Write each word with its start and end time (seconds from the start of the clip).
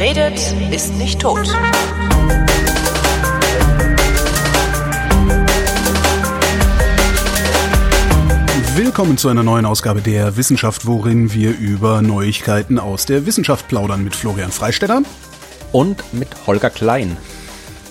Wer 0.00 0.16
redet, 0.16 0.54
ist 0.72 0.94
nicht 0.94 1.20
tot. 1.20 1.46
Willkommen 8.74 9.18
zu 9.18 9.28
einer 9.28 9.42
neuen 9.42 9.66
Ausgabe 9.66 10.00
der 10.00 10.38
Wissenschaft, 10.38 10.86
worin 10.86 11.34
wir 11.34 11.50
über 11.50 12.00
Neuigkeiten 12.00 12.78
aus 12.78 13.04
der 13.04 13.26
Wissenschaft 13.26 13.68
plaudern 13.68 14.02
mit 14.02 14.16
Florian 14.16 14.50
Freistetter 14.50 15.02
und 15.70 16.14
mit 16.14 16.28
Holger 16.46 16.70
Klein. 16.70 17.18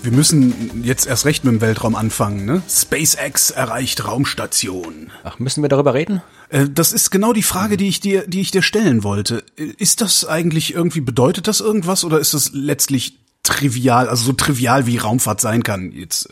Wir 0.02 0.12
müssen 0.12 0.82
jetzt 0.84 1.06
erst 1.06 1.26
recht 1.26 1.44
mit 1.44 1.54
dem 1.54 1.62
Weltraum 1.62 1.94
anfangen, 1.94 2.44
ne? 2.44 2.64
SpaceX 2.68 3.52
erreicht 3.52 4.08
Raumstation. 4.08 5.12
Ach, 5.24 5.38
müssen 5.38 5.62
wir 5.62 5.70
darüber 5.70 5.94
reden? 5.94 6.24
Äh, 6.50 6.68
das 6.70 6.92
ist 6.92 7.10
genau 7.12 7.34
die 7.34 7.44
Frage, 7.44 7.78
die 7.78 7.88
ich 7.88 8.00
dir, 8.00 8.28
die 8.28 8.42
ich 8.42 8.52
dir 8.52 8.62
stellen 8.62 9.04
wollte. 9.04 9.44
Äh, 9.58 9.66
ist 9.78 10.02
das 10.02 10.26
eigentlich 10.26 10.74
irgendwie, 10.74 11.02
bedeutet 11.02 11.48
das 11.48 11.62
irgendwas 11.62 12.04
oder 12.04 12.20
ist 12.20 12.34
das 12.34 12.52
letztlich 12.54 13.18
trivial, 13.44 14.10
also 14.10 14.26
so 14.26 14.34
trivial 14.34 14.86
wie 14.86 14.98
Raumfahrt 14.98 15.42
sein 15.42 15.64
kann 15.64 15.92
jetzt? 15.92 16.30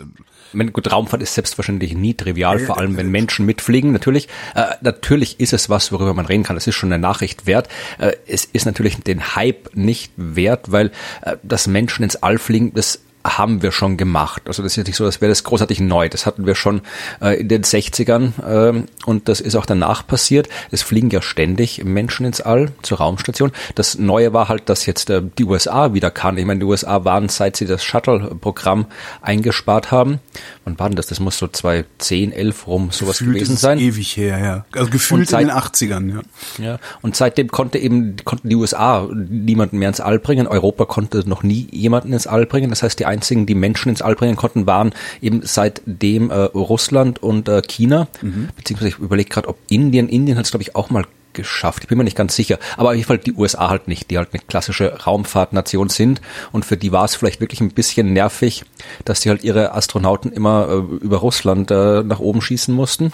Äh, 0.53 0.65
gut, 0.65 0.91
Raumfahrt 0.91 1.21
ist 1.21 1.33
selbstverständlich 1.33 1.95
nie 1.95 2.13
trivial, 2.13 2.59
vor 2.59 2.77
allem 2.77 2.97
wenn 2.97 3.09
Menschen 3.09 3.45
mitfliegen. 3.45 3.91
Natürlich, 3.91 4.27
äh, 4.55 4.75
natürlich 4.81 5.39
ist 5.39 5.53
es 5.53 5.69
was, 5.69 5.91
worüber 5.91 6.13
man 6.13 6.25
reden 6.25 6.43
kann. 6.43 6.57
Es 6.57 6.67
ist 6.67 6.75
schon 6.75 6.91
eine 6.91 7.01
Nachricht 7.01 7.45
wert. 7.45 7.69
Äh, 7.97 8.13
es 8.27 8.45
ist 8.45 8.65
natürlich 8.65 8.97
den 8.97 9.35
Hype 9.35 9.75
nicht 9.75 10.11
wert, 10.15 10.71
weil 10.71 10.91
äh, 11.21 11.37
das 11.43 11.67
Menschen 11.67 12.03
ins 12.03 12.17
All 12.17 12.37
fliegen, 12.37 12.73
das 12.73 13.01
haben 13.27 13.61
wir 13.61 13.71
schon 13.71 13.97
gemacht. 13.97 14.43
Also 14.45 14.63
das 14.63 14.73
ist 14.73 14.77
jetzt 14.77 14.87
nicht 14.87 14.95
so, 14.95 15.05
als 15.05 15.21
wäre 15.21 15.29
das 15.29 15.43
großartig 15.43 15.79
neu. 15.79 16.09
Das 16.09 16.25
hatten 16.25 16.45
wir 16.45 16.55
schon 16.55 16.81
äh, 17.21 17.39
in 17.39 17.47
den 17.47 17.63
60ern 17.63 18.77
äh, 18.77 18.83
und 19.05 19.27
das 19.27 19.41
ist 19.41 19.55
auch 19.55 19.65
danach 19.65 20.05
passiert. 20.05 20.47
Es 20.71 20.81
fliegen 20.83 21.09
ja 21.09 21.21
ständig 21.21 21.83
Menschen 21.83 22.25
ins 22.25 22.41
All 22.41 22.71
zur 22.81 22.99
Raumstation. 22.99 23.51
Das 23.75 23.97
Neue 23.97 24.33
war 24.33 24.49
halt, 24.49 24.69
dass 24.69 24.85
jetzt 24.85 25.09
äh, 25.09 25.21
die 25.37 25.45
USA 25.45 25.93
wieder 25.93 26.11
kann. 26.11 26.37
Ich 26.37 26.45
meine, 26.45 26.59
die 26.59 26.65
USA 26.65 27.03
waren, 27.03 27.29
seit 27.29 27.55
sie 27.55 27.65
das 27.65 27.83
Shuttle-Programm 27.83 28.85
eingespart 29.21 29.91
haben. 29.91 30.19
Wann 30.67 30.77
war 30.79 30.89
denn 30.89 30.97
das? 30.97 31.07
Das 31.07 31.21
muss 31.21 31.37
so 31.37 31.47
2010, 31.47 32.33
11 32.33 32.67
rum 32.67 32.89
sowas 32.91 33.19
gefühlt 33.19 33.35
gewesen 33.35 33.55
sein. 33.55 33.79
ewig 33.79 34.17
her, 34.17 34.37
ja. 34.37 34.65
Also 34.77 34.91
gefühlt 34.91 35.29
seit, 35.29 35.43
in 35.43 35.47
den 35.47 35.55
80ern, 35.55 36.13
ja. 36.13 36.21
Ja, 36.61 36.79
und 37.01 37.15
seitdem 37.15 37.47
konnte 37.47 37.77
eben, 37.77 38.17
konnten 38.25 38.49
die 38.49 38.55
USA 38.55 39.07
niemanden 39.13 39.77
mehr 39.77 39.87
ins 39.87 40.01
All 40.01 40.19
bringen. 40.19 40.45
Europa 40.45 40.83
konnte 40.83 41.27
noch 41.27 41.41
nie 41.41 41.69
jemanden 41.71 42.11
ins 42.11 42.27
All 42.27 42.45
bringen. 42.45 42.69
Das 42.69 42.83
heißt, 42.83 42.99
die 42.99 43.05
einzigen, 43.05 43.45
die 43.45 43.55
Menschen 43.55 43.87
ins 43.87 44.01
All 44.01 44.15
bringen 44.15 44.35
konnten, 44.35 44.67
waren 44.67 44.91
eben 45.21 45.39
seitdem 45.41 46.31
äh, 46.31 46.35
Russland 46.35 47.23
und 47.23 47.47
äh, 47.47 47.61
China. 47.61 48.09
Mhm. 48.21 48.49
Beziehungsweise 48.57 48.89
ich 48.89 48.99
überlege 48.99 49.29
gerade, 49.29 49.47
ob 49.47 49.57
Indien, 49.69 50.09
Indien 50.09 50.37
hat 50.37 50.43
es 50.43 50.51
glaube 50.51 50.63
ich 50.63 50.75
auch 50.75 50.89
mal 50.89 51.05
geschafft. 51.37 51.83
Ich 51.83 51.87
bin 51.87 51.97
mir 51.97 52.03
nicht 52.03 52.17
ganz 52.17 52.35
sicher. 52.35 52.59
Aber 52.75 52.89
auf 52.89 52.95
jeden 52.95 53.07
Fall 53.07 53.19
die 53.19 53.33
USA 53.33 53.69
halt 53.69 53.87
nicht, 53.87 54.11
die 54.11 54.17
halt 54.17 54.33
eine 54.33 54.41
klassische 54.45 55.03
Raumfahrtnation 55.05 55.87
sind. 55.87 56.19
Und 56.51 56.65
für 56.65 56.75
die 56.75 56.91
war 56.91 57.05
es 57.05 57.15
vielleicht 57.15 57.39
wirklich 57.39 57.61
ein 57.61 57.71
bisschen 57.71 58.11
nervig, 58.11 58.65
dass 59.05 59.21
die 59.21 59.29
halt 59.29 59.43
ihre 59.45 59.73
Astronauten 59.73 60.33
immer 60.33 60.67
äh, 60.69 60.95
über 60.97 61.17
Russland 61.17 61.71
äh, 61.71 62.03
nach 62.03 62.19
oben 62.19 62.41
schießen 62.41 62.75
mussten. 62.75 63.13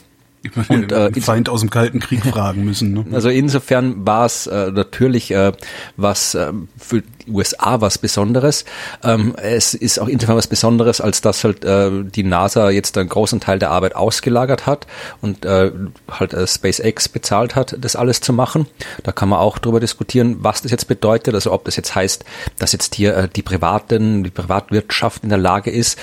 Und 0.67 0.91
äh, 0.91 1.11
Feind 1.21 1.47
aus 1.47 1.61
dem 1.61 1.69
Kalten 1.69 1.99
Krieg 1.99 2.23
fragen 2.25 2.65
müssen. 2.65 2.93
Ne? 2.93 3.05
Also 3.11 3.29
insofern 3.29 4.05
war 4.05 4.25
es 4.25 4.47
äh, 4.47 4.71
natürlich 4.71 5.31
äh, 5.31 5.53
was 5.95 6.35
äh, 6.35 6.51
für 6.77 7.03
USA 7.27 7.81
was 7.81 7.97
Besonderes. 7.97 8.65
Ähm, 9.03 9.35
es 9.37 9.73
ist 9.73 9.99
auch 9.99 10.07
insofern 10.07 10.37
was 10.37 10.47
Besonderes, 10.47 11.01
als 11.01 11.21
dass 11.21 11.43
halt 11.43 11.63
äh, 11.65 11.91
die 12.03 12.23
NASA 12.23 12.69
jetzt 12.69 12.97
einen 12.97 13.09
großen 13.09 13.39
Teil 13.39 13.59
der 13.59 13.71
Arbeit 13.71 13.95
ausgelagert 13.95 14.65
hat 14.65 14.87
und 15.21 15.45
äh, 15.45 15.71
halt 16.09 16.33
äh, 16.33 16.47
SpaceX 16.47 17.09
bezahlt 17.09 17.55
hat, 17.55 17.75
das 17.79 17.95
alles 17.95 18.21
zu 18.21 18.33
machen. 18.33 18.67
Da 19.03 19.11
kann 19.11 19.29
man 19.29 19.39
auch 19.39 19.57
drüber 19.57 19.79
diskutieren, 19.79 20.37
was 20.39 20.61
das 20.61 20.71
jetzt 20.71 20.87
bedeutet. 20.87 21.33
Also 21.33 21.51
ob 21.51 21.65
das 21.65 21.75
jetzt 21.75 21.95
heißt, 21.95 22.25
dass 22.59 22.71
jetzt 22.71 22.95
hier 22.95 23.15
äh, 23.15 23.29
die 23.29 23.41
privaten, 23.41 24.23
die 24.23 24.31
Privatwirtschaft 24.31 25.23
in 25.23 25.29
der 25.29 25.37
Lage 25.37 25.71
ist, 25.71 25.97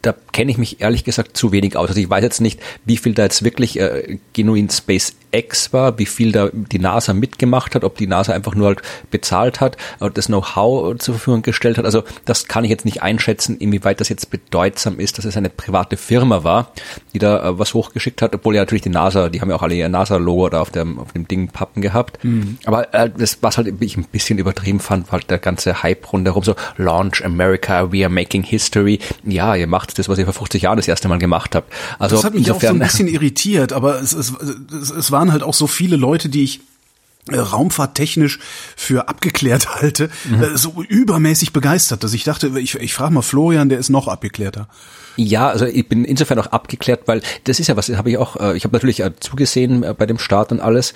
da 0.00 0.14
kenne 0.32 0.50
ich 0.50 0.58
mich 0.58 0.80
ehrlich 0.80 1.04
gesagt 1.04 1.36
zu 1.36 1.52
wenig 1.52 1.76
aus. 1.76 1.88
Also 1.90 2.00
ich 2.00 2.10
weiß 2.10 2.22
jetzt 2.22 2.40
nicht, 2.40 2.60
wie 2.84 2.96
viel 2.96 3.14
da 3.14 3.22
jetzt 3.22 3.44
wirklich 3.44 3.78
äh, 3.78 4.18
genuin 4.32 4.68
SpaceX 4.68 5.21
war, 5.72 5.98
wie 5.98 6.06
viel 6.06 6.32
da 6.32 6.50
die 6.52 6.78
NASA 6.78 7.14
mitgemacht 7.14 7.74
hat, 7.74 7.84
ob 7.84 7.96
die 7.96 8.06
NASA 8.06 8.32
einfach 8.32 8.54
nur 8.54 8.68
halt 8.68 8.82
bezahlt 9.10 9.60
hat, 9.60 9.76
das 10.14 10.26
Know-how 10.26 10.98
zur 10.98 11.14
Verfügung 11.14 11.42
gestellt 11.42 11.78
hat. 11.78 11.84
Also 11.84 12.02
das 12.24 12.48
kann 12.48 12.64
ich 12.64 12.70
jetzt 12.70 12.84
nicht 12.84 13.02
einschätzen, 13.02 13.56
inwieweit 13.56 14.00
das 14.00 14.08
jetzt 14.08 14.30
bedeutsam 14.30 14.98
ist, 14.98 15.18
dass 15.18 15.24
es 15.24 15.36
eine 15.36 15.50
private 15.50 15.96
Firma 15.96 16.44
war, 16.44 16.72
die 17.12 17.18
da 17.18 17.48
äh, 17.48 17.58
was 17.58 17.74
hochgeschickt 17.74 18.22
hat, 18.22 18.34
obwohl 18.34 18.54
ja 18.54 18.62
natürlich 18.62 18.82
die 18.82 18.90
NASA, 18.90 19.28
die 19.28 19.40
haben 19.40 19.50
ja 19.50 19.56
auch 19.56 19.62
alle 19.62 19.74
ihr 19.74 19.88
NASA-Logo 19.88 20.48
da 20.50 20.60
auf 20.60 20.70
dem, 20.70 20.98
auf 20.98 21.12
dem 21.12 21.26
Ding 21.28 21.48
Pappen 21.48 21.82
gehabt. 21.82 22.22
Mhm. 22.24 22.58
Aber 22.64 22.92
äh, 22.94 23.10
das, 23.10 23.38
was 23.40 23.56
halt 23.56 23.72
ich 23.80 23.96
ein 23.96 24.04
bisschen 24.04 24.38
übertrieben 24.38 24.80
fand, 24.80 25.06
war 25.06 25.12
halt 25.12 25.30
der 25.30 25.38
ganze 25.38 25.82
Hype 25.82 26.12
rundherum, 26.12 26.42
so 26.42 26.54
Launch 26.76 27.24
America, 27.24 27.92
we 27.92 28.04
are 28.04 28.12
making 28.12 28.42
history. 28.42 28.98
Ja, 29.24 29.54
ihr 29.54 29.66
macht 29.66 29.98
das, 29.98 30.08
was 30.08 30.18
ihr 30.18 30.24
vor 30.24 30.34
50 30.34 30.62
Jahren 30.62 30.76
das 30.76 30.88
erste 30.88 31.08
Mal 31.08 31.18
gemacht 31.18 31.54
habt. 31.54 31.72
Also 31.98 32.16
das 32.16 32.24
hat 32.24 32.34
mich 32.34 32.46
insofern, 32.46 32.68
auch 32.68 32.70
so 32.70 32.76
ein 32.76 32.78
bisschen 32.80 33.08
irritiert, 33.08 33.72
aber 33.72 34.00
es, 34.00 34.12
es, 34.12 34.32
es 34.32 35.12
waren 35.22 35.30
halt 35.30 35.44
auch 35.44 35.54
so 35.54 35.68
viele 35.68 35.94
Leute, 35.94 36.28
die 36.28 36.42
ich 36.42 36.60
raumfahrttechnisch 37.30 38.38
für 38.76 39.08
abgeklärt 39.08 39.74
halte, 39.80 40.10
mhm. 40.24 40.42
Äh, 40.42 40.56
so 40.56 40.82
übermäßig 40.88 41.52
begeistert, 41.52 42.04
dass 42.04 42.14
ich 42.14 42.24
dachte, 42.24 42.58
ich, 42.58 42.74
ich 42.74 42.94
frage 42.94 43.14
mal 43.14 43.22
Florian, 43.22 43.68
der 43.68 43.78
ist 43.78 43.90
noch 43.90 44.08
abgeklärter. 44.08 44.68
Ja, 45.16 45.48
also 45.48 45.66
ich 45.66 45.88
bin 45.88 46.04
insofern 46.04 46.38
auch 46.38 46.46
abgeklärt, 46.46 47.02
weil 47.06 47.20
das 47.44 47.60
ist 47.60 47.66
ja 47.66 47.76
was, 47.76 47.88
habe 47.90 48.10
ich 48.10 48.18
auch, 48.18 48.36
äh, 48.36 48.56
ich 48.56 48.64
habe 48.64 48.74
natürlich 48.74 49.02
zugesehen 49.20 49.84
bei 49.96 50.06
dem 50.06 50.18
Start 50.18 50.52
und 50.52 50.60
alles 50.60 50.94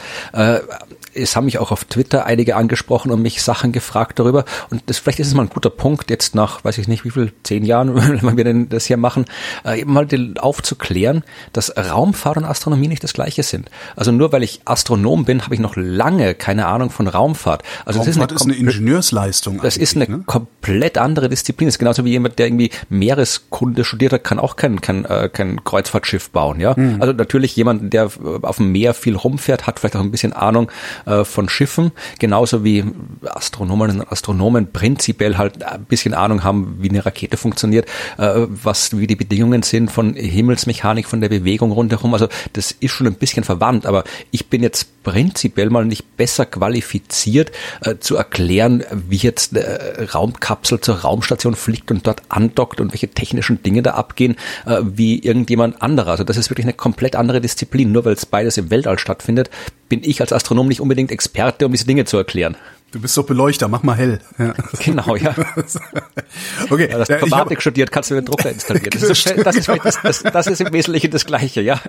es 1.17 1.37
haben 1.37 1.47
mich 1.47 1.59
auch 1.59 1.73
auf 1.73 1.85
Twitter 1.85 2.27
einige 2.27 2.57
angesprochen 2.57 3.11
und 3.11 3.23
mich 3.23 3.43
Sachen 3.43 3.73
gefragt 3.73 4.19
darüber. 4.19 4.45
Und 4.71 4.83
das, 4.87 4.99
vielleicht 4.99 5.21
ist 5.21 5.29
es 5.29 5.35
mal 5.35 5.43
ein 5.43 5.49
guter 5.49 5.71
Punkt, 5.71 6.11
jetzt 6.11 6.35
nach, 6.35 6.65
weiß 6.65 6.79
ich 6.79 6.89
nicht, 6.89 7.05
wie 7.05 7.11
viel, 7.11 7.33
zehn 7.43 7.65
Jahren, 7.65 7.95
wenn 8.23 8.37
wir 8.37 8.45
denn 8.45 8.69
das 8.69 8.87
hier 8.87 8.97
machen, 8.97 9.25
äh, 9.65 9.81
eben 9.81 9.93
mal 9.93 10.07
aufzuklären, 10.39 11.25
dass 11.53 11.77
Raumfahrt 11.77 12.37
und 12.37 12.45
Astronomie 12.45 12.89
nicht 12.89 13.03
das 13.03 13.13
Gleiche 13.13 13.43
sind. 13.43 13.71
Also 13.97 14.13
nur 14.13 14.33
weil 14.33 14.43
ich 14.43 14.61
Astronom 14.65 15.25
bin, 15.25 15.43
habe 15.43 15.55
ich 15.55 15.61
noch 15.61 15.77
lange 15.77 16.16
keine 16.35 16.67
Ahnung 16.67 16.91
von 16.91 17.09
Raumfahrt. 17.09 17.63
Also 17.85 18.01
Raumfahrt 18.01 18.31
das 18.33 18.37
ist 18.37 18.43
eine, 18.43 18.55
ist 18.55 18.59
eine 18.59 18.71
Ingenieursleistung. 18.71 19.61
Das 19.63 19.77
ist 19.77 19.97
eine 19.97 20.09
ne? 20.09 20.23
komplett 20.27 20.99
andere 20.99 21.29
Disziplin. 21.29 21.69
Das 21.69 21.75
ist 21.75 21.79
genauso 21.79 22.05
wie 22.05 22.11
jemand, 22.11 22.39
der 22.39 22.47
irgendwie 22.47 22.71
Meereskunde 22.89 23.85
studiert 23.85 24.13
hat, 24.13 24.25
kann 24.25 24.39
auch 24.39 24.57
kein, 24.57 24.81
kein, 24.81 25.05
äh, 25.05 25.29
kein 25.33 25.63
Kreuzfahrtschiff 25.65 26.31
bauen. 26.31 26.61
Ja, 26.61 26.75
mhm. 26.77 27.01
also 27.01 27.13
natürlich 27.13 27.57
jemand, 27.57 27.93
der 27.93 28.11
auf 28.43 28.57
dem 28.57 28.73
Meer 28.73 28.95
viel 28.95 29.17
rumfährt, 29.17 29.67
hat 29.67 29.81
vielleicht 29.81 29.97
auch 29.97 30.01
ein 30.01 30.11
bisschen 30.11 30.33
Ahnung 30.33 30.71
äh, 31.07 31.25
von 31.25 31.49
Schiffen, 31.49 31.93
genauso 32.19 32.65
wie 32.65 32.85
Astronomen 33.25 34.01
und 34.01 34.13
Astronomen 34.13 34.73
prinzipiell 34.73 35.37
halt 35.37 35.63
ein 35.63 35.85
bisschen 35.85 36.15
Ahnung 36.15 36.45
haben, 36.45 36.79
wie 36.81 36.89
eine 36.89 37.05
Rakete 37.05 37.37
funktioniert, 37.37 37.89
äh, 38.19 38.47
was 38.49 38.97
wie 38.97 39.07
die 39.07 39.17
Bedingungen 39.17 39.63
sind 39.63 39.91
von 39.91 40.15
Himmelsmechanik, 40.15 41.07
von 41.07 41.21
der 41.21 41.29
Bewegung 41.29 41.73
rundherum. 41.73 42.13
Also 42.15 42.29
das 42.53 42.73
ist 42.73 42.93
schon 42.93 43.07
ein 43.07 43.15
bisschen 43.15 43.45
verwandt, 43.45 43.87
aber 43.87 44.05
ich 44.31 44.49
bin 44.49 44.63
jetzt 44.63 45.03
prinzipiell 45.03 45.71
mal 45.71 45.85
nicht 45.85 46.06
besser 46.17 46.47
qualifiziert 46.47 47.53
äh, 47.83 47.97
zu 47.99 48.17
erklären, 48.17 48.85
wie 48.91 49.17
jetzt 49.17 49.57
eine 49.57 50.09
Raumkapsel 50.13 50.81
zur 50.81 50.97
Raumstation 51.01 51.55
fliegt 51.55 51.91
und 51.91 52.07
dort 52.07 52.23
andockt 52.29 52.81
und 52.81 52.93
welche 52.93 53.09
technischen 53.09 53.63
Dinge 53.63 53.83
da 53.83 53.93
abgehen, 53.93 54.37
äh, 54.67 54.81
wie 54.83 55.19
irgendjemand 55.19 55.83
anderer. 55.83 56.13
Also 56.13 56.25
das 56.25 56.37
ist 56.37 56.51
wirklich 56.51 56.67
eine 56.67 56.75
komplett 56.75 57.17
andere 57.17 57.41
Disziplin. 57.41 57.93
Nur 57.93 58.05
weil 58.05 58.15
es 58.15 58.27
beides 58.27 58.57
im 58.57 58.71
Weltall 58.71 58.99
stattfindet, 58.99 59.51
bin 59.89 60.03
ich 60.03 60.21
als 60.21 60.33
Astronom 60.33 60.69
nicht 60.69 60.81
unbedingt 60.81 61.11
Experte, 61.11 61.67
um 61.67 61.73
diese 61.73 61.87
Dinge 61.87 62.05
zu 62.05 62.17
erklären. 62.17 62.57
Du 62.93 63.01
bist 63.01 63.17
doch 63.17 63.27
Beleuchter, 63.27 63.69
mach 63.69 63.83
mal 63.83 63.97
hell. 63.97 64.21
Ja. 64.39 64.55
Genau, 64.85 65.17
ja. 65.17 65.35
okay. 66.71 66.89
Ja, 66.91 66.99
das 66.99 67.09
Informatik 67.09 67.61
studiert, 67.61 67.91
kannst 67.91 68.11
du 68.11 68.15
den 68.15 68.25
Drucker 68.25 68.51
installieren. 68.51 68.91
Das 68.91 69.03
ist, 69.03 69.27
das, 69.45 69.57
ist, 69.57 69.69
das, 70.03 70.23
das 70.23 70.47
ist 70.47 70.61
im 70.61 70.73
Wesentlichen 70.73 71.11
das 71.11 71.27
Gleiche, 71.27 71.61
ja. 71.61 71.81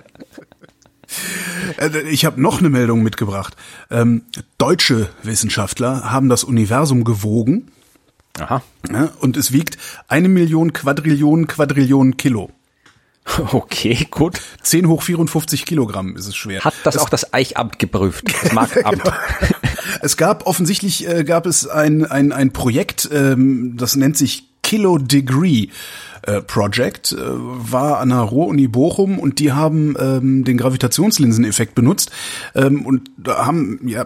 Äh, 1.78 2.00
ich 2.08 2.24
habe 2.24 2.40
noch 2.40 2.58
eine 2.58 2.70
Meldung 2.70 3.02
mitgebracht. 3.02 3.56
Ähm, 3.90 4.22
deutsche 4.58 5.08
Wissenschaftler 5.22 6.10
haben 6.10 6.28
das 6.28 6.44
Universum 6.44 7.04
gewogen. 7.04 7.70
Aha. 8.38 8.62
Ja, 8.90 9.10
und 9.20 9.36
es 9.36 9.52
wiegt 9.52 9.78
eine 10.06 10.28
Million 10.28 10.72
Quadrillionen 10.72 11.46
Quadrillionen 11.46 12.16
Kilo. 12.16 12.50
Okay, 13.52 14.06
gut. 14.10 14.40
10 14.62 14.88
hoch 14.88 15.02
54 15.02 15.66
Kilogramm 15.66 16.16
ist 16.16 16.26
es 16.26 16.36
schwer. 16.36 16.64
Hat 16.64 16.74
das 16.84 16.96
es, 16.96 17.02
auch 17.02 17.10
das 17.10 17.34
Eichamt 17.34 17.78
geprüft, 17.78 18.24
das 18.42 18.52
Markamt? 18.52 19.04
genau. 19.04 19.16
Es 20.00 20.16
gab 20.16 20.46
offensichtlich 20.46 21.06
äh, 21.08 21.24
gab 21.24 21.46
es 21.46 21.66
ein 21.66 22.04
ein 22.06 22.32
ein 22.32 22.52
Projekt, 22.52 23.08
ähm, 23.12 23.76
das 23.76 23.96
nennt 23.96 24.16
sich 24.16 24.47
Kilo 24.68 24.98
Degree. 24.98 25.68
Äh, 26.20 26.42
Project 26.42 27.12
äh, 27.12 27.16
war 27.16 28.00
an 28.00 28.10
der 28.10 28.18
Ruhr-Uni 28.18 28.68
Bochum 28.68 29.18
und 29.18 29.38
die 29.38 29.52
haben 29.52 29.96
ähm, 29.98 30.44
den 30.44 30.58
Gravitationslinseneffekt 30.58 31.74
benutzt 31.74 32.10
ähm, 32.54 32.84
und 32.84 33.08
haben, 33.26 33.80
ja, 33.86 34.04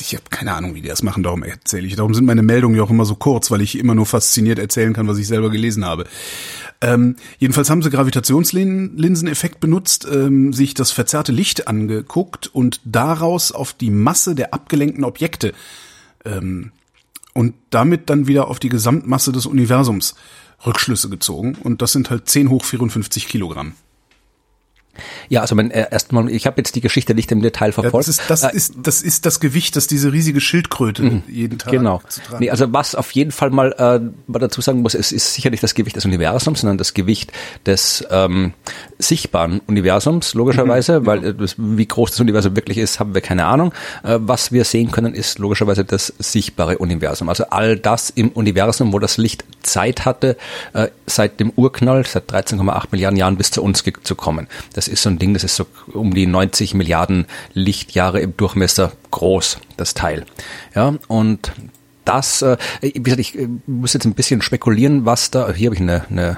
ich 0.00 0.14
habe 0.14 0.24
keine 0.30 0.54
Ahnung, 0.54 0.76
wie 0.76 0.82
die 0.82 0.88
das 0.88 1.02
machen, 1.02 1.24
darum 1.24 1.42
erzähle 1.42 1.88
ich. 1.88 1.96
Darum 1.96 2.14
sind 2.14 2.26
meine 2.26 2.42
Meldungen 2.42 2.76
ja 2.76 2.84
auch 2.84 2.90
immer 2.90 3.06
so 3.06 3.16
kurz, 3.16 3.50
weil 3.50 3.60
ich 3.60 3.76
immer 3.76 3.96
nur 3.96 4.06
fasziniert 4.06 4.60
erzählen 4.60 4.92
kann, 4.92 5.08
was 5.08 5.18
ich 5.18 5.26
selber 5.26 5.50
gelesen 5.50 5.84
habe. 5.84 6.04
Ähm, 6.80 7.16
jedenfalls 7.38 7.68
haben 7.68 7.82
sie 7.82 7.90
Gravitationslinseneffekt 7.90 9.58
benutzt, 9.58 10.06
ähm, 10.08 10.52
sich 10.52 10.74
das 10.74 10.92
verzerrte 10.92 11.32
Licht 11.32 11.66
angeguckt 11.66 12.46
und 12.46 12.80
daraus 12.84 13.50
auf 13.50 13.72
die 13.72 13.90
Masse 13.90 14.36
der 14.36 14.54
abgelenkten 14.54 15.02
Objekte 15.02 15.54
ähm, 16.24 16.70
und 17.34 17.54
damit 17.70 18.08
dann 18.08 18.26
wieder 18.26 18.48
auf 18.48 18.58
die 18.58 18.68
Gesamtmasse 18.70 19.32
des 19.32 19.44
Universums 19.44 20.14
Rückschlüsse 20.64 21.10
gezogen. 21.10 21.56
Und 21.62 21.82
das 21.82 21.92
sind 21.92 22.10
halt 22.10 22.28
10 22.28 22.48
hoch 22.48 22.64
54 22.64 23.28
Kilogramm. 23.28 23.74
Ja, 25.28 25.40
also 25.40 25.54
mein, 25.54 25.70
äh, 25.70 25.86
erstmal, 25.90 26.28
ich 26.30 26.46
habe 26.46 26.58
jetzt 26.58 26.74
die 26.74 26.80
Geschichte 26.80 27.14
nicht 27.14 27.30
im 27.32 27.42
Detail 27.42 27.72
verfolgt. 27.72 28.06
Ja, 28.06 28.12
das, 28.12 28.18
ist, 28.18 28.30
das, 28.30 28.42
äh, 28.44 28.56
ist, 28.56 28.74
das 28.82 29.02
ist 29.02 29.26
das 29.26 29.40
Gewicht, 29.40 29.76
das 29.76 29.86
diese 29.86 30.12
riesige 30.12 30.40
Schildkröte 30.40 31.02
mhm, 31.02 31.22
jeden 31.28 31.58
Tag 31.58 31.72
Genau. 31.72 32.00
Nee, 32.38 32.50
also 32.50 32.72
was 32.72 32.94
auf 32.94 33.10
jeden 33.12 33.32
Fall 33.32 33.50
mal, 33.50 33.72
äh, 33.72 34.00
mal 34.30 34.38
dazu 34.38 34.60
sagen 34.60 34.82
muss, 34.82 34.94
es 34.94 35.12
ist 35.12 35.34
sicher 35.34 35.50
nicht 35.50 35.62
das 35.62 35.74
Gewicht 35.74 35.96
des 35.96 36.04
Universums, 36.04 36.60
sondern 36.60 36.78
das 36.78 36.94
Gewicht 36.94 37.32
des 37.66 38.04
ähm, 38.10 38.52
sichtbaren 38.98 39.60
Universums, 39.66 40.34
logischerweise, 40.34 41.00
mhm, 41.00 41.06
weil 41.06 41.24
äh, 41.24 41.34
das, 41.34 41.56
wie 41.58 41.86
groß 41.86 42.10
das 42.12 42.20
Universum 42.20 42.56
wirklich 42.56 42.78
ist, 42.78 43.00
haben 43.00 43.14
wir 43.14 43.20
keine 43.20 43.46
Ahnung. 43.46 43.72
Äh, 44.02 44.18
was 44.20 44.52
wir 44.52 44.64
sehen 44.64 44.90
können, 44.90 45.14
ist 45.14 45.38
logischerweise 45.38 45.84
das 45.84 46.12
sichtbare 46.18 46.78
Universum. 46.78 47.28
Also 47.28 47.44
all 47.50 47.76
das 47.76 48.10
im 48.10 48.30
Universum, 48.30 48.92
wo 48.92 48.98
das 48.98 49.16
Licht 49.16 49.44
Zeit 49.62 50.04
hatte, 50.04 50.36
äh, 50.72 50.88
seit 51.06 51.40
dem 51.40 51.50
Urknall, 51.56 52.06
seit 52.06 52.30
13,8 52.30 52.86
Milliarden 52.90 53.18
Jahren 53.18 53.36
bis 53.36 53.50
zu 53.50 53.62
uns 53.62 53.84
zu 54.02 54.14
kommen. 54.14 54.46
Das 54.72 54.83
das 54.84 54.92
ist 54.92 55.02
so 55.02 55.08
ein 55.08 55.18
Ding, 55.18 55.32
das 55.32 55.44
ist 55.44 55.56
so 55.56 55.66
um 55.92 56.12
die 56.12 56.26
90 56.26 56.74
Milliarden 56.74 57.26
Lichtjahre 57.54 58.20
im 58.20 58.36
Durchmesser 58.36 58.92
groß, 59.10 59.58
das 59.78 59.94
Teil. 59.94 60.26
Ja, 60.74 60.94
und 61.08 61.52
das, 62.04 62.42
äh, 62.42 62.58
wie 62.82 62.92
gesagt, 63.02 63.20
ich 63.20 63.38
äh, 63.38 63.48
muss 63.66 63.94
jetzt 63.94 64.04
ein 64.04 64.12
bisschen 64.12 64.42
spekulieren, 64.42 65.06
was 65.06 65.30
da, 65.30 65.50
hier 65.52 65.68
habe 65.68 65.74
ich 65.74 65.80
eine, 65.80 66.04
eine 66.10 66.36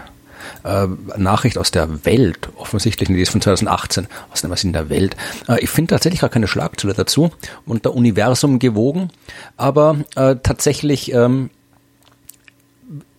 äh, 0.63 0.87
Nachricht 1.19 1.59
aus 1.59 1.73
der 1.73 2.05
Welt, 2.05 2.49
offensichtlich, 2.57 3.09
die 3.09 3.21
ist 3.21 3.31
von 3.31 3.41
2018, 3.41 4.07
was 4.31 4.43
denn 4.43 4.51
was 4.51 4.63
in 4.63 4.73
der 4.73 4.89
Welt. 4.91 5.17
Äh, 5.49 5.61
ich 5.61 5.71
finde 5.71 5.95
tatsächlich 5.95 6.21
gar 6.21 6.31
keine 6.31 6.47
Schlagzeile 6.47 6.95
dazu, 6.95 7.33
unter 7.67 7.95
Universum 7.95 8.61
gewogen, 8.61 9.11
aber 9.57 9.97
äh, 10.15 10.37
tatsächlich 10.41 11.13
ähm, 11.13 11.51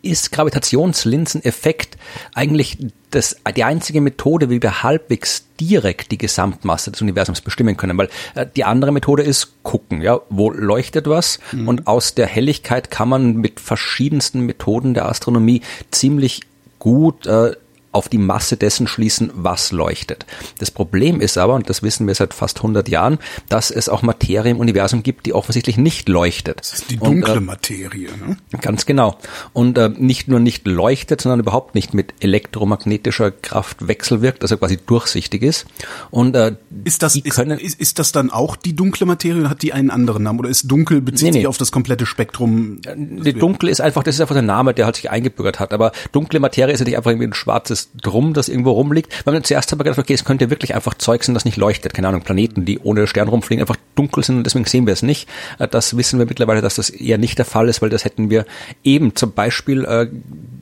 ist 0.08 0.32
Gravitationslinseneffekt 0.32 1.98
eigentlich 2.34 2.78
das, 3.12 3.38
die 3.56 3.64
einzige 3.64 4.02
Methode, 4.02 4.50
wie 4.50 4.62
wir 4.62 4.84
halbwegs 4.84 5.46
direkt 5.60 6.12
die 6.12 6.18
Gesamtmasse 6.18 6.92
des 6.92 7.02
Universums 7.02 7.42
bestimmen 7.42 7.78
können, 7.78 7.98
weil 7.98 8.10
äh, 8.36 8.46
die 8.56 8.64
andere 8.64 8.92
Methode 8.92 9.24
ist 9.24 9.64
gucken, 9.64 10.02
ja, 10.02 10.20
wo 10.30 10.52
leuchtet 10.52 11.08
was 11.08 11.40
mhm. 11.52 11.68
und 11.68 11.88
aus 11.88 12.16
der 12.16 12.28
Helligkeit 12.28 12.92
kann 12.92 13.10
man 13.10 13.38
mit 13.38 13.60
verschiedensten 13.60 14.42
Methoden 14.42 14.94
der 14.94 15.08
Astronomie 15.08 15.62
ziemlich 15.92 16.42
gut 16.80 17.26
äh, 17.26 17.54
auf 17.98 18.10
die 18.10 18.20
Masse 18.20 18.58
dessen 18.58 18.88
schließen, 18.88 19.32
was 19.34 19.72
leuchtet. 19.72 20.26
Das 20.60 20.70
Problem 20.70 21.20
ist 21.20 21.38
aber, 21.38 21.56
und 21.56 21.70
das 21.70 21.82
wissen 21.82 22.06
wir 22.06 22.14
seit 22.14 22.34
fast 22.34 22.60
100 22.60 22.88
Jahren, 22.88 23.18
dass 23.50 23.72
es 23.72 23.90
auch 23.90 24.04
Materie 24.04 24.52
im 24.52 24.60
Universum 24.60 25.02
gibt, 25.02 25.26
die 25.26 25.34
offensichtlich 25.34 25.78
nicht 25.78 26.08
leuchtet. 26.08 26.60
Das 26.60 26.74
ist 26.74 26.92
die 26.92 26.98
dunkle 26.98 27.34
und, 27.34 27.38
äh, 27.38 27.42
Materie, 27.42 28.10
ne? 28.18 28.38
Ganz 28.62 28.86
genau. 28.86 29.18
Und 29.54 29.78
äh, 29.78 29.90
nicht 29.90 30.28
nur 30.28 30.40
nicht 30.40 30.68
leuchtet, 30.68 31.22
sondern 31.22 31.40
überhaupt 31.40 31.74
nicht 31.74 31.96
mit 31.96 32.14
elektromagnetischer 32.20 33.32
Kraft 33.32 33.88
wechselwirkt, 33.88 34.44
also 34.44 34.58
quasi 34.58 34.78
durchsichtig 34.78 35.42
ist. 35.42 35.66
Und 36.12 36.36
äh, 36.36 36.56
ist 36.84 37.02
das 37.02 37.16
ist, 37.16 37.38
ist, 37.40 37.80
ist, 37.80 38.00
das 38.00 38.12
dann 38.12 38.30
auch 38.30 38.56
die 38.56 38.76
dunkle 38.76 39.08
Materie 39.08 39.42
oder 39.42 39.50
hat 39.50 39.64
die 39.64 39.74
einen 39.74 39.90
anderen 39.90 40.24
Namen 40.24 40.40
oder 40.40 40.50
ist 40.50 40.70
dunkel 40.70 41.02
bezieht 41.02 41.24
nee, 41.24 41.32
nee. 41.32 41.38
sich 41.40 41.48
auf 41.48 41.58
das 41.58 41.72
komplette 41.72 42.06
Spektrum? 42.06 42.80
Die 42.96 43.34
Dunkel 43.34 43.70
ist 43.70 43.82
einfach, 43.82 44.04
das 44.04 44.16
ist 44.16 44.22
einfach 44.22 44.36
der 44.36 44.44
Name, 44.44 44.76
der 44.76 44.86
halt 44.86 44.98
sich 44.98 45.10
eingebürgert 45.10 45.60
hat. 45.60 45.74
Aber 45.74 45.92
dunkle 46.12 46.40
Materie 46.40 46.74
ist 46.74 46.80
ja 46.80 46.86
nicht 46.86 46.98
einfach 46.98 47.12
irgendwie 47.12 47.28
ein 47.28 47.34
schwarzes 47.34 47.87
Drum, 48.02 48.34
das 48.34 48.50
irgendwo 48.50 48.72
rumliegt. 48.72 49.26
Weil 49.26 49.34
man 49.34 49.44
zuerst 49.44 49.72
aber 49.74 49.84
gedacht, 49.84 50.00
okay, 50.00 50.14
es 50.14 50.26
könnte 50.26 50.50
wirklich 50.50 50.76
einfach 50.76 50.94
Zeug 50.96 51.24
sein, 51.24 51.34
das 51.34 51.46
nicht 51.46 51.58
leuchtet. 51.58 51.94
Keine 51.94 52.08
Ahnung, 52.08 52.22
Planeten, 52.22 52.66
die 52.66 52.80
ohne 52.80 53.08
Stern 53.08 53.28
rumfliegen, 53.28 53.62
einfach 53.62 53.78
dunkel 53.96 54.24
sind 54.24 54.38
und 54.38 54.44
deswegen 54.44 54.66
sehen 54.66 54.86
wir 54.86 54.94
es 54.94 55.02
nicht. 55.02 55.28
Äh, 55.60 55.68
das 55.68 55.98
wissen 55.98 56.20
wir 56.20 56.26
mittlerweile, 56.26 56.62
dass 56.62 56.76
das 56.76 56.90
eher 56.90 57.18
nicht 57.18 57.38
der 57.38 57.46
Fall 57.46 57.70
ist, 57.70 57.82
weil 57.82 57.90
das 57.90 58.06
hätten 58.06 58.30
wir 58.30 58.46
eben 58.84 59.16
zum 59.16 59.32
Beispiel 59.32 59.86
äh, 59.86 60.08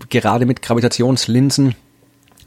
gerade 0.10 0.46
mit 0.46 0.62
Gravitationslinsen 0.62 1.76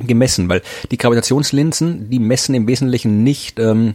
gemessen, 0.00 0.48
weil 0.48 0.62
die 0.90 0.96
Gravitationslinsen, 0.96 2.08
die 2.10 2.18
messen 2.20 2.54
im 2.54 2.68
Wesentlichen 2.68 3.24
nicht 3.24 3.58
ähm, 3.58 3.94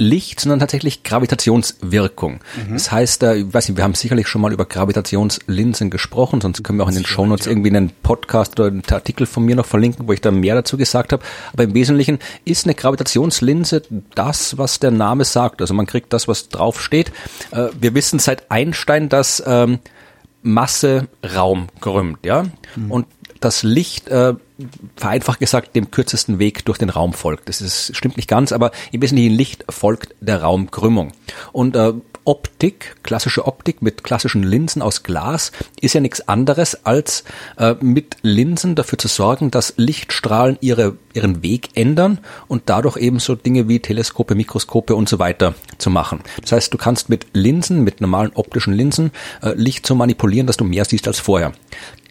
Licht, 0.00 0.40
sondern 0.40 0.58
tatsächlich 0.58 1.02
Gravitationswirkung. 1.02 2.40
Mhm. 2.66 2.72
Das 2.72 2.90
heißt, 2.90 3.22
äh, 3.22 3.36
ich 3.36 3.54
weiß 3.54 3.68
nicht, 3.68 3.76
wir 3.76 3.84
haben 3.84 3.94
sicherlich 3.94 4.26
schon 4.26 4.40
mal 4.40 4.52
über 4.52 4.64
Gravitationslinsen 4.64 5.90
gesprochen, 5.90 6.40
sonst 6.40 6.64
können 6.64 6.78
wir 6.78 6.84
auch 6.84 6.88
in 6.88 6.94
den 6.94 7.06
Shownotes 7.06 7.46
irgendwie 7.46 7.68
einen 7.68 7.90
Podcast 8.02 8.58
oder 8.58 8.68
einen 8.68 8.82
Artikel 8.90 9.26
von 9.26 9.44
mir 9.44 9.54
noch 9.54 9.66
verlinken, 9.66 10.08
wo 10.08 10.12
ich 10.12 10.20
da 10.20 10.30
mehr 10.30 10.54
dazu 10.54 10.76
gesagt 10.76 11.12
habe. 11.12 11.22
Aber 11.52 11.64
im 11.64 11.74
Wesentlichen 11.74 12.18
ist 12.44 12.66
eine 12.66 12.74
Gravitationslinse 12.74 13.82
das, 14.14 14.58
was 14.58 14.80
der 14.80 14.90
Name 14.90 15.24
sagt. 15.24 15.60
Also 15.60 15.74
man 15.74 15.86
kriegt 15.86 16.12
das, 16.12 16.26
was 16.26 16.48
draufsteht. 16.48 17.12
Äh, 17.50 17.68
wir 17.78 17.94
wissen 17.94 18.18
seit 18.18 18.50
Einstein, 18.50 19.08
dass 19.08 19.42
ähm, 19.46 19.80
Masse 20.42 21.08
Raum 21.34 21.68
krümmt, 21.80 22.24
ja. 22.24 22.44
Mhm. 22.74 22.90
Und 22.90 23.06
das 23.40 23.62
Licht 23.62 24.08
äh, 24.08 24.34
vereinfacht 24.96 25.40
gesagt 25.40 25.74
dem 25.74 25.90
kürzesten 25.90 26.38
Weg 26.38 26.64
durch 26.64 26.78
den 26.78 26.90
Raum 26.90 27.12
folgt. 27.12 27.48
Das 27.48 27.60
ist, 27.60 27.96
stimmt 27.96 28.16
nicht 28.16 28.28
ganz, 28.28 28.52
aber 28.52 28.70
im 28.92 29.02
Wesentlichen 29.02 29.34
Licht 29.34 29.64
folgt 29.68 30.14
der 30.20 30.42
Raumkrümmung. 30.42 31.12
Und 31.52 31.76
äh, 31.76 31.94
Optik, 32.24 32.96
klassische 33.02 33.46
Optik 33.46 33.80
mit 33.80 34.04
klassischen 34.04 34.42
Linsen 34.42 34.82
aus 34.82 35.02
Glas, 35.02 35.52
ist 35.80 35.94
ja 35.94 36.00
nichts 36.00 36.28
anderes 36.28 36.84
als 36.84 37.24
äh, 37.56 37.74
mit 37.80 38.18
Linsen 38.22 38.74
dafür 38.74 38.98
zu 38.98 39.08
sorgen, 39.08 39.50
dass 39.50 39.74
Lichtstrahlen 39.78 40.58
ihre, 40.60 40.96
ihren 41.14 41.42
Weg 41.42 41.70
ändern 41.74 42.18
und 42.46 42.64
dadurch 42.66 42.98
eben 42.98 43.20
so 43.20 43.34
Dinge 43.34 43.68
wie 43.68 43.80
Teleskope, 43.80 44.34
Mikroskope 44.34 44.94
und 44.94 45.08
so 45.08 45.18
weiter 45.18 45.54
zu 45.78 45.88
machen. 45.88 46.20
Das 46.42 46.52
heißt, 46.52 46.74
du 46.74 46.78
kannst 46.78 47.08
mit 47.08 47.26
Linsen, 47.32 47.82
mit 47.82 48.00
normalen 48.00 48.32
optischen 48.34 48.74
Linsen, 48.74 49.12
äh, 49.42 49.54
Licht 49.54 49.86
so 49.86 49.94
manipulieren, 49.94 50.46
dass 50.46 50.58
du 50.58 50.64
mehr 50.64 50.84
siehst 50.84 51.08
als 51.08 51.18
vorher. 51.18 51.52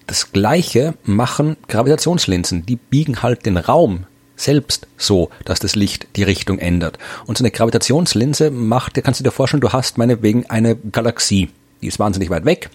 Das 0.10 0.32
gleiche 0.32 0.96
machen 1.04 1.56
Gravitationslinsen. 1.68 2.66
Die 2.66 2.78
biegen 2.78 3.22
halt 3.22 3.46
den 3.46 3.58
Raum 3.58 4.08
selbst 4.36 4.88
so, 4.98 5.30
dass 5.46 5.60
das 5.60 5.76
Licht 5.76 6.08
die 6.16 6.24
Richtung 6.24 6.58
ändert. 6.58 6.98
Und 7.28 7.38
so 7.38 7.44
eine 7.44 7.52
Gravitationslinse 7.52 8.50
macht, 8.50 8.96
kannst 9.04 9.20
du 9.20 9.24
dir 9.24 9.30
vorstellen, 9.30 9.62
du 9.62 9.72
hast 9.72 10.00
meinetwegen 10.00 10.50
eine 10.50 10.76
Galaxie. 10.76 11.52
Die 11.84 11.88
ist 11.88 12.00
wahnsinnig 12.00 12.32
weit 12.32 12.46
weg. 12.46 12.72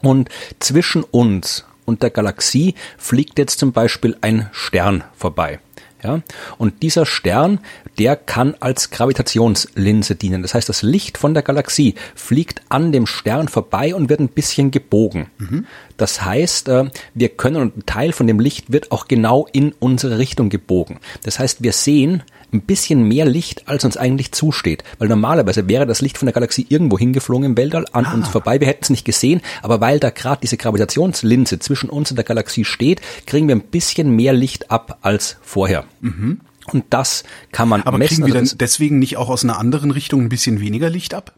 Und 0.00 0.28
zwischen 0.60 1.02
uns 1.02 1.64
und 1.86 2.04
der 2.04 2.10
Galaxie 2.10 2.76
fliegt 2.98 3.40
jetzt 3.40 3.58
zum 3.58 3.72
Beispiel 3.72 4.16
ein 4.20 4.48
Stern 4.52 5.02
vorbei. 5.16 5.58
Ja? 6.02 6.22
Und 6.58 6.82
dieser 6.82 7.06
Stern, 7.06 7.60
der 7.98 8.16
kann 8.16 8.54
als 8.60 8.90
Gravitationslinse 8.90 10.14
dienen. 10.14 10.42
Das 10.42 10.54
heißt, 10.54 10.68
das 10.68 10.82
Licht 10.82 11.18
von 11.18 11.34
der 11.34 11.42
Galaxie 11.42 11.94
fliegt 12.14 12.62
an 12.68 12.92
dem 12.92 13.06
Stern 13.06 13.48
vorbei 13.48 13.94
und 13.94 14.08
wird 14.08 14.20
ein 14.20 14.28
bisschen 14.28 14.70
gebogen. 14.70 15.26
Mhm. 15.38 15.66
Das 15.96 16.24
heißt, 16.24 16.68
äh, 16.68 16.90
wir 17.14 17.28
können, 17.28 17.56
und 17.56 17.76
ein 17.76 17.86
Teil 17.86 18.12
von 18.12 18.26
dem 18.26 18.40
Licht 18.40 18.72
wird 18.72 18.92
auch 18.92 19.08
genau 19.08 19.46
in 19.52 19.72
unsere 19.78 20.18
Richtung 20.18 20.48
gebogen. 20.48 20.98
Das 21.22 21.38
heißt, 21.38 21.62
wir 21.62 21.72
sehen 21.72 22.22
ein 22.52 22.62
bisschen 22.62 23.04
mehr 23.04 23.24
Licht, 23.24 23.68
als 23.68 23.84
uns 23.84 23.96
eigentlich 23.96 24.32
zusteht. 24.32 24.84
Weil 24.98 25.08
normalerweise 25.08 25.68
wäre 25.68 25.86
das 25.86 26.00
Licht 26.00 26.18
von 26.18 26.26
der 26.26 26.32
Galaxie 26.32 26.66
irgendwo 26.68 26.98
hingeflogen 26.98 27.44
im 27.44 27.56
Weltall 27.56 27.86
an 27.92 28.06
ah. 28.06 28.14
uns 28.14 28.28
vorbei. 28.28 28.60
Wir 28.60 28.68
hätten 28.68 28.84
es 28.84 28.90
nicht 28.90 29.04
gesehen, 29.04 29.40
aber 29.62 29.80
weil 29.80 30.00
da 30.00 30.10
gerade 30.10 30.40
diese 30.42 30.56
Gravitationslinse 30.56 31.58
zwischen 31.58 31.90
uns 31.90 32.10
und 32.10 32.16
der 32.16 32.24
Galaxie 32.24 32.64
steht, 32.64 33.00
kriegen 33.26 33.48
wir 33.48 33.54
ein 33.54 33.62
bisschen 33.62 34.14
mehr 34.14 34.32
Licht 34.32 34.70
ab 34.70 34.98
als 35.02 35.36
vorher. 35.42 35.84
Mhm. 36.00 36.40
Und 36.72 36.84
das 36.90 37.24
kann 37.52 37.68
man 37.68 37.82
aber 37.82 37.98
messen. 37.98 38.22
Aber 38.22 38.24
kriegen 38.24 38.34
wir 38.34 38.40
also 38.40 38.52
dann 38.52 38.58
deswegen 38.58 38.98
nicht 38.98 39.16
auch 39.16 39.28
aus 39.28 39.44
einer 39.44 39.58
anderen 39.58 39.90
Richtung 39.90 40.22
ein 40.22 40.28
bisschen 40.28 40.60
weniger 40.60 40.90
Licht 40.90 41.14
ab? 41.14 41.34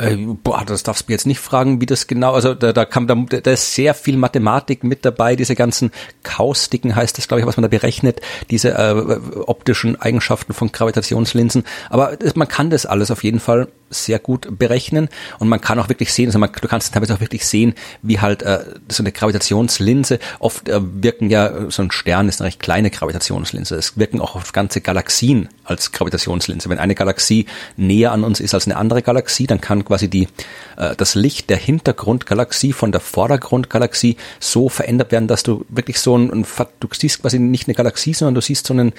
Äh, 0.00 0.16
boah, 0.16 0.64
das 0.64 0.82
darfst 0.82 1.02
du 1.02 1.10
mir 1.10 1.14
jetzt 1.14 1.26
nicht 1.26 1.40
fragen, 1.40 1.80
wie 1.80 1.86
das 1.86 2.06
genau, 2.06 2.32
also 2.32 2.54
da, 2.54 2.72
da 2.72 2.84
kam, 2.84 3.06
da, 3.06 3.14
da 3.14 3.50
ist 3.50 3.74
sehr 3.74 3.94
viel 3.94 4.16
Mathematik 4.16 4.82
mit 4.82 5.04
dabei, 5.04 5.36
diese 5.36 5.54
ganzen 5.54 5.90
Kaustiken 6.22 6.96
heißt 6.96 7.18
das, 7.18 7.28
glaube 7.28 7.40
ich, 7.40 7.46
was 7.46 7.56
man 7.56 7.62
da 7.62 7.68
berechnet, 7.68 8.20
diese 8.50 8.70
äh, 8.70 9.18
optischen 9.46 10.00
Eigenschaften 10.00 10.54
von 10.54 10.72
Gravitationslinsen. 10.72 11.64
Aber 11.90 12.16
man 12.34 12.48
kann 12.48 12.70
das 12.70 12.86
alles 12.86 13.10
auf 13.10 13.24
jeden 13.24 13.40
Fall 13.40 13.68
sehr 13.90 14.18
gut 14.18 14.58
berechnen 14.58 15.08
und 15.38 15.48
man 15.48 15.60
kann 15.60 15.78
auch 15.78 15.88
wirklich 15.88 16.12
sehen, 16.12 16.26
also 16.26 16.38
man, 16.38 16.50
du 16.60 16.68
kannst 16.68 16.94
teilweise 16.94 17.14
auch 17.14 17.20
wirklich 17.20 17.46
sehen, 17.46 17.74
wie 18.02 18.20
halt 18.20 18.42
äh, 18.42 18.64
so 18.88 19.02
eine 19.02 19.12
Gravitationslinse, 19.12 20.18
oft 20.38 20.68
äh, 20.68 20.80
wirken 20.80 21.28
ja, 21.28 21.70
so 21.70 21.82
ein 21.82 21.90
Stern 21.90 22.28
ist 22.28 22.40
eine 22.40 22.48
recht 22.48 22.60
kleine 22.60 22.90
Gravitationslinse, 22.90 23.74
es 23.74 23.98
wirken 23.98 24.20
auch 24.20 24.36
auf 24.36 24.52
ganze 24.52 24.80
Galaxien 24.80 25.48
als 25.64 25.92
Gravitationslinse. 25.92 26.68
Wenn 26.68 26.78
eine 26.78 26.94
Galaxie 26.94 27.46
näher 27.76 28.12
an 28.12 28.24
uns 28.24 28.40
ist 28.40 28.54
als 28.54 28.66
eine 28.66 28.76
andere 28.76 29.02
Galaxie, 29.02 29.46
dann 29.46 29.60
kann 29.60 29.84
quasi 29.84 30.08
die, 30.08 30.28
äh, 30.76 30.94
das 30.96 31.14
Licht 31.14 31.50
der 31.50 31.56
Hintergrundgalaxie 31.56 32.72
von 32.72 32.92
der 32.92 33.00
Vordergrundgalaxie 33.00 34.16
so 34.38 34.68
verändert 34.68 35.12
werden, 35.12 35.28
dass 35.28 35.42
du 35.42 35.64
wirklich 35.68 36.00
so 36.00 36.16
ein, 36.16 36.44
du 36.80 36.88
siehst 36.92 37.22
quasi 37.22 37.38
nicht 37.38 37.68
eine 37.68 37.74
Galaxie, 37.74 38.14
sondern 38.14 38.34
du 38.34 38.40
siehst 38.40 38.66
so 38.66 38.74
einen, 38.74 38.92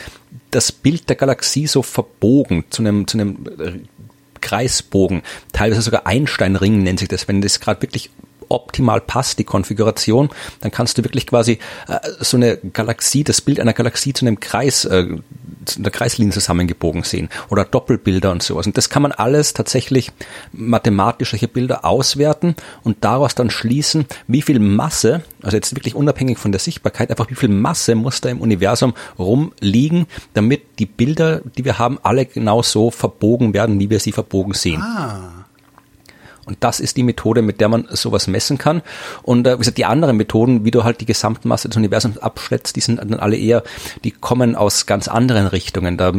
das 0.51 0.71
Bild 0.71 1.09
der 1.09 1.15
Galaxie 1.15 1.67
so 1.67 1.81
verbogen 1.81 2.65
zu 2.69 2.81
einem, 2.81 3.07
zu 3.07 3.17
einem 3.17 3.45
Kreisbogen, 4.41 5.21
teilweise 5.53 5.81
sogar 5.81 6.05
Einsteinring 6.05 6.83
nennt 6.83 6.99
sich 6.99 7.07
das, 7.07 7.27
wenn 7.27 7.41
das 7.41 7.59
gerade 7.59 7.81
wirklich 7.81 8.09
optimal 8.51 9.01
passt, 9.01 9.39
die 9.39 9.43
Konfiguration, 9.43 10.29
dann 10.59 10.71
kannst 10.71 10.97
du 10.97 11.03
wirklich 11.03 11.25
quasi 11.25 11.59
äh, 11.87 11.99
so 12.19 12.37
eine 12.37 12.57
Galaxie, 12.57 13.23
das 13.23 13.41
Bild 13.41 13.59
einer 13.59 13.73
Galaxie 13.73 14.13
zu 14.13 14.25
einem 14.25 14.39
Kreis 14.39 14.85
äh, 14.85 15.07
in 15.75 15.83
der 15.83 15.91
Kreislinie 15.91 16.33
zusammengebogen 16.33 17.03
sehen 17.03 17.29
oder 17.49 17.65
Doppelbilder 17.65 18.31
und 18.31 18.43
sowas. 18.43 18.65
Und 18.65 18.77
das 18.77 18.89
kann 18.89 19.01
man 19.01 19.11
alles 19.11 19.53
tatsächlich 19.53 20.11
mathematisch 20.51 21.31
solche 21.31 21.47
Bilder 21.47 21.85
auswerten 21.85 22.55
und 22.83 23.03
daraus 23.03 23.35
dann 23.35 23.49
schließen, 23.49 24.05
wie 24.27 24.41
viel 24.41 24.59
Masse, 24.59 25.23
also 25.41 25.57
jetzt 25.57 25.75
wirklich 25.75 25.95
unabhängig 25.95 26.37
von 26.37 26.51
der 26.51 26.59
Sichtbarkeit, 26.59 27.09
einfach 27.09 27.29
wie 27.29 27.35
viel 27.35 27.49
Masse 27.49 27.95
muss 27.95 28.21
da 28.21 28.29
im 28.29 28.41
Universum 28.41 28.93
rumliegen, 29.17 30.07
damit 30.33 30.79
die 30.79 30.85
Bilder, 30.85 31.41
die 31.57 31.65
wir 31.65 31.79
haben, 31.79 31.99
alle 32.03 32.25
genau 32.25 32.61
so 32.61 32.91
verbogen 32.91 33.53
werden, 33.53 33.79
wie 33.79 33.89
wir 33.89 33.99
sie 33.99 34.11
verbogen 34.11 34.53
sehen. 34.53 34.81
Ah. 34.81 35.40
Und 36.45 36.57
das 36.61 36.79
ist 36.79 36.97
die 36.97 37.03
Methode, 37.03 37.41
mit 37.41 37.61
der 37.61 37.69
man 37.69 37.87
sowas 37.91 38.27
messen 38.27 38.57
kann. 38.57 38.81
Und 39.21 39.45
äh, 39.45 39.53
wie 39.53 39.59
gesagt, 39.59 39.77
die 39.77 39.85
anderen 39.85 40.17
Methoden, 40.17 40.65
wie 40.65 40.71
du 40.71 40.83
halt 40.83 41.01
die 41.01 41.05
Gesamtmasse 41.05 41.69
des 41.69 41.77
Universums 41.77 42.17
abschätzt, 42.17 42.75
die 42.75 42.81
sind 42.81 42.99
dann 42.99 43.13
alle 43.19 43.37
eher, 43.37 43.63
die 44.03 44.11
kommen 44.11 44.55
aus 44.55 44.85
ganz 44.85 45.07
anderen 45.07 45.47
Richtungen. 45.47 45.97
Da 45.97 46.11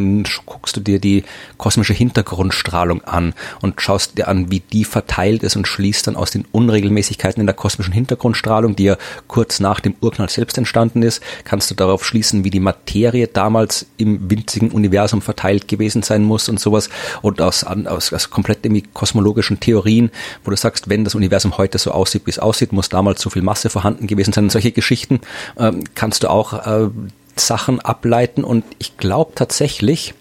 guckst 0.47 0.77
du 0.77 0.81
dir 0.81 1.01
die 1.01 1.25
kosmische 1.59 1.93
Hintergrundstrahlung 1.93 3.03
an 3.05 3.35
und 3.61 3.81
schaust 3.81 4.17
dir 4.17 4.29
an, 4.29 4.51
wie 4.51 4.61
die 4.61 4.85
verteilt 4.85 5.43
ist 5.43 5.57
und 5.57 5.67
schließt 5.67 6.07
dann 6.07 6.17
aus 6.17 6.31
den 6.31 6.45
Unregelmäßigkeiten 6.53 7.41
in 7.41 7.47
der 7.47 7.57
kosmischen 7.57 7.93
Hintergrundstrahlung, 7.93 8.77
die 8.77 8.85
ja 8.85 8.97
kurz 9.27 9.59
nach 9.59 9.81
dem 9.81 9.95
Urknall 10.01 10.29
selbst 10.29 10.57
entstanden 10.57 11.03
ist, 11.03 11.23
kannst 11.45 11.71
du 11.71 11.75
darauf 11.75 12.05
schließen, 12.05 12.45
wie 12.45 12.51
die 12.51 12.61
Materie 12.61 13.27
damals 13.27 13.87
im 13.97 14.31
winzigen 14.31 14.71
Universum 14.71 15.21
verteilt 15.21 15.67
gewesen 15.67 16.03
sein 16.03 16.23
muss 16.23 16.49
und 16.49 16.61
sowas. 16.61 16.91
Und 17.23 17.41
aus, 17.41 17.65
aus, 17.65 18.13
aus 18.13 18.31
komplett 18.31 18.65
irgendwie 18.65 18.85
kosmologischen 18.93 19.59
Theorien 19.59 20.12
wo 20.45 20.51
du 20.51 20.57
sagst, 20.57 20.89
wenn 20.89 21.05
das 21.05 21.15
Universum 21.15 21.59
heute 21.59 21.79
so 21.79 21.91
aussieht, 21.91 22.23
wie 22.27 22.31
es 22.31 22.39
aussieht, 22.39 22.73
muss 22.73 22.89
damals 22.89 23.21
so 23.21 23.31
viel 23.31 23.43
Masse 23.43 23.71
vorhanden 23.71 24.07
gewesen 24.07 24.33
sein. 24.33 24.45
Und 24.45 24.53
solche 24.53 24.73
Geschichten 24.73 25.21
ähm, 25.59 25.85
kannst 25.95 26.23
du 26.23 26.29
auch 26.29 26.53
äh, 26.67 26.91
Sachen 27.37 27.81
ableiten 27.81 28.45
und 28.45 28.65
ich 28.79 28.97
glaube 28.97 29.33
tatsächlich, 29.35 30.15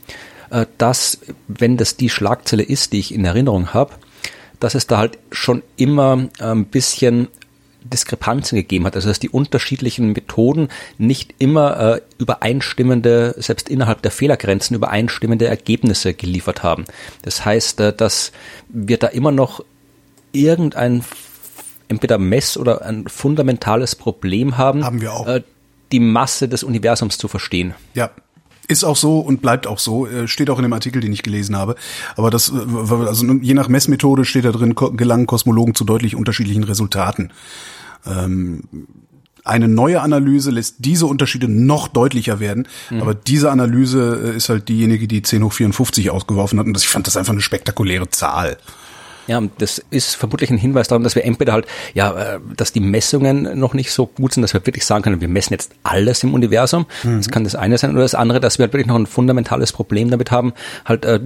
äh, 0.49 0.65
dass 0.77 1.19
wenn 1.47 1.77
das 1.77 1.97
die 1.97 2.09
Schlagzeile 2.09 2.63
ist, 2.63 2.93
die 2.93 2.99
ich 2.99 3.13
in 3.13 3.25
Erinnerung 3.25 3.73
habe, 3.73 3.93
dass 4.59 4.75
es 4.75 4.87
da 4.87 4.99
halt 4.99 5.17
schon 5.31 5.63
immer 5.75 6.29
ein 6.39 6.65
bisschen 6.65 7.29
Diskrepanzen 7.83 8.57
gegeben 8.57 8.85
hat, 8.85 8.95
also 8.95 9.07
dass 9.07 9.19
die 9.19 9.29
unterschiedlichen 9.29 10.11
Methoden 10.13 10.69
nicht 10.97 11.33
immer 11.39 11.95
äh, 11.95 12.01
übereinstimmende, 12.19 13.35
selbst 13.37 13.69
innerhalb 13.69 14.01
der 14.01 14.11
Fehlergrenzen 14.11 14.75
übereinstimmende 14.75 15.47
Ergebnisse 15.47 16.13
geliefert 16.13 16.63
haben. 16.63 16.85
Das 17.23 17.43
heißt, 17.43 17.79
äh, 17.79 17.93
dass 17.93 18.31
wir 18.69 18.97
da 18.97 19.07
immer 19.07 19.31
noch 19.31 19.63
irgendein 20.31 21.03
entweder 21.87 22.17
Mess- 22.17 22.57
oder 22.57 22.85
ein 22.85 23.07
fundamentales 23.07 23.95
Problem 23.95 24.57
haben, 24.57 24.83
haben 24.83 25.01
wir 25.01 25.13
auch. 25.13 25.27
Äh, 25.27 25.43
die 25.91 25.99
Masse 25.99 26.47
des 26.47 26.63
Universums 26.63 27.17
zu 27.17 27.27
verstehen. 27.27 27.73
Ja, 27.93 28.11
ist 28.67 28.85
auch 28.85 28.95
so 28.95 29.19
und 29.19 29.41
bleibt 29.41 29.67
auch 29.67 29.79
so. 29.79 30.07
Äh, 30.07 30.27
steht 30.27 30.49
auch 30.49 30.57
in 30.57 30.63
dem 30.63 30.73
Artikel, 30.73 31.01
den 31.01 31.11
ich 31.11 31.23
gelesen 31.23 31.57
habe. 31.57 31.75
Aber 32.15 32.29
das, 32.29 32.49
äh, 32.49 32.89
also 32.89 33.25
je 33.41 33.53
nach 33.53 33.67
Messmethode 33.67 34.25
steht 34.25 34.45
da 34.45 34.51
drin, 34.51 34.75
gelangen 34.75 35.27
Kosmologen 35.27 35.75
zu 35.75 35.83
deutlich 35.83 36.15
unterschiedlichen 36.15 36.63
Resultaten. 36.63 37.31
Ähm, 38.05 38.63
eine 39.43 39.67
neue 39.67 40.01
Analyse 40.01 40.51
lässt 40.51 40.75
diese 40.79 41.07
Unterschiede 41.07 41.47
noch 41.47 41.87
deutlicher 41.87 42.39
werden. 42.39 42.67
Mhm. 42.89 43.01
Aber 43.01 43.13
diese 43.15 43.51
Analyse 43.51 44.31
äh, 44.33 44.37
ist 44.37 44.49
halt 44.49 44.69
diejenige, 44.69 45.07
die 45.07 45.21
10 45.21 45.43
hoch 45.43 45.53
54 45.53 46.09
ausgeworfen 46.11 46.59
hat. 46.59 46.67
Und 46.67 46.73
das, 46.73 46.83
ich 46.83 46.89
fand 46.89 47.07
das 47.07 47.17
einfach 47.17 47.33
eine 47.33 47.41
spektakuläre 47.41 48.09
Zahl. 48.09 48.57
Ja, 49.31 49.41
das 49.59 49.81
ist 49.91 50.15
vermutlich 50.15 50.49
ein 50.49 50.57
Hinweis 50.57 50.89
darauf, 50.89 51.01
dass 51.03 51.15
wir 51.15 51.23
entweder 51.23 51.53
halt, 51.53 51.65
ja, 51.93 52.35
äh, 52.35 52.39
dass 52.57 52.73
die 52.73 52.81
Messungen 52.81 53.57
noch 53.57 53.73
nicht 53.73 53.93
so 53.93 54.05
gut 54.05 54.33
sind, 54.33 54.41
dass 54.41 54.53
wir 54.53 54.65
wirklich 54.65 54.85
sagen 54.85 55.03
können, 55.03 55.21
wir 55.21 55.29
messen 55.29 55.53
jetzt 55.53 55.71
alles 55.83 56.21
im 56.23 56.33
Universum. 56.33 56.85
Mhm. 57.03 57.15
Das 57.15 57.29
kann 57.29 57.45
das 57.45 57.55
eine 57.55 57.77
sein. 57.77 57.91
Oder 57.91 58.01
das 58.01 58.13
andere, 58.13 58.41
dass 58.41 58.59
wir 58.59 58.63
halt 58.63 58.73
wirklich 58.73 58.87
noch 58.87 58.97
ein 58.97 59.05
fundamentales 59.05 59.71
Problem 59.71 60.11
damit 60.11 60.31
haben, 60.31 60.51
halt 60.83 61.05
äh, 61.05 61.21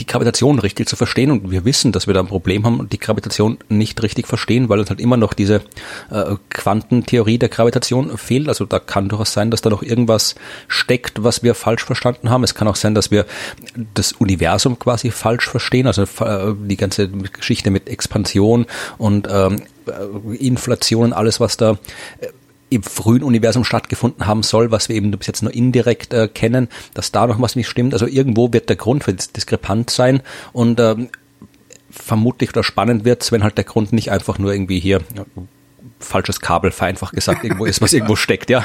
die 0.00 0.06
Gravitation 0.06 0.58
richtig 0.58 0.88
zu 0.88 0.96
verstehen 0.96 1.30
und 1.30 1.50
wir 1.50 1.64
wissen, 1.64 1.92
dass 1.92 2.06
wir 2.06 2.14
da 2.14 2.20
ein 2.20 2.26
Problem 2.26 2.64
haben 2.64 2.78
und 2.78 2.92
die 2.92 2.98
Gravitation 2.98 3.58
nicht 3.68 4.02
richtig 4.02 4.26
verstehen, 4.26 4.68
weil 4.68 4.78
uns 4.78 4.90
halt 4.90 5.00
immer 5.00 5.16
noch 5.16 5.34
diese 5.34 5.62
äh, 6.10 6.36
Quantentheorie 6.50 7.38
der 7.38 7.48
Gravitation 7.48 8.16
fehlt. 8.16 8.48
Also 8.48 8.64
da 8.64 8.78
kann 8.78 9.08
durchaus 9.08 9.32
sein, 9.32 9.50
dass 9.50 9.60
da 9.60 9.70
noch 9.70 9.82
irgendwas 9.82 10.34
steckt, 10.68 11.24
was 11.24 11.42
wir 11.42 11.54
falsch 11.54 11.84
verstanden 11.84 12.30
haben. 12.30 12.44
Es 12.44 12.54
kann 12.54 12.68
auch 12.68 12.76
sein, 12.76 12.94
dass 12.94 13.10
wir 13.10 13.26
das 13.94 14.12
Universum 14.12 14.78
quasi 14.78 15.10
falsch 15.10 15.48
verstehen, 15.48 15.86
also 15.86 16.02
äh, 16.02 16.54
die 16.56 16.76
ganze 16.76 17.08
Geschichte 17.08 17.70
mit 17.70 17.88
Expansion 17.88 18.66
und 18.98 19.28
ähm, 19.30 19.62
äh, 19.86 20.36
Inflation, 20.36 21.12
alles 21.12 21.40
was 21.40 21.56
da 21.56 21.72
äh, 22.20 22.28
im 22.70 22.82
frühen 22.82 23.22
Universum 23.22 23.64
stattgefunden 23.64 24.26
haben 24.26 24.42
soll, 24.42 24.70
was 24.70 24.88
wir 24.88 24.96
eben 24.96 25.10
bis 25.10 25.26
jetzt 25.26 25.42
nur 25.42 25.54
indirekt 25.54 26.12
äh, 26.12 26.28
kennen, 26.28 26.68
dass 26.94 27.12
da 27.12 27.26
noch 27.26 27.40
was 27.40 27.56
nicht 27.56 27.68
stimmt. 27.68 27.92
Also 27.94 28.06
irgendwo 28.06 28.52
wird 28.52 28.68
der 28.68 28.76
Grund 28.76 29.04
für 29.04 29.14
das 29.14 29.32
diskrepant 29.32 29.90
sein 29.90 30.22
und 30.52 30.78
ähm, 30.80 31.08
vermutlich 31.90 32.50
oder 32.50 32.62
spannend 32.62 33.04
wird 33.04 33.30
wenn 33.32 33.42
halt 33.42 33.56
der 33.56 33.64
Grund 33.64 33.92
nicht 33.92 34.10
einfach 34.10 34.38
nur 34.38 34.52
irgendwie 34.52 34.78
hier 34.78 35.00
ja, 35.16 35.24
falsches 35.98 36.40
Kabel, 36.40 36.70
vereinfacht 36.70 37.14
gesagt, 37.14 37.44
irgendwo 37.44 37.64
ist, 37.64 37.80
was 37.80 37.92
irgendwo 37.92 38.16
steckt, 38.16 38.50
ja. 38.50 38.64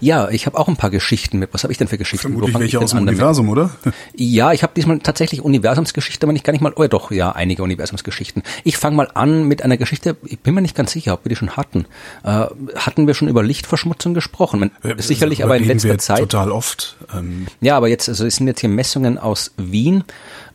Ja, 0.00 0.28
ich 0.30 0.46
habe 0.46 0.58
auch 0.58 0.68
ein 0.68 0.76
paar 0.76 0.90
Geschichten 0.90 1.38
mit. 1.38 1.52
Was 1.52 1.62
habe 1.62 1.72
ich 1.72 1.78
denn 1.78 1.88
für 1.88 1.98
Geschichten? 1.98 2.32
Vermutlich 2.32 2.58
welche 2.58 2.78
aus 2.80 2.90
dem 2.90 3.00
Universum, 3.00 3.48
oder? 3.48 3.70
Ja, 4.14 4.52
ich 4.52 4.62
habe 4.62 4.72
diesmal 4.74 4.98
tatsächlich 4.98 5.42
Universumsgeschichte, 5.42 6.24
aber 6.26 6.32
nicht 6.32 6.44
gar 6.44 6.52
nicht 6.52 6.60
mal, 6.60 6.72
oh 6.74 6.82
ja 6.82 6.88
doch, 6.88 7.10
ja, 7.10 7.32
einige 7.32 7.62
Universumsgeschichten. 7.62 8.42
Ich 8.64 8.76
fange 8.76 8.96
mal 8.96 9.08
an 9.14 9.44
mit 9.44 9.62
einer 9.62 9.76
Geschichte, 9.76 10.16
ich 10.24 10.38
bin 10.40 10.54
mir 10.54 10.62
nicht 10.62 10.74
ganz 10.74 10.92
sicher, 10.92 11.14
ob 11.14 11.24
wir 11.24 11.30
die 11.30 11.36
schon 11.36 11.56
hatten. 11.56 11.86
Äh, 12.24 12.46
hatten 12.76 13.06
wir 13.06 13.14
schon 13.14 13.28
über 13.28 13.42
Lichtverschmutzung 13.42 14.14
gesprochen? 14.14 14.60
Man, 14.60 14.70
äh, 14.82 15.00
sicherlich 15.00 15.44
aber 15.44 15.56
in 15.56 15.64
letzter 15.64 15.98
Zeit. 15.98 16.18
Total 16.18 16.50
oft. 16.50 16.96
Ähm. 17.14 17.46
Ja, 17.60 17.76
aber 17.76 17.88
jetzt, 17.88 18.08
also 18.08 18.26
es 18.26 18.36
sind 18.36 18.46
jetzt 18.46 18.60
hier 18.60 18.70
Messungen 18.70 19.18
aus 19.18 19.52
Wien 19.56 20.04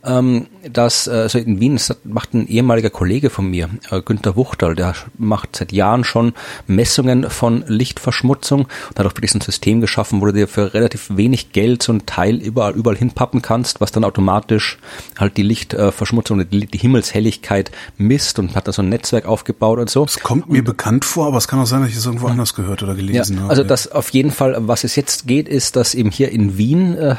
ähm, 0.04 0.46
dass 0.70 1.06
äh, 1.06 1.12
also 1.12 1.38
in 1.38 1.60
Wien 1.60 1.74
das 1.74 1.96
macht 2.04 2.34
ein 2.34 2.46
ehemaliger 2.46 2.90
Kollege 2.90 3.30
von 3.30 3.48
mir, 3.50 3.68
äh, 3.90 4.00
Günter 4.00 4.36
Wuchtal, 4.36 4.74
der 4.74 4.94
macht 5.18 5.56
seit 5.56 5.72
Jahren 5.72 6.04
schon 6.04 6.34
Messungen 6.66 7.30
von 7.30 7.64
Lichtverschmutzung 7.66 8.62
und 8.62 8.98
hat 8.98 9.06
auch 9.06 9.14
wirklich 9.14 9.32
so 9.32 9.38
ein 9.38 9.42
System 9.42 9.80
geschaffen, 9.80 10.20
wo 10.20 10.26
du 10.26 10.32
dir 10.32 10.48
für 10.48 10.74
relativ 10.74 11.08
wenig 11.16 11.52
Geld 11.52 11.82
so 11.82 11.92
ein 11.92 12.06
Teil 12.06 12.36
überall, 12.36 12.74
überall 12.74 12.96
hinpappen 12.96 13.42
kannst, 13.42 13.80
was 13.80 13.92
dann 13.92 14.04
automatisch 14.04 14.78
halt 15.18 15.36
die 15.36 15.42
Lichtverschmutzung, 15.42 16.40
äh, 16.40 16.44
die, 16.44 16.66
die 16.66 16.78
Himmelshelligkeit 16.78 17.70
misst 17.98 18.38
und 18.38 18.54
hat 18.54 18.68
da 18.68 18.72
so 18.72 18.82
ein 18.82 18.88
Netzwerk 18.88 19.26
aufgebaut 19.26 19.78
und 19.78 19.90
so. 19.90 20.04
Es 20.04 20.20
kommt 20.20 20.50
mir 20.50 20.58
und, 20.58 20.64
bekannt 20.64 21.04
vor, 21.04 21.26
aber 21.26 21.38
es 21.38 21.48
kann 21.48 21.58
auch 21.58 21.66
sein, 21.66 21.82
dass 21.82 21.90
ich 21.90 21.96
es 21.96 22.06
irgendwo 22.06 22.26
anders 22.26 22.54
gehört 22.54 22.82
oder 22.82 22.94
gelesen 22.94 23.36
ja, 23.36 23.42
habe. 23.42 23.50
Also 23.50 23.64
das 23.64 23.90
auf 23.90 24.10
jeden 24.10 24.30
Fall, 24.30 24.56
was 24.60 24.84
es 24.84 24.96
jetzt 24.96 25.26
geht, 25.26 25.48
ist, 25.48 25.76
dass 25.76 25.94
eben 25.94 26.10
hier 26.10 26.30
in 26.30 26.58
Wien 26.58 26.96
äh, 26.96 27.16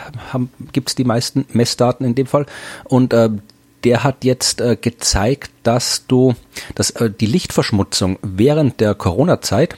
gibt 0.72 0.90
es 0.90 0.96
die 0.96 1.04
meisten 1.04 1.46
Messdaten 1.54 2.06
in 2.06 2.16
dem 2.16 2.28
Fall 2.28 2.46
und 2.84 3.14
äh, 3.14 3.30
der 3.84 4.04
hat 4.04 4.24
jetzt 4.24 4.62
äh, 4.62 4.76
gezeigt, 4.80 5.52
dass 5.64 6.08
du, 6.08 6.34
dass 6.74 6.90
äh, 6.92 7.10
die 7.10 7.28
Lichtverschmutzung 7.28 8.18
während 8.22 8.80
der 8.80 8.96
Corona-Zeit 8.96 9.78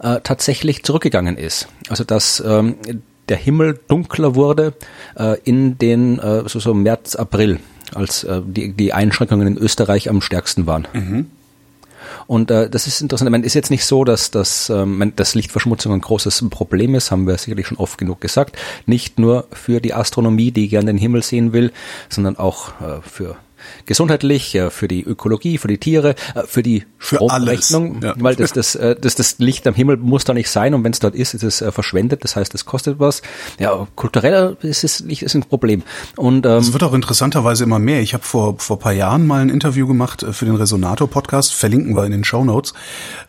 äh, 0.00 0.20
tatsächlich 0.22 0.84
zurückgegangen 0.84 1.36
ist. 1.36 1.68
Also 1.88 2.04
dass 2.04 2.42
ähm, 2.44 2.76
der 3.28 3.36
Himmel 3.36 3.80
dunkler 3.88 4.34
wurde 4.34 4.74
äh, 5.16 5.38
in 5.44 5.78
den 5.78 6.18
äh, 6.18 6.48
so, 6.48 6.60
so 6.60 6.74
März, 6.74 7.16
April, 7.16 7.60
als 7.94 8.24
äh, 8.24 8.40
die, 8.44 8.72
die 8.72 8.92
Einschränkungen 8.92 9.46
in 9.46 9.56
Österreich 9.58 10.08
am 10.08 10.20
stärksten 10.20 10.66
waren. 10.66 10.88
Mhm. 10.92 11.30
Und 12.26 12.50
äh, 12.50 12.68
das 12.68 12.86
ist 12.86 13.00
interessant. 13.00 13.28
Ich 13.28 13.32
meine, 13.32 13.46
ist 13.46 13.54
jetzt 13.54 13.70
nicht 13.70 13.84
so, 13.84 14.04
dass 14.04 14.30
das, 14.30 14.70
ähm, 14.70 15.12
dass 15.16 15.34
Lichtverschmutzung 15.34 15.92
ein 15.92 16.00
großes 16.00 16.44
Problem 16.50 16.94
ist, 16.94 17.10
haben 17.10 17.26
wir 17.26 17.36
sicherlich 17.38 17.66
schon 17.66 17.78
oft 17.78 17.98
genug 17.98 18.20
gesagt. 18.20 18.56
Nicht 18.86 19.18
nur 19.18 19.46
für 19.52 19.80
die 19.80 19.94
Astronomie, 19.94 20.50
die 20.50 20.68
gerne 20.68 20.86
den 20.86 20.98
Himmel 20.98 21.22
sehen 21.22 21.52
will, 21.52 21.72
sondern 22.08 22.36
auch 22.36 22.80
äh, 22.80 23.00
für 23.02 23.36
gesundheitlich, 23.86 24.58
für 24.70 24.88
die 24.88 25.02
Ökologie, 25.02 25.58
für 25.58 25.68
die 25.68 25.78
Tiere, 25.78 26.14
äh, 26.34 26.42
für 26.46 26.62
die 26.62 26.84
Stromrechnung, 26.98 28.02
ja. 28.02 28.14
weil 28.18 28.36
das, 28.36 28.52
das, 28.54 28.74
äh, 28.74 28.96
das, 29.00 29.14
das 29.14 29.38
Licht 29.38 29.66
am 29.66 29.74
Himmel 29.74 29.96
muss 29.96 30.24
da 30.24 30.34
nicht 30.34 30.50
sein 30.50 30.74
und 30.74 30.84
wenn 30.84 30.92
es 30.92 30.98
dort 30.98 31.14
ist, 31.14 31.34
ist 31.34 31.42
es 31.42 31.60
äh, 31.60 31.72
verschwendet, 31.72 32.24
das 32.24 32.36
heißt, 32.36 32.54
es 32.54 32.64
kostet 32.64 32.98
was. 32.98 33.22
Ja, 33.58 33.86
kulturell 33.96 34.56
ist 34.62 34.84
es 34.84 35.00
nicht 35.00 35.22
ist 35.22 35.34
ein 35.34 35.42
Problem. 35.42 35.82
Und 36.16 36.46
ähm, 36.46 36.58
es 36.58 36.72
wird 36.72 36.82
auch 36.82 36.94
interessanterweise 36.94 37.64
immer 37.64 37.78
mehr. 37.78 38.00
Ich 38.00 38.14
habe 38.14 38.24
vor 38.24 38.58
vor 38.58 38.78
paar 38.78 38.92
Jahren 38.92 39.26
mal 39.26 39.40
ein 39.40 39.48
Interview 39.48 39.86
gemacht 39.86 40.24
für 40.30 40.44
den 40.44 40.56
Resonator 40.56 41.08
Podcast, 41.08 41.54
verlinken 41.54 41.96
wir 41.96 42.04
in 42.04 42.12
den 42.12 42.24
Show 42.24 42.44
Notes, 42.44 42.74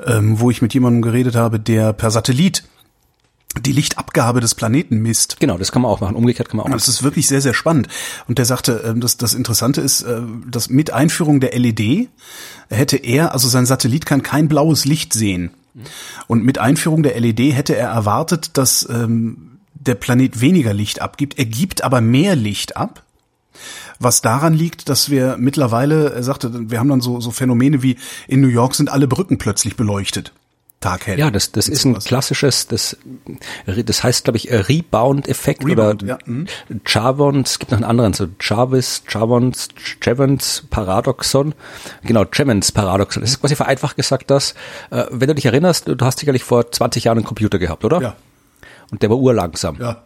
ähm, 0.06 0.40
wo 0.40 0.52
ich 0.52 0.62
mit 0.62 0.74
jemandem 0.74 1.02
geredet 1.02 1.36
habe, 1.36 1.60
der 1.60 1.94
per 1.94 2.12
Satellit 2.12 2.64
die 3.62 3.72
Lichtabgabe 3.72 4.40
des 4.40 4.56
Planeten 4.56 5.02
misst. 5.02 5.40
Genau, 5.40 5.58
das 5.58 5.72
kann 5.72 5.82
man 5.82 5.92
auch 5.92 6.02
machen. 6.02 6.16
Umgekehrt 6.16 6.50
kann 6.50 6.58
man 6.58 6.66
auch 6.66 6.70
machen. 6.70 6.78
Das 6.78 6.88
ist 6.88 7.04
wirklich 7.04 7.28
sehr, 7.28 7.42
sehr 7.42 7.54
spannend. 7.54 7.88
Und 8.28 8.38
der 8.38 8.46
sagte, 8.46 8.84
ähm, 8.86 9.02
das, 9.02 9.18
das 9.18 9.34
Interessante 9.34 9.82
ist, 9.82 10.02
äh, 10.02 10.22
dass 10.50 10.70
mit 10.70 10.92
Einführung 10.92 11.40
der 11.40 11.58
LED 11.58 12.10
hätte 12.70 12.98
er, 12.98 13.34
also 13.34 13.48
sein 13.48 13.66
Satellit 13.66 14.06
kann 14.06 14.24
kein 14.24 14.48
blaues 14.48 14.86
Licht 14.86 15.14
sehen. 15.14 15.52
Und 16.28 16.44
mit 16.44 16.60
Einführung 16.60 17.04
der 17.04 17.20
LED 17.20 17.56
hätte 17.56 17.76
er 17.76 17.90
erwartet, 17.90 18.58
dass 18.58 18.88
ähm, 18.90 19.60
der 19.74 19.96
Planet 19.96 20.40
weniger 20.40 20.74
Licht 20.74 21.02
abgibt. 21.02 21.38
Er 21.40 21.46
gibt 21.46 21.84
aber 21.84 22.02
mehr 22.02 22.36
Licht 22.36 22.78
ab. 22.78 23.04
Was 24.00 24.22
daran 24.22 24.54
liegt, 24.54 24.90
dass 24.90 25.10
wir 25.10 25.38
mittlerweile, 25.38 26.14
er 26.14 26.24
sagte, 26.24 26.70
wir 26.70 26.80
haben 26.80 26.90
dann 26.90 27.02
so, 27.02 27.20
so 27.22 27.32
Phänomene 27.32 27.84
wie 27.84 27.98
in 28.28 28.42
New 28.42 28.48
York 28.48 28.76
sind 28.76 28.92
alle 28.92 29.08
Brücken 29.08 29.38
plötzlich 29.38 29.76
beleuchtet. 29.76 30.34
Taghell. 30.84 31.20
Ja, 31.20 31.32
das, 31.32 31.52
das 31.52 31.68
ist 31.68 31.86
ein 31.86 31.98
klassisches, 32.00 32.68
das, 32.68 32.98
das 33.66 34.04
heißt, 34.04 34.26
glaube 34.26 34.38
ich, 34.38 34.52
Rebound-Effekt 34.52 35.66
Rebound, 35.66 36.04
oder 36.04 36.14
ja. 36.14 36.20
mhm. 36.26 36.48
Chavons, 36.86 37.52
es 37.52 37.60
gibt 37.60 37.72
noch 37.72 37.78
einen 37.78 37.86
anderen, 37.86 38.14
so 38.14 38.28
Jarvis, 38.40 39.04
Chavons, 39.08 39.70
Jevons 40.02 40.64
Paradoxon. 40.70 41.54
Genau, 42.04 42.26
Jevons 42.32 42.72
Paradoxon. 42.72 43.22
Das 43.22 43.32
ist 43.32 43.42
quasi 43.42 43.56
vereinfacht 43.56 43.96
gesagt, 43.96 44.30
dass, 44.30 44.54
äh, 44.92 45.06
wenn 45.10 45.28
du 45.28 45.36
dich 45.36 45.46
erinnerst, 45.46 45.88
du 45.88 45.98
hast 46.02 46.20
sicherlich 46.20 46.44
vor 46.44 46.72
20 46.72 47.06
Jahren 47.06 47.20
einen 47.20 47.26
Computer 47.26 47.60
gehabt, 47.60 47.86
oder? 47.86 48.02
Ja. 48.02 48.16
Und 48.92 49.02
der 49.02 49.10
war 49.10 49.18
urlangsam. 49.18 49.78
Ja. 49.80 50.04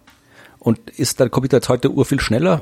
Und 0.59 0.89
ist 0.89 1.19
der 1.19 1.29
Computer 1.29 1.57
jetzt 1.57 1.69
heute 1.69 1.91
urviel 1.91 2.19
schneller? 2.19 2.61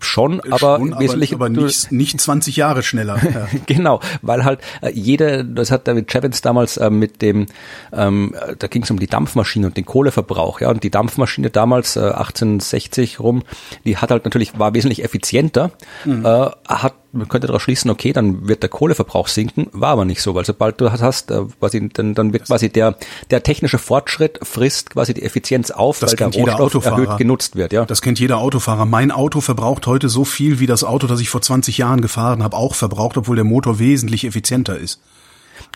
Schon, 0.00 0.40
aber 0.40 0.78
Schon, 0.78 0.98
wesentlich. 0.98 1.34
Aber, 1.34 1.46
aber 1.46 1.62
nicht, 1.62 1.92
nicht 1.92 2.20
20 2.20 2.56
Jahre 2.56 2.82
schneller. 2.82 3.20
Ja. 3.30 3.46
genau, 3.66 4.00
weil 4.22 4.44
halt 4.44 4.60
äh, 4.82 4.90
jede, 4.90 5.44
das 5.44 5.70
hat 5.70 5.86
David 5.86 6.10
Chevins 6.10 6.40
damals 6.40 6.78
äh, 6.78 6.90
mit 6.90 7.22
dem, 7.22 7.46
ähm, 7.92 8.34
da 8.58 8.66
ging 8.66 8.82
es 8.82 8.90
um 8.90 8.98
die 8.98 9.06
Dampfmaschine 9.06 9.68
und 9.68 9.76
den 9.76 9.86
Kohleverbrauch, 9.86 10.60
ja, 10.60 10.68
und 10.68 10.82
die 10.82 10.90
Dampfmaschine 10.90 11.50
damals 11.50 11.96
äh, 11.96 12.00
1860 12.00 13.20
rum, 13.20 13.44
die 13.84 13.98
hat 13.98 14.10
halt 14.10 14.24
natürlich 14.24 14.58
war 14.58 14.74
wesentlich 14.74 15.04
effizienter, 15.04 15.70
mhm. 16.04 16.24
äh, 16.24 16.50
hat 16.66 16.94
man 17.12 17.28
könnte 17.28 17.46
daraus 17.46 17.62
schließen, 17.62 17.90
okay, 17.90 18.12
dann 18.12 18.48
wird 18.48 18.62
der 18.62 18.70
Kohleverbrauch 18.70 19.28
sinken, 19.28 19.68
war 19.72 19.90
aber 19.90 20.04
nicht 20.04 20.22
so, 20.22 20.34
weil 20.34 20.44
sobald 20.44 20.80
du 20.80 20.90
hast, 20.92 21.30
äh, 21.30 21.42
quasi, 21.58 21.88
dann, 21.88 22.14
dann 22.14 22.32
wird 22.32 22.46
quasi 22.46 22.68
der, 22.68 22.96
der 23.30 23.42
technische 23.42 23.78
Fortschritt 23.78 24.38
frisst 24.42 24.90
quasi 24.90 25.14
die 25.14 25.22
Effizienz 25.22 25.70
auf, 25.70 25.98
das 25.98 26.12
weil 26.18 26.30
der 26.30 26.54
Rohstoff 26.54 26.84
erhöht 26.84 27.16
genutzt 27.18 27.56
wird, 27.56 27.72
ja. 27.72 27.84
Das 27.84 28.02
kennt 28.02 28.20
jeder 28.20 28.38
Autofahrer. 28.38 28.86
Mein 28.86 29.10
Auto 29.10 29.40
verbraucht 29.40 29.86
heute 29.86 30.08
so 30.08 30.24
viel, 30.24 30.60
wie 30.60 30.66
das 30.66 30.84
Auto, 30.84 31.06
das 31.06 31.20
ich 31.20 31.28
vor 31.28 31.42
20 31.42 31.78
Jahren 31.78 32.00
gefahren 32.00 32.42
habe, 32.42 32.56
auch 32.56 32.74
verbraucht, 32.74 33.16
obwohl 33.16 33.36
der 33.36 33.44
Motor 33.44 33.78
wesentlich 33.78 34.24
effizienter 34.24 34.78
ist. 34.78 35.00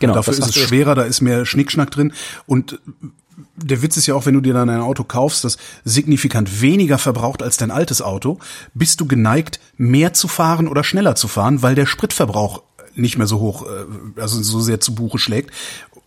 Genau. 0.00 0.12
Und 0.12 0.16
dafür 0.16 0.32
ist 0.32 0.46
es 0.46 0.54
schwerer, 0.54 0.94
da 0.94 1.02
ist 1.02 1.20
mehr 1.20 1.46
Schnickschnack 1.46 1.90
drin 1.90 2.12
und 2.46 2.80
der 3.56 3.82
Witz 3.82 3.96
ist 3.96 4.06
ja 4.06 4.14
auch, 4.14 4.26
wenn 4.26 4.34
du 4.34 4.40
dir 4.40 4.54
dann 4.54 4.70
ein 4.70 4.80
Auto 4.80 5.04
kaufst, 5.04 5.44
das 5.44 5.56
signifikant 5.84 6.60
weniger 6.60 6.98
verbraucht 6.98 7.42
als 7.42 7.56
dein 7.56 7.70
altes 7.70 8.02
Auto, 8.02 8.38
bist 8.74 9.00
du 9.00 9.06
geneigt, 9.06 9.60
mehr 9.76 10.12
zu 10.12 10.28
fahren 10.28 10.68
oder 10.68 10.84
schneller 10.84 11.14
zu 11.14 11.28
fahren, 11.28 11.62
weil 11.62 11.74
der 11.74 11.86
Spritverbrauch 11.86 12.62
nicht 12.94 13.18
mehr 13.18 13.26
so 13.26 13.40
hoch, 13.40 13.66
äh, 13.66 14.20
also 14.20 14.42
so 14.42 14.60
sehr 14.60 14.80
zu 14.80 14.94
Buche 14.94 15.18
schlägt. 15.18 15.50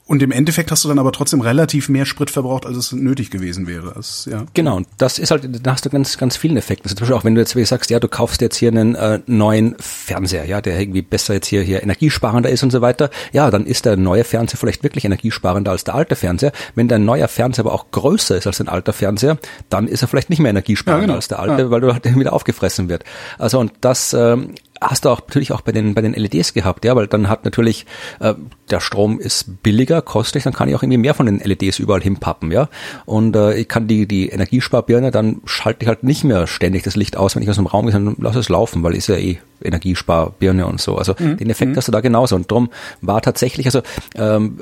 Und 0.07 0.23
im 0.23 0.31
Endeffekt 0.31 0.71
hast 0.71 0.85
du 0.85 0.87
dann 0.87 0.99
aber 0.99 1.11
trotzdem 1.11 1.41
relativ 1.41 1.89
mehr 1.89 2.05
Sprit 2.05 2.29
verbraucht, 2.29 2.65
als 2.65 2.77
es 2.77 2.91
nötig 2.93 3.29
gewesen 3.29 3.67
wäre. 3.67 3.91
Das, 3.93 4.25
ja. 4.31 4.45
Genau, 4.53 4.77
und 4.77 4.87
das 4.97 5.19
ist 5.19 5.31
halt, 5.31 5.47
da 5.65 5.73
hast 5.73 5.85
du 5.85 5.89
ganz, 5.89 6.17
ganz 6.17 6.37
vielen 6.37 6.55
Effekten. 6.55 6.85
Also 6.85 6.95
zum 6.95 7.01
Beispiel 7.01 7.17
auch, 7.17 7.25
wenn 7.25 7.35
du 7.35 7.41
jetzt 7.41 7.53
sagst, 7.67 7.89
ja, 7.89 7.99
du 7.99 8.07
kaufst 8.07 8.39
jetzt 8.39 8.55
hier 8.55 8.69
einen 8.69 8.95
äh, 8.95 9.19
neuen 9.25 9.75
Fernseher, 9.79 10.45
ja, 10.45 10.61
der 10.61 10.79
irgendwie 10.79 11.01
besser 11.01 11.33
jetzt 11.33 11.47
hier, 11.47 11.61
hier 11.61 11.83
energiesparender 11.83 12.49
ist 12.49 12.63
und 12.63 12.71
so 12.71 12.79
weiter, 12.79 13.09
ja, 13.33 13.51
dann 13.51 13.65
ist 13.65 13.85
der 13.85 13.97
neue 13.97 14.23
Fernseher 14.23 14.57
vielleicht 14.57 14.81
wirklich 14.83 15.03
energiesparender 15.03 15.71
als 15.71 15.83
der 15.83 15.95
alte 15.95 16.15
Fernseher. 16.15 16.53
Wenn 16.73 16.87
der 16.87 16.99
neue 16.99 17.27
Fernseher 17.27 17.65
aber 17.65 17.73
auch 17.73 17.91
größer 17.91 18.37
ist 18.37 18.47
als 18.47 18.61
ein 18.61 18.69
alter 18.69 18.93
Fernseher, 18.93 19.37
dann 19.69 19.89
ist 19.89 20.03
er 20.03 20.07
vielleicht 20.07 20.29
nicht 20.29 20.39
mehr 20.39 20.51
energiesparender 20.51 21.01
ja, 21.01 21.07
genau. 21.07 21.15
als 21.15 21.27
der 21.27 21.39
alte, 21.39 21.63
ja. 21.63 21.69
weil 21.69 21.81
du 21.81 21.91
halt 21.91 22.05
wieder 22.17 22.31
aufgefressen 22.31 22.87
wird. 22.87 23.03
Also 23.37 23.59
und 23.59 23.73
das 23.81 24.13
ähm, 24.13 24.55
hast 24.81 25.05
du 25.05 25.09
auch 25.09 25.19
natürlich 25.19 25.51
auch 25.51 25.61
bei 25.61 25.71
den 25.71 25.93
bei 25.93 26.01
den 26.01 26.13
LEDs 26.13 26.53
gehabt, 26.53 26.85
ja, 26.85 26.95
weil 26.95 27.07
dann 27.07 27.29
hat 27.29 27.45
natürlich 27.45 27.85
äh, 28.19 28.33
der 28.69 28.79
Strom 28.79 29.19
ist 29.19 29.63
billiger, 29.63 30.01
kostlich, 30.01 30.43
dann 30.43 30.53
kann 30.53 30.69
ich 30.69 30.75
auch 30.75 30.83
irgendwie 30.83 30.97
mehr 30.97 31.13
von 31.13 31.25
den 31.25 31.39
LEDs 31.39 31.79
überall 31.79 32.01
hinpappen, 32.01 32.51
ja. 32.51 32.69
Und 33.05 33.35
äh, 33.35 33.55
ich 33.55 33.67
kann 33.67 33.87
die 33.87 34.07
die 34.07 34.29
Energiesparbirne, 34.29 35.11
dann 35.11 35.41
schalte 35.45 35.83
ich 35.83 35.87
halt 35.87 36.03
nicht 36.03 36.23
mehr 36.23 36.47
ständig 36.47 36.83
das 36.83 36.95
Licht 36.95 37.17
aus, 37.17 37.35
wenn 37.35 37.43
ich 37.43 37.49
aus 37.49 37.55
dem 37.55 37.67
Raum 37.67 37.85
bin, 37.85 37.93
dann 37.93 38.15
lass 38.19 38.35
es 38.35 38.49
laufen, 38.49 38.83
weil 38.83 38.95
ist 38.95 39.07
ja 39.07 39.15
eh 39.15 39.39
Energiesparbirne 39.63 40.65
und 40.65 40.81
so. 40.81 40.97
Also 40.97 41.15
mhm. 41.17 41.37
den 41.37 41.49
Effekt 41.49 41.71
mhm. 41.71 41.77
hast 41.77 41.87
du 41.87 41.91
da 41.91 42.01
genauso. 42.01 42.35
Und 42.35 42.51
drum 42.51 42.69
war 43.01 43.21
tatsächlich, 43.21 43.65
also 43.65 43.81
ähm, 44.15 44.59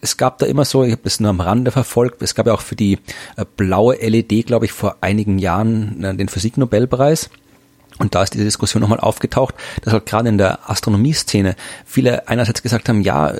es 0.00 0.16
gab 0.16 0.38
da 0.38 0.46
immer 0.46 0.64
so, 0.64 0.82
ich 0.82 0.92
habe 0.92 1.02
das 1.04 1.20
nur 1.20 1.30
am 1.30 1.40
Rande 1.40 1.70
verfolgt, 1.70 2.22
es 2.22 2.34
gab 2.34 2.46
ja 2.46 2.52
auch 2.52 2.60
für 2.60 2.76
die 2.76 2.98
äh, 3.36 3.44
blaue 3.56 3.94
LED, 3.96 4.46
glaube 4.46 4.64
ich, 4.64 4.72
vor 4.72 4.96
einigen 5.00 5.38
Jahren 5.38 6.02
äh, 6.02 6.14
den 6.14 6.28
Physiknobelpreis. 6.28 7.30
Und 7.98 8.14
da 8.14 8.22
ist 8.22 8.34
diese 8.34 8.44
Diskussion 8.44 8.80
nochmal 8.80 9.00
aufgetaucht, 9.00 9.54
dass 9.82 9.92
halt 9.92 10.06
gerade 10.06 10.28
in 10.28 10.38
der 10.38 10.70
Astronomieszene 10.70 11.56
viele 11.84 12.28
einerseits 12.28 12.62
gesagt 12.62 12.88
haben, 12.88 13.02
ja, 13.02 13.32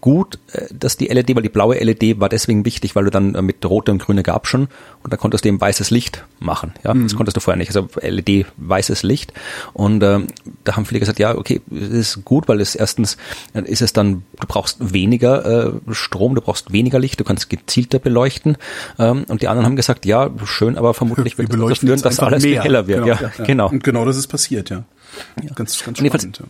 gut, 0.00 0.38
äh, 0.52 0.66
dass 0.72 0.96
die 0.96 1.06
LED, 1.06 1.34
weil 1.34 1.42
die 1.42 1.48
blaue 1.48 1.76
LED 1.76 2.20
war 2.20 2.28
deswegen 2.28 2.64
wichtig, 2.64 2.94
weil 2.94 3.04
du 3.04 3.10
dann 3.10 3.34
äh, 3.34 3.42
mit 3.42 3.64
rote 3.64 3.90
und 3.90 3.98
grüne 3.98 4.22
gab 4.22 4.46
schon 4.46 4.68
und 5.02 5.12
da 5.12 5.16
konntest 5.16 5.44
du 5.44 5.48
eben 5.48 5.60
weißes 5.60 5.90
Licht 5.90 6.24
machen. 6.38 6.72
Ja, 6.84 6.94
mhm. 6.94 7.04
das 7.04 7.16
konntest 7.16 7.36
du 7.36 7.40
vorher 7.40 7.58
nicht. 7.58 7.68
Also 7.68 7.88
LED 8.00 8.46
weißes 8.56 9.02
Licht 9.02 9.32
und 9.72 10.02
äh, 10.02 10.20
da 10.64 10.76
haben 10.76 10.86
viele 10.86 11.00
gesagt, 11.00 11.18
ja, 11.18 11.36
okay, 11.36 11.60
ist 11.70 12.24
gut, 12.24 12.48
weil 12.48 12.60
es 12.60 12.74
erstens 12.74 13.16
äh, 13.54 13.62
ist 13.62 13.82
es 13.82 13.92
dann, 13.92 14.22
du 14.40 14.46
brauchst 14.46 14.92
weniger 14.92 15.68
äh, 15.68 15.72
Strom, 15.92 16.34
du 16.34 16.40
brauchst 16.40 16.72
weniger 16.72 16.98
Licht, 16.98 17.18
du 17.18 17.24
kannst 17.24 17.50
gezielter 17.50 17.98
beleuchten 17.98 18.56
ähm, 18.98 19.24
und 19.28 19.42
die 19.42 19.48
anderen 19.48 19.66
haben 19.66 19.76
gesagt, 19.76 20.06
ja, 20.06 20.30
schön, 20.44 20.76
aber 20.76 20.94
vermutlich 20.94 21.38
wird 21.38 21.52
das 21.52 21.78
führen, 21.78 22.00
dass 22.00 22.20
alles 22.20 22.44
mehr. 22.44 22.62
heller 22.62 22.86
wird. 22.86 23.04
Genau, 23.04 23.16
ja, 23.16 23.32
ja, 23.36 23.44
genau. 23.44 23.68
Und 23.68 23.82
genau 23.82 24.04
das 24.04 24.16
ist 24.16 24.28
passiert, 24.28 24.70
ja. 24.70 24.84
ja. 25.42 25.52
Ganz, 25.54 25.82
ganz 25.84 25.98
spannend 25.98 26.40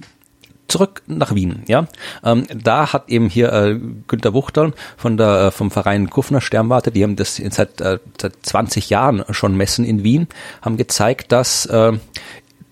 zurück 0.68 1.02
nach 1.06 1.34
Wien. 1.34 1.62
Ja, 1.66 1.88
ähm, 2.24 2.46
da 2.54 2.92
hat 2.92 3.08
eben 3.08 3.28
hier 3.28 3.52
äh, 3.52 3.78
Günter 4.06 4.34
Wuchterl 4.34 4.72
von 4.96 5.16
der 5.16 5.46
äh, 5.46 5.50
vom 5.50 5.70
Verein 5.70 6.10
Kufner 6.10 6.40
Sternwarte, 6.40 6.92
die 6.92 7.02
haben 7.02 7.16
das 7.16 7.36
seit 7.36 7.80
äh, 7.80 7.98
seit 8.20 8.34
20 8.42 8.90
Jahren 8.90 9.24
schon 9.30 9.56
messen 9.56 9.84
in 9.84 10.04
Wien, 10.04 10.28
haben 10.62 10.76
gezeigt, 10.76 11.32
dass 11.32 11.66
äh, 11.66 11.92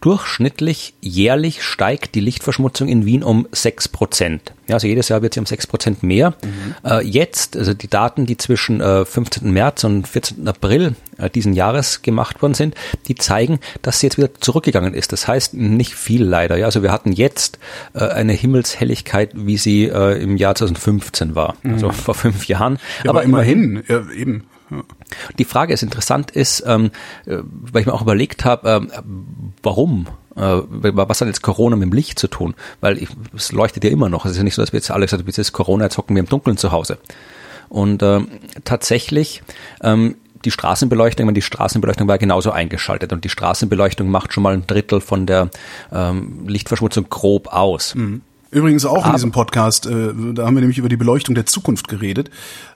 durchschnittlich 0.00 0.94
jährlich 1.00 1.62
steigt 1.62 2.14
die 2.14 2.20
Lichtverschmutzung 2.20 2.88
in 2.88 3.06
Wien 3.06 3.22
um 3.22 3.48
sechs 3.52 3.88
Prozent. 3.88 4.52
Ja, 4.68 4.74
also 4.74 4.86
jedes 4.86 5.08
Jahr 5.08 5.22
wird 5.22 5.34
sie 5.34 5.40
um 5.40 5.46
sechs 5.46 5.66
Prozent 5.66 6.02
mehr. 6.02 6.34
Mhm. 6.42 6.74
Äh, 6.84 7.04
jetzt, 7.04 7.56
also 7.56 7.72
die 7.72 7.88
Daten, 7.88 8.26
die 8.26 8.36
zwischen 8.36 8.80
äh, 8.80 9.04
15. 9.04 9.50
März 9.50 9.84
und 9.84 10.06
14. 10.06 10.46
April 10.46 10.96
äh, 11.18 11.30
diesen 11.30 11.54
Jahres 11.54 12.02
gemacht 12.02 12.42
worden 12.42 12.54
sind, 12.54 12.74
die 13.08 13.14
zeigen, 13.14 13.60
dass 13.82 14.00
sie 14.00 14.06
jetzt 14.08 14.18
wieder 14.18 14.34
zurückgegangen 14.34 14.94
ist. 14.94 15.12
Das 15.12 15.28
heißt 15.28 15.54
nicht 15.54 15.94
viel 15.94 16.24
leider. 16.24 16.56
Ja, 16.56 16.66
also 16.66 16.82
wir 16.82 16.92
hatten 16.92 17.12
jetzt 17.12 17.58
äh, 17.94 18.00
eine 18.00 18.32
Himmelshelligkeit, 18.32 19.30
wie 19.34 19.56
sie 19.56 19.84
äh, 19.84 20.20
im 20.20 20.36
Jahr 20.36 20.54
2015 20.54 21.34
war, 21.34 21.56
mhm. 21.62 21.74
also 21.74 21.90
vor 21.90 22.14
fünf 22.14 22.46
Jahren. 22.46 22.78
Ja, 23.04 23.10
aber, 23.10 23.20
aber 23.20 23.22
immerhin, 23.24 23.82
ja, 23.88 24.02
eben. 24.10 24.44
Die 25.38 25.44
Frage 25.44 25.72
ist 25.72 25.82
interessant 25.82 26.30
ist, 26.30 26.64
ähm, 26.66 26.90
äh, 27.26 27.38
weil 27.42 27.80
ich 27.80 27.86
mir 27.86 27.94
auch 27.94 28.02
überlegt 28.02 28.44
habe, 28.44 28.68
ähm, 28.68 29.52
warum? 29.62 30.06
Äh, 30.34 30.60
was 30.70 31.20
hat 31.20 31.28
jetzt 31.28 31.42
Corona 31.42 31.76
mit 31.76 31.90
dem 31.90 31.92
Licht 31.92 32.18
zu 32.18 32.28
tun? 32.28 32.54
Weil 32.80 32.98
ich, 32.98 33.08
es 33.34 33.52
leuchtet 33.52 33.84
ja 33.84 33.90
immer 33.90 34.08
noch. 34.08 34.24
Es 34.24 34.32
ist 34.32 34.38
ja 34.38 34.42
nicht 34.42 34.54
so, 34.54 34.62
dass 34.62 34.72
wir 34.72 34.78
jetzt 34.78 34.90
alle 34.90 35.06
gesagt 35.06 35.22
haben, 35.22 35.28
jetzt 35.28 35.38
ist 35.38 35.52
Corona, 35.52 35.84
jetzt 35.84 35.98
hocken 35.98 36.16
wir 36.16 36.20
im 36.20 36.28
Dunkeln 36.28 36.56
zu 36.56 36.72
Hause. 36.72 36.98
Und 37.68 38.02
ähm, 38.02 38.28
tatsächlich 38.64 39.42
ähm, 39.82 40.16
die 40.44 40.50
Straßenbeleuchtung, 40.50 41.32
die 41.34 41.42
Straßenbeleuchtung 41.42 42.06
war 42.08 42.18
genauso 42.18 42.52
eingeschaltet 42.52 43.12
und 43.12 43.24
die 43.24 43.28
Straßenbeleuchtung 43.28 44.08
macht 44.08 44.32
schon 44.32 44.42
mal 44.42 44.54
ein 44.54 44.66
Drittel 44.66 45.00
von 45.00 45.26
der 45.26 45.50
ähm, 45.92 46.46
Lichtverschmutzung 46.46 47.08
grob 47.08 47.48
aus. 47.48 47.94
Mhm. 47.94 48.22
Übrigens 48.56 48.86
auch 48.86 49.04
in 49.04 49.12
diesem 49.12 49.32
Podcast, 49.32 49.84
äh, 49.84 50.14
da 50.32 50.46
haben 50.46 50.54
wir 50.54 50.62
nämlich 50.62 50.78
über 50.78 50.88
die 50.88 50.96
Beleuchtung 50.96 51.34
der 51.34 51.44
Zukunft 51.44 51.88
geredet, 51.88 52.30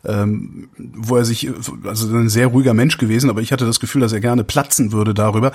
ähm, 0.05 0.69
wo 0.77 1.17
er 1.17 1.25
sich, 1.25 1.49
also 1.85 2.15
ein 2.15 2.29
sehr 2.29 2.49
ruhiger 2.49 2.75
Mensch 2.75 2.99
gewesen, 2.99 3.31
aber 3.31 3.41
ich 3.41 3.51
hatte 3.51 3.65
das 3.65 3.81
Gefühl, 3.81 4.03
dass 4.03 4.13
er 4.13 4.21
gerne 4.21 4.45
platzen 4.45 4.93
würde 4.93 5.15
darüber, 5.15 5.53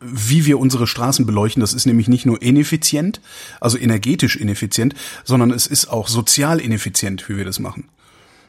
wie 0.00 0.46
wir 0.46 0.58
unsere 0.60 0.86
Straßen 0.86 1.26
beleuchten. 1.26 1.60
Das 1.60 1.74
ist 1.74 1.84
nämlich 1.84 2.08
nicht 2.08 2.24
nur 2.24 2.40
ineffizient, 2.40 3.20
also 3.60 3.76
energetisch 3.76 4.36
ineffizient, 4.36 4.94
sondern 5.24 5.50
es 5.50 5.66
ist 5.66 5.88
auch 5.88 6.08
sozial 6.08 6.58
ineffizient, 6.58 7.28
wie 7.28 7.36
wir 7.36 7.44
das 7.44 7.58
machen. 7.58 7.84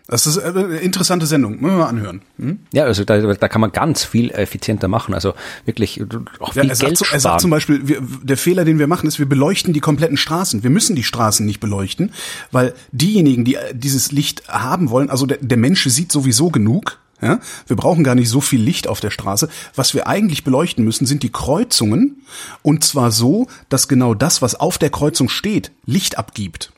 Das 0.10 0.26
ist 0.26 0.40
eine 0.40 0.78
interessante 0.78 1.26
Sendung, 1.26 1.54
müssen 1.54 1.76
wir 1.76 1.78
mal 1.80 1.88
anhören. 1.88 2.22
Hm? 2.38 2.60
Ja, 2.72 2.86
also 2.86 3.04
da, 3.04 3.20
da 3.20 3.48
kann 3.50 3.60
man 3.60 3.74
ganz 3.74 4.06
viel 4.06 4.32
effizienter 4.32 4.88
machen, 4.88 5.14
also 5.14 5.34
wirklich 5.66 6.02
auch 6.40 6.54
viel 6.54 6.64
ja, 6.64 6.70
er 6.70 6.78
Geld 6.78 6.98
sagt, 6.98 7.12
Er 7.12 7.20
sagt 7.20 7.42
zum 7.42 7.52
Beispiel, 7.52 7.88
wir, 7.88 8.02
der 8.24 8.38
Fehler, 8.38 8.64
den 8.64 8.80
wir 8.80 8.88
machen, 8.88 9.08
ist, 9.08 9.20
wir 9.20 9.28
beleuchten 9.28 9.74
die 9.74 9.82
kompletten 9.82 10.16
Straßen. 10.16 10.64
Wir 10.64 10.70
müssen 10.70 10.96
die 10.96 11.04
Straßen 11.04 11.46
nicht 11.46 11.60
beleuchten, 11.60 12.14
weil 12.52 12.74
diejenigen, 12.94 13.44
die 13.44 13.58
dieses 13.74 14.14
Licht 14.14 14.48
haben 14.48 14.90
wollen, 14.90 15.10
also 15.10 15.26
der, 15.26 15.40
der 15.42 15.58
Mensch 15.58 15.84
sieht 15.84 16.12
sowieso 16.12 16.52
genug, 16.52 17.00
ja, 17.22 17.40
wir 17.66 17.76
brauchen 17.76 18.04
gar 18.04 18.16
nicht 18.16 18.30
so 18.30 18.42
viel 18.42 18.62
Licht 18.62 18.88
auf 18.88 19.00
der 19.00 19.10
Straße. 19.10 19.50
Was 19.76 19.94
wir 19.94 20.08
eigentlich 20.08 20.44
beleuchten 20.44 20.86
müssen, 20.86 21.08
sind 21.08 21.24
die 21.24 21.32
Kreuzungen. 21.32 22.22
Und 22.62 22.84
zwar 22.84 23.12
so, 23.12 23.48
dass 23.70 23.88
genau 23.88 24.14
das, 24.14 24.44
was 24.44 24.56
auf 24.56 24.78
der 24.78 24.92
Kreuzung 24.92 25.28
steht, 25.28 25.72
Licht 25.86 26.20
abgibt. 26.20 26.72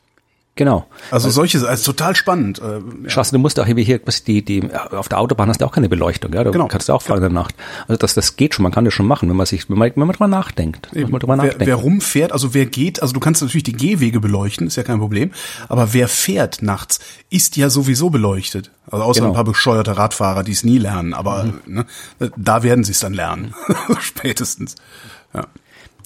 Genau. 0.60 0.84
Also, 1.10 1.28
also 1.28 1.30
solche, 1.30 1.66
also 1.66 1.90
total 1.90 2.14
spannend. 2.14 2.58
Äh, 2.58 3.08
ja. 3.08 3.22
du 3.22 3.38
musst 3.38 3.58
auch 3.58 3.64
hier, 3.64 3.76
hier 3.76 3.98
die, 4.26 4.44
die, 4.44 4.68
auf 4.90 5.08
der 5.08 5.18
Autobahn 5.18 5.48
hast 5.48 5.62
du 5.62 5.64
auch 5.64 5.72
keine 5.72 5.88
Beleuchtung, 5.88 6.34
ja. 6.34 6.44
Du 6.44 6.50
genau. 6.50 6.68
kannst 6.68 6.90
auch 6.90 7.00
fahren 7.00 7.16
in 7.16 7.22
der 7.22 7.30
Nacht. 7.30 7.54
Also 7.88 7.96
das, 7.96 8.12
das 8.12 8.36
geht 8.36 8.54
schon, 8.54 8.64
man 8.64 8.70
kann 8.70 8.84
das 8.84 8.92
schon 8.92 9.06
machen, 9.06 9.30
wenn 9.30 9.36
man 9.36 9.46
sich, 9.46 9.70
wenn 9.70 9.78
man, 9.78 9.90
wenn 9.94 10.06
man 10.06 10.12
drüber 10.12 10.28
nachdenkt. 10.28 10.90
Eben. 10.92 11.12
Man 11.12 11.20
drüber 11.20 11.38
wer, 11.38 11.44
nachdenkt. 11.44 11.66
wer 11.66 11.76
rumfährt, 11.76 12.32
also 12.32 12.52
wer 12.52 12.66
geht, 12.66 13.00
also 13.00 13.14
du 13.14 13.20
kannst 13.20 13.40
natürlich 13.40 13.62
die 13.62 13.72
Gehwege 13.72 14.20
beleuchten, 14.20 14.66
ist 14.66 14.76
ja 14.76 14.82
kein 14.82 14.98
Problem. 14.98 15.30
Aber 15.70 15.94
wer 15.94 16.08
fährt 16.08 16.60
nachts, 16.60 17.00
ist 17.30 17.56
ja 17.56 17.70
sowieso 17.70 18.10
beleuchtet. 18.10 18.70
Also 18.90 19.02
außer 19.02 19.20
genau. 19.20 19.32
ein 19.32 19.36
paar 19.36 19.44
bescheuerte 19.44 19.96
Radfahrer, 19.96 20.44
die 20.44 20.52
es 20.52 20.62
nie 20.62 20.76
lernen. 20.76 21.14
Aber 21.14 21.44
mhm. 21.44 21.86
ne, 22.18 22.30
da 22.36 22.62
werden 22.62 22.84
sie 22.84 22.92
es 22.92 22.98
dann 23.00 23.14
lernen. 23.14 23.54
Spätestens. 23.98 24.74
Ja. 25.32 25.46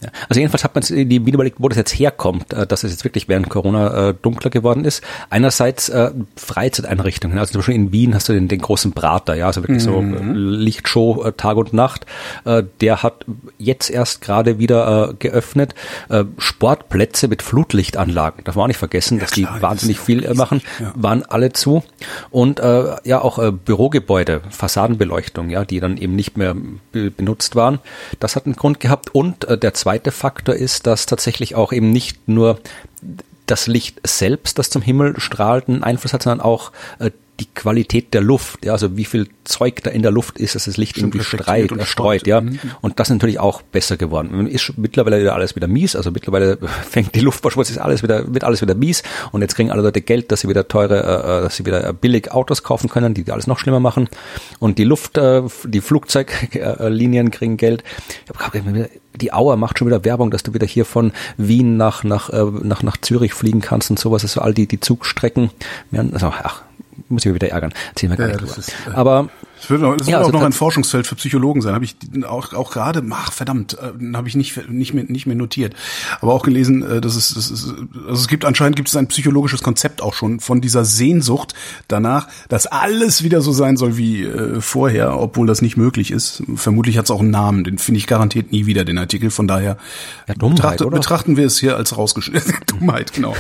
Ja. 0.05 0.11
Also 0.29 0.41
jedenfalls 0.41 0.65
hat 0.65 0.75
man 0.75 0.83
sich 0.83 1.09
die 1.09 1.17
überlegt, 1.17 1.57
wo 1.61 1.69
das 1.69 1.79
jetzt 1.79 1.93
herkommt, 1.93 2.53
äh, 2.53 2.67
dass 2.67 2.85
es 2.85 2.93
jetzt 2.93 3.05
wirklich 3.05 3.29
während 3.29 3.49
Corona 3.49 4.11
äh, 4.11 4.15
dunkler 4.21 4.51
geworden 4.51 4.85
ist. 4.85 5.03
Einerseits 5.31 5.89
äh, 5.89 6.11
Freizeiteinrichtungen, 6.37 7.39
also 7.39 7.53
zum 7.53 7.61
Beispiel 7.61 7.75
in 7.75 7.93
Wien 7.93 8.15
hast 8.15 8.29
du 8.29 8.33
den, 8.33 8.49
den 8.49 8.61
großen 8.61 8.93
Prater, 8.93 9.35
ja, 9.35 9.47
also 9.47 9.63
wirklich 9.63 9.83
so 9.83 10.01
Mhm. 10.01 10.15
äh, 10.15 10.39
Lichtshow 10.65 11.25
äh, 11.25 11.33
Tag 11.33 11.57
und 11.57 11.73
Nacht. 11.73 12.07
Äh, 12.45 12.65
der 12.81 13.03
hat 13.03 13.25
jetzt 13.59 13.91
erst 13.91 14.21
gerade 14.21 14.59
wieder 14.59 15.11
äh, 15.11 15.15
geöffnet. 15.19 15.75
Äh, 16.09 16.25
Sportplätze 16.39 17.29
mit 17.29 17.43
Flutlichtanlagen, 17.43 18.45
darf 18.45 18.57
man 18.57 18.65
auch 18.65 18.69
nicht 18.69 18.79
vergessen, 18.79 19.19
dass 19.19 19.31
klar, 19.33 19.55
die 19.57 19.63
wahnsinnig 19.63 19.97
das 19.97 20.07
viel 20.07 20.25
äh, 20.25 20.35
machen, 20.35 20.63
ja. 20.81 20.93
waren 20.95 21.25
alle 21.25 21.53
zu. 21.53 21.83
Und 22.31 22.61
äh, 22.61 22.97
ja, 23.05 23.21
auch 23.21 23.39
äh, 23.39 23.53
Bürogebäude, 23.53 24.43
Fassadenbeleuchtung, 24.51 25.51
ja, 25.51 25.65
die 25.65 25.81
dann 25.81 25.97
eben 25.97 26.15
nicht 26.17 26.37
mehr 26.37 26.55
be 26.93 27.11
benutzt 27.11 27.55
waren. 27.57 27.79
Das 28.21 28.37
hat 28.37 28.47
einen 28.47 28.57
Grund 28.57 28.81
gehabt. 28.81 29.15
Und 29.15 29.45
äh, 29.45 29.57
der 29.59 29.75
zweite 29.75 29.94
Faktor 30.13 30.55
ist, 30.55 30.87
dass 30.87 31.07
tatsächlich 31.07 31.55
auch 31.55 31.73
eben 31.73 31.91
nicht 31.91 32.29
nur 32.29 32.59
das 33.47 33.67
Licht 33.67 34.01
selbst, 34.07 34.59
das 34.59 34.71
zum 34.71 34.83
Himmel 34.83 35.15
strahlt, 35.19 35.69
einen 35.69 35.83
Einfluss 35.83 36.13
hat, 36.13 36.23
sondern 36.23 36.41
auch 36.41 36.73
äh, 36.99 37.11
die 37.41 37.47
Qualität 37.47 38.15
der 38.15 38.21
Luft, 38.21 38.65
ja, 38.65 38.73
also 38.73 38.97
wie 38.97 39.05
viel 39.05 39.29
Zeug 39.43 39.83
da 39.83 39.91
in 39.91 40.03
der 40.03 40.13
Luft 40.13 40.39
ist, 40.39 40.55
dass 40.55 40.67
das 40.67 40.77
Licht 40.77 40.97
irgendwie 40.97 41.19
reflektiert 41.19 41.47
streit, 41.47 41.73
und 41.73 41.79
erstreut, 41.81 42.21
streut. 42.21 42.27
ja. 42.29 42.41
Mhm. 42.41 42.61
Und 42.81 43.01
das 43.01 43.09
ist 43.09 43.15
natürlich 43.15 43.41
auch 43.41 43.63
besser 43.63 43.97
geworden. 43.97 44.47
Ist 44.47 44.79
mittlerweile 44.79 45.21
wieder 45.21 45.35
alles 45.35 45.57
wieder 45.57 45.67
mies, 45.67 45.97
also 45.97 46.13
mittlerweile 46.13 46.59
fängt 46.89 47.15
die 47.15 47.21
Luftverschmutz 47.21 47.71
ist 47.71 47.79
alles 47.79 48.05
wieder, 48.05 48.33
wird 48.33 48.45
alles 48.45 48.63
wieder 48.63 48.77
mies 48.77 49.03
und 49.33 49.43
jetzt 49.43 49.57
kriegen 49.57 49.73
alle 49.73 49.83
Leute 49.83 50.01
Geld, 50.01 50.31
dass 50.31 50.41
sie 50.41 50.49
wieder 50.49 50.69
teure, 50.69 51.01
äh, 51.01 51.43
dass 51.43 51.57
sie 51.57 51.67
wieder 51.67 51.93
billig 51.93 52.31
Autos 52.31 52.63
kaufen 52.63 52.89
können, 52.89 53.15
die 53.15 53.29
alles 53.31 53.49
noch 53.49 53.59
schlimmer 53.59 53.81
machen. 53.81 54.09
Und 54.61 54.79
die 54.79 54.85
Luft, 54.85 55.19
äh, 55.19 55.43
die 55.65 55.81
Flugzeuglinien 55.81 57.31
kriegen 57.33 57.57
Geld. 57.57 57.83
Ich 58.25 58.31
hab 58.31 58.39
grad 58.39 58.53
gedacht, 58.53 58.91
die 59.21 59.33
Auer 59.33 59.57
macht 59.57 59.79
schon 59.79 59.87
wieder 59.89 60.05
Werbung, 60.05 60.31
dass 60.31 60.43
du 60.43 60.55
wieder 60.55 60.67
hier 60.67 60.85
von 60.85 61.13
Wien 61.37 61.77
nach, 61.77 62.05
nach, 62.05 62.31
äh, 62.31 62.45
nach, 62.63 62.83
nach 62.83 62.97
Zürich 62.97 63.35
fliegen 63.35 63.61
kannst 63.61 63.91
und 63.91 63.99
sowas, 63.99 64.23
also 64.23 64.41
all 64.41 64.55
die, 64.55 64.67
die 64.67 64.81
Zugstrecken. 64.81 65.51
Also, 65.93 66.33
ach, 66.43 66.63
muss 67.09 67.25
ich 67.25 67.33
mich 67.33 67.41
wieder 67.41 67.53
ärgern. 67.53 67.73
Erzähl 67.91 68.09
mir 68.09 68.17
gar 68.17 68.29
Ja, 68.29 68.37
nicht 68.41 68.57
ist, 68.57 68.71
äh, 68.87 68.91
Aber 68.95 69.29
Es 69.65 69.71
wird, 69.71 69.83
auch, 69.83 69.95
es 69.95 70.07
Ja, 70.07 70.13
wird 70.13 70.17
also 70.19 70.29
auch 70.29 70.33
noch 70.33 70.43
ein 70.43 70.53
Forschungsfeld 70.53 71.07
für 71.07 71.15
Psychologen 71.15 71.63
sein. 71.63 71.75
Habe 71.75 71.85
ich 71.85 71.97
auch, 72.27 72.53
auch 72.53 72.71
gerade, 72.71 73.03
ach 73.11 73.33
verdammt, 73.33 73.79
äh, 73.81 74.15
habe 74.15 74.29
ich 74.29 74.35
nicht 74.35 74.69
nicht 74.69 74.93
mehr 74.93 75.05
nicht 75.09 75.27
mehr 75.27 75.37
notiert. 75.37 75.75
Aber 76.21 76.35
auch 76.35 76.43
gelesen, 76.43 76.83
äh, 76.83 77.01
dass 77.01 77.17
es, 77.17 77.33
das 77.35 77.51
ist, 77.51 77.75
also 78.07 78.21
es 78.21 78.29
gibt 78.29 78.45
anscheinend 78.45 78.77
gibt 78.77 78.89
es 78.89 78.97
ein 78.97 79.07
psychologisches 79.09 79.63
Konzept 79.63 80.03
auch 80.03 80.13
schon 80.13 80.41
von 80.41 80.61
dieser 80.61 80.85
Sehnsucht 80.85 81.55
danach, 81.89 82.29
dass 82.49 82.67
alles 82.67 83.23
wieder 83.23 83.41
so 83.41 83.53
sein 83.53 83.77
soll 83.79 83.97
wie 83.97 84.25
äh, 84.25 84.61
vorher, 84.61 85.19
obwohl 85.19 85.47
das 85.47 85.63
nicht 85.63 85.77
möglich 85.77 86.11
ist. 86.11 86.43
Vermutlich 86.55 86.99
hat 86.99 87.07
es 87.07 87.11
auch 87.11 87.21
einen 87.21 87.31
Namen, 87.31 87.65
den 87.65 87.79
finde 87.79 87.99
ich 87.99 88.07
garantiert 88.07 88.53
nie 88.53 88.67
wieder 88.67 88.85
den 88.85 88.99
Artikel. 88.99 89.31
Von 89.31 89.49
daher 89.49 89.79
Ja, 90.29 90.35
Dummheit, 90.35 90.57
betrachte, 90.57 90.87
betrachten 90.87 91.37
wir 91.39 91.47
es 91.47 91.59
hier 91.59 91.77
als 91.77 91.97
rausgeschnitten. 91.97 92.55
Dummheit, 92.67 93.13
genau. 93.15 93.35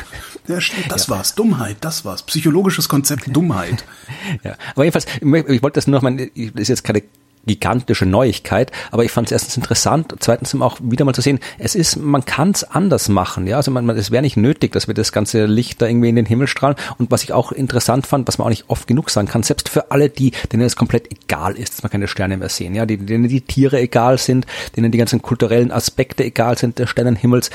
Ja, 0.48 0.58
das 0.88 1.08
war's. 1.08 1.34
Dummheit, 1.34 1.78
das 1.80 2.04
war's. 2.04 2.22
Psychologisches 2.22 2.88
Konzept 2.88 3.24
Dummheit. 3.34 3.84
Ja, 4.42 4.56
aber 4.74 4.84
jedenfalls, 4.84 5.06
ich 5.20 5.62
wollte 5.62 5.74
das 5.74 5.86
nur 5.86 5.94
noch 5.94 6.02
mal, 6.02 6.13
das 6.16 6.28
ist 6.34 6.68
jetzt 6.68 6.84
keine 6.84 7.02
gigantische 7.46 8.06
Neuigkeit, 8.06 8.72
aber 8.90 9.04
ich 9.04 9.10
fand 9.10 9.28
es 9.28 9.32
erstens 9.32 9.56
interessant, 9.56 10.14
zweitens 10.20 10.54
auch 10.60 10.78
wieder 10.82 11.04
mal 11.04 11.14
zu 11.14 11.20
sehen, 11.20 11.40
es 11.58 11.74
ist, 11.74 11.96
man 11.96 12.24
kann 12.24 12.50
es 12.50 12.64
anders 12.64 13.08
machen, 13.08 13.46
ja, 13.46 13.56
also 13.56 13.70
man, 13.70 13.84
man, 13.84 13.96
es 13.96 14.10
wäre 14.10 14.22
nicht 14.22 14.36
nötig, 14.36 14.72
dass 14.72 14.86
wir 14.86 14.94
das 14.94 15.12
ganze 15.12 15.46
Licht 15.46 15.82
da 15.82 15.86
irgendwie 15.86 16.08
in 16.08 16.16
den 16.16 16.26
Himmel 16.26 16.46
strahlen. 16.46 16.76
Und 16.98 17.10
was 17.10 17.22
ich 17.22 17.32
auch 17.32 17.52
interessant 17.52 18.06
fand, 18.06 18.26
was 18.28 18.38
man 18.38 18.46
auch 18.46 18.50
nicht 18.50 18.64
oft 18.68 18.86
genug 18.86 19.10
sagen 19.10 19.28
kann, 19.28 19.42
selbst 19.42 19.68
für 19.68 19.90
alle 19.90 20.08
die, 20.08 20.32
denen 20.52 20.62
es 20.62 20.76
komplett 20.76 21.10
egal 21.10 21.56
ist, 21.56 21.74
dass 21.74 21.82
man 21.82 21.90
keine 21.90 22.08
Sterne 22.08 22.36
mehr 22.36 22.48
sehen, 22.48 22.74
ja, 22.74 22.86
die, 22.86 22.96
denen 22.96 23.28
die 23.28 23.40
Tiere 23.42 23.80
egal 23.80 24.18
sind, 24.18 24.46
denen 24.76 24.92
die 24.92 24.98
ganzen 24.98 25.22
kulturellen 25.22 25.70
Aspekte 25.70 26.24
egal 26.24 26.56
sind 26.56 26.78
des 26.78 26.90
Sternenhimmels, 26.90 27.50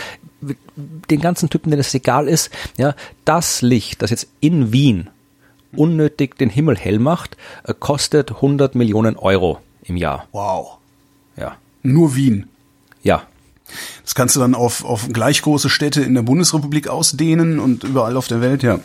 den 1.09 1.19
ganzen 1.19 1.49
Typen, 1.49 1.71
denen 1.71 1.81
es 1.81 1.93
egal 1.93 2.27
ist, 2.27 2.49
ja, 2.77 2.95
das 3.25 3.61
Licht, 3.61 4.01
das 4.01 4.11
jetzt 4.11 4.27
in 4.39 4.71
Wien 4.71 5.09
unnötig 5.75 6.37
den 6.37 6.49
Himmel 6.49 6.77
hell 6.77 6.99
macht, 6.99 7.37
äh, 7.63 7.73
kostet 7.77 8.31
100 8.31 8.75
Millionen 8.75 9.17
Euro 9.17 9.59
im 9.83 9.97
Jahr. 9.97 10.27
Wow. 10.31 10.77
Ja. 11.35 11.55
Nur 11.83 12.15
Wien. 12.15 12.47
Ja. 13.01 13.23
Das 14.03 14.15
kannst 14.15 14.35
du 14.35 14.39
dann 14.39 14.55
auf, 14.55 14.83
auf 14.83 15.09
gleich 15.13 15.41
große 15.43 15.69
Städte 15.69 16.01
in 16.01 16.15
der 16.15 16.23
Bundesrepublik 16.23 16.87
ausdehnen 16.87 17.59
und 17.59 17.83
überall 17.83 18.17
auf 18.17 18.27
der 18.27 18.41
Welt, 18.41 18.63
ja. 18.63 18.79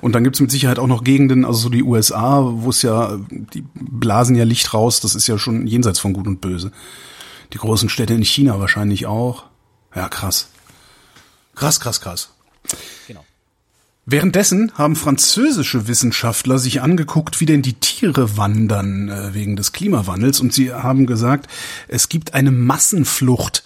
Und 0.00 0.14
dann 0.14 0.22
gibt's 0.22 0.40
mit 0.40 0.50
Sicherheit 0.50 0.78
auch 0.78 0.86
noch 0.86 1.02
Gegenden, 1.02 1.44
also 1.44 1.58
so 1.58 1.68
die 1.68 1.82
USA, 1.82 2.42
wo 2.44 2.70
es 2.70 2.82
ja, 2.82 3.18
die 3.30 3.64
blasen 3.74 4.36
ja 4.36 4.44
Licht 4.44 4.72
raus, 4.74 5.00
das 5.00 5.16
ist 5.16 5.26
ja 5.26 5.38
schon 5.38 5.66
jenseits 5.66 5.98
von 5.98 6.12
Gut 6.12 6.28
und 6.28 6.40
Böse. 6.40 6.70
Die 7.52 7.58
großen 7.58 7.88
Städte 7.88 8.14
in 8.14 8.24
China 8.24 8.60
wahrscheinlich 8.60 9.06
auch. 9.06 9.44
Ja, 9.94 10.08
krass. 10.08 10.48
Krass, 11.54 11.80
krass, 11.80 12.00
krass. 12.00 12.30
Genau. 13.08 13.24
Währenddessen 14.10 14.72
haben 14.72 14.96
französische 14.96 15.86
Wissenschaftler 15.86 16.58
sich 16.58 16.80
angeguckt, 16.80 17.42
wie 17.42 17.44
denn 17.44 17.60
die 17.60 17.74
Tiere 17.74 18.38
wandern 18.38 19.10
äh, 19.10 19.34
wegen 19.34 19.54
des 19.54 19.72
Klimawandels 19.72 20.40
und 20.40 20.54
sie 20.54 20.72
haben 20.72 21.04
gesagt, 21.04 21.46
es 21.88 22.08
gibt 22.08 22.32
eine 22.32 22.50
Massenflucht 22.50 23.64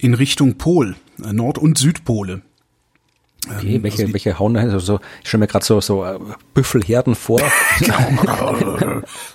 in 0.00 0.14
Richtung 0.14 0.58
Pol, 0.58 0.96
äh, 1.22 1.32
Nord- 1.32 1.58
und 1.58 1.78
Südpole. 1.78 2.42
Okay, 3.50 3.82
welche, 3.82 3.96
also 3.98 4.06
die- 4.06 4.12
welche 4.14 4.38
hauen 4.38 4.54
da 4.54 4.60
hin? 4.60 4.70
Also 4.70 4.84
so, 4.94 5.00
ich 5.22 5.28
stelle 5.28 5.40
mir 5.40 5.46
gerade 5.48 5.64
so, 5.64 5.80
so 5.80 6.04
äh, 6.04 6.18
Büffelherden 6.54 7.14
vor. 7.14 7.40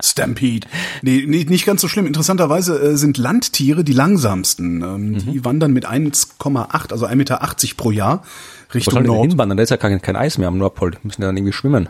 Stampede. 0.04 0.68
Nee, 1.02 1.24
nee, 1.28 1.46
nicht 1.48 1.66
ganz 1.66 1.82
so 1.82 1.88
schlimm. 1.88 2.06
Interessanterweise 2.06 2.80
äh, 2.80 2.98
sind 2.98 3.18
Landtiere 3.18 3.84
die 3.84 3.94
langsamsten. 3.94 4.82
Ähm, 4.82 5.00
Mhm. 5.10 5.32
Die 5.34 5.46
wandern 5.46 5.72
mit 5.74 5.88
1,8, 5.88 6.92
also 6.92 7.06
1,80 7.08 7.16
Meter 7.16 7.40
pro 7.78 7.92
Jahr 7.92 8.24
Wo 8.70 8.74
Richtung 8.74 8.94
die 8.96 9.04
denn 9.04 9.08
Nord. 9.16 9.30
hinwandern? 9.30 9.58
Da 9.58 9.64
ist 9.64 9.70
ja 9.70 9.78
kein, 9.78 10.02
kein 10.02 10.16
Eis 10.16 10.38
mehr 10.38 10.48
am 10.48 10.58
Nordpol. 10.58 10.92
Die 10.92 10.98
müssen 11.04 11.22
ja 11.22 11.28
dann 11.28 11.38
irgendwie 11.38 11.54
schwimmen. 11.54 11.90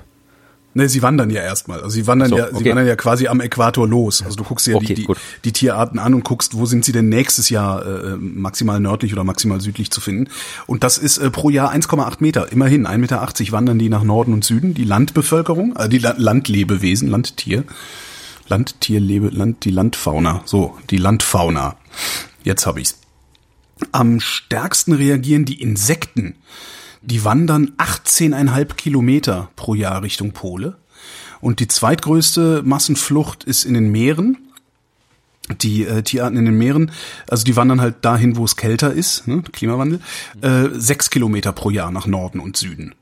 Ne, 0.75 0.87
sie 0.87 1.01
wandern 1.01 1.31
ja 1.31 1.41
erstmal. 1.41 1.79
Also 1.79 1.89
sie 1.89 2.05
wandern 2.05 2.29
So, 2.29 2.37
ja, 2.37 2.47
sie 2.49 2.55
okay. 2.55 2.69
wandern 2.69 2.87
ja 2.87 2.95
quasi 2.95 3.27
am 3.27 3.41
Äquator 3.41 3.87
los. 3.87 4.21
Also 4.21 4.37
du 4.37 4.43
guckst 4.43 4.67
dir 4.67 4.75
Okay, 4.75 4.93
die, 4.93 5.05
die, 5.05 5.07
die 5.43 5.51
Tierarten 5.51 5.97
an 5.97 6.13
und 6.13 6.23
guckst, 6.23 6.55
wo 6.55 6.67
sind 6.67 6.85
sie 6.85 6.91
denn 6.91 7.09
nächstes 7.09 7.49
Jahr 7.49 7.85
äh, 7.85 8.15
maximal 8.17 8.79
nördlich 8.79 9.13
oder 9.13 9.23
maximal 9.23 9.59
südlich 9.61 9.89
zu 9.89 9.99
finden. 9.99 10.29
Und 10.67 10.83
das 10.83 10.99
ist 10.99 11.17
äh, 11.17 11.31
pro 11.31 11.49
Jahr 11.49 11.73
1,8 11.73 12.17
Meter. 12.19 12.51
Immerhin 12.51 12.85
1,80 12.85 12.97
Meter 12.97 13.51
wandern 13.51 13.79
die 13.79 13.89
nach 13.89 14.03
Norden 14.03 14.31
und 14.31 14.43
Süden. 14.43 14.75
Die 14.75 14.83
Landbevölkerung, 14.83 15.75
äh, 15.75 15.89
die 15.89 15.97
La 15.97 16.13
Landlebewesen, 16.15 17.07
Landtier, 17.09 17.63
Landtierlebe, 18.47 19.29
Land, 19.29 19.65
die 19.65 19.71
Landfauna. 19.71 20.43
So, 20.45 20.77
die 20.91 20.97
Landfauna. 20.97 21.77
Jetzt 22.43 22.67
hab 22.67 22.77
ich's. 22.77 22.99
Am 23.91 24.19
stärksten 24.19 24.93
reagieren 24.93 25.45
die 25.45 25.61
Insekten. 25.61 26.35
Die 27.01 27.23
wandern 27.23 27.73
18,5 27.77 28.75
Kilometer 28.75 29.49
pro 29.55 29.73
Jahr 29.73 30.03
Richtung 30.03 30.31
Pole. 30.31 30.77
Und 31.41 31.59
die 31.59 31.67
zweitgrößte 31.67 32.61
Massenflucht 32.63 33.43
ist 33.45 33.63
in 33.63 33.73
den 33.73 33.91
Meeren. 33.91 34.37
Die 35.61 35.83
äh, 35.85 36.03
Tierarten 36.03 36.37
in 36.37 36.45
den 36.45 36.57
Meeren, 36.59 36.91
also 37.27 37.43
die 37.43 37.55
wandern 37.55 37.81
halt 37.81 38.05
dahin, 38.05 38.37
wo 38.37 38.45
es 38.45 38.55
kälter 38.55 38.93
ist, 38.93 39.27
ne, 39.27 39.41
Klimawandel, 39.51 39.99
äh, 40.41 40.67
sechs 40.73 41.09
Kilometer 41.09 41.53
pro 41.53 41.71
Jahr 41.71 41.89
nach 41.89 42.05
Norden 42.05 42.39
und 42.39 42.55
Süden. 42.55 42.93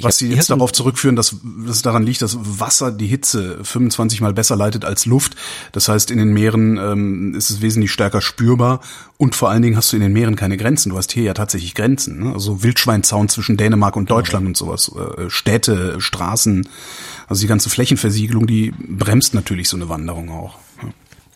Was 0.00 0.18
sie 0.18 0.28
jetzt 0.28 0.50
darauf 0.50 0.72
zurückführen, 0.72 1.16
dass, 1.16 1.36
dass 1.66 1.76
es 1.76 1.82
daran 1.82 2.04
liegt, 2.04 2.22
dass 2.22 2.38
Wasser 2.40 2.92
die 2.92 3.08
Hitze 3.08 3.58
25 3.64 4.20
mal 4.20 4.32
besser 4.32 4.54
leitet 4.54 4.84
als 4.84 5.06
Luft. 5.06 5.34
Das 5.72 5.88
heißt, 5.88 6.12
in 6.12 6.18
den 6.18 6.32
Meeren 6.32 6.76
ähm, 6.76 7.34
ist 7.34 7.50
es 7.50 7.62
wesentlich 7.62 7.90
stärker 7.90 8.20
spürbar 8.20 8.80
und 9.16 9.34
vor 9.34 9.50
allen 9.50 9.62
Dingen 9.62 9.76
hast 9.76 9.92
du 9.92 9.96
in 9.96 10.02
den 10.02 10.12
Meeren 10.12 10.36
keine 10.36 10.56
Grenzen. 10.56 10.90
Du 10.90 10.96
hast 10.96 11.10
hier 11.10 11.24
ja 11.24 11.34
tatsächlich 11.34 11.74
Grenzen. 11.74 12.20
Ne? 12.20 12.32
Also 12.32 12.62
Wildschweinzaun 12.62 13.28
zwischen 13.28 13.56
Dänemark 13.56 13.96
und 13.96 14.08
Deutschland 14.08 14.46
und 14.46 14.56
sowas. 14.56 14.92
Äh, 14.94 15.28
Städte, 15.30 16.00
Straßen, 16.00 16.68
also 17.26 17.40
die 17.40 17.48
ganze 17.48 17.68
Flächenversiegelung, 17.68 18.46
die 18.46 18.72
bremst 18.78 19.34
natürlich 19.34 19.68
so 19.68 19.76
eine 19.76 19.88
Wanderung 19.88 20.30
auch. 20.30 20.58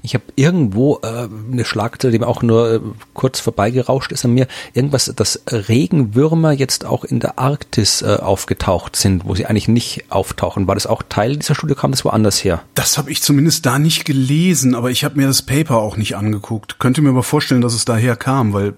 Ich 0.02 0.14
habe 0.14 0.24
irgendwo 0.34 0.98
äh, 1.02 1.28
eine 1.52 1.64
Schlagzeile, 1.64 2.12
die 2.12 2.18
mir 2.18 2.26
auch 2.26 2.42
nur 2.42 2.72
äh, 2.74 2.80
kurz 3.14 3.38
vorbeigerauscht 3.38 4.10
ist 4.10 4.24
an 4.24 4.32
mir, 4.32 4.48
irgendwas, 4.74 5.12
dass 5.14 5.42
Regenwürmer 5.48 6.52
jetzt 6.52 6.84
auch 6.84 7.04
in 7.04 7.20
der 7.20 7.38
Arktis 7.38 8.02
äh, 8.02 8.18
aufgetaucht 8.20 8.96
sind, 8.96 9.24
wo 9.24 9.34
sie 9.34 9.46
eigentlich 9.46 9.68
nicht 9.68 10.10
auftauchen. 10.10 10.66
War 10.66 10.74
das 10.74 10.86
auch 10.86 11.02
Teil 11.08 11.36
dieser 11.36 11.54
Studie, 11.54 11.74
kam 11.74 11.92
das 11.92 12.04
woanders 12.04 12.42
her? 12.42 12.62
Das 12.74 12.98
habe 12.98 13.12
ich 13.12 13.22
zumindest 13.22 13.64
da 13.64 13.78
nicht 13.78 14.04
gelesen, 14.04 14.74
aber 14.74 14.90
ich 14.90 15.04
habe 15.04 15.16
mir 15.16 15.28
das 15.28 15.42
Paper 15.42 15.76
auch 15.78 15.96
nicht 15.96 16.16
angeguckt. 16.16 16.80
Könnte 16.80 17.00
mir 17.00 17.10
aber 17.10 17.22
vorstellen, 17.22 17.60
dass 17.60 17.74
es 17.74 17.84
daher 17.84 18.16
kam, 18.16 18.52
weil 18.52 18.74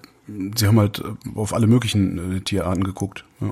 sie 0.55 0.67
haben 0.67 0.79
halt 0.79 0.99
äh, 0.99 1.37
auf 1.37 1.53
alle 1.53 1.67
möglichen 1.67 2.37
äh, 2.37 2.41
Tierarten 2.41 2.83
geguckt. 2.83 3.25
Ja. 3.41 3.51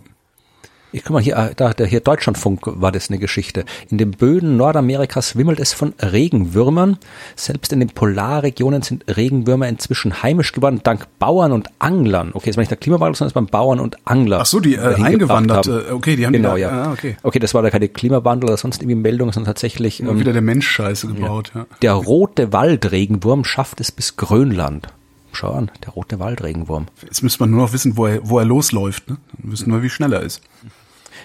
Ich 0.95 1.03
guck 1.03 1.13
mal 1.13 1.21
hier, 1.23 1.35
äh, 1.37 1.53
da, 1.55 1.73
der 1.73 1.87
hier 1.87 2.01
Deutschlandfunk 2.01 2.61
war 2.65 2.91
das 2.91 3.09
eine 3.09 3.17
Geschichte. 3.17 3.65
In 3.89 3.97
den 3.97 4.11
Böden 4.11 4.57
Nordamerikas 4.57 5.35
wimmelt 5.35 5.59
es 5.59 5.73
von 5.73 5.93
Regenwürmern. 5.99 6.97
Selbst 7.35 7.73
in 7.73 7.79
den 7.79 7.89
Polarregionen 7.89 8.83
sind 8.83 9.03
Regenwürmer 9.07 9.67
inzwischen 9.67 10.21
heimisch 10.21 10.51
geworden, 10.51 10.81
dank 10.83 11.07
Bauern 11.17 11.51
und 11.51 11.69
Anglern. 11.79 12.29
Okay, 12.33 12.51
das 12.51 12.57
war 12.57 12.61
nicht 12.61 12.69
der 12.69 12.77
Klimawandel, 12.77 13.15
sondern 13.15 13.29
es 13.31 13.35
waren 13.35 13.47
Bauern 13.47 13.79
und 13.79 13.97
Angler. 14.05 14.39
Ach 14.41 14.45
so, 14.45 14.59
die, 14.59 14.75
äh, 14.75 14.95
hingebracht 14.95 15.05
eingewandert, 15.05 15.67
haben. 15.67 15.85
äh, 15.89 15.91
okay, 15.91 16.15
die 16.15 16.25
haben 16.27 16.33
die 16.33 16.37
genau, 16.39 16.51
da- 16.51 16.57
ja. 16.57 16.69
ah, 16.69 16.91
okay. 16.93 17.17
okay, 17.23 17.39
das 17.39 17.55
war 17.55 17.63
da 17.63 17.71
keine 17.71 17.89
Klimawandel 17.89 18.49
oder 18.49 18.57
sonst 18.57 18.81
irgendwie 18.81 18.95
Meldung, 18.95 19.31
sondern 19.33 19.51
tatsächlich 19.51 19.99
ähm, 19.99 20.19
wieder 20.19 20.31
der 20.33 20.43
Mensch 20.43 20.67
Scheiße 20.69 21.07
gebaut. 21.07 21.51
Ja. 21.55 21.65
der 21.81 21.93
rote 21.93 22.53
Waldregenwurm 22.53 23.45
schafft 23.45 23.81
es 23.81 23.91
bis 23.91 24.15
Grönland. 24.15 24.87
Schau 25.31 25.51
an, 25.53 25.71
der 25.83 25.93
rote 25.93 26.19
Waldregenwurm. 26.19 26.85
Jetzt 27.01 27.23
müsste 27.23 27.39
man 27.41 27.49
nur 27.49 27.61
noch 27.61 27.73
wissen, 27.73 27.97
wo 27.97 28.05
er, 28.05 28.19
wo 28.29 28.37
er 28.37 28.45
losläuft. 28.45 29.09
Ne? 29.09 29.17
Dann 29.41 29.51
wissen 29.51 29.71
wir, 29.73 29.81
wie 29.81 29.89
schnell 29.89 30.13
er 30.13 30.21
ist. 30.21 30.41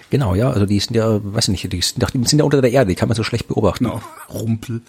Genau, 0.09 0.33
ja, 0.35 0.49
also 0.49 0.65
die 0.65 0.79
sind 0.79 0.95
ja, 0.95 1.19
weiß 1.23 1.49
nicht, 1.49 1.71
die 1.71 1.81
sind, 1.81 2.03
die 2.13 2.25
sind 2.25 2.39
ja 2.39 2.45
unter 2.45 2.61
der 2.61 2.71
Erde, 2.71 2.89
die 2.89 2.95
kann 2.95 3.09
man 3.09 3.15
so 3.15 3.23
schlecht 3.23 3.47
beobachten. 3.47 3.85
Genau. 3.85 4.01
Rumpel. 4.33 4.81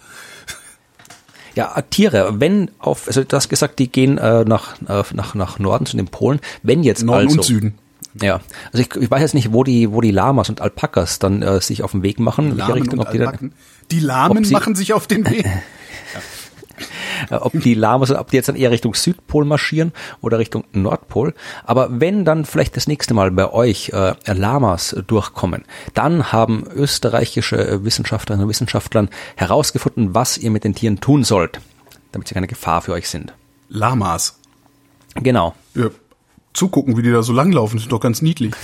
Ja, 1.53 1.81
Tiere, 1.89 2.39
wenn 2.39 2.71
auf, 2.79 3.07
also 3.07 3.23
du 3.23 3.35
hast 3.35 3.49
gesagt, 3.49 3.79
die 3.79 3.91
gehen 3.91 4.17
äh, 4.17 4.45
nach, 4.45 4.81
äh, 4.87 5.03
nach, 5.13 5.35
nach 5.35 5.59
Norden 5.59 5.85
zu 5.85 5.97
den 5.97 6.07
Polen. 6.07 6.39
Wenn 6.63 6.83
jetzt 6.83 7.03
Norden 7.03 7.27
also, 7.27 7.37
und 7.39 7.43
Süden. 7.43 7.73
Ja, 8.19 8.41
also 8.71 8.83
ich, 8.83 8.95
ich 8.95 9.11
weiß 9.11 9.21
jetzt 9.21 9.33
nicht, 9.33 9.53
wo 9.53 9.63
die, 9.63 9.91
wo 9.91 10.01
die 10.01 10.11
Lamas 10.11 10.49
und 10.49 10.61
Alpakas 10.61 11.19
dann 11.19 11.41
äh, 11.41 11.61
sich 11.61 11.83
auf 11.83 11.91
den 11.91 12.03
Weg 12.03 12.19
machen, 12.19 12.57
welche 12.57 12.57
Lahmen 12.57 12.73
Richtung, 12.73 12.99
und 12.99 13.05
ob 13.05 13.11
die 13.11 13.17
dann. 13.17 13.53
Die 13.89 13.99
Lahmen 13.99 14.37
ob 14.37 14.45
sie- 14.45 14.53
machen 14.53 14.75
sich 14.75 14.93
auf 14.93 15.07
den 15.07 15.25
Weg. 15.29 15.45
ob 17.29 17.53
die 17.53 17.73
Lamas, 17.73 18.11
ob 18.11 18.29
die 18.29 18.37
jetzt 18.37 18.49
dann 18.49 18.55
eher 18.55 18.71
Richtung 18.71 18.93
Südpol 18.93 19.45
marschieren 19.45 19.91
oder 20.21 20.39
Richtung 20.39 20.63
Nordpol. 20.73 21.33
Aber 21.63 21.87
wenn 21.99 22.25
dann 22.25 22.45
vielleicht 22.45 22.75
das 22.75 22.87
nächste 22.87 23.13
Mal 23.13 23.31
bei 23.31 23.51
euch 23.51 23.89
äh, 23.89 24.13
Lamas 24.31 24.95
durchkommen, 25.07 25.63
dann 25.93 26.31
haben 26.31 26.65
österreichische 26.73 27.83
Wissenschaftlerinnen 27.83 28.45
und 28.45 28.49
Wissenschaftler 28.49 29.07
herausgefunden, 29.35 30.13
was 30.13 30.37
ihr 30.37 30.51
mit 30.51 30.63
den 30.63 30.75
Tieren 30.75 30.99
tun 30.99 31.23
sollt, 31.23 31.59
damit 32.11 32.27
sie 32.27 32.33
keine 32.33 32.47
Gefahr 32.47 32.81
für 32.81 32.93
euch 32.93 33.09
sind. 33.09 33.33
Lamas. 33.69 34.39
Genau. 35.15 35.55
Ja. 35.75 35.89
Zugucken, 36.53 36.97
wie 36.97 37.01
die 37.01 37.11
da 37.11 37.23
so 37.23 37.33
langlaufen, 37.33 37.79
ist 37.79 37.91
doch 37.91 37.99
ganz 37.99 38.21
niedlich. 38.21 38.53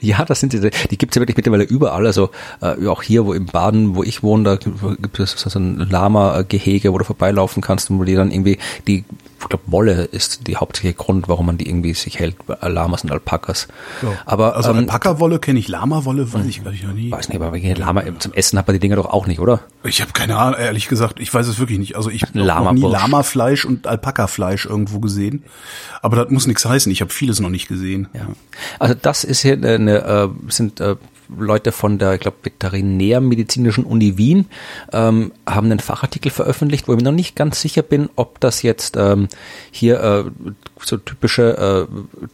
Ja, 0.00 0.24
das 0.24 0.38
sind 0.38 0.52
diese, 0.52 0.70
die 0.70 0.96
gibt's 0.96 1.16
ja 1.16 1.20
wirklich 1.20 1.36
mittlerweile 1.36 1.64
überall. 1.64 2.06
Also 2.06 2.30
äh, 2.60 2.86
auch 2.86 3.02
hier, 3.02 3.26
wo 3.26 3.32
im 3.32 3.46
Baden, 3.46 3.96
wo 3.96 4.04
ich 4.04 4.22
wohne, 4.22 4.44
da 4.44 4.56
gibt 4.56 5.18
es 5.18 5.32
so 5.32 5.58
ein 5.58 5.78
Lama-Gehege, 5.78 6.92
wo 6.92 6.98
du 6.98 7.04
vorbeilaufen 7.04 7.60
kannst 7.60 7.90
und 7.90 7.98
wo 7.98 8.04
die 8.04 8.14
dann 8.14 8.30
irgendwie, 8.30 8.58
die, 8.86 9.04
ich 9.44 9.48
glaube, 9.50 9.64
Wolle 9.66 10.04
ist 10.04 10.46
die 10.46 10.56
hauptsächliche 10.56 10.96
Grund, 10.96 11.28
warum 11.28 11.46
man 11.46 11.58
die 11.58 11.68
irgendwie 11.68 11.94
sich 11.94 12.18
hält, 12.18 12.36
Lamas 12.62 13.04
und 13.04 13.12
Alpakas. 13.12 13.68
Aber 14.24 14.56
Also 14.56 14.70
ähm, 14.70 14.78
Alpaka-Wolle 14.78 15.38
kenne 15.38 15.58
ich, 15.58 15.68
Lama-Wolle 15.68 16.32
weiß 16.32 16.46
ich, 16.46 16.64
weiß 16.64 16.74
ich 16.74 16.82
noch 16.82 16.94
nie. 16.94 17.10
weiß 17.10 17.28
nicht, 17.28 17.40
aber 17.40 17.52
wegen 17.52 17.74
Lama 17.76 18.02
zum 18.18 18.32
Essen 18.32 18.58
hat 18.58 18.66
man 18.66 18.74
die 18.74 18.80
Dinger 18.80 18.96
doch 18.96 19.06
auch 19.06 19.26
nicht, 19.26 19.40
oder? 19.40 19.60
Ich 19.84 20.00
habe 20.00 20.12
keine 20.12 20.36
Ahnung, 20.36 20.58
ehrlich 20.58 20.88
gesagt, 20.88 21.20
ich 21.20 21.32
weiß 21.32 21.46
es 21.46 21.58
wirklich 21.58 21.78
nicht. 21.78 21.96
Also 21.96 22.10
ich 22.10 22.22
habe 22.22 22.38
noch 22.38 22.72
nie. 22.72 22.80
Lama-Fleisch 22.80 23.64
und 23.64 23.86
Alpaka-Fleisch 23.86 24.66
irgendwo 24.66 24.98
gesehen. 25.00 25.44
Aber 26.00 26.16
das 26.16 26.30
muss 26.30 26.46
nichts 26.46 26.64
heißen. 26.64 26.90
Ich 26.90 27.00
habe 27.00 27.12
vieles 27.12 27.40
noch 27.40 27.50
nicht 27.50 27.68
gesehen. 27.68 28.08
Ja. 28.14 28.28
Also 28.78 28.94
das 29.00 29.24
ist 29.24 29.42
hier 29.42 29.54
eine, 29.54 29.74
eine 29.74 29.96
äh, 30.04 30.28
sind 30.48 30.80
äh, 30.80 30.96
Leute 31.38 31.72
von 31.72 31.98
der, 31.98 32.14
ich 32.14 32.20
glaube, 32.20 32.38
Veterinärmedizinischen 32.42 33.84
Uni 33.84 34.16
Wien 34.16 34.46
ähm, 34.92 35.32
haben 35.46 35.70
einen 35.70 35.80
Fachartikel 35.80 36.30
veröffentlicht, 36.30 36.88
wo 36.88 36.92
ich 36.92 36.98
mir 36.98 37.04
noch 37.04 37.12
nicht 37.12 37.36
ganz 37.36 37.60
sicher 37.60 37.82
bin, 37.82 38.08
ob 38.16 38.40
das 38.40 38.62
jetzt 38.62 38.96
ähm, 38.96 39.28
hier 39.70 40.00
äh, 40.00 40.24
so 40.80 40.96
typische 40.96 41.88
äh, 41.88 42.26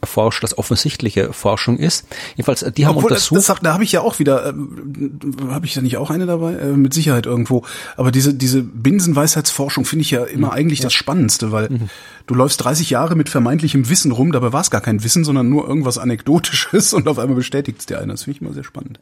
erforscht, 0.00 0.42
das 0.42 0.56
offensichtliche 0.58 1.32
Forschung 1.32 1.78
ist. 1.78 2.06
Jedenfalls, 2.36 2.62
äh, 2.62 2.72
die 2.72 2.86
haben 2.86 2.96
Obwohl, 2.96 3.10
das, 3.10 3.30
untersucht. 3.30 3.38
das, 3.38 3.48
hab- 3.56 3.62
da 3.62 3.72
habe 3.74 3.84
ich 3.84 3.92
ja 3.92 4.00
auch 4.00 4.18
wieder, 4.18 4.48
ähm, 4.50 5.10
habe 5.50 5.66
ich 5.66 5.74
da 5.74 5.80
nicht 5.80 5.96
auch 5.96 6.10
eine 6.10 6.26
dabei? 6.26 6.54
Äh, 6.54 6.72
mit 6.72 6.94
Sicherheit 6.94 7.26
irgendwo. 7.26 7.64
Aber 7.96 8.10
diese, 8.10 8.34
diese 8.34 8.62
Binsenweisheitsforschung 8.62 9.84
finde 9.84 10.02
ich 10.02 10.10
ja 10.10 10.24
immer 10.24 10.52
eigentlich 10.52 10.80
das 10.80 10.92
Spannendste, 10.92 11.52
weil 11.52 11.68
du 12.26 12.34
läufst 12.34 12.62
30 12.64 12.90
Jahre 12.90 13.16
mit 13.16 13.28
vermeintlichem 13.28 13.88
Wissen 13.88 14.12
rum, 14.12 14.32
dabei 14.32 14.52
war 14.52 14.60
es 14.60 14.70
gar 14.70 14.80
kein 14.80 15.02
Wissen, 15.04 15.24
sondern 15.24 15.48
nur 15.48 15.66
irgendwas 15.68 15.98
Anekdotisches 15.98 16.92
und 16.94 17.08
auf 17.08 17.18
einmal 17.18 17.36
bestätigt 17.36 17.80
es 17.80 17.86
dir 17.86 17.98
einer. 18.00 18.14
Das 18.14 18.24
finde 18.24 18.36
ich 18.36 18.42
immer 18.42 18.52
sehr 18.54 18.64
spannend. 18.64 19.00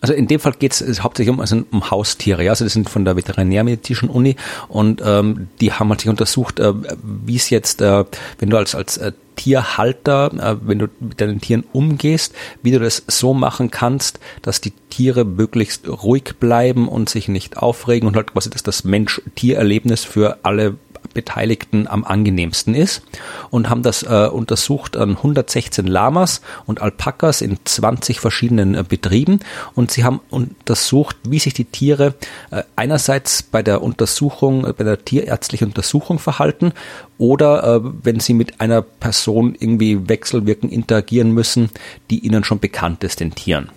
Also 0.00 0.12
in 0.12 0.26
dem 0.26 0.40
Fall 0.40 0.52
geht 0.58 0.78
es 0.78 1.02
hauptsächlich 1.02 1.34
um, 1.34 1.40
also 1.40 1.62
um 1.70 1.90
Haustiere. 1.90 2.44
Ja? 2.44 2.50
Also 2.50 2.64
das 2.64 2.74
sind 2.74 2.90
von 2.90 3.04
der 3.04 3.16
Veterinärmedizinischen 3.16 4.10
Uni 4.10 4.36
und 4.68 5.02
ähm, 5.04 5.48
die 5.60 5.72
haben 5.72 5.88
halt 5.88 6.02
sich 6.02 6.10
untersucht, 6.10 6.60
äh, 6.60 6.74
wie 7.02 7.36
es 7.36 7.50
jetzt, 7.50 7.80
äh, 7.80 8.04
wenn 8.38 8.50
du 8.50 8.58
als 8.58 8.74
als 8.74 8.98
äh, 8.98 9.12
Tierhalter, 9.36 10.32
äh, 10.34 10.56
wenn 10.66 10.78
du 10.78 10.88
mit 11.00 11.20
deinen 11.20 11.40
Tieren 11.40 11.64
umgehst, 11.72 12.34
wie 12.62 12.72
du 12.72 12.80
das 12.80 13.04
so 13.06 13.32
machen 13.32 13.70
kannst, 13.70 14.18
dass 14.42 14.60
die 14.60 14.72
Tiere 14.90 15.24
möglichst 15.24 15.88
ruhig 15.88 16.34
bleiben 16.40 16.88
und 16.88 17.08
sich 17.08 17.28
nicht 17.28 17.58
aufregen 17.58 18.08
und 18.08 18.16
halt 18.16 18.32
quasi, 18.32 18.50
dass 18.50 18.62
das 18.62 18.84
Mensch-Tier-Erlebnis 18.84 20.04
für 20.04 20.38
alle 20.42 20.76
Beteiligten 21.16 21.88
am 21.88 22.04
angenehmsten 22.04 22.74
ist 22.74 23.02
und 23.50 23.70
haben 23.70 23.82
das 23.82 24.02
äh, 24.02 24.28
untersucht 24.28 24.98
an 24.98 25.16
116 25.16 25.86
Lamas 25.86 26.42
und 26.66 26.82
Alpakas 26.82 27.40
in 27.40 27.58
20 27.64 28.20
verschiedenen 28.20 28.74
äh, 28.74 28.84
Betrieben 28.86 29.40
und 29.74 29.90
sie 29.90 30.04
haben 30.04 30.20
untersucht, 30.28 31.16
wie 31.26 31.38
sich 31.38 31.54
die 31.54 31.64
Tiere 31.64 32.14
äh, 32.50 32.62
einerseits 32.76 33.42
bei 33.42 33.62
der 33.62 33.82
Untersuchung, 33.82 34.66
äh, 34.66 34.74
bei 34.74 34.84
der 34.84 35.04
tierärztlichen 35.04 35.68
Untersuchung 35.68 36.18
verhalten 36.18 36.72
oder 37.16 37.64
äh, 37.64 37.80
wenn 38.02 38.20
sie 38.20 38.34
mit 38.34 38.60
einer 38.60 38.82
Person 38.82 39.56
irgendwie 39.58 40.08
wechselwirken, 40.08 40.68
interagieren 40.68 41.32
müssen, 41.32 41.70
die 42.10 42.18
ihnen 42.18 42.44
schon 42.44 42.60
bekannt 42.60 43.02
ist, 43.04 43.20
den 43.20 43.34
Tieren. 43.34 43.70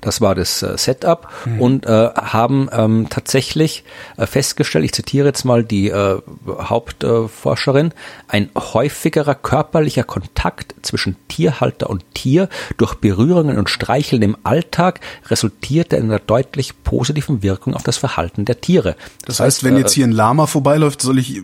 Das 0.00 0.20
war 0.20 0.34
das 0.34 0.62
äh, 0.62 0.76
Setup 0.76 1.28
und 1.58 1.86
äh, 1.86 2.10
haben 2.14 2.68
ähm, 2.72 3.06
tatsächlich 3.10 3.84
äh, 4.16 4.26
festgestellt, 4.26 4.84
ich 4.84 4.92
zitiere 4.92 5.26
jetzt 5.26 5.44
mal 5.44 5.64
die 5.64 5.88
äh, 5.88 6.20
Hauptforscherin, 6.46 7.92
ein 8.26 8.50
häufigerer 8.56 9.34
körperlicher 9.34 10.04
Kontakt 10.04 10.74
zwischen 10.82 11.16
Tierhalter 11.28 11.90
und 11.90 12.04
Tier 12.14 12.48
durch 12.76 12.94
Berührungen 12.94 13.58
und 13.58 13.70
Streicheln 13.70 14.22
im 14.22 14.36
Alltag 14.44 15.00
resultierte 15.26 15.96
in 15.96 16.04
einer 16.04 16.18
deutlich 16.18 16.82
positiven 16.82 17.42
Wirkung 17.42 17.74
auf 17.74 17.82
das 17.82 17.96
Verhalten 17.96 18.44
der 18.44 18.60
Tiere. 18.60 18.96
Das 19.24 19.40
heißt, 19.40 19.64
wenn 19.64 19.76
äh, 19.76 19.80
jetzt 19.80 19.92
hier 19.92 20.06
ein 20.06 20.12
Lama 20.12 20.46
vorbeiläuft, 20.46 21.02
soll 21.02 21.18
ich 21.18 21.42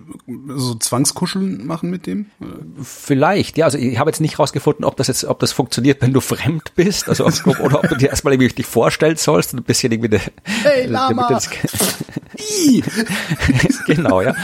so 0.48 0.74
Zwangskuscheln 0.74 1.66
machen 1.66 1.90
mit 1.90 2.06
dem? 2.06 2.26
Vielleicht, 2.82 3.56
ja, 3.58 3.66
also 3.66 3.78
ich 3.78 3.98
habe 3.98 4.10
jetzt 4.10 4.20
nicht 4.20 4.38
rausgefunden, 4.38 4.84
ob 4.84 4.96
das 4.96 5.08
jetzt, 5.08 5.24
ob 5.24 5.38
das 5.40 5.52
funktioniert, 5.52 6.02
wenn 6.02 6.12
du 6.12 6.20
fremd 6.20 6.72
bist, 6.74 7.08
also 7.08 7.26
ob, 7.26 7.60
oder 7.60 7.80
ob 7.80 7.88
du 7.88 7.96
dir 7.96 8.10
erstmal 8.24 8.34
irgendwie 8.34 8.54
dich 8.54 8.66
vorstellen 8.66 9.16
sollst 9.16 9.52
und 9.52 9.60
ein 9.60 9.64
bisschen 9.64 9.92
irgendwie 9.92 10.10
de, 10.10 10.20
Hey, 10.62 10.86
Lama! 10.86 11.28
das- 11.28 11.50
genau, 13.86 14.22
ja. 14.22 14.34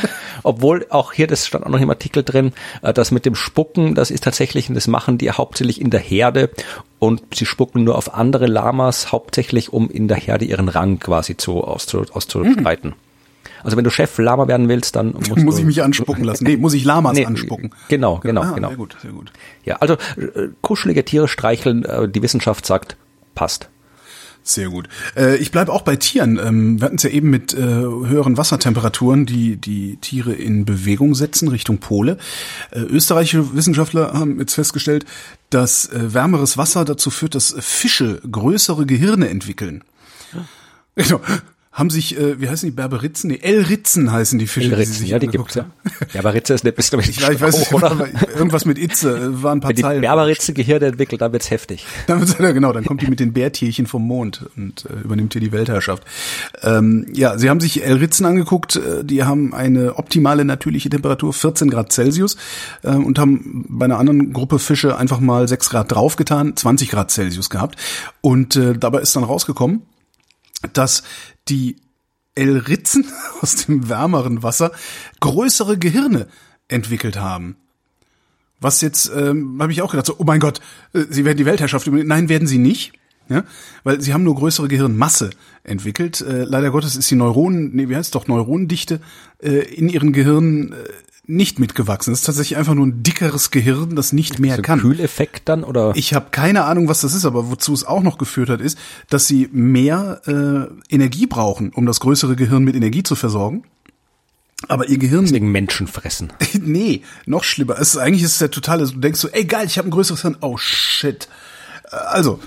Obwohl 0.42 0.86
auch 0.90 1.12
hier, 1.12 1.26
das 1.26 1.46
stand 1.46 1.64
auch 1.66 1.70
noch 1.70 1.80
im 1.80 1.90
Artikel 1.90 2.22
drin, 2.22 2.52
äh, 2.82 2.92
das 2.92 3.10
mit 3.10 3.26
dem 3.26 3.34
Spucken, 3.34 3.94
das 3.94 4.10
ist 4.10 4.24
tatsächlich, 4.24 4.68
und 4.68 4.74
das 4.74 4.86
machen 4.86 5.18
die 5.18 5.30
hauptsächlich 5.30 5.80
in 5.80 5.90
der 5.90 6.00
Herde 6.00 6.50
und 6.98 7.22
sie 7.34 7.46
spucken 7.46 7.84
nur 7.84 7.96
auf 7.96 8.14
andere 8.14 8.46
Lamas, 8.46 9.12
hauptsächlich 9.12 9.72
um 9.72 9.90
in 9.90 10.08
der 10.08 10.16
Herde 10.18 10.44
ihren 10.44 10.68
Rang 10.68 10.98
quasi 10.98 11.36
zu 11.36 11.64
auszu, 11.64 12.04
auszubreiten. 12.12 12.94
Also 13.62 13.76
wenn 13.76 13.84
du 13.84 13.90
Chef 13.90 14.16
Lama 14.18 14.48
werden 14.48 14.68
willst, 14.70 14.96
dann 14.96 15.12
musst 15.12 15.36
Muss 15.36 15.54
du, 15.56 15.60
ich 15.60 15.66
mich 15.66 15.82
anspucken 15.82 16.24
lassen? 16.24 16.44
Nee, 16.44 16.56
muss 16.56 16.72
ich 16.72 16.84
Lamas 16.84 17.14
Nee, 17.14 17.26
anspucken? 17.26 17.74
Genau, 17.88 18.16
genau, 18.18 18.42
Ah, 18.42 18.52
genau. 18.52 18.68
Sehr 18.68 18.76
gut, 18.78 18.96
sehr 19.02 19.10
gut. 19.12 19.32
Ja, 19.64 19.76
also 19.76 19.94
äh, 20.16 20.48
kuschelige 20.62 21.04
Tiere 21.04 21.28
streicheln, 21.28 21.84
äh, 21.84 22.08
die 22.08 22.22
Wissenschaft 22.22 22.64
sagt, 22.64 22.96
passt. 23.40 23.70
Sehr 24.42 24.68
gut. 24.68 24.86
Äh, 25.16 25.36
ich 25.36 25.50
bleibe 25.50 25.72
auch 25.72 25.80
bei 25.80 25.96
Tieren. 25.96 26.38
Ähm, 26.38 26.78
wir 26.78 26.84
hatten 26.84 26.96
es 26.96 27.04
ja 27.04 27.08
eben 27.08 27.30
mit 27.30 27.54
äh, 27.54 27.58
höheren 27.58 28.36
Wassertemperaturen, 28.36 29.24
die 29.24 29.56
die 29.56 29.96
Tiere 29.96 30.34
in 30.34 30.66
Bewegung 30.66 31.14
setzen 31.14 31.48
Richtung 31.48 31.78
Pole. 31.78 32.18
Äh, 32.70 32.80
österreichische 32.80 33.54
Wissenschaftler 33.54 34.12
haben 34.12 34.38
jetzt 34.38 34.52
festgestellt, 34.52 35.06
dass 35.48 35.86
äh, 35.86 36.12
wärmeres 36.12 36.58
Wasser 36.58 36.84
dazu 36.84 37.08
führt, 37.08 37.34
dass 37.34 37.56
Fische 37.60 38.20
größere 38.30 38.84
Gehirne 38.84 39.30
entwickeln. 39.30 39.84
Genau. 40.96 41.22
Haben 41.80 41.88
sich, 41.88 42.18
äh, 42.18 42.38
wie 42.38 42.46
heißen 42.46 42.68
die, 42.68 42.76
Berberitzen? 42.76 43.28
Nee, 43.30 43.38
L-Ritzen 43.40 44.12
heißen 44.12 44.38
die 44.38 44.46
Fische. 44.46 44.68
die 44.68 44.74
sie 44.74 44.80
Ritzen, 44.82 44.94
sich 44.96 45.08
ja, 45.08 45.18
die 45.18 45.28
gibt's 45.28 45.54
ja. 45.54 45.64
Ja, 46.12 46.20
aber 46.20 46.34
Ritze 46.34 46.52
ist 46.52 46.62
bis, 46.76 46.90
glaube 46.90 47.04
ich, 47.04 47.08
Ich, 47.08 47.26
ich 47.26 47.40
weiß 47.40 47.58
nicht, 47.58 47.72
oder? 47.72 47.92
aber 47.92 48.06
irgendwas 48.36 48.66
mit 48.66 48.76
Itze, 48.76 49.16
äh, 49.16 49.42
waren 49.42 49.56
ein 49.56 49.60
paar 49.62 49.70
Wenn 49.70 49.76
die 49.76 49.82
Zeilen. 49.82 50.02
Berberitze 50.02 50.52
Gehirne 50.52 50.84
entwickelt, 50.84 51.22
dann 51.22 51.32
wird's 51.32 51.50
heftig. 51.50 51.86
Dann, 52.06 52.22
ja, 52.38 52.52
genau, 52.52 52.74
dann 52.74 52.84
kommt 52.84 53.00
die 53.00 53.06
mit 53.06 53.18
den 53.18 53.32
Bärtierchen 53.32 53.86
vom 53.86 54.06
Mond 54.06 54.44
und 54.58 54.84
äh, 54.90 55.04
übernimmt 55.04 55.32
hier 55.32 55.40
die 55.40 55.52
Weltherrschaft. 55.52 56.02
Ähm, 56.62 57.06
ja, 57.14 57.38
sie 57.38 57.48
haben 57.48 57.60
sich 57.60 57.82
L-Ritzen 57.82 58.26
angeguckt, 58.26 58.76
äh, 58.76 59.02
die 59.02 59.24
haben 59.24 59.54
eine 59.54 59.96
optimale 59.96 60.44
natürliche 60.44 60.90
Temperatur 60.90 61.32
14 61.32 61.70
Grad 61.70 61.92
Celsius 61.92 62.36
äh, 62.82 62.90
und 62.90 63.18
haben 63.18 63.64
bei 63.70 63.86
einer 63.86 63.98
anderen 63.98 64.34
Gruppe 64.34 64.58
Fische 64.58 64.98
einfach 64.98 65.20
mal 65.20 65.48
6 65.48 65.70
Grad 65.70 65.90
draufgetan, 65.92 66.54
20 66.54 66.90
Grad 66.90 67.10
Celsius 67.10 67.48
gehabt. 67.48 67.76
Und 68.20 68.56
äh, 68.56 68.74
dabei 68.76 69.00
ist 69.00 69.16
dann 69.16 69.24
rausgekommen, 69.24 69.80
dass 70.72 71.02
die 71.48 71.76
L-Ritzen 72.34 73.06
aus 73.40 73.66
dem 73.66 73.88
wärmeren 73.88 74.42
Wasser 74.42 74.72
größere 75.20 75.78
Gehirne 75.78 76.28
entwickelt 76.68 77.16
haben. 77.16 77.56
Was 78.60 78.82
jetzt, 78.82 79.10
ähm, 79.14 79.60
habe 79.60 79.72
ich 79.72 79.82
auch 79.82 79.90
gedacht, 79.90 80.06
so, 80.06 80.16
oh 80.18 80.24
mein 80.24 80.40
Gott, 80.40 80.60
äh, 80.92 81.04
sie 81.08 81.24
werden 81.24 81.38
die 81.38 81.46
Weltherrschaft 81.46 81.86
übernehmen. 81.86 82.08
Nein, 82.08 82.28
werden 82.28 82.46
sie 82.46 82.58
nicht. 82.58 82.92
Ja, 83.28 83.44
weil 83.84 84.00
sie 84.00 84.12
haben 84.12 84.24
nur 84.24 84.34
größere 84.34 84.66
Gehirnmasse 84.66 85.30
entwickelt. 85.62 86.20
Äh, 86.20 86.42
leider 86.42 86.72
Gottes 86.72 86.96
ist 86.96 87.08
die 87.12 87.14
Neuronen, 87.14 87.70
nee, 87.76 87.88
wie 87.88 87.94
heißt 87.94 88.08
es 88.08 88.10
doch, 88.10 88.26
Neuronendichte 88.26 89.00
äh, 89.40 89.50
in 89.72 89.88
ihren 89.88 90.12
Gehirnen 90.12 90.72
äh, 90.72 90.76
nicht 91.30 91.58
mitgewachsen. 91.58 92.12
Es 92.12 92.20
ist 92.20 92.26
tatsächlich 92.26 92.58
einfach 92.58 92.74
nur 92.74 92.86
ein 92.86 93.02
dickeres 93.02 93.50
Gehirn, 93.50 93.96
das 93.96 94.12
nicht 94.12 94.38
mehr 94.38 94.56
So 94.56 94.62
kann. 94.62 94.80
Kühleffekt 94.80 95.48
dann 95.48 95.64
oder? 95.64 95.92
Ich 95.94 96.12
habe 96.14 96.26
keine 96.30 96.64
Ahnung, 96.64 96.88
was 96.88 97.00
das 97.00 97.14
ist, 97.14 97.24
aber 97.24 97.50
wozu 97.50 97.72
es 97.72 97.84
auch 97.84 98.02
noch 98.02 98.18
geführt 98.18 98.50
hat, 98.50 98.60
ist, 98.60 98.78
dass 99.08 99.26
sie 99.26 99.48
mehr 99.52 100.20
äh, 100.26 100.92
Energie 100.94 101.26
brauchen, 101.26 101.70
um 101.72 101.86
das 101.86 102.00
größere 102.00 102.36
Gehirn 102.36 102.64
mit 102.64 102.74
Energie 102.76 103.02
zu 103.02 103.14
versorgen. 103.14 103.64
Aber 104.68 104.88
ihr 104.88 104.98
Gehirn. 104.98 105.24
Deswegen 105.24 105.50
Menschen 105.52 105.86
fressen. 105.86 106.32
nee, 106.52 107.02
noch 107.24 107.44
schlimmer. 107.44 107.78
Es 107.78 107.94
ist 107.94 107.96
eigentlich 107.96 108.22
ist 108.22 108.32
es 108.32 108.38
der 108.38 108.50
totale, 108.50 108.86
du 108.86 108.98
denkst 108.98 109.20
so, 109.20 109.28
ey 109.28 109.44
geil, 109.44 109.66
ich 109.66 109.78
habe 109.78 109.88
ein 109.88 109.92
größeres 109.92 110.22
Hirn. 110.22 110.36
Oh 110.40 110.58
shit. 110.58 111.28
Äh, 111.90 111.96
Also, 111.96 112.40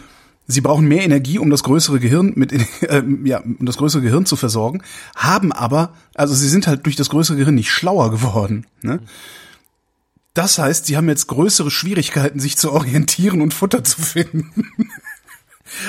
sie 0.48 0.62
brauchen 0.62 0.88
mehr 0.88 1.04
Energie, 1.04 1.40
um 1.40 1.50
das 1.50 1.64
größere 1.64 2.00
Gehirn 2.00 2.34
mit 2.36 2.52
äh, 2.82 3.04
ja, 3.24 3.40
um 3.40 3.66
das 3.66 3.78
größere 3.78 4.02
Gehirn 4.02 4.26
zu 4.26 4.36
versorgen, 4.36 4.82
haben 5.16 5.52
aber, 5.52 5.94
also 6.16 6.34
sie 6.34 6.50
sind 6.50 6.68
halt 6.68 6.86
durch 6.86 6.96
das 6.96 7.10
größere 7.10 7.38
Gehirn 7.38 7.56
nicht 7.56 7.72
schlauer 7.72 8.12
geworden. 8.12 8.66
Ne? 8.82 9.00
Das 10.34 10.58
heißt, 10.58 10.88
sie 10.88 10.98
haben 10.98 11.10
jetzt 11.10 11.28
größere 11.28 11.70
Schwierigkeiten, 11.70 12.40
sich 12.40 12.58
zu 12.58 12.72
orientieren 12.72 13.42
und 13.42 13.54
Futter 13.54 13.84
zu 13.84 14.02
finden. 14.02 14.72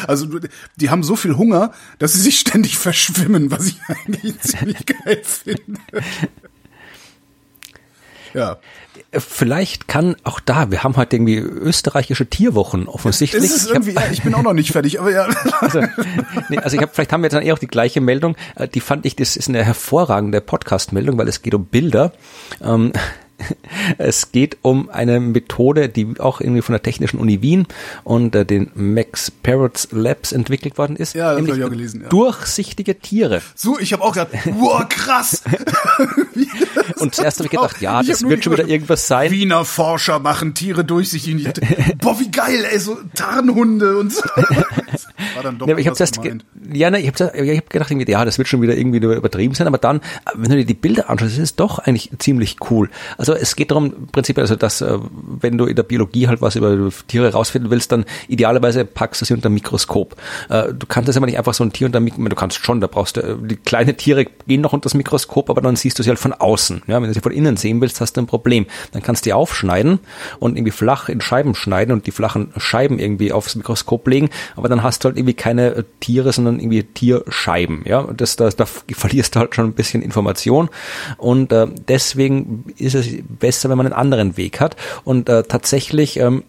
Also 0.07 0.41
die 0.77 0.89
haben 0.89 1.03
so 1.03 1.15
viel 1.15 1.37
Hunger, 1.37 1.73
dass 1.99 2.15
sie 2.15 2.21
sich 2.21 2.39
ständig 2.39 2.79
verschwimmen, 2.79 3.51
was 3.51 3.67
ich 3.67 3.77
eigentlich 3.89 4.41
ziemlich 4.41 4.87
geil 4.87 5.21
finde. 5.23 5.81
Ja. 8.33 8.59
Vielleicht 9.19 9.89
kann 9.89 10.17
auch 10.25 10.41
da, 10.41 10.71
wir 10.71 10.83
haben 10.83 10.97
heute 10.97 11.17
irgendwie 11.17 11.37
österreichische 11.37 12.27
Tierwochen 12.27 12.89
offensichtlich. 12.89 13.45
Es 13.45 13.55
ist 13.55 13.71
irgendwie, 13.71 13.91
ich, 13.91 13.97
hab, 13.97 14.07
ja, 14.07 14.13
ich 14.13 14.23
bin 14.23 14.35
auch 14.35 14.43
noch 14.43 14.53
nicht 14.53 14.73
fertig, 14.73 15.01
aber 15.01 15.13
ja. 15.13 15.29
Also, 15.61 15.83
nee, 16.49 16.59
also 16.59 16.77
ich 16.77 16.83
habe, 16.83 16.93
vielleicht 16.93 17.13
haben 17.13 17.23
wir 17.23 17.27
jetzt 17.27 17.35
dann 17.35 17.43
eher 17.43 17.55
auch 17.55 17.59
die 17.59 17.67
gleiche 17.67 18.01
Meldung. 18.01 18.37
Äh, 18.57 18.69
die 18.69 18.81
fand 18.81 19.07
ich, 19.07 19.17
das 19.17 19.37
ist 19.37 19.49
eine 19.49 19.65
hervorragende 19.65 20.41
Podcast-Meldung, 20.41 21.17
weil 21.19 21.29
es 21.29 21.43
geht 21.43 21.55
um 21.55 21.67
Bilder. 21.67 22.13
Ähm, 22.63 22.93
es 23.99 24.33
geht 24.33 24.59
um 24.63 24.89
eine 24.91 25.21
Methode, 25.21 25.89
die 25.89 26.15
auch 26.19 26.41
irgendwie 26.41 26.63
von 26.63 26.73
der 26.73 26.83
Technischen 26.83 27.19
Uni 27.19 27.43
Wien 27.43 27.67
und 28.05 28.35
äh, 28.35 28.45
den 28.45 28.71
Max 28.75 29.31
Parrots 29.31 29.89
Labs 29.91 30.33
entwickelt 30.33 30.79
worden 30.79 30.97
ist. 30.97 31.15
Ja, 31.15 31.35
das 31.35 31.47
habe 31.47 31.59
ich 31.59 31.65
auch 31.65 31.71
gelesen. 31.71 32.03
Ja. 32.03 32.09
Durchsichtige 32.09 32.99
Tiere. 32.99 33.43
So, 33.55 33.79
ich 33.79 33.93
habe 33.93 34.03
auch 34.03 34.13
gedacht, 34.13 34.31
wow, 34.45 34.89
krass. 34.89 35.43
und 36.99 37.15
zuerst 37.15 37.39
habe 37.39 37.47
ich 37.47 37.51
gedacht, 37.51 37.81
ja, 37.81 38.01
ich 38.01 38.09
das 38.09 38.23
wird 38.23 38.45
schon 38.45 38.53
wieder 38.53 38.69
irgendwas 38.69 39.07
sein. 39.07 39.31
Wiener 39.31 39.65
Forscher 39.65 40.19
machen 40.19 40.55
Tiere 40.55 40.85
durchsichtig. 40.85 41.25
Boah, 41.99 42.19
wie 42.19 42.31
geil, 42.31 42.65
ey, 42.71 42.79
so 42.79 42.99
Tarnhunde 43.15 43.99
und 43.99 44.13
so. 44.13 44.23
War 45.35 45.43
dann 45.43 45.59
doch 45.59 45.67
ja, 45.67 45.77
ich 45.77 45.87
habe 45.87 45.97
zuerst, 45.97 46.21
ja, 46.73 46.91
ne, 46.91 47.01
ich 47.01 47.09
habe 47.09 47.57
hab 47.57 47.71
gedacht, 47.71 47.91
ja, 48.09 48.25
das 48.25 48.39
wird 48.39 48.49
schon 48.49 48.63
wieder 48.63 48.77
irgendwie 48.77 48.99
übertrieben 48.99 49.55
sein, 49.55 49.67
aber 49.67 49.79
dann, 49.79 50.01
wenn 50.35 50.51
du 50.51 50.57
dir 50.57 50.65
die 50.65 50.75
Bilder 50.75 51.11
anschaust, 51.11 51.33
ist 51.33 51.39
es 51.39 51.57
doch 51.57 51.79
eigentlich 51.79 52.11
ziemlich 52.19 52.57
cool. 52.71 52.91
Also 53.19 53.24
es 53.33 53.57
geht 53.57 53.71
darum, 53.71 53.87
im 53.87 54.07
Prinzip, 54.09 54.39
also 54.39 54.57
dass 54.57 54.81
äh, 54.81 54.99
wenn 55.41 55.59
du 55.59 55.67
in 55.67 55.77
der 55.77 55.83
Biologie 55.83 56.29
halt 56.29 56.43
was 56.43 56.57
über 56.57 56.91
Tiere 57.09 57.33
rausfinden 57.33 57.71
willst, 57.71 57.93
dann 57.93 58.05
idealerweise 58.29 58.85
packst 58.85 59.21
du 59.23 59.25
sie 59.25 59.35
unter 59.35 59.49
Mikroskop. 59.49 60.17
Äh, 60.49 60.73
du 60.73 60.87
kannst 60.87 61.09
das 61.09 61.17
aber 61.17 61.27
nicht 61.27 61.39
einfach 61.39 61.55
so 61.55 61.65
ein 61.65 61.73
Tier 61.73 61.87
unter 61.87 62.01
Mikroskop, 62.01 62.31
du 62.31 62.37
kannst 62.37 62.65
schon, 62.65 62.81
da 62.81 62.87
brauchst 62.87 63.17
du, 63.17 63.21
äh, 63.21 63.37
die 63.41 63.57
kleinen 63.57 63.97
Tiere 63.97 64.27
gehen 64.47 64.61
noch 64.61 64.73
unter 64.73 64.85
das 64.85 64.95
Mikroskop, 64.95 65.51
aber 65.51 65.61
dann 65.61 65.77
siehst 65.77 65.99
du 65.99 66.03
sie 66.03 66.11
halt 66.11 66.19
von 66.19 66.33
außen. 66.33 66.83
Ja, 66.87 67.01
wenn 67.01 67.09
du 67.09 67.15
sie 67.15 67.21
von 67.21 67.33
innen 67.33 67.57
sehen 67.57 67.81
willst, 67.81 68.01
hast 68.01 68.17
du 68.17 68.21
ein 68.21 68.27
Problem. 68.27 68.67
Dann 68.93 69.03
kannst 69.03 69.25
du 69.25 69.29
die 69.29 69.33
aufschneiden 69.33 70.01
und 70.39 70.57
irgendwie 70.57 70.73
flach 70.73 71.09
in 71.09 71.21
Scheiben 71.21 71.55
schneiden 71.55 71.93
und 71.93 72.07
die 72.07 72.11
flachen 72.11 72.53
Scheiben 72.57 72.99
irgendwie 72.99 73.33
aufs 73.33 73.57
Mikroskop 73.57 74.07
legen, 74.07 74.31
aber 74.57 74.69
dann 74.69 74.83
hast 74.83 75.05
du 75.05 75.09
halt 75.09 75.17
irgendwie 75.17 75.35
keine 75.35 75.85
Tiere, 76.01 76.33
sondern 76.33 76.61
irgendwie 76.61 76.83
Tierscheiben. 76.85 77.83
Ja, 77.87 78.07
das, 78.15 78.37
da, 78.37 78.49
da 78.51 78.67
verlierst 78.67 79.35
du 79.35 79.41
halt 79.41 79.55
schon 79.55 79.67
ein 79.67 79.73
bisschen 79.73 80.03
Information 80.03 80.69
und 81.17 81.53
äh, 81.53 81.67
deswegen 81.89 82.65
ist 82.77 82.95
es 82.95 83.07
besser, 83.23 83.69
wenn 83.69 83.79
man 83.79 83.87
einen 83.87 83.95
anderen 83.95 84.37
Weg 84.37 84.61
hat. 84.61 84.77
Und 85.05 85.29
äh, 85.29 85.43
tatsächlich 85.45 86.19
ähm, 86.19 86.45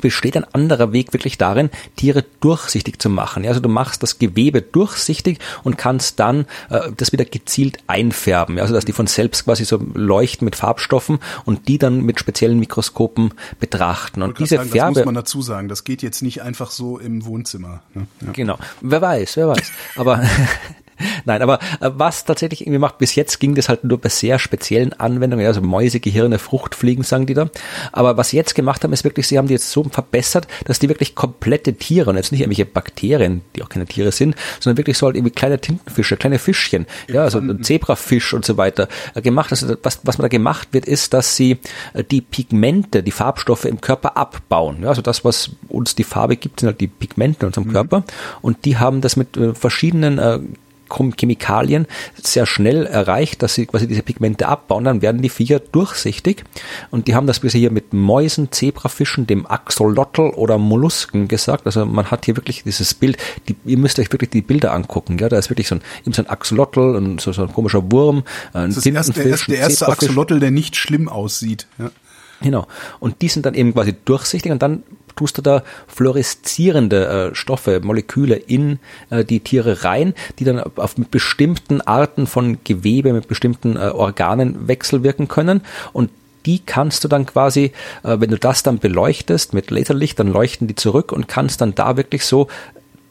besteht 0.00 0.36
ein 0.36 0.44
anderer 0.52 0.92
Weg 0.92 1.12
wirklich 1.12 1.38
darin, 1.38 1.70
Tiere 1.96 2.24
durchsichtig 2.40 3.00
zu 3.00 3.10
machen. 3.10 3.46
Also 3.46 3.60
du 3.60 3.68
machst 3.68 4.02
das 4.02 4.18
Gewebe 4.18 4.62
durchsichtig 4.62 5.38
und 5.62 5.76
kannst 5.78 6.20
dann 6.20 6.46
äh, 6.70 6.90
das 6.96 7.12
wieder 7.12 7.24
gezielt 7.24 7.78
einfärben. 7.86 8.58
Also 8.58 8.74
dass 8.74 8.84
die 8.84 8.92
von 8.92 9.06
selbst 9.06 9.44
quasi 9.44 9.64
so 9.64 9.78
leuchten 9.94 10.44
mit 10.44 10.56
Farbstoffen 10.56 11.18
und 11.44 11.68
die 11.68 11.78
dann 11.78 12.02
mit 12.02 12.20
speziellen 12.20 12.58
Mikroskopen 12.58 13.34
betrachten. 13.60 14.22
Und 14.22 14.38
diese 14.38 14.56
sagen, 14.56 14.70
Färbe. 14.70 14.94
Das 14.94 15.00
muss 15.00 15.06
man 15.06 15.14
dazu 15.14 15.42
sagen. 15.42 15.68
Das 15.68 15.84
geht 15.84 16.02
jetzt 16.02 16.22
nicht 16.22 16.42
einfach 16.42 16.70
so 16.70 16.98
im 16.98 17.24
Wohnzimmer. 17.24 17.82
Ne? 17.94 18.06
Ja. 18.20 18.32
Genau. 18.32 18.58
Wer 18.80 19.02
weiß, 19.02 19.36
wer 19.36 19.48
weiß. 19.48 19.72
Aber 19.96 20.22
Nein, 21.24 21.42
aber 21.42 21.58
äh, 21.80 21.90
was 21.94 22.24
tatsächlich 22.24 22.62
irgendwie 22.62 22.78
macht, 22.78 22.98
bis 22.98 23.14
jetzt 23.14 23.40
ging 23.40 23.54
das 23.54 23.68
halt 23.68 23.84
nur 23.84 23.98
bei 23.98 24.08
sehr 24.08 24.38
speziellen 24.38 24.92
Anwendungen, 24.92 25.46
also 25.46 25.60
Mäuse, 25.60 26.00
Gehirne, 26.00 26.38
Fruchtfliegen, 26.38 27.04
sagen 27.04 27.26
die 27.26 27.34
da. 27.34 27.48
Aber 27.92 28.16
was 28.16 28.30
sie 28.30 28.36
jetzt 28.36 28.54
gemacht 28.54 28.84
haben, 28.84 28.92
ist 28.92 29.04
wirklich, 29.04 29.26
sie 29.26 29.38
haben 29.38 29.48
die 29.48 29.54
jetzt 29.54 29.70
so 29.70 29.84
verbessert, 29.84 30.46
dass 30.64 30.78
die 30.78 30.88
wirklich 30.88 31.14
komplette 31.14 31.74
Tiere 31.74 32.10
und 32.10 32.16
jetzt 32.16 32.32
nicht 32.32 32.40
irgendwelche 32.40 32.66
Bakterien, 32.66 33.42
die 33.56 33.62
auch 33.62 33.68
keine 33.68 33.86
Tiere 33.86 34.12
sind, 34.12 34.36
sondern 34.60 34.78
wirklich 34.78 34.98
so 34.98 35.06
halt 35.06 35.16
irgendwie 35.16 35.32
kleine 35.32 35.60
Tintenfische, 35.60 36.16
kleine 36.16 36.38
Fischchen, 36.38 36.86
ja, 37.08 37.22
also 37.22 37.38
ein 37.38 37.62
Zebrafisch 37.62 38.34
und 38.34 38.44
so 38.44 38.56
weiter 38.56 38.88
äh, 39.14 39.22
gemacht. 39.22 39.50
Also 39.50 39.76
was, 39.82 40.00
was 40.04 40.18
man 40.18 40.24
da 40.24 40.28
gemacht 40.28 40.68
wird, 40.72 40.86
ist, 40.86 41.14
dass 41.14 41.36
sie 41.36 41.58
äh, 41.94 42.04
die 42.04 42.20
Pigmente, 42.20 43.02
die 43.02 43.10
Farbstoffe 43.10 43.64
im 43.64 43.80
Körper 43.80 44.16
abbauen. 44.16 44.78
Ja, 44.82 44.88
also 44.88 45.02
das, 45.02 45.24
was 45.24 45.50
uns 45.68 45.94
die 45.94 46.04
Farbe 46.04 46.36
gibt, 46.36 46.60
sind 46.60 46.68
halt 46.68 46.80
die 46.80 46.88
Pigmente 46.88 47.40
in 47.40 47.46
unserem 47.48 47.68
mhm. 47.68 47.72
Körper 47.72 48.04
und 48.40 48.64
die 48.64 48.76
haben 48.76 49.00
das 49.00 49.16
mit 49.16 49.38
verschiedenen 49.54 50.18
Chemikalien 50.92 51.86
sehr 52.22 52.46
schnell 52.46 52.86
erreicht, 52.86 53.42
dass 53.42 53.54
sie 53.54 53.66
quasi 53.66 53.86
diese 53.86 54.02
Pigmente 54.02 54.48
abbauen, 54.48 54.84
dann 54.84 55.02
werden 55.02 55.22
die 55.22 55.28
Viecher 55.28 55.60
durchsichtig 55.60 56.44
und 56.90 57.08
die 57.08 57.14
haben 57.14 57.26
das 57.26 57.40
bisher 57.40 57.60
hier 57.60 57.70
mit 57.70 57.92
Mäusen, 57.92 58.52
Zebrafischen, 58.52 59.26
dem 59.26 59.46
Axolotl 59.46 60.30
oder 60.30 60.58
Mollusken 60.58 61.28
gesagt. 61.28 61.66
Also 61.66 61.86
man 61.86 62.10
hat 62.10 62.24
hier 62.24 62.36
wirklich 62.36 62.62
dieses 62.64 62.94
Bild, 62.94 63.16
die, 63.48 63.56
ihr 63.64 63.78
müsst 63.78 63.98
euch 63.98 64.12
wirklich 64.12 64.30
die 64.30 64.42
Bilder 64.42 64.72
angucken, 64.72 65.18
ja, 65.18 65.28
da 65.28 65.38
ist 65.38 65.50
wirklich 65.50 65.68
so 65.68 65.76
ein, 65.76 65.82
eben 66.02 66.12
so 66.12 66.22
ein 66.22 66.28
Axolotl 66.28 66.96
und 66.96 67.20
so, 67.20 67.32
so 67.32 67.42
ein 67.42 67.52
komischer 67.52 67.90
Wurm, 67.90 68.24
ein 68.52 68.68
das 68.68 68.86
ist 68.86 69.16
der, 69.16 69.24
der, 69.24 69.36
der 69.36 69.58
erste 69.58 69.88
Axolotl, 69.88 70.40
der 70.40 70.50
nicht 70.50 70.76
schlimm 70.76 71.08
aussieht. 71.08 71.66
Ja. 71.78 71.90
Genau. 72.42 72.66
Und 73.00 73.22
die 73.22 73.28
sind 73.28 73.46
dann 73.46 73.54
eben 73.54 73.72
quasi 73.72 73.94
durchsichtig 74.04 74.52
und 74.52 74.60
dann 74.62 74.82
tust 75.16 75.38
du 75.38 75.42
da 75.42 75.62
fluoreszierende 75.86 77.30
äh, 77.32 77.34
Stoffe, 77.34 77.80
Moleküle 77.82 78.36
in 78.36 78.78
äh, 79.10 79.24
die 79.24 79.40
Tiere 79.40 79.84
rein, 79.84 80.14
die 80.38 80.44
dann 80.44 80.60
auf 80.60 80.98
mit 80.98 81.10
bestimmten 81.10 81.80
Arten 81.80 82.26
von 82.26 82.58
Gewebe, 82.64 83.12
mit 83.12 83.28
bestimmten 83.28 83.76
äh, 83.76 83.90
Organen 83.90 84.68
wechselwirken 84.68 85.28
können. 85.28 85.62
Und 85.92 86.10
die 86.46 86.60
kannst 86.60 87.04
du 87.04 87.08
dann 87.08 87.26
quasi, 87.26 87.72
äh, 88.02 88.16
wenn 88.18 88.30
du 88.30 88.38
das 88.38 88.62
dann 88.62 88.78
beleuchtest 88.78 89.54
mit 89.54 89.70
Laserlicht, 89.70 90.18
dann 90.18 90.28
leuchten 90.28 90.66
die 90.66 90.74
zurück 90.74 91.12
und 91.12 91.28
kannst 91.28 91.60
dann 91.60 91.74
da 91.74 91.96
wirklich 91.96 92.24
so 92.24 92.48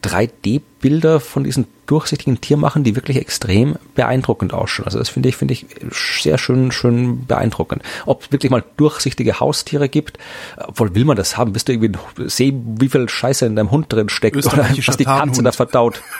3D-Bilder 0.03 1.19
von 1.19 1.43
diesen 1.43 1.67
durchsichtigen 1.85 2.39
Tieren 2.41 2.61
machen, 2.61 2.83
die 2.83 2.95
wirklich 2.95 3.17
extrem 3.17 3.75
beeindruckend 3.95 4.53
ausschauen. 4.53 4.85
Also 4.85 4.97
das 4.97 5.09
finde 5.09 5.29
ich, 5.29 5.35
finde 5.35 5.53
ich 5.53 5.65
sehr 5.91 6.37
schön, 6.37 6.71
schön 6.71 7.25
beeindruckend. 7.25 7.83
Ob 8.05 8.23
es 8.23 8.31
wirklich 8.31 8.49
mal 8.49 8.63
durchsichtige 8.77 9.39
Haustiere 9.39 9.89
gibt, 9.89 10.17
obwohl 10.57 10.95
will 10.95 11.05
man 11.05 11.17
das 11.17 11.37
haben, 11.37 11.53
bist 11.53 11.67
du 11.67 11.73
irgendwie 11.73 11.99
sehen, 12.27 12.77
wie 12.79 12.89
viel 12.89 13.09
Scheiße 13.09 13.45
in 13.45 13.55
deinem 13.55 13.71
Hund 13.71 13.91
drin 13.91 14.09
steckt 14.09 14.37
oder 14.37 14.69
was 14.85 14.97
die 14.97 15.05
Katze 15.05 15.43
da 15.43 15.51
verdaut. 15.51 16.01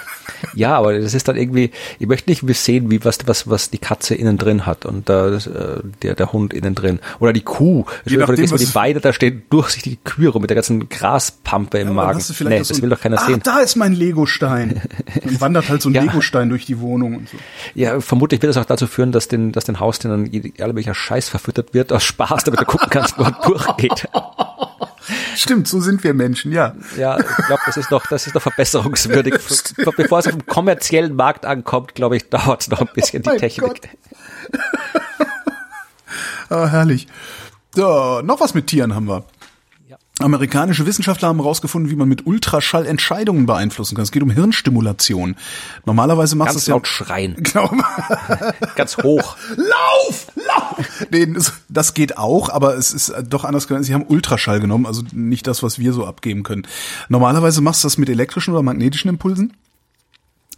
Ja, 0.53 0.77
aber 0.77 0.97
das 0.99 1.13
ist 1.13 1.27
dann 1.27 1.35
irgendwie, 1.35 1.71
ich 1.99 2.07
möchte 2.07 2.29
nicht 2.29 2.43
sehen, 2.57 2.91
wie 2.91 3.03
was, 3.03 3.19
was, 3.25 3.49
was 3.49 3.69
die 3.69 3.77
Katze 3.77 4.15
innen 4.15 4.37
drin 4.37 4.65
hat 4.65 4.85
und 4.85 5.09
äh, 5.09 5.39
der, 6.01 6.15
der 6.15 6.31
Hund 6.31 6.53
innen 6.53 6.75
drin. 6.75 6.99
Oder 7.19 7.33
die 7.33 7.41
Kuh. 7.41 7.85
Je 8.05 8.17
nachdem, 8.17 8.47
vor, 8.47 8.57
die 8.57 8.65
Beine, 8.65 8.99
da 8.99 9.13
stehen 9.13 9.43
durchsichtige 9.49 9.97
Kühe 10.03 10.29
rum 10.29 10.41
mit 10.41 10.49
der 10.49 10.55
ganzen 10.55 10.89
Graspampe 10.89 11.79
im 11.79 11.89
ja, 11.89 11.93
Magen. 11.93 12.21
Nee, 12.41 12.59
das 12.59 12.81
will 12.81 12.89
doch 12.89 12.99
keiner 12.99 13.21
ah, 13.21 13.25
sehen. 13.25 13.41
da 13.43 13.59
ist 13.59 13.75
mein 13.75 13.93
Legostein. 13.93 14.81
Dann 15.23 15.41
wandert 15.41 15.69
halt 15.69 15.81
so 15.81 15.89
ein 15.89 15.93
ja. 15.95 16.03
Legostein 16.03 16.49
durch 16.49 16.65
die 16.65 16.79
Wohnung 16.79 17.15
und 17.15 17.29
so. 17.29 17.37
Ja, 17.75 17.99
vermutlich 18.01 18.41
wird 18.41 18.49
das 18.49 18.57
auch 18.57 18.65
dazu 18.65 18.87
führen, 18.87 19.11
dass 19.11 19.27
den, 19.27 19.51
dass 19.51 19.65
den 19.65 19.79
Haustieren 19.79 20.31
dann 20.31 20.51
alle 20.59 20.75
welcher 20.75 20.93
Scheiß 20.93 21.29
verfüttert 21.29 21.73
wird 21.73 21.93
aus 21.93 22.03
Spaß, 22.03 22.43
damit 22.43 22.61
du 22.61 22.65
gucken 22.65 22.89
kannst, 22.89 23.17
wo 23.17 23.23
er 23.23 23.31
durchgeht. 23.31 24.07
Stimmt, 25.35 25.67
so 25.67 25.79
sind 25.81 26.03
wir 26.03 26.13
Menschen, 26.13 26.51
ja. 26.51 26.75
Ja, 26.97 27.19
ich 27.19 27.45
glaube, 27.47 27.61
das 27.65 27.77
ist 27.77 27.91
noch, 27.91 28.05
das 28.07 28.27
ist 28.27 28.33
noch 28.33 28.41
verbesserungswürdig. 28.41 29.33
Bevor 29.97 30.19
es 30.19 30.27
auf 30.27 30.33
dem 30.33 30.45
kommerziellen 30.45 31.15
Markt 31.15 31.45
ankommt, 31.45 31.95
glaube 31.95 32.17
ich, 32.17 32.29
dauert 32.29 32.61
es 32.61 32.67
noch 32.69 32.81
ein 32.81 32.89
bisschen 32.93 33.23
die 33.23 33.37
Technik. 33.37 33.89
ah, 36.49 36.67
herrlich. 36.67 37.07
So, 37.75 38.21
noch 38.21 38.39
was 38.39 38.53
mit 38.53 38.67
Tieren 38.67 38.93
haben 38.93 39.07
wir. 39.07 39.23
Amerikanische 40.23 40.85
Wissenschaftler 40.85 41.29
haben 41.29 41.39
herausgefunden, 41.39 41.91
wie 41.91 41.95
man 41.95 42.07
mit 42.07 42.25
Ultraschall 42.25 42.85
Entscheidungen 42.85 43.45
beeinflussen 43.45 43.95
kann. 43.95 44.03
Es 44.03 44.11
geht 44.11 44.23
um 44.23 44.29
Hirnstimulation. 44.29 45.35
Normalerweise 45.85 46.35
machst 46.35 46.55
du 46.55 46.59
es 46.59 46.67
ja 46.67 46.75
laut 46.75 46.87
schreien. 46.87 47.35
Genau. 47.51 47.69
Ganz 48.75 48.97
hoch. 48.97 49.35
Lauf, 49.57 50.27
lauf. 50.35 51.05
Nee, 51.09 51.33
das, 51.67 51.93
geht 51.93 52.17
auch, 52.17 52.49
aber 52.49 52.75
es 52.77 52.93
ist 52.93 53.13
doch 53.27 53.43
anders 53.43 53.67
gegangen. 53.67 53.83
Sie 53.83 53.93
haben 53.93 54.05
Ultraschall 54.07 54.59
genommen, 54.61 54.85
also 54.85 55.03
nicht 55.11 55.47
das, 55.47 55.63
was 55.63 55.79
wir 55.79 55.91
so 55.91 56.05
abgeben 56.05 56.43
können. 56.43 56.65
Normalerweise 57.09 57.61
machst 57.61 57.83
du 57.83 57.87
das 57.87 57.97
mit 57.97 58.09
elektrischen 58.09 58.53
oder 58.53 58.63
magnetischen 58.63 59.09
Impulsen. 59.09 59.53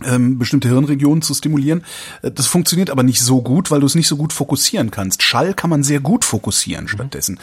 Ähm, 0.05 0.37
bestimmte 0.37 0.67
Hirnregionen 0.67 1.21
zu 1.21 1.33
stimulieren. 1.33 1.83
Äh, 2.21 2.31
Das 2.31 2.47
funktioniert 2.47 2.89
aber 2.89 3.03
nicht 3.03 3.21
so 3.21 3.41
gut, 3.41 3.71
weil 3.71 3.79
du 3.79 3.85
es 3.85 3.95
nicht 3.95 4.07
so 4.07 4.17
gut 4.17 4.33
fokussieren 4.33 4.91
kannst. 4.91 5.23
Schall 5.23 5.53
kann 5.53 5.69
man 5.69 5.83
sehr 5.83 5.99
gut 5.99 6.25
fokussieren 6.25 6.87
stattdessen. 6.87 7.39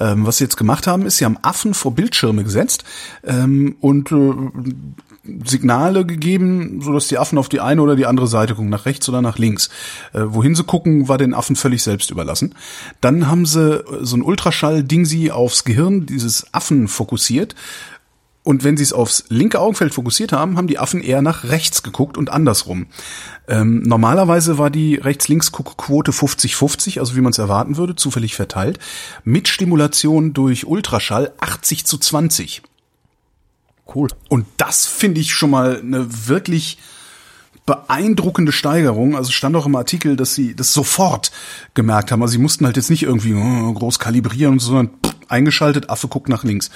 Ähm, 0.00 0.26
was 0.26 0.38
sie 0.38 0.44
jetzt 0.44 0.56
gemacht 0.56 0.86
haben, 0.86 1.06
ist, 1.06 1.18
sie 1.18 1.24
haben 1.24 1.38
Affen 1.42 1.74
vor 1.74 1.94
Bildschirme 1.94 2.44
gesetzt 2.44 2.84
ähm, 3.24 3.76
und 3.80 4.12
äh, 4.12 4.32
Signale 5.44 6.04
gegeben, 6.04 6.80
so 6.82 6.92
dass 6.92 7.06
die 7.06 7.18
Affen 7.18 7.38
auf 7.38 7.48
die 7.48 7.60
eine 7.60 7.80
oder 7.80 7.94
die 7.94 8.06
andere 8.06 8.26
Seite 8.26 8.54
gucken, 8.56 8.70
nach 8.70 8.86
rechts 8.86 9.08
oder 9.08 9.22
nach 9.22 9.38
links. 9.38 9.70
Äh, 10.12 10.22
wohin 10.24 10.56
sie 10.56 10.64
gucken, 10.64 11.06
war 11.06 11.18
den 11.18 11.34
Affen 11.34 11.54
völlig 11.54 11.82
selbst 11.82 12.10
überlassen. 12.10 12.54
Dann 13.00 13.28
haben 13.28 13.46
sie 13.46 13.76
äh, 13.76 13.84
so 14.00 14.16
ein 14.16 14.22
Ultraschall-Ding 14.22 15.04
sie 15.04 15.30
aufs 15.30 15.64
Gehirn 15.64 16.06
dieses 16.06 16.52
Affen 16.52 16.88
fokussiert. 16.88 17.54
Und 18.44 18.64
wenn 18.64 18.76
sie 18.76 18.82
es 18.82 18.92
aufs 18.92 19.24
linke 19.28 19.60
Augenfeld 19.60 19.94
fokussiert 19.94 20.32
haben, 20.32 20.56
haben 20.56 20.66
die 20.66 20.78
Affen 20.78 21.00
eher 21.00 21.22
nach 21.22 21.44
rechts 21.44 21.84
geguckt 21.84 22.16
und 22.16 22.30
andersrum. 22.30 22.86
Ähm, 23.46 23.82
normalerweise 23.84 24.58
war 24.58 24.68
die 24.68 24.96
Rechts-Links-Quote 24.96 26.10
50-50, 26.10 26.98
also 26.98 27.14
wie 27.14 27.20
man 27.20 27.30
es 27.30 27.38
erwarten 27.38 27.76
würde, 27.76 27.94
zufällig 27.94 28.34
verteilt. 28.34 28.80
Mit 29.22 29.46
Stimulation 29.46 30.32
durch 30.32 30.66
Ultraschall 30.66 31.32
80 31.38 31.86
zu 31.86 31.98
20. 31.98 32.62
Cool. 33.94 34.08
Und 34.28 34.46
das 34.56 34.86
finde 34.86 35.20
ich 35.20 35.34
schon 35.34 35.50
mal 35.50 35.78
eine 35.78 36.28
wirklich 36.28 36.78
beeindruckende 37.64 38.52
Steigerung. 38.52 39.16
Also 39.16 39.30
stand 39.30 39.54
auch 39.54 39.66
im 39.66 39.76
Artikel, 39.76 40.16
dass 40.16 40.34
sie 40.34 40.54
das 40.54 40.72
sofort 40.72 41.30
gemerkt 41.74 42.10
haben. 42.10 42.22
Also 42.22 42.32
sie 42.32 42.38
mussten 42.38 42.66
halt 42.66 42.76
jetzt 42.76 42.90
nicht 42.90 43.04
irgendwie 43.04 43.34
oh, 43.34 43.72
groß 43.72 43.98
kalibrieren, 43.98 44.58
sondern 44.58 44.90
eingeschaltet, 45.28 45.90
Affe 45.90 46.08
guckt 46.08 46.28
nach 46.28 46.44
links. 46.44 46.70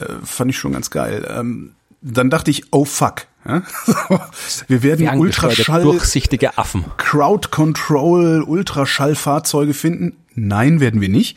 Äh, 0.00 0.24
fand 0.24 0.50
ich 0.50 0.58
schon 0.58 0.72
ganz 0.72 0.90
geil. 0.90 1.26
Ähm, 1.28 1.72
dann 2.02 2.30
dachte 2.30 2.50
ich, 2.50 2.72
oh 2.72 2.84
fuck. 2.84 3.26
Ja? 3.46 3.62
Wir 4.68 4.82
werden 4.82 5.18
Ultraschall, 5.18 5.82
durchsichtige 5.82 6.58
Affen. 6.58 6.84
Crowd 6.96 7.48
Control, 7.50 8.42
Ultraschallfahrzeuge 8.42 9.74
finden. 9.74 10.16
Nein, 10.34 10.80
werden 10.80 11.00
wir 11.00 11.08
nicht. 11.08 11.36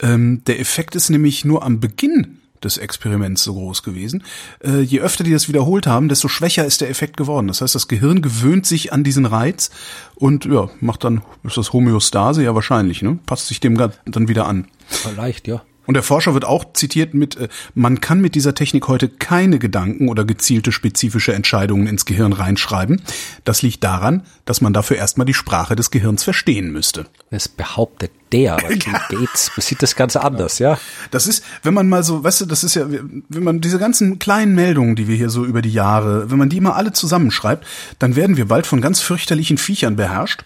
Ähm, 0.00 0.42
der 0.46 0.60
Effekt 0.60 0.94
ist 0.94 1.08
nämlich 1.08 1.44
nur 1.44 1.64
am 1.64 1.80
Beginn 1.80 2.38
des 2.62 2.78
Experiments 2.78 3.44
so 3.44 3.54
groß 3.54 3.82
gewesen. 3.82 4.24
Äh, 4.62 4.80
je 4.80 5.00
öfter 5.00 5.24
die 5.24 5.32
das 5.32 5.48
wiederholt 5.48 5.86
haben, 5.86 6.08
desto 6.08 6.28
schwächer 6.28 6.64
ist 6.64 6.80
der 6.80 6.90
Effekt 6.90 7.16
geworden. 7.16 7.48
Das 7.48 7.60
heißt, 7.60 7.74
das 7.74 7.88
Gehirn 7.88 8.22
gewöhnt 8.22 8.66
sich 8.66 8.92
an 8.92 9.04
diesen 9.04 9.26
Reiz 9.26 9.70
und 10.14 10.44
ja, 10.46 10.68
macht 10.80 11.04
dann, 11.04 11.22
ist 11.44 11.56
das 11.56 11.72
Homöostase? 11.72 12.42
Ja, 12.42 12.54
wahrscheinlich, 12.54 13.02
ne? 13.02 13.18
Passt 13.26 13.46
sich 13.46 13.60
dem 13.60 13.76
dann 13.76 14.28
wieder 14.28 14.46
an. 14.46 14.68
Vielleicht, 14.88 15.48
ja. 15.48 15.62
Und 15.86 15.94
der 15.94 16.02
Forscher 16.02 16.34
wird 16.34 16.44
auch 16.44 16.72
zitiert 16.72 17.14
mit, 17.14 17.36
äh, 17.36 17.48
man 17.74 18.00
kann 18.00 18.20
mit 18.20 18.34
dieser 18.34 18.54
Technik 18.54 18.88
heute 18.88 19.08
keine 19.08 19.58
Gedanken 19.58 20.08
oder 20.08 20.24
gezielte 20.24 20.72
spezifische 20.72 21.32
Entscheidungen 21.32 21.86
ins 21.86 22.04
Gehirn 22.04 22.32
reinschreiben. 22.32 23.02
Das 23.44 23.62
liegt 23.62 23.84
daran, 23.84 24.22
dass 24.44 24.60
man 24.60 24.72
dafür 24.72 24.96
erstmal 24.96 25.26
die 25.26 25.34
Sprache 25.34 25.76
des 25.76 25.90
Gehirns 25.90 26.24
verstehen 26.24 26.72
müsste. 26.72 27.06
Das 27.30 27.48
behauptet 27.48 28.10
der, 28.32 28.54
aber 28.54 28.68
Bill 28.68 28.78
Gates 28.80 29.50
sieht 29.56 29.82
das 29.82 29.96
Ganze 29.96 30.22
anders, 30.22 30.58
ja. 30.58 30.78
Das 31.10 31.26
ist, 31.26 31.44
wenn 31.62 31.74
man 31.74 31.88
mal 31.88 32.02
so, 32.02 32.22
weißt 32.24 32.42
du, 32.42 32.46
das 32.46 32.64
ist 32.64 32.74
ja, 32.74 32.86
wenn 32.88 33.44
man 33.44 33.60
diese 33.60 33.78
ganzen 33.78 34.18
kleinen 34.18 34.54
Meldungen, 34.54 34.96
die 34.96 35.08
wir 35.08 35.16
hier 35.16 35.30
so 35.30 35.44
über 35.44 35.62
die 35.62 35.72
Jahre, 35.72 36.30
wenn 36.30 36.38
man 36.38 36.48
die 36.48 36.60
mal 36.60 36.72
alle 36.72 36.92
zusammenschreibt, 36.92 37.66
dann 37.98 38.16
werden 38.16 38.36
wir 38.36 38.46
bald 38.46 38.66
von 38.66 38.80
ganz 38.80 39.00
fürchterlichen 39.00 39.58
Viechern 39.58 39.96
beherrscht, 39.96 40.44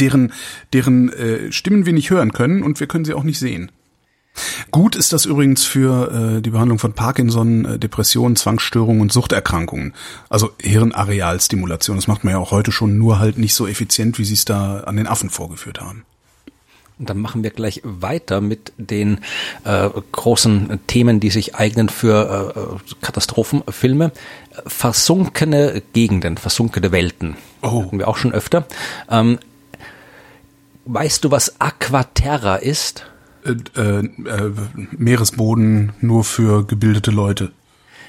deren, 0.00 0.32
deren 0.72 1.12
äh, 1.12 1.52
Stimmen 1.52 1.86
wir 1.86 1.92
nicht 1.92 2.10
hören 2.10 2.32
können 2.32 2.62
und 2.62 2.80
wir 2.80 2.86
können 2.86 3.04
sie 3.04 3.14
auch 3.14 3.24
nicht 3.24 3.38
sehen. 3.38 3.70
Gut 4.70 4.96
ist 4.96 5.12
das 5.12 5.24
übrigens 5.24 5.64
für 5.64 6.38
äh, 6.38 6.42
die 6.42 6.50
Behandlung 6.50 6.78
von 6.78 6.92
Parkinson, 6.92 7.64
äh, 7.64 7.78
Depressionen, 7.78 8.36
Zwangsstörungen 8.36 9.00
und 9.00 9.12
Suchterkrankungen. 9.12 9.94
Also 10.28 10.50
Hirnarealstimulation. 10.60 11.96
Das 11.96 12.08
macht 12.08 12.24
man 12.24 12.32
ja 12.32 12.38
auch 12.38 12.50
heute 12.50 12.72
schon, 12.72 12.98
nur 12.98 13.18
halt 13.18 13.38
nicht 13.38 13.54
so 13.54 13.66
effizient, 13.66 14.18
wie 14.18 14.24
sie 14.24 14.34
es 14.34 14.44
da 14.44 14.80
an 14.80 14.96
den 14.96 15.06
Affen 15.06 15.30
vorgeführt 15.30 15.80
haben. 15.80 16.04
Und 16.98 17.10
dann 17.10 17.18
machen 17.18 17.42
wir 17.42 17.50
gleich 17.50 17.80
weiter 17.82 18.40
mit 18.40 18.72
den 18.76 19.18
äh, 19.64 19.88
großen 20.12 20.78
Themen, 20.86 21.18
die 21.18 21.30
sich 21.30 21.56
eignen 21.56 21.88
für 21.88 22.80
äh, 22.80 22.94
Katastrophenfilme. 23.04 24.12
Versunkene 24.66 25.82
Gegenden, 25.92 26.36
versunkene 26.36 26.92
Welten. 26.92 27.36
Oh. 27.62 27.84
Hatten 27.84 27.98
wir 27.98 28.06
auch 28.06 28.16
schon 28.16 28.32
öfter. 28.32 28.66
Ähm, 29.10 29.40
weißt 30.84 31.24
du, 31.24 31.32
was 31.32 31.60
Aquaterra 31.60 32.56
ist? 32.56 33.06
Äh, 33.44 33.80
äh, 33.80 34.08
Meeresboden 34.96 35.92
nur 36.00 36.24
für 36.24 36.64
gebildete 36.66 37.10
Leute. 37.10 37.52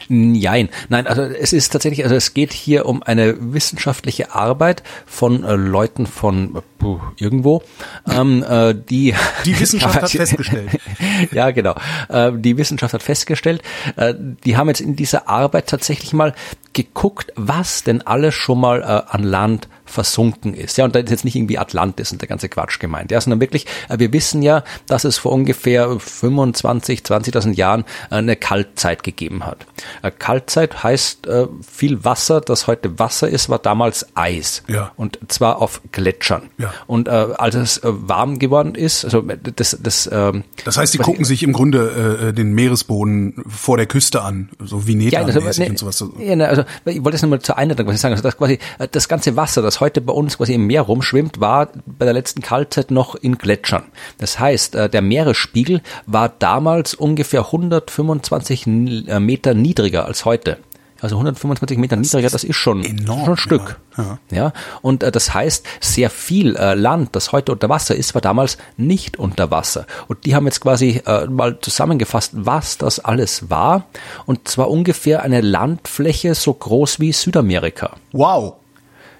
Nein, 0.07 0.69
nein, 0.89 1.07
also 1.07 1.23
es 1.23 1.51
ist 1.51 1.71
tatsächlich, 1.71 2.03
also 2.03 2.15
es 2.15 2.33
geht 2.33 2.53
hier 2.53 2.85
um 2.85 3.01
eine 3.01 3.53
wissenschaftliche 3.53 4.35
Arbeit 4.35 4.83
von 5.05 5.43
äh, 5.43 5.55
Leuten 5.55 6.05
von 6.05 6.55
äh, 6.55 6.95
irgendwo, 7.17 7.63
ähm, 8.07 8.45
äh, 8.47 8.75
die 8.75 9.15
die 9.45 9.59
Wissenschaft 9.59 10.01
hat 10.01 10.11
festgestellt. 10.11 10.79
ja, 11.31 11.51
genau. 11.51 11.75
Äh, 12.09 12.33
die 12.35 12.57
Wissenschaft 12.57 12.93
hat 12.93 13.03
festgestellt, 13.03 13.63
äh, 13.95 14.13
die 14.17 14.57
haben 14.57 14.67
jetzt 14.67 14.81
in 14.81 14.95
dieser 14.95 15.27
Arbeit 15.27 15.67
tatsächlich 15.67 16.13
mal 16.13 16.35
geguckt, 16.73 17.33
was 17.35 17.83
denn 17.83 18.01
alles 18.03 18.35
schon 18.35 18.59
mal 18.59 18.81
äh, 18.81 19.11
an 19.11 19.23
Land 19.23 19.67
versunken 19.85 20.53
ist. 20.53 20.77
Ja, 20.77 20.85
und 20.85 20.95
da 20.95 20.99
ist 20.99 21.09
jetzt 21.09 21.25
nicht 21.25 21.35
irgendwie 21.35 21.57
Atlantis 21.57 22.11
und 22.11 22.21
der 22.21 22.27
ganze 22.27 22.49
Quatsch 22.49 22.79
gemeint. 22.79 23.11
Ja, 23.11 23.21
sondern 23.21 23.39
wirklich, 23.39 23.65
äh, 23.89 23.99
wir 23.99 24.11
wissen 24.13 24.41
ja, 24.41 24.63
dass 24.87 25.03
es 25.03 25.17
vor 25.17 25.31
ungefähr 25.31 25.99
25, 25.99 27.01
20.000 27.01 27.53
Jahren 27.53 27.85
eine 28.09 28.35
Kaltzeit 28.35 29.03
gegeben 29.03 29.45
hat. 29.45 29.65
Äh, 30.01 30.11
Kaltzeit 30.11 30.83
heißt, 30.83 31.27
äh, 31.27 31.47
viel 31.65 32.03
Wasser, 32.03 32.41
das 32.41 32.67
heute 32.67 32.99
Wasser 32.99 33.29
ist, 33.29 33.49
war 33.49 33.59
damals 33.59 34.07
Eis. 34.15 34.63
Ja. 34.67 34.91
Und 34.95 35.19
zwar 35.27 35.61
auf 35.61 35.81
Gletschern. 35.91 36.49
Ja. 36.57 36.73
Und 36.87 37.07
äh, 37.07 37.11
als 37.11 37.55
es 37.55 37.77
äh, 37.77 37.81
warm 37.83 38.39
geworden 38.39 38.75
ist, 38.75 39.05
also 39.05 39.21
das, 39.21 39.77
das, 39.81 40.09
ähm, 40.11 40.43
Das 40.63 40.77
heißt, 40.77 40.93
die 40.93 40.97
gucken 40.97 41.25
sich 41.25 41.43
im 41.43 41.53
Grunde 41.53 42.29
äh, 42.29 42.33
den 42.33 42.53
Meeresboden 42.53 43.43
vor 43.47 43.77
der 43.77 43.85
Küste 43.85 44.21
an, 44.21 44.49
so 44.59 44.87
wie 44.87 44.95
ja, 45.09 45.21
also, 45.21 45.39
ne, 45.39 45.69
und 45.69 45.77
sowas. 45.77 46.03
ja, 46.19 46.35
ne, 46.35 46.47
also 46.47 46.63
ich 46.85 47.03
wollte 47.03 47.15
jetzt 47.15 47.21
nochmal 47.21 47.41
zur 47.41 47.57
ich 47.57 48.01
sagen. 48.01 48.13
Also 48.13 48.23
das 48.23 48.37
quasi 48.37 48.59
äh, 48.79 48.87
das 48.89 49.07
ganze 49.07 49.35
Wasser, 49.35 49.61
das 49.61 49.74
heute 49.79 50.01
bei 50.01 50.13
uns 50.13 50.37
quasi 50.37 50.53
im 50.53 50.67
Meer 50.67 50.83
rumschwimmt, 50.83 51.39
war 51.39 51.69
bei 51.85 52.05
der 52.05 52.13
letzten 52.13 52.41
Kaltzeit 52.41 52.91
noch 52.91 53.15
in 53.15 53.37
Gletschern. 53.37 53.83
Das 54.17 54.39
heißt, 54.39 54.75
äh, 54.75 54.89
der 54.89 55.01
Meeresspiegel 55.01 55.81
war 56.05 56.29
damals 56.29 56.93
ungefähr 56.93 57.45
125 57.45 58.67
äh, 58.67 59.19
Meter 59.19 59.53
niedriger 59.53 60.05
als 60.05 60.25
heute. 60.25 60.57
Also 61.01 61.17
125 61.17 61.77
Meter 61.77 61.97
niedriger, 61.97 62.29
das 62.29 62.43
ist 62.43 62.55
schon, 62.55 62.83
enorm, 62.83 63.25
schon 63.25 63.33
ein 63.33 63.37
Stück. 63.37 63.79
ja. 63.97 64.17
Ja. 64.31 64.53
Und 64.81 65.03
äh, 65.03 65.11
das 65.11 65.33
heißt, 65.33 65.65
sehr 65.81 66.09
viel 66.09 66.55
äh, 66.55 66.73
Land, 66.73 67.15
das 67.15 67.31
heute 67.31 67.51
unter 67.51 67.69
Wasser 67.69 67.95
ist, 67.95 68.15
war 68.15 68.21
damals 68.21 68.57
nicht 68.77 69.19
unter 69.19 69.51
Wasser. 69.51 69.85
Und 70.07 70.25
die 70.25 70.35
haben 70.35 70.45
jetzt 70.45 70.61
quasi 70.61 71.01
äh, 71.05 71.27
mal 71.27 71.59
zusammengefasst, 71.59 72.31
was 72.33 72.77
das 72.77 72.99
alles 72.99 73.49
war. 73.49 73.85
Und 74.25 74.47
zwar 74.47 74.69
ungefähr 74.69 75.21
eine 75.21 75.41
Landfläche 75.41 76.33
so 76.33 76.53
groß 76.53 76.99
wie 76.99 77.11
Südamerika. 77.11 77.97
Wow. 78.13 78.55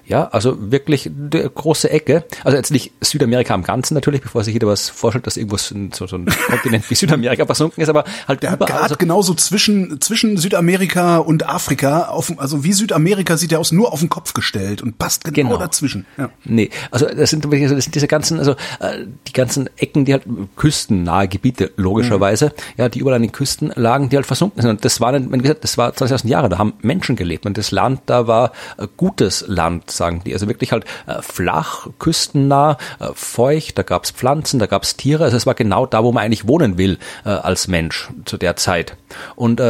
Ja, 0.06 0.28
also 0.28 0.70
wirklich 0.70 1.06
eine 1.08 1.50
große 1.50 1.90
Ecke. 1.90 2.24
Also 2.44 2.56
jetzt 2.56 2.70
nicht 2.70 2.92
Südamerika 3.00 3.54
am 3.54 3.62
Ganzen 3.64 3.94
natürlich, 3.94 4.20
bevor 4.22 4.44
sich 4.44 4.54
jeder 4.54 4.68
was 4.68 4.88
vorstellt, 4.88 5.26
dass 5.26 5.36
irgendwo 5.36 5.56
so, 5.56 6.06
so 6.06 6.16
ein 6.16 6.26
Kontinent 6.48 6.88
wie 6.90 6.94
Südamerika 6.94 7.44
versunken 7.44 7.82
ist, 7.82 7.88
aber 7.88 8.04
halt 8.28 8.42
Der 8.42 8.52
überall. 8.52 8.68
gerade 8.70 8.82
Also, 8.84 8.96
genauso 8.96 9.34
zwischen, 9.34 10.00
zwischen 10.00 10.36
Südamerika 10.36 11.18
und 11.18 11.48
Afrika, 11.48 12.04
auf, 12.08 12.32
also 12.38 12.62
wie 12.62 12.72
Südamerika 12.72 13.36
sieht 13.36 13.52
er 13.52 13.58
aus, 13.60 13.72
nur 13.72 13.92
auf 13.92 14.00
den 14.00 14.08
Kopf 14.08 14.32
gestellt 14.32 14.80
und 14.82 14.96
passt 14.98 15.24
genau, 15.24 15.50
Genau. 15.50 15.58
dazwischen. 15.60 16.06
Ja. 16.16 16.30
Nee, 16.44 16.70
also 16.90 17.06
das 17.06 17.30
sind, 17.30 17.44
also 17.44 17.74
das 17.74 17.84
sind 17.84 17.94
diese 17.94 18.06
ganzen, 18.06 18.38
also 18.38 18.52
äh, 18.80 19.06
die 19.26 19.32
ganzen 19.32 19.68
Ecken, 19.76 20.04
die 20.04 20.12
halt 20.12 20.22
küstennahe 20.56 21.28
Gebiete 21.28 21.72
logischerweise, 21.76 22.52
ja, 22.76 22.88
die 22.88 22.98
überall 23.00 23.16
an 23.16 23.22
den 23.22 23.32
Küsten 23.32 23.72
lagen, 23.74 24.08
die 24.08 24.16
halt 24.16 24.26
versunken 24.26 24.62
sind. 24.62 24.70
Und 24.70 24.84
das 24.84 25.00
war, 25.00 25.12
dann, 25.12 25.32
wie 25.32 25.38
gesagt, 25.38 25.64
das 25.64 25.76
war 25.78 25.90
20.000 25.90 26.28
Jahre, 26.28 26.48
da 26.48 26.58
haben 26.58 26.74
Menschen 26.82 27.16
gelebt 27.16 27.46
und 27.46 27.58
das 27.58 27.70
Land 27.70 28.02
da 28.06 28.26
war 28.26 28.52
äh, 28.78 28.86
gutes 28.96 29.44
Land, 29.46 29.90
sagen 29.96 30.22
die. 30.24 30.32
Also 30.32 30.48
wirklich 30.48 30.72
halt 30.72 30.84
äh, 31.06 31.20
flach, 31.22 31.88
küstennah, 31.98 32.78
äh, 33.00 33.08
feucht, 33.14 33.78
da 33.78 33.82
gab's 33.82 34.10
Pflanzen, 34.10 34.58
da 34.58 34.66
gab's 34.66 34.96
Tiere. 34.96 35.24
Also 35.24 35.36
es 35.36 35.46
war 35.46 35.54
genau 35.54 35.86
da, 35.86 36.04
wo 36.04 36.12
man 36.12 36.24
eigentlich 36.24 36.46
wohnen 36.46 36.78
will 36.78 36.98
äh, 37.24 37.30
als 37.30 37.68
Mensch 37.68 38.08
zu 38.24 38.36
der 38.36 38.56
Zeit. 38.56 38.96
Und 39.34 39.60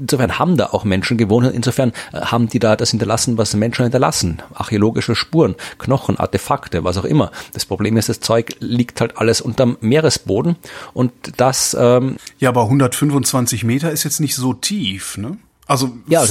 Insofern 0.00 0.38
haben 0.38 0.56
da 0.56 0.66
auch 0.66 0.84
Menschen 0.84 1.18
gewohnt 1.18 1.46
und 1.46 1.54
insofern 1.54 1.92
haben 2.12 2.48
die 2.48 2.58
da 2.58 2.74
das 2.74 2.90
hinterlassen, 2.90 3.36
was 3.36 3.54
Menschen 3.54 3.82
hinterlassen. 3.82 4.42
Archäologische 4.54 5.14
Spuren, 5.14 5.56
Knochen, 5.78 6.18
Artefakte, 6.18 6.84
was 6.84 6.96
auch 6.96 7.04
immer. 7.04 7.30
Das 7.52 7.66
Problem 7.66 7.96
ist, 7.98 8.08
das 8.08 8.20
Zeug 8.20 8.56
liegt 8.60 9.00
halt 9.00 9.18
alles 9.18 9.42
unterm 9.42 9.76
Meeresboden 9.80 10.56
und 10.94 11.12
das, 11.36 11.76
ähm, 11.78 12.16
ja, 12.38 12.48
aber 12.48 12.62
125 12.62 13.64
Meter 13.64 13.90
ist 13.90 14.04
jetzt 14.04 14.20
nicht 14.20 14.34
so 14.34 14.54
tief, 14.54 15.18
ne? 15.18 15.36
Also, 15.70 15.96
Ja, 16.08 16.26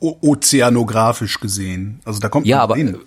ozeanografisch 0.00 1.38
gesehen. 1.38 2.00
Also 2.04 2.18
da 2.18 2.28
kommt 2.28 2.48
ja, 2.48 2.62
aber 2.62 2.74
hin. 2.74 2.98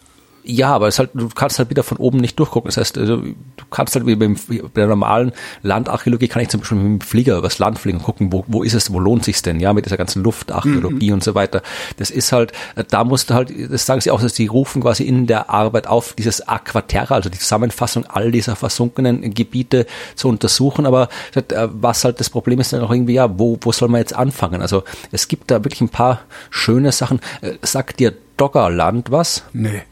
Ja, 0.43 0.73
aber 0.73 0.87
es 0.87 0.99
halt, 0.99 1.11
du 1.13 1.29
kannst 1.29 1.59
halt 1.59 1.69
wieder 1.69 1.83
von 1.83 1.97
oben 1.97 2.17
nicht 2.17 2.39
durchgucken. 2.39 2.69
Das 2.69 2.77
heißt, 2.77 2.97
also, 2.97 3.17
du 3.17 3.65
kannst 3.69 3.95
halt 3.95 4.05
wie 4.05 4.15
beim, 4.15 4.35
bei 4.47 4.61
der 4.75 4.87
normalen 4.87 5.31
Landarchäologie 5.63 6.27
kann 6.27 6.41
ich 6.41 6.49
zum 6.49 6.61
Beispiel 6.61 6.77
mit 6.77 7.01
dem 7.01 7.05
Flieger 7.05 7.37
übers 7.37 7.59
Land 7.59 7.79
fliegen 7.79 7.99
und 7.99 8.03
gucken, 8.03 8.31
wo, 8.31 8.43
wo 8.47 8.63
ist 8.63 8.73
es, 8.73 8.91
wo 8.91 8.99
lohnt 8.99 9.25
sich's 9.25 9.41
denn, 9.41 9.59
ja, 9.59 9.73
mit 9.73 9.85
dieser 9.85 9.97
ganzen 9.97 10.23
Luftarchäologie 10.23 11.09
mhm. 11.09 11.15
und 11.15 11.23
so 11.23 11.35
weiter. 11.35 11.61
Das 11.97 12.09
ist 12.09 12.31
halt, 12.31 12.53
da 12.89 13.03
musst 13.03 13.29
du 13.29 13.33
halt, 13.33 13.53
das 13.71 13.85
sagen 13.85 14.01
sie 14.01 14.11
auch, 14.11 14.21
dass 14.21 14.35
sie 14.35 14.47
rufen 14.47 14.81
quasi 14.81 15.03
in 15.03 15.27
der 15.27 15.49
Arbeit 15.49 15.87
auf, 15.87 16.13
dieses 16.13 16.47
Aquaterra, 16.47 17.15
also 17.15 17.29
die 17.29 17.39
Zusammenfassung 17.39 18.05
all 18.05 18.31
dieser 18.31 18.55
versunkenen 18.55 19.33
Gebiete 19.33 19.85
zu 20.15 20.29
untersuchen. 20.29 20.85
Aber 20.85 21.09
äh, 21.35 21.67
was 21.71 22.03
halt 22.03 22.19
das 22.19 22.29
Problem 22.29 22.59
ist 22.59 22.73
dann 22.73 22.81
auch 22.81 22.91
irgendwie, 22.91 23.13
ja, 23.13 23.39
wo, 23.39 23.57
wo 23.61 23.71
soll 23.71 23.89
man 23.89 23.99
jetzt 23.99 24.15
anfangen? 24.15 24.61
Also 24.61 24.83
es 25.11 25.27
gibt 25.27 25.51
da 25.51 25.63
wirklich 25.63 25.81
ein 25.81 25.89
paar 25.89 26.21
schöne 26.49 26.91
Sachen. 26.91 27.19
Äh, 27.41 27.53
sagt 27.61 27.99
dir 27.99 28.13
Doggerland 28.37 29.11
was? 29.11 29.43
Nee 29.53 29.83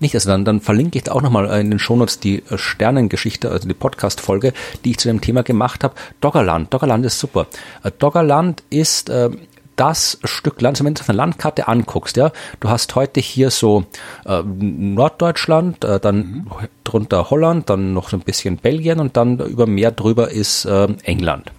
nicht. 0.00 0.14
Also 0.14 0.30
dann, 0.30 0.44
dann 0.44 0.60
verlinke 0.60 0.98
ich 0.98 1.04
da 1.04 1.12
auch 1.12 1.22
nochmal 1.22 1.46
in 1.60 1.70
den 1.70 1.78
Shownotes 1.78 2.20
die 2.20 2.42
äh, 2.50 2.58
Sternengeschichte, 2.58 3.50
also 3.50 3.68
die 3.68 3.74
Podcast-Folge, 3.74 4.52
die 4.84 4.90
ich 4.90 4.98
zu 4.98 5.08
dem 5.08 5.20
Thema 5.20 5.42
gemacht 5.42 5.84
habe. 5.84 5.94
Doggerland. 6.20 6.72
Doggerland 6.72 7.04
ist 7.06 7.18
super. 7.18 7.46
Äh, 7.82 7.90
Doggerland 7.98 8.62
ist 8.70 9.10
äh, 9.10 9.30
das 9.78 10.18
Stück 10.24 10.60
Land, 10.60 10.84
wenn 10.84 10.94
du 10.94 11.00
auf 11.00 11.08
eine 11.08 11.16
Landkarte 11.16 11.68
anguckst, 11.68 12.16
ja, 12.16 12.32
du 12.58 12.68
hast 12.68 12.96
heute 12.96 13.20
hier 13.20 13.50
so 13.50 13.84
äh, 14.26 14.42
Norddeutschland, 14.42 15.84
äh, 15.84 16.00
dann 16.00 16.16
mhm. 16.16 16.46
drunter 16.82 17.30
Holland, 17.30 17.70
dann 17.70 17.94
noch 17.94 18.08
so 18.08 18.16
ein 18.16 18.22
bisschen 18.22 18.56
Belgien 18.56 18.98
und 18.98 19.16
dann 19.16 19.38
über 19.38 19.66
Meer 19.66 19.92
drüber 19.92 20.30
ist 20.32 20.64
äh, 20.64 20.88
England. 21.04 21.52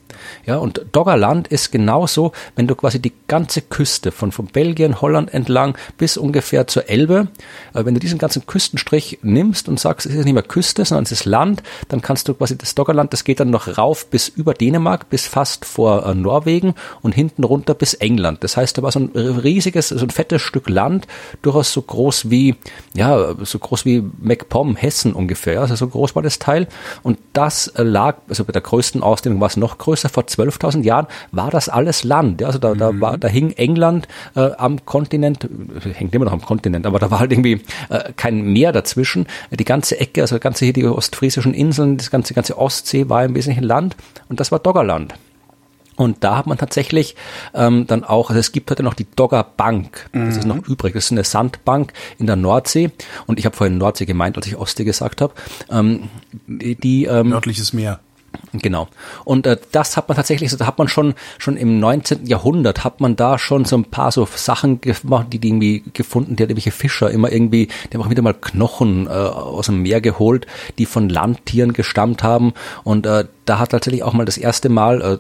Ja, 0.46 0.58
und 0.58 0.86
Doggerland 0.92 1.48
ist 1.48 1.72
genauso, 1.72 2.32
wenn 2.56 2.68
du 2.68 2.76
quasi 2.76 3.00
die 3.00 3.14
ganze 3.28 3.62
Küste 3.62 4.12
von, 4.12 4.32
von 4.32 4.48
Belgien, 4.48 5.02
Holland 5.02 5.34
entlang 5.34 5.78
bis 5.98 6.18
ungefähr 6.18 6.68
zur 6.68 6.90
Elbe, 6.90 7.28
äh, 7.74 7.86
wenn 7.86 7.94
du 7.94 8.00
diesen 8.00 8.20
ganzen 8.20 8.46
Küstenstrich 8.46 9.20
nimmst 9.22 9.70
und 9.70 9.80
sagst, 9.80 10.06
es 10.06 10.16
ist 10.16 10.26
nicht 10.26 10.34
mehr 10.34 10.44
Küste, 10.44 10.86
sondern 10.86 11.04
es 11.04 11.12
ist 11.12 11.26
Land, 11.26 11.64
dann 11.88 12.02
kannst 12.02 12.28
du 12.28 12.34
quasi 12.34 12.58
das 12.58 12.76
Doggerland, 12.76 13.14
das 13.14 13.24
geht 13.24 13.40
dann 13.40 13.50
noch 13.50 13.78
rauf 13.78 14.08
bis 14.08 14.28
über 14.28 14.54
Dänemark, 14.54 15.10
bis 15.10 15.28
fast 15.28 15.66
vor 15.66 16.06
äh, 16.06 16.16
Norwegen 16.16 16.76
und 17.02 17.14
hinten 17.14 17.44
runter 17.44 17.74
bis 17.74 17.94
England. 17.94 18.44
Das 18.44 18.58
heißt, 18.58 18.78
da 18.78 18.84
war 18.84 18.92
so 18.92 19.00
ein 19.00 19.10
riesiges, 19.10 19.90
so 19.90 20.06
ein 20.06 20.10
fettes 20.10 20.42
Stück 20.42 20.70
Land, 20.70 21.08
durchaus 21.42 21.72
so 21.72 21.82
groß 21.82 22.30
wie, 22.30 22.56
ja, 22.94 23.36
so 23.44 23.60
groß 23.60 23.86
wie 23.86 24.04
MacPom, 24.20 24.76
Hessen 24.76 25.14
ungefähr, 25.14 25.54
ja, 25.54 25.62
also 25.62 25.76
so 25.76 25.88
groß 25.88 26.16
war 26.16 26.24
das 26.24 26.40
Teil. 26.40 26.68
Und 27.04 27.20
das 27.34 27.68
äh, 27.68 27.84
lag, 27.84 28.18
also 28.28 28.44
bei 28.44 28.52
der 28.52 28.62
größten 28.62 29.04
Ausdehnung 29.04 29.40
war 29.40 29.48
es 29.48 29.58
noch 29.58 29.78
größer, 29.78 30.10
vor 30.20 30.26
12.000 30.26 30.84
Jahren 30.84 31.08
war 31.32 31.50
das 31.50 31.70
alles 31.70 32.04
Land. 32.04 32.42
Ja? 32.42 32.48
Also 32.48 32.60
da, 32.60 32.74
mhm. 32.74 32.78
da, 32.78 33.00
war, 33.00 33.18
da 33.18 33.28
hing 33.28 33.52
England 33.52 34.08
äh, 34.36 34.52
am 34.58 34.86
Kontinent, 34.86 35.48
hängt 35.94 36.14
immer 36.14 36.26
noch 36.26 36.34
am 36.34 36.42
Kontinent, 36.42 36.86
aber 36.86 37.00
da 37.00 37.12
war 37.12 37.20
halt 37.20 37.32
irgendwie 37.32 37.62
äh, 37.90 38.12
kein 38.16 38.42
Meer 38.42 38.72
dazwischen. 38.72 39.28
Die 39.52 39.66
ganze 39.66 40.00
Ecke, 40.00 40.22
also 40.22 40.40
ganze 40.40 40.66
hier 40.66 40.74
die 40.74 40.86
ostfriesischen 40.86 41.54
Inseln, 41.54 41.98
das 41.98 42.12
ganze, 42.12 42.34
ganze 42.34 42.58
Ostsee 42.58 43.10
war 43.10 43.24
im 43.24 43.36
Wesentlichen 43.36 43.64
Land 43.64 43.96
und 44.28 44.40
das 44.40 44.52
war 44.52 44.60
Doggerland. 44.60 45.14
Und 45.96 46.24
da 46.24 46.38
hat 46.38 46.48
man 46.48 46.58
tatsächlich 46.58 47.16
ähm, 47.54 47.86
dann 47.86 48.06
auch, 48.06 48.30
also 48.30 48.40
es 48.40 48.54
gibt 48.54 48.72
heute 48.72 48.84
noch 48.84 48.94
die 48.94 49.06
Dogger 49.18 49.44
Bank, 49.44 50.10
das 50.14 50.22
mhm. 50.22 50.30
ist 50.30 50.46
noch 50.46 50.68
übrig, 50.68 50.94
das 50.94 51.06
ist 51.06 51.12
eine 51.12 51.26
Sandbank 51.26 51.92
in 52.18 52.26
der 52.26 52.38
Nordsee. 52.38 52.92
Und 53.28 53.38
ich 53.38 53.46
habe 53.46 53.56
vorhin 53.56 53.78
Nordsee 53.78 54.06
gemeint, 54.06 54.38
als 54.38 54.48
ich 54.48 54.56
Ostsee 54.56 54.86
gesagt 54.86 55.20
habe. 55.20 55.34
Ähm, 55.70 56.08
die, 56.48 56.76
die 56.76 57.04
ähm, 57.04 57.30
Nördliches 57.30 57.74
Meer. 57.74 58.00
Genau. 58.54 58.88
Und 59.26 59.46
äh, 59.46 59.58
das 59.72 59.96
hat 59.96 60.08
man 60.08 60.16
tatsächlich, 60.16 60.56
da 60.56 60.66
hat 60.66 60.78
man 60.78 60.88
schon 60.88 61.14
schon 61.38 61.56
im 61.56 61.80
19. 61.80 62.26
Jahrhundert 62.26 62.84
hat 62.84 63.00
man 63.00 63.16
da 63.16 63.38
schon 63.38 63.66
so 63.66 63.78
ein 63.78 63.86
paar 63.86 64.12
so 64.12 64.28
Sachen 64.34 64.82
gemacht, 64.82 65.28
die, 65.32 65.40
die 65.40 65.50
irgendwie 65.50 65.84
gefunden, 65.94 66.36
die 66.36 66.44
hat 66.44 66.50
irgendwelche 66.50 66.72
Fischer 66.72 67.12
immer 67.12 67.32
irgendwie, 67.32 67.68
die 67.68 67.98
haben 67.98 68.04
auch 68.04 68.10
wieder 68.10 68.24
mal 68.24 68.34
Knochen 68.34 69.08
äh, 69.08 69.10
aus 69.10 69.68
dem 69.68 69.82
Meer 69.84 70.02
geholt, 70.02 70.48
die 70.78 70.86
von 70.86 71.10
Landtieren 71.10 71.74
gestammt 71.74 72.24
haben. 72.24 72.54
Und 72.84 73.06
äh, 73.06 73.26
da 73.46 73.60
hat 73.60 73.70
tatsächlich 73.70 74.04
auch 74.04 74.14
mal 74.14 74.26
das 74.26 74.38
erste 74.38 74.70
Mal 74.70 75.02
äh, 75.02 75.18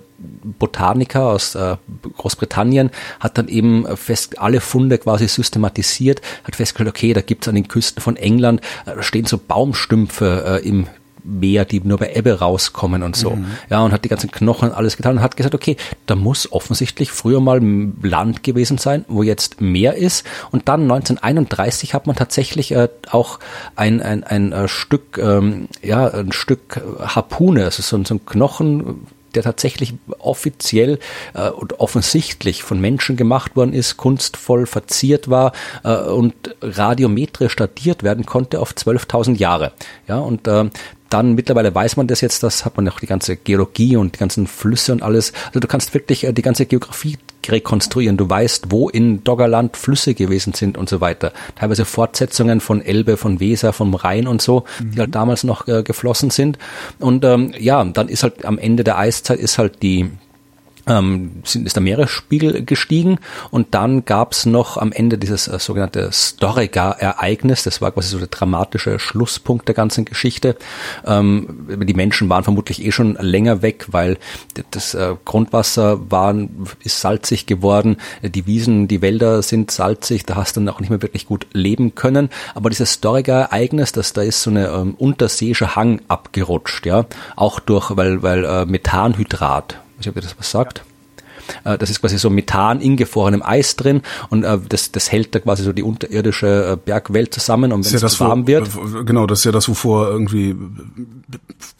Botaniker 0.59 1.27
aus 1.27 1.55
äh, 1.55 1.77
Großbritannien 2.17 2.91
hat 3.19 3.37
dann 3.37 3.47
eben 3.47 3.85
fest 3.95 4.39
alle 4.39 4.61
Funde 4.61 4.97
quasi 4.97 5.27
systematisiert, 5.27 6.21
hat 6.43 6.55
festgestellt, 6.55 6.89
okay, 6.89 7.13
da 7.13 7.21
gibt's 7.21 7.47
an 7.47 7.55
den 7.55 7.67
Küsten 7.67 8.01
von 8.01 8.15
England 8.17 8.61
äh, 8.85 9.01
stehen 9.01 9.25
so 9.25 9.37
Baumstümpfe 9.37 10.61
äh, 10.63 10.67
im 10.67 10.87
Meer, 11.23 11.65
die 11.65 11.81
nur 11.81 11.97
bei 11.97 12.13
Ebbe 12.13 12.39
rauskommen 12.39 13.03
und 13.03 13.15
so. 13.15 13.31
Mhm. 13.31 13.45
Ja, 13.69 13.81
und 13.81 13.91
hat 13.91 14.05
die 14.05 14.09
ganzen 14.09 14.31
Knochen 14.31 14.71
alles 14.71 14.97
getan 14.97 15.17
und 15.17 15.23
hat 15.23 15.37
gesagt, 15.37 15.55
okay, 15.55 15.77
da 16.05 16.15
muss 16.15 16.51
offensichtlich 16.51 17.11
früher 17.11 17.39
mal 17.39 17.61
Land 18.01 18.43
gewesen 18.43 18.77
sein, 18.77 19.05
wo 19.07 19.23
jetzt 19.23 19.61
Meer 19.61 19.95
ist. 19.95 20.25
Und 20.51 20.67
dann 20.67 20.83
1931 20.83 21.93
hat 21.93 22.07
man 22.07 22.15
tatsächlich 22.15 22.71
äh, 22.71 22.89
auch 23.11 23.39
ein, 23.75 24.01
ein, 24.01 24.23
ein 24.23 24.51
äh, 24.51 24.67
Stück, 24.67 25.17
ähm, 25.17 25.67
ja, 25.81 26.07
ein 26.07 26.31
Stück 26.31 26.81
Harpune, 26.99 27.65
also 27.65 27.81
so, 27.81 28.03
so 28.03 28.15
ein 28.15 28.25
Knochen, 28.25 29.07
der 29.35 29.43
tatsächlich 29.43 29.93
offiziell 30.19 30.99
äh, 31.33 31.49
und 31.49 31.79
offensichtlich 31.79 32.63
von 32.63 32.79
Menschen 32.79 33.15
gemacht 33.15 33.55
worden 33.55 33.73
ist, 33.73 33.97
kunstvoll 33.97 34.65
verziert 34.65 35.29
war 35.29 35.53
äh, 35.83 35.95
und 35.95 36.55
radiometrisch 36.61 37.55
datiert 37.55 38.03
werden 38.03 38.25
konnte 38.25 38.59
auf 38.59 38.71
12.000 38.71 39.37
Jahre. 39.37 39.71
Ja, 40.07 40.19
und 40.19 40.47
äh, 40.47 40.69
dann 41.09 41.33
mittlerweile 41.33 41.73
weiß 41.73 41.97
man 41.97 42.07
das 42.07 42.21
jetzt, 42.21 42.43
das 42.43 42.65
hat 42.65 42.77
man 42.77 42.87
auch 42.87 42.99
die 42.99 43.07
ganze 43.07 43.35
Geologie 43.35 43.97
und 43.97 44.15
die 44.15 44.19
ganzen 44.19 44.47
Flüsse 44.47 44.91
und 44.91 45.01
alles. 45.01 45.33
Also 45.47 45.59
du 45.59 45.67
kannst 45.67 45.93
wirklich 45.93 46.23
äh, 46.23 46.33
die 46.33 46.41
ganze 46.41 46.65
Geografie 46.65 47.17
rekonstruieren. 47.47 48.17
Du 48.17 48.29
weißt, 48.29 48.65
wo 48.69 48.89
in 48.89 49.23
Doggerland 49.23 49.77
Flüsse 49.77 50.13
gewesen 50.13 50.53
sind 50.53 50.77
und 50.77 50.89
so 50.89 51.01
weiter. 51.01 51.31
Teilweise 51.55 51.85
Fortsetzungen 51.85 52.59
von 52.59 52.81
Elbe, 52.81 53.17
von 53.17 53.39
Weser, 53.39 53.73
vom 53.73 53.93
Rhein 53.93 54.27
und 54.27 54.41
so, 54.41 54.65
mhm. 54.79 54.91
die 54.91 54.99
halt 54.99 55.15
damals 55.15 55.43
noch 55.43 55.67
äh, 55.67 55.83
geflossen 55.83 56.29
sind. 56.29 56.57
Und 56.99 57.23
ähm, 57.23 57.53
ja, 57.57 57.83
dann 57.83 58.09
ist 58.09 58.23
halt 58.23 58.45
am 58.45 58.57
Ende 58.57 58.83
der 58.83 58.97
Eiszeit 58.97 59.39
ist 59.39 59.57
halt 59.57 59.81
die 59.81 60.11
ähm, 60.89 61.43
sind, 61.43 61.65
ist 61.65 61.75
der 61.75 61.83
Meeresspiegel 61.83 62.65
gestiegen 62.65 63.19
und 63.51 63.73
dann 63.73 64.05
gab's 64.05 64.45
noch 64.45 64.77
am 64.77 64.91
Ende 64.91 65.17
dieses 65.17 65.47
äh, 65.47 65.59
sogenannte 65.59 66.09
Storiga-Ereignis, 66.11 67.63
das 67.63 67.81
war 67.81 67.91
quasi 67.91 68.09
so 68.09 68.17
der 68.17 68.27
dramatische 68.27 68.99
Schlusspunkt 68.99 69.67
der 69.67 69.75
ganzen 69.75 70.05
Geschichte. 70.05 70.57
Ähm, 71.05 71.67
die 71.83 71.93
Menschen 71.93 72.29
waren 72.29 72.43
vermutlich 72.43 72.83
eh 72.83 72.91
schon 72.91 73.15
länger 73.15 73.61
weg, 73.61 73.87
weil 73.91 74.17
das 74.71 74.93
äh, 74.93 75.15
Grundwasser 75.25 76.11
war, 76.11 76.35
ist 76.83 77.01
salzig 77.01 77.45
geworden, 77.45 77.97
die 78.23 78.45
Wiesen, 78.45 78.87
die 78.87 79.01
Wälder 79.01 79.41
sind 79.41 79.71
salzig, 79.71 80.25
da 80.25 80.35
hast 80.35 80.55
du 80.55 80.61
dann 80.61 80.69
auch 80.69 80.79
nicht 80.79 80.89
mehr 80.89 81.01
wirklich 81.01 81.25
gut 81.25 81.47
leben 81.53 81.95
können. 81.95 82.29
Aber 82.55 82.69
dieses 82.69 82.93
Storiga-Ereignis, 82.95 83.91
das 83.91 84.13
da 84.13 84.21
ist 84.21 84.41
so 84.41 84.49
eine 84.49 84.67
ähm, 84.69 84.95
unterseeische 84.95 85.75
Hang 85.75 86.01
abgerutscht, 86.07 86.85
ja, 86.85 87.05
auch 87.35 87.59
durch, 87.59 87.95
weil, 87.95 88.23
weil 88.23 88.45
äh, 88.45 88.65
Methanhydrat 88.65 89.79
weiß 89.99 90.05
nicht, 90.05 90.09
ob 90.09 90.15
ihr 90.15 90.21
das 90.21 90.39
was 90.39 90.49
sagt. 90.49 90.83
Äh, 91.63 91.77
das 91.77 91.89
ist 91.89 92.01
quasi 92.01 92.17
so 92.17 92.29
Methan 92.29 92.81
in 92.81 92.97
gefrorenem 92.97 93.41
Eis 93.43 93.75
drin 93.75 94.01
und 94.29 94.43
äh, 94.43 94.57
das, 94.67 94.91
das 94.91 95.11
hält 95.11 95.35
da 95.35 95.39
quasi 95.39 95.63
so 95.63 95.73
die 95.73 95.83
unterirdische 95.83 96.73
äh, 96.73 96.77
Bergwelt 96.77 97.33
zusammen 97.33 97.71
und 97.71 97.85
wenn 97.85 97.95
es 97.95 98.01
ja 98.01 98.19
warm 98.19 98.47
wird. 98.47 98.69
Genau, 99.05 99.27
das 99.27 99.39
ist 99.39 99.45
ja 99.45 99.51
das, 99.51 99.69
wovor 99.69 100.09
irgendwie 100.09 100.55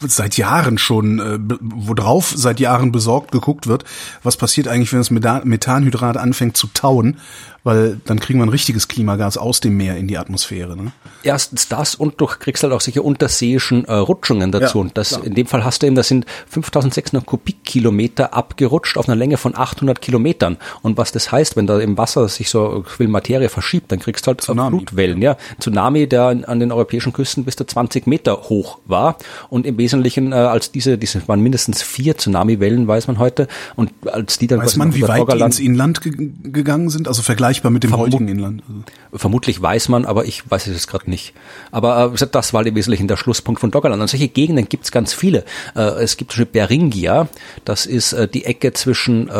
seit 0.06 0.36
Jahren 0.36 0.78
schon, 0.78 1.20
worauf 1.60 2.32
seit 2.34 2.60
Jahren 2.60 2.92
besorgt 2.92 3.32
geguckt 3.32 3.66
wird, 3.66 3.84
was 4.22 4.36
passiert 4.36 4.68
eigentlich, 4.68 4.92
wenn 4.92 5.00
das 5.00 5.10
Methanhydrat 5.44 6.16
anfängt 6.16 6.56
zu 6.56 6.68
tauen 6.68 7.16
weil 7.62 8.00
dann 8.04 8.20
kriegen 8.20 8.38
wir 8.38 8.46
ein 8.46 8.50
richtiges 8.50 8.88
Klimagas 8.88 9.36
aus 9.36 9.60
dem 9.60 9.76
Meer 9.76 9.96
in 9.96 10.08
die 10.08 10.16
Atmosphäre. 10.16 10.76
Ne? 10.76 10.92
Erstens 11.22 11.68
das 11.68 11.94
und 11.94 12.20
du 12.20 12.26
kriegst 12.26 12.62
halt 12.62 12.72
auch 12.72 12.80
solche 12.80 13.02
unterseeischen 13.02 13.84
äh, 13.84 13.94
Rutschungen 13.94 14.50
dazu. 14.50 14.78
Ja, 14.78 14.82
und 14.82 14.96
das 14.96 15.10
klar. 15.10 15.24
in 15.24 15.34
dem 15.34 15.46
Fall 15.46 15.64
hast 15.64 15.82
du 15.82 15.86
eben, 15.86 15.96
das 15.96 16.08
sind 16.08 16.26
5600 16.48 17.26
Kubikkilometer 17.26 18.34
abgerutscht 18.34 18.96
auf 18.96 19.08
einer 19.08 19.16
Länge 19.16 19.36
von 19.36 19.54
800 19.60 20.00
Kilometern. 20.00 20.56
Und 20.82 20.96
was 20.98 21.12
das 21.12 21.30
heißt, 21.30 21.56
wenn 21.56 21.66
da 21.66 21.78
im 21.78 21.98
Wasser 21.98 22.28
sich 22.28 22.50
so 22.50 22.84
viel 22.86 23.08
Materie 23.08 23.48
verschiebt, 23.48 23.92
dann 23.92 23.98
kriegst 23.98 24.26
du 24.26 24.28
halt 24.28 24.40
Tsunami. 24.40 24.78
Flutwellen. 24.78 25.22
Ja, 25.22 25.36
Tsunami, 25.60 26.06
der 26.06 26.24
an 26.46 26.60
den 26.60 26.72
europäischen 26.72 27.12
Küsten 27.12 27.44
bis 27.44 27.56
zu 27.56 27.64
20 27.64 28.06
Meter 28.06 28.48
hoch 28.48 28.78
war. 28.86 29.16
Und 29.48 29.66
im 29.66 29.78
Wesentlichen 29.78 30.32
äh, 30.32 30.36
als 30.36 30.72
diese, 30.72 30.98
diese 30.98 31.26
waren 31.28 31.40
mindestens 31.40 31.82
vier 31.82 32.16
Tsunamiwellen, 32.16 32.88
weiß 32.88 33.06
man 33.06 33.18
heute. 33.18 33.48
Und 33.76 33.92
als 34.06 34.38
die 34.38 34.46
dann 34.46 34.60
weiß 34.60 34.76
man, 34.76 34.94
wie 34.94 35.02
weit 35.02 35.30
die 35.32 35.40
ins 35.40 35.60
Inland 35.60 36.00
gegangen 36.02 36.90
sind? 36.90 37.06
Also 37.06 37.22
vergleich 37.22 37.60
vergleichbar 37.60 37.70
mit 37.70 37.82
dem 37.82 37.90
Vermut 37.90 38.06
heutigen 38.06 38.28
Inland. 38.28 38.62
Also. 38.68 39.18
Vermutlich 39.18 39.60
weiß 39.60 39.88
man, 39.88 40.04
aber 40.04 40.24
ich 40.24 40.48
weiß 40.50 40.66
es 40.68 40.86
gerade 40.86 41.10
nicht. 41.10 41.34
Aber 41.70 42.12
äh, 42.14 42.26
das 42.30 42.52
war 42.52 42.64
im 42.64 42.74
Wesentlichen 42.74 43.08
der 43.08 43.16
Schlusspunkt 43.16 43.60
von 43.60 43.70
Doggerland. 43.70 44.00
Und 44.00 44.08
solche 44.08 44.28
Gegenden 44.28 44.68
gibt 44.68 44.84
es 44.84 44.92
ganz 44.92 45.12
viele. 45.12 45.44
Äh, 45.74 46.02
es 46.02 46.16
gibt 46.16 46.32
zum 46.32 46.44
Beispiel 46.44 46.60
Beringia, 46.60 47.28
das 47.64 47.86
ist 47.86 48.12
äh, 48.12 48.28
die 48.28 48.44
Ecke 48.44 48.72
zwischen 48.72 49.28
äh, 49.28 49.32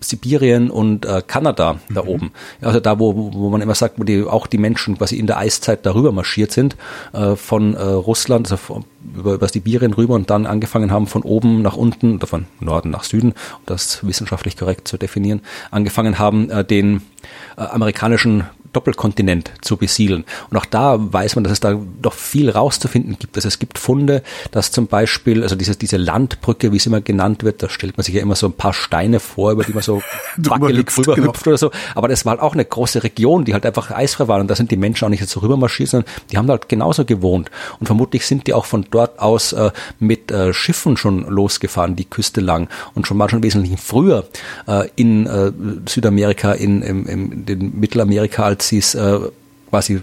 Sibirien 0.00 0.70
und 0.70 1.06
äh, 1.06 1.22
Kanada 1.26 1.78
da 1.88 2.02
mhm. 2.02 2.08
oben. 2.08 2.30
Also 2.60 2.80
da, 2.80 2.98
wo, 2.98 3.32
wo 3.32 3.50
man 3.50 3.60
immer 3.60 3.74
sagt, 3.74 3.98
wo 3.98 4.04
die, 4.04 4.22
auch 4.24 4.46
die 4.46 4.58
Menschen 4.58 4.98
quasi 4.98 5.16
in 5.16 5.26
der 5.26 5.38
Eiszeit 5.38 5.84
darüber 5.86 6.12
marschiert 6.12 6.52
sind, 6.52 6.76
äh, 7.12 7.36
von 7.36 7.74
äh, 7.74 7.82
Russland, 7.82 8.46
also 8.46 8.56
von, 8.56 8.84
über, 9.16 9.34
über 9.34 9.48
Sibirien 9.48 9.94
rüber 9.94 10.14
und 10.14 10.30
dann 10.30 10.46
angefangen 10.46 10.90
haben 10.90 11.06
von 11.06 11.22
oben 11.22 11.62
nach 11.62 11.76
unten 11.76 12.16
oder 12.16 12.26
von 12.26 12.46
Norden 12.60 12.90
nach 12.90 13.04
Süden, 13.04 13.32
um 13.32 13.62
das 13.66 14.06
wissenschaftlich 14.06 14.56
korrekt 14.56 14.88
zu 14.88 14.98
definieren, 14.98 15.40
angefangen 15.70 16.18
haben, 16.18 16.50
äh, 16.50 16.64
den 16.64 17.02
äh, 17.56 17.62
amerikanischen 17.62 18.44
Doppelkontinent 18.76 19.52
zu 19.62 19.78
besiedeln. 19.78 20.24
Und 20.50 20.58
auch 20.58 20.66
da 20.66 20.96
weiß 20.98 21.34
man, 21.36 21.44
dass 21.44 21.54
es 21.54 21.60
da 21.60 21.80
doch 22.02 22.12
viel 22.12 22.50
rauszufinden 22.50 23.16
gibt. 23.18 23.36
Also 23.36 23.48
es 23.48 23.58
gibt 23.58 23.78
Funde, 23.78 24.22
dass 24.50 24.70
zum 24.70 24.86
Beispiel, 24.86 25.42
also 25.42 25.56
diese, 25.56 25.76
diese 25.76 25.96
Landbrücke, 25.96 26.72
wie 26.72 26.78
sie 26.78 26.90
immer 26.90 27.00
genannt 27.00 27.42
wird, 27.42 27.62
da 27.62 27.70
stellt 27.70 27.96
man 27.96 28.04
sich 28.04 28.14
ja 28.14 28.20
immer 28.20 28.36
so 28.36 28.46
ein 28.46 28.52
paar 28.52 28.74
Steine 28.74 29.18
vor, 29.18 29.52
über 29.52 29.64
die 29.64 29.72
man 29.72 29.82
so 29.82 30.02
wackelig 30.36 30.94
rüber 30.98 31.14
genau. 31.14 31.28
hüpft 31.28 31.46
oder 31.46 31.56
so. 31.56 31.70
Aber 31.94 32.08
das 32.08 32.26
war 32.26 32.32
halt 32.32 32.42
auch 32.42 32.52
eine 32.52 32.66
große 32.66 33.02
Region, 33.02 33.46
die 33.46 33.54
halt 33.54 33.64
einfach 33.64 33.90
eisfrei 33.90 34.28
war. 34.28 34.40
Und 34.40 34.48
da 34.48 34.54
sind 34.54 34.70
die 34.70 34.76
Menschen 34.76 35.06
auch 35.06 35.08
nicht 35.08 35.26
so 35.26 35.40
rüber 35.40 35.56
marschiert, 35.56 35.88
sondern 35.88 36.10
die 36.30 36.36
haben 36.36 36.50
halt 36.50 36.68
genauso 36.68 37.06
gewohnt. 37.06 37.50
Und 37.80 37.86
vermutlich 37.86 38.26
sind 38.26 38.46
die 38.46 38.52
auch 38.52 38.66
von 38.66 38.84
dort 38.90 39.18
aus 39.20 39.54
äh, 39.54 39.70
mit 39.98 40.30
äh, 40.30 40.52
Schiffen 40.52 40.98
schon 40.98 41.26
losgefahren, 41.26 41.96
die 41.96 42.04
Küste 42.04 42.42
lang. 42.42 42.68
Und 42.94 43.06
schon 43.06 43.16
mal 43.16 43.30
schon 43.30 43.42
wesentlich 43.42 43.80
früher 43.80 44.26
äh, 44.66 44.86
in 44.96 45.26
äh, 45.26 45.50
Südamerika, 45.88 46.52
in, 46.52 46.82
in, 46.82 47.06
in, 47.06 47.44
in 47.46 47.80
Mittelamerika, 47.80 48.44
als 48.44 48.65
es 48.72 48.94
äh, 48.94 49.18
quasi 49.70 50.00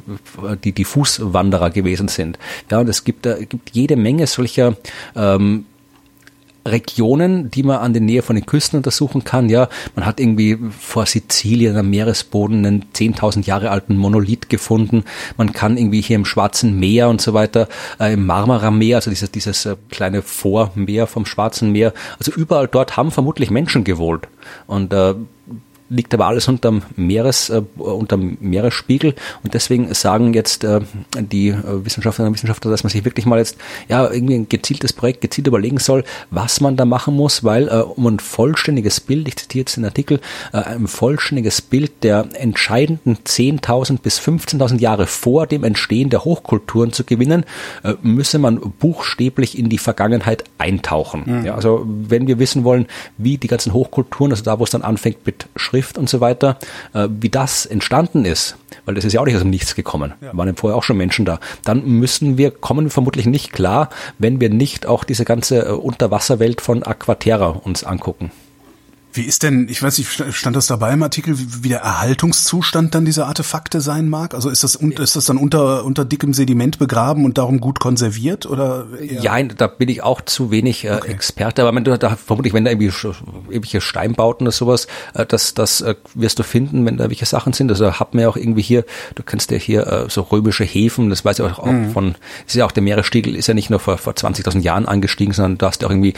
die, 0.64 0.72
die 0.72 0.86
Fußwanderer 0.86 1.70
gewesen 1.70 2.08
sind. 2.08 2.38
Ja, 2.70 2.80
und 2.80 2.90
es 2.90 3.04
gibt, 3.04 3.26
äh, 3.26 3.46
gibt 3.46 3.72
jede 3.72 3.96
Menge 3.96 4.28
solcher 4.28 4.76
ähm, 5.16 5.66
Regionen, 6.66 7.52
die 7.52 7.64
man 7.64 7.80
an 7.80 7.94
der 7.94 8.02
Nähe 8.02 8.22
von 8.22 8.36
den 8.36 8.46
Küsten 8.46 8.78
untersuchen 8.78 9.24
kann. 9.24 9.50
Ja, 9.50 9.68
man 9.96 10.06
hat 10.06 10.20
irgendwie 10.20 10.58
vor 10.80 11.06
Sizilien 11.06 11.76
am 11.76 11.90
Meeresboden 11.90 12.66
einen 12.66 12.86
10.000 12.94 13.46
Jahre 13.46 13.70
alten 13.70 13.98
Monolith 13.98 14.50
gefunden. 14.50 15.04
Man 15.38 15.52
kann 15.52 15.78
irgendwie 15.78 16.02
hier 16.02 16.16
im 16.16 16.26
Schwarzen 16.26 16.80
Meer 16.80 17.10
und 17.10 17.22
so 17.22 17.34
weiter, 17.34 17.68
äh, 18.00 18.14
im 18.14 18.26
Marmara-Meer, 18.26 18.98
also 18.98 19.10
dieses, 19.10 19.32
dieses 19.32 19.66
äh, 19.66 19.76
kleine 19.90 20.22
Vormeer 20.22 21.08
vom 21.08 21.26
Schwarzen 21.26 21.72
Meer, 21.72 21.94
also 22.18 22.32
überall 22.32 22.68
dort 22.68 22.96
haben 22.96 23.12
vermutlich 23.12 23.52
Menschen 23.52 23.84
gewohnt. 23.84 24.28
Und 24.66 24.94
äh, 24.94 25.16
liegt 25.90 26.14
aber 26.14 26.26
alles 26.26 26.48
unterm 26.48 26.82
Meeres, 26.96 27.50
äh, 27.50 27.62
unterm 27.78 28.38
Meeresspiegel 28.40 29.16
und 29.44 29.54
deswegen 29.54 29.94
sagen 29.94 30.34
jetzt 30.34 30.64
äh, 30.64 30.82
die 31.20 31.50
äh, 31.50 31.86
Wissenschaftlerinnen 31.86 32.32
und 32.32 32.36
Wissenschaftler, 32.36 32.72
dass 32.72 32.84
man 32.84 32.90
sich 32.90 33.06
wirklich 33.06 33.26
mal 33.26 33.40
jetzt 33.40 33.58
ja 33.90 34.10
irgendwie 34.10 34.36
ein 34.36 34.50
gezieltes 34.50 34.94
Projekt 34.94 35.22
gezielt 35.22 35.48
überlegen 35.48 35.78
soll, 35.78 36.04
was 36.32 36.62
man 36.62 36.78
da 36.78 36.86
machen 36.86 37.16
muss, 37.16 37.44
weil 37.44 37.68
äh, 37.68 37.82
um 37.82 38.08
ein 38.08 38.20
vollständiges 38.20 39.00
Bild, 39.00 39.28
ich 39.28 39.36
zitiere 39.36 39.62
jetzt 39.62 39.78
den 39.78 39.86
Artikel, 39.86 40.20
äh, 40.52 40.58
ein 40.58 40.88
vollständiges 40.88 41.62
Bild 41.62 42.04
der 42.04 42.28
entscheidenden 42.34 43.18
10.000 43.24 44.00
bis 44.00 44.20
15.000 44.20 44.80
Jahre 44.80 45.06
vor 45.06 45.48
dem 45.48 45.64
Entstehen 45.64 46.10
der 46.10 46.26
Hochkulturen 46.26 46.92
zu 46.92 47.04
gewinnen, 47.04 47.46
äh, 47.84 47.94
müsse 48.02 48.40
man 48.40 48.60
buchstäblich 48.80 49.58
in 49.58 49.70
die 49.70 49.78
Vergangenheit 49.78 50.44
eintauchen. 50.58 51.24
Mhm. 51.26 51.46
Ja, 51.46 51.56
also 51.56 51.86
wenn 51.86 52.28
wir 52.28 52.40
wissen 52.40 52.64
wollen, 52.64 52.88
wie 53.18 53.38
die 53.38 53.48
ganzen 53.48 53.74
Hochkulturen, 53.74 54.32
also 54.32 54.44
da, 54.44 54.60
wo 54.60 54.64
es 54.64 54.70
dann 54.70 54.82
anfängt 54.82 55.26
mit 55.26 55.48
Schrift 55.56 55.73
Schrift 55.74 55.98
und 55.98 56.08
so 56.08 56.22
weiter, 56.22 56.60
äh, 56.94 57.08
wie 57.10 57.30
das 57.30 57.66
entstanden 57.66 58.26
ist, 58.26 58.58
weil 58.86 58.94
das 58.94 59.06
ist 59.06 59.14
ja 59.14 59.22
auch 59.22 59.26
nicht 59.26 59.34
aus 59.34 59.42
dem 59.42 59.50
Nichts 59.50 59.74
gekommen. 59.74 60.14
Ja. 60.22 60.38
Waren 60.38 60.50
ja 60.50 60.54
vorher 60.56 60.78
auch 60.78 60.84
schon 60.84 60.98
Menschen 60.98 61.26
da. 61.26 61.40
Dann 61.64 61.84
müssen 61.84 62.38
wir, 62.38 62.52
kommen 62.52 62.92
vermutlich 62.92 63.26
nicht 63.26 63.52
klar, 63.52 63.90
wenn 64.20 64.40
wir 64.40 64.52
nicht 64.52 64.86
auch 64.86 65.04
diese 65.04 65.26
ganze 65.26 65.66
äh, 65.66 65.72
Unterwasserwelt 65.72 66.62
von 66.62 66.84
Aquaterra 66.84 67.48
uns 67.48 67.84
angucken. 67.84 68.32
Wie 69.16 69.22
ist 69.22 69.44
denn, 69.44 69.68
ich 69.70 69.82
weiß 69.82 70.00
nicht, 70.00 70.10
stand 70.34 70.56
das 70.56 70.66
dabei 70.66 70.94
im 70.94 71.04
Artikel, 71.04 71.36
wie 71.38 71.70
der 71.70 71.82
Erhaltungszustand 71.82 72.96
dann 72.96 73.06
dieser 73.06 73.28
Artefakte 73.28 73.80
sein 73.80 74.10
mag? 74.10 74.34
Also 74.34 74.50
ist 74.50 74.64
das, 74.64 74.76
ist 74.76 75.16
das 75.16 75.26
dann 75.26 75.38
unter, 75.38 75.86
unter 75.86 76.04
dickem 76.04 76.34
Sediment 76.34 76.80
begraben 76.80 77.24
und 77.24 77.38
darum 77.38 77.60
gut 77.60 77.80
konserviert 77.80 78.48
oder? 78.48 78.88
Ja, 79.02 79.42
da 79.44 79.68
bin 79.68 79.90
ich 79.90 80.02
auch 80.02 80.22
zu 80.22 80.50
wenig 80.50 80.86
äh, 80.86 80.96
okay. 80.96 81.12
Experte, 81.12 81.64
aber 81.64 81.80
du 81.80 81.96
da 81.98 82.16
vermutlich, 82.16 82.54
wenn 82.54 82.66
da 82.66 82.72
irgendwie 82.72 82.92
irgendwelche 83.50 83.82
Steinbauten 83.82 84.48
oder 84.48 84.52
sowas, 84.52 84.88
äh, 85.14 85.28
das, 85.28 85.54
das 85.54 85.82
äh, 85.82 85.94
wirst 86.16 86.40
du 86.40 86.44
finden, 86.44 86.84
wenn 86.86 86.98
da 86.98 87.10
welche 87.10 87.28
Sachen 87.28 87.54
sind. 87.54 87.70
Also 87.70 87.94
hat 87.94 88.16
man 88.16 88.24
ja 88.24 88.30
auch 88.30 88.38
irgendwie 88.38 88.64
hier, 88.64 88.84
du 89.14 89.22
kennst 89.22 89.52
ja 89.52 89.58
hier 89.58 89.86
äh, 89.86 90.10
so 90.10 90.22
römische 90.22 90.64
Häfen, 90.64 91.12
das 91.12 91.24
weiß 91.24 91.38
ich 91.38 91.46
auch, 91.46 91.64
mhm. 91.64 91.90
auch 91.90 91.94
von, 91.94 92.16
ist 92.48 92.56
ja 92.56 92.66
auch 92.66 92.72
der 92.72 92.82
Meeresstiegel 92.82 93.36
ist 93.36 93.46
ja 93.46 93.54
nicht 93.54 93.70
nur 93.70 93.80
vor, 93.80 94.00
vor 94.00 94.14
20.000 94.14 94.62
Jahren 94.62 94.88
angestiegen, 94.88 95.34
sondern 95.34 95.60
du 95.60 95.66
hast 95.68 95.84
ja 95.84 95.88
auch 95.88 95.92
irgendwie 95.92 96.16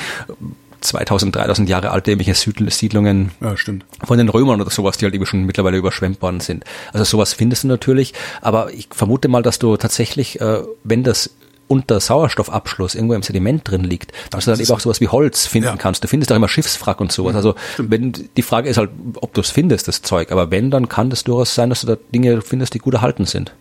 2000, 0.82 1.36
3000 1.36 1.70
Jahre 1.70 1.92
alte 1.92 2.12
irgendwelche 2.12 2.36
Siedlungen 2.72 3.32
ja, 3.42 3.56
von 4.04 4.18
den 4.18 4.30
Römern 4.30 4.62
oder 4.62 4.70
sowas, 4.70 4.98
die 4.98 5.06
halt 5.06 5.16
eben 5.16 5.26
schon 5.26 5.44
mittlerweile 5.44 5.78
überschwemmt 5.78 6.22
worden 6.22 6.40
sind. 6.40 6.64
Also 6.94 7.04
sowas 7.04 7.34
findest 7.34 7.64
du 7.64 7.68
natürlich, 7.68 8.14
aber 8.42 8.72
ich 8.74 8.88
vermute 8.92 9.28
mal, 9.28 9.44
dass 9.44 9.60
du 9.60 9.78
tatsächlich, 9.78 10.40
äh, 10.42 10.62
wenn 10.84 11.04
das 11.04 11.32
unter 11.68 12.00
Sauerstoffabschluss 12.00 12.96
irgendwo 12.96 13.16
im 13.16 13.24
Sediment 13.24 13.68
drin 13.68 13.84
liegt, 13.84 14.12
dass 14.30 14.46
du 14.46 14.52
dann 14.52 14.60
eben 14.60 14.72
auch 14.72 14.80
sowas 14.80 15.02
wie 15.02 15.08
Holz 15.08 15.48
finden 15.48 15.70
ja. 15.70 15.76
kannst. 15.78 16.04
Du 16.04 16.08
findest 16.08 16.32
auch 16.32 16.36
immer 16.36 16.48
Schiffswrack 16.48 17.02
und 17.02 17.12
sowas. 17.12 17.36
Also 17.36 17.56
wenn 17.78 18.14
die 18.38 18.42
Frage 18.44 18.70
ist 18.70 18.78
halt, 18.78 18.92
ob 19.16 19.34
du 19.34 19.42
es 19.42 19.50
findest, 19.50 19.88
das 19.88 20.02
Zeug. 20.02 20.32
Aber 20.32 20.52
wenn, 20.52 20.70
dann 20.70 20.90
kann 20.90 21.10
das 21.10 21.24
durchaus 21.24 21.56
sein, 21.56 21.70
dass 21.70 21.82
du 21.82 21.88
da 21.88 21.98
Dinge 22.14 22.42
findest, 22.42 22.76
die 22.76 22.80
gut 22.80 22.94
erhalten 22.94 23.26
sind. 23.26 23.54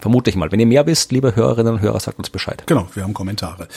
Vermute 0.00 0.30
ich 0.30 0.36
mal. 0.36 0.50
Wenn 0.52 0.60
ihr 0.60 0.66
mehr 0.66 0.86
wisst, 0.86 1.12
liebe 1.12 1.34
Hörerinnen 1.34 1.74
und 1.74 1.80
Hörer, 1.80 2.00
sagt 2.00 2.18
uns 2.18 2.30
Bescheid. 2.30 2.62
Genau, 2.66 2.88
wir 2.94 3.02
haben 3.02 3.14
Kommentare. 3.14 3.68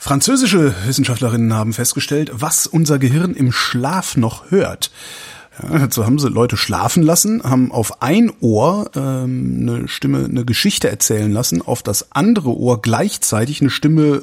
Französische 0.00 0.76
Wissenschaftlerinnen 0.86 1.52
haben 1.52 1.72
festgestellt, 1.72 2.30
was 2.32 2.68
unser 2.68 3.00
Gehirn 3.00 3.34
im 3.34 3.50
Schlaf 3.50 4.16
noch 4.16 4.52
hört. 4.52 4.92
Ja, 5.70 5.78
dazu 5.78 6.06
haben 6.06 6.18
sie 6.18 6.28
Leute 6.28 6.56
schlafen 6.56 7.02
lassen, 7.02 7.42
haben 7.42 7.72
auf 7.72 8.00
ein 8.02 8.32
Ohr 8.40 8.90
ähm, 8.94 9.58
eine 9.60 9.88
Stimme, 9.88 10.24
eine 10.24 10.44
Geschichte 10.44 10.88
erzählen 10.88 11.30
lassen, 11.30 11.62
auf 11.62 11.82
das 11.82 12.12
andere 12.12 12.56
Ohr 12.56 12.80
gleichzeitig 12.80 13.60
eine 13.60 13.70
Stimme 13.70 14.22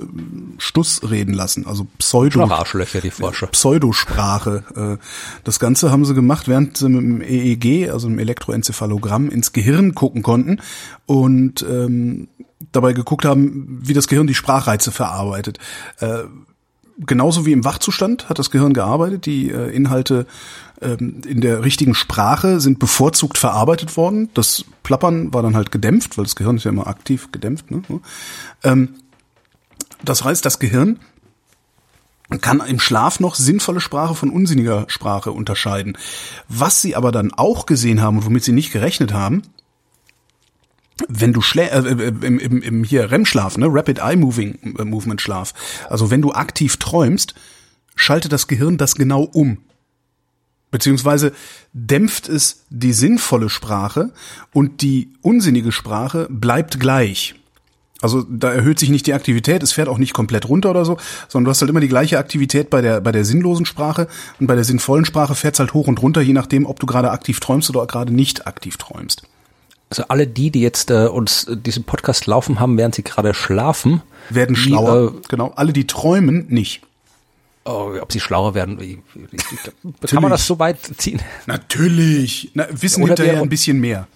Stuss 0.57 1.01
reden 1.09 1.33
lassen, 1.33 1.67
also 1.67 1.87
Pseudo 1.97 2.43
Arschlöcher, 2.45 3.01
die 3.01 3.11
Forscher. 3.11 3.47
Pseudosprache. 3.47 4.63
Äh, 4.75 5.05
das 5.43 5.59
Ganze 5.59 5.91
haben 5.91 6.05
sie 6.05 6.13
gemacht, 6.13 6.47
während 6.47 6.77
sie 6.77 6.89
mit 6.89 7.01
dem 7.01 7.21
EEG, 7.21 7.91
also 7.91 8.07
einem 8.07 8.19
Elektroenzephalogramm, 8.19 9.29
ins 9.29 9.51
Gehirn 9.53 9.93
gucken 9.93 10.23
konnten 10.23 10.61
und 11.05 11.65
ähm, 11.69 12.27
dabei 12.71 12.93
geguckt 12.93 13.25
haben, 13.25 13.79
wie 13.81 13.93
das 13.93 14.07
Gehirn 14.07 14.27
die 14.27 14.33
Sprachreize 14.33 14.91
verarbeitet. 14.91 15.59
Äh, 15.99 16.23
genauso 16.97 17.45
wie 17.45 17.51
im 17.51 17.65
Wachzustand 17.65 18.29
hat 18.29 18.39
das 18.39 18.51
Gehirn 18.51 18.73
gearbeitet. 18.73 19.25
Die 19.25 19.49
äh, 19.49 19.69
Inhalte 19.75 20.25
ähm, 20.81 21.21
in 21.25 21.41
der 21.41 21.63
richtigen 21.63 21.95
Sprache 21.95 22.59
sind 22.59 22.79
bevorzugt 22.79 23.37
verarbeitet 23.37 23.97
worden. 23.97 24.29
Das 24.33 24.65
Plappern 24.83 25.33
war 25.33 25.41
dann 25.41 25.55
halt 25.55 25.71
gedämpft, 25.71 26.17
weil 26.17 26.25
das 26.25 26.35
Gehirn 26.35 26.57
ist 26.57 26.63
ja 26.63 26.71
immer 26.71 26.87
aktiv 26.87 27.31
gedämpft. 27.31 27.71
Ne? 27.71 27.81
Ähm, 28.63 28.95
das 30.03 30.23
heißt, 30.23 30.45
das 30.45 30.59
Gehirn 30.59 30.99
kann 32.41 32.59
im 32.59 32.79
Schlaf 32.79 33.19
noch 33.19 33.35
sinnvolle 33.35 33.79
Sprache 33.79 34.15
von 34.15 34.29
unsinniger 34.29 34.85
Sprache 34.87 35.31
unterscheiden. 35.31 35.97
Was 36.47 36.81
sie 36.81 36.95
aber 36.95 37.11
dann 37.11 37.33
auch 37.33 37.65
gesehen 37.65 38.01
haben 38.01 38.17
und 38.17 38.25
womit 38.25 38.43
sie 38.43 38.51
nicht 38.51 38.71
gerechnet 38.71 39.13
haben, 39.13 39.43
wenn 41.07 41.33
du 41.33 41.41
schlä 41.41 41.63
äh, 41.63 41.79
äh, 41.79 42.07
im, 42.07 42.39
im, 42.39 42.61
im 42.61 42.83
hier 42.83 43.11
REM-Schlaf, 43.11 43.57
ne, 43.57 43.67
Rapid 43.69 43.99
Eye 43.99 44.15
Moving 44.15 44.75
äh, 44.77 44.85
Movement 44.85 45.21
Schlaf, 45.21 45.53
also 45.89 46.11
wenn 46.11 46.21
du 46.21 46.31
aktiv 46.31 46.77
träumst, 46.77 47.35
schaltet 47.95 48.31
das 48.31 48.47
Gehirn 48.47 48.77
das 48.77 48.95
genau 48.95 49.23
um. 49.23 49.59
Beziehungsweise 50.71 51.31
dämpft 51.73 52.27
es 52.27 52.65
die 52.69 52.93
sinnvolle 52.93 53.49
Sprache 53.49 54.11
und 54.51 54.81
die 54.81 55.13
unsinnige 55.21 55.71
Sprache 55.71 56.27
bleibt 56.29 56.79
gleich. 56.79 57.35
Also 58.01 58.23
da 58.23 58.51
erhöht 58.51 58.77
sich 58.77 58.89
nicht 58.89 59.07
die 59.07 59.13
Aktivität, 59.13 59.63
es 59.63 59.71
fährt 59.71 59.87
auch 59.87 59.97
nicht 59.97 60.13
komplett 60.13 60.49
runter 60.49 60.69
oder 60.69 60.83
so, 60.83 60.97
sondern 61.29 61.45
du 61.45 61.51
hast 61.51 61.61
halt 61.61 61.69
immer 61.69 61.79
die 61.79 61.87
gleiche 61.87 62.19
Aktivität 62.19 62.69
bei 62.69 62.81
der, 62.81 62.99
bei 62.99 63.13
der 63.13 63.23
sinnlosen 63.23 63.65
Sprache 63.65 64.07
und 64.39 64.47
bei 64.47 64.55
der 64.55 64.65
sinnvollen 64.65 65.05
Sprache 65.05 65.33
fährt 65.33 65.55
es 65.55 65.59
halt 65.59 65.73
hoch 65.73 65.87
und 65.87 66.01
runter, 66.01 66.21
je 66.21 66.33
nachdem, 66.33 66.65
ob 66.65 66.79
du 66.79 66.85
gerade 66.85 67.11
aktiv 67.11 67.39
träumst 67.39 67.69
oder 67.69 67.85
gerade 67.87 68.13
nicht 68.13 68.45
aktiv 68.47 68.75
träumst 68.77 69.27
also 69.89 70.03
alle 70.07 70.27
die, 70.27 70.51
die 70.51 70.61
jetzt 70.61 70.89
äh, 70.91 71.07
uns 71.07 71.45
äh, 71.45 71.57
diesen 71.57 71.83
Podcast 71.83 72.25
laufen 72.25 72.59
haben, 72.59 72.77
während 72.77 72.95
sie 72.95 73.03
gerade 73.03 73.33
schlafen, 73.33 74.01
werden 74.29 74.55
die, 74.55 74.61
schlauer. 74.61 75.13
Äh, 75.13 75.21
genau, 75.29 75.53
alle 75.55 75.73
die 75.73 75.87
träumen 75.87 76.47
nicht. 76.49 76.81
Oh, 77.67 77.93
ob 77.99 78.11
sie 78.11 78.19
schlauer 78.19 78.53
werden, 78.53 78.79
wie, 78.79 79.01
wie, 79.15 80.07
kann 80.07 80.21
man 80.21 80.29
das 80.29 80.45
so 80.45 80.59
weit 80.59 80.77
ziehen? 80.97 81.19
Natürlich. 81.47 82.51
Na, 82.53 82.67
wissen 82.69 83.01
Oder 83.01 83.15
hinterher 83.15 83.41
ein 83.41 83.49
bisschen 83.49 83.79
mehr. 83.79 84.07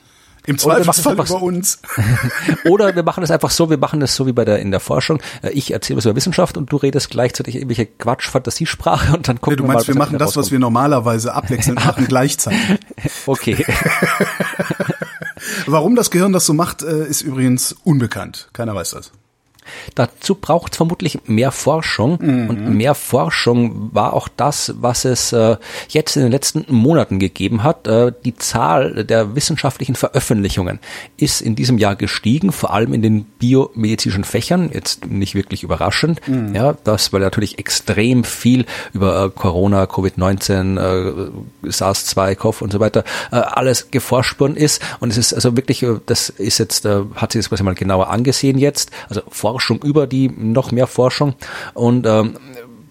Im 0.45 0.57
Zweifelsfall 0.57 1.13
über 1.13 1.41
uns. 1.41 1.79
Oder 2.65 2.95
wir 2.95 3.03
machen 3.03 3.23
es 3.23 3.31
einfach 3.31 3.49
so, 3.49 3.69
wir 3.69 3.77
machen 3.77 4.01
es 4.01 4.15
so 4.15 4.25
wie 4.25 4.33
bei 4.33 4.45
der 4.45 4.59
in 4.59 4.71
der 4.71 4.79
Forschung. 4.79 5.19
Äh, 5.41 5.49
ich 5.49 5.71
erzähle 5.71 5.97
was 5.97 6.05
über 6.05 6.15
Wissenschaft 6.15 6.57
und 6.57 6.71
du 6.71 6.77
redest 6.77 7.09
gleichzeitig 7.09 7.55
irgendwelche 7.55 7.85
Quatsch, 7.85 8.27
Fantasiesprache 8.27 9.15
und 9.15 9.27
dann 9.27 9.41
gucken 9.41 9.59
ja, 9.59 9.67
du 9.67 9.67
meinst, 9.67 9.87
wir 9.87 9.95
mal, 9.95 9.99
wir 9.99 10.05
machen 10.05 10.19
das, 10.19 10.35
was 10.35 10.51
wir 10.51 10.59
normalerweise 10.59 11.33
abwechselnd 11.33 11.83
machen, 11.85 12.07
gleichzeitig. 12.07 12.79
Okay. 13.25 13.65
Warum 15.67 15.95
das 15.95 16.11
Gehirn 16.11 16.33
das 16.33 16.45
so 16.45 16.53
macht, 16.53 16.83
äh, 16.83 17.05
ist 17.05 17.21
übrigens 17.21 17.75
unbekannt. 17.83 18.49
Keiner 18.53 18.75
weiß 18.75 18.91
das. 18.91 19.11
Dazu 19.95 20.35
braucht 20.35 20.73
es 20.73 20.77
vermutlich 20.77 21.19
mehr 21.25 21.51
Forschung 21.51 22.17
mhm. 22.21 22.49
und 22.49 22.75
mehr 22.75 22.95
Forschung 22.95 23.93
war 23.93 24.13
auch 24.13 24.27
das, 24.27 24.73
was 24.79 25.05
es 25.05 25.33
äh, 25.33 25.57
jetzt 25.89 26.15
in 26.15 26.23
den 26.23 26.31
letzten 26.31 26.65
Monaten 26.67 27.19
gegeben 27.19 27.63
hat. 27.63 27.87
Äh, 27.87 28.11
die 28.25 28.35
Zahl 28.35 29.05
der 29.05 29.35
wissenschaftlichen 29.35 29.95
Veröffentlichungen 29.95 30.79
ist 31.17 31.41
in 31.41 31.55
diesem 31.55 31.77
Jahr 31.77 31.95
gestiegen, 31.95 32.51
vor 32.51 32.73
allem 32.73 32.93
in 32.93 33.01
den 33.01 33.23
biomedizinischen 33.23 34.23
Fächern. 34.23 34.69
Jetzt 34.73 35.05
nicht 35.07 35.35
wirklich 35.35 35.63
überraschend, 35.63 36.25
mhm. 36.27 36.55
ja, 36.55 36.75
das 36.83 37.13
weil 37.13 37.21
natürlich 37.21 37.59
extrem 37.59 38.23
viel 38.23 38.65
über 38.93 39.25
äh, 39.25 39.29
Corona, 39.29 39.83
Covid-19, 39.83 40.79
äh, 40.79 41.69
SARS-2, 41.69 42.35
CoV 42.35 42.61
und 42.61 42.71
so 42.71 42.79
weiter 42.79 43.03
äh, 43.31 43.35
alles 43.35 43.91
geforscht 43.91 44.39
worden 44.39 44.55
ist 44.55 44.81
und 44.99 45.09
es 45.09 45.17
ist 45.17 45.33
also 45.33 45.55
wirklich, 45.55 45.83
äh, 45.83 45.99
das 46.05 46.29
ist 46.29 46.57
jetzt, 46.57 46.85
äh, 46.85 47.01
hat 47.15 47.31
sich 47.31 47.41
das 47.41 47.49
quasi 47.49 47.63
mal 47.63 47.75
genauer 47.75 48.09
angesehen 48.09 48.57
jetzt, 48.57 48.91
also 49.07 49.21
Forschung 49.29 49.58
über 49.83 50.07
die 50.07 50.29
noch 50.29 50.71
mehr 50.71 50.87
Forschung 50.87 51.33
und 51.73 52.05
ähm, 52.05 52.35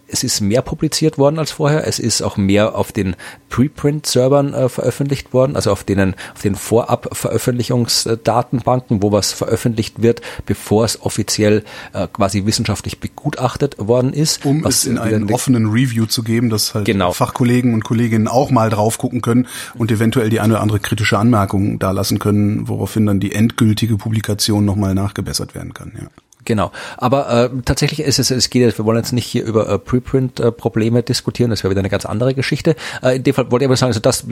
es 0.09 0.25
ist 0.25 0.41
mehr 0.41 0.63
publiziert 0.63 1.19
worden 1.19 1.39
als 1.39 1.53
vorher. 1.53 1.87
Es 1.87 1.99
ist 1.99 2.23
auch 2.23 2.39
mehr 2.39 2.75
auf 2.77 2.93
den 2.93 3.15
Preprint-Servern 3.51 4.55
äh, 4.55 4.71
veröffentlicht 4.71 5.33
worden, 5.33 5.57
also 5.57 5.71
auf 5.71 5.85
denen, 5.85 6.17
auf 6.35 6.43
den 6.43 6.55
Vorab-Veröffentlichungsdatenbanken, 6.55 9.03
wo 9.03 9.13
was 9.13 9.33
veröffentlicht 9.33 10.01
wird, 10.03 10.23
bevor 10.47 10.87
es 10.87 11.03
offiziell 11.03 11.63
äh, 11.93 12.09
quasi 12.11 12.47
wissenschaftlich 12.47 13.01
begutachtet 13.01 13.77
worden 13.79 14.15
ist. 14.15 14.43
Um 14.45 14.65
es 14.65 14.87
in 14.87 14.99
einen 14.99 15.33
offenen 15.33 15.67
Review 15.67 16.07
zu 16.07 16.23
geben, 16.23 16.49
dass 16.51 16.75
halt 16.75 16.85
genau. 16.87 17.13
Fachkollegen 17.13 17.75
und 17.75 17.85
Kolleginnen 17.85 18.29
auch 18.29 18.51
mal 18.51 18.71
drauf 18.71 18.97
gucken 18.99 19.21
können 19.21 19.47
und 19.77 19.91
eventuell 19.93 20.31
die 20.31 20.41
eine 20.41 20.55
oder 20.55 20.63
andere 20.63 20.81
kritische 20.81 21.19
Anmerkung 21.19 21.79
da 21.79 21.91
lassen 21.91 22.19
können, 22.19 22.67
woraufhin 22.69 23.05
dann 23.07 23.21
die 23.21 23.35
endgültige 23.35 23.99
Publikation 23.99 24.65
nochmal 24.65 24.95
nachgebessert 24.95 25.55
werden 25.55 25.75
kann. 25.75 25.93
Ja. 26.01 26.09
Genau. 26.49 26.73
Aber 26.97 27.29
äh, 27.29 27.51
tatsächlich 27.67 28.01
ist 28.01 28.19
es, 28.19 28.31
es 28.31 28.49
geht 28.49 28.63
jetzt, 28.63 28.79
wir 28.79 28.87
wollen 28.87 28.97
jetzt 28.97 29.13
nicht 29.13 29.27
hier 29.27 29.45
über 29.45 29.69
äh, 29.69 29.79
Preprint-Probleme 29.79 31.03
diskutieren, 31.03 31.51
das 31.51 31.63
wäre 31.63 31.71
wieder 31.71 31.81
eine 31.81 31.91
ganz 31.91 32.07
andere 32.07 32.33
Geschichte. 32.33 32.75
Äh, 33.03 33.17
in 33.17 33.23
dem 33.23 33.35
Fall 33.35 33.51
wollte 33.51 33.67
ich 33.67 33.69
aber 33.69 33.77
sagen, 33.77 33.91
also 33.91 34.01
das, 34.01 34.25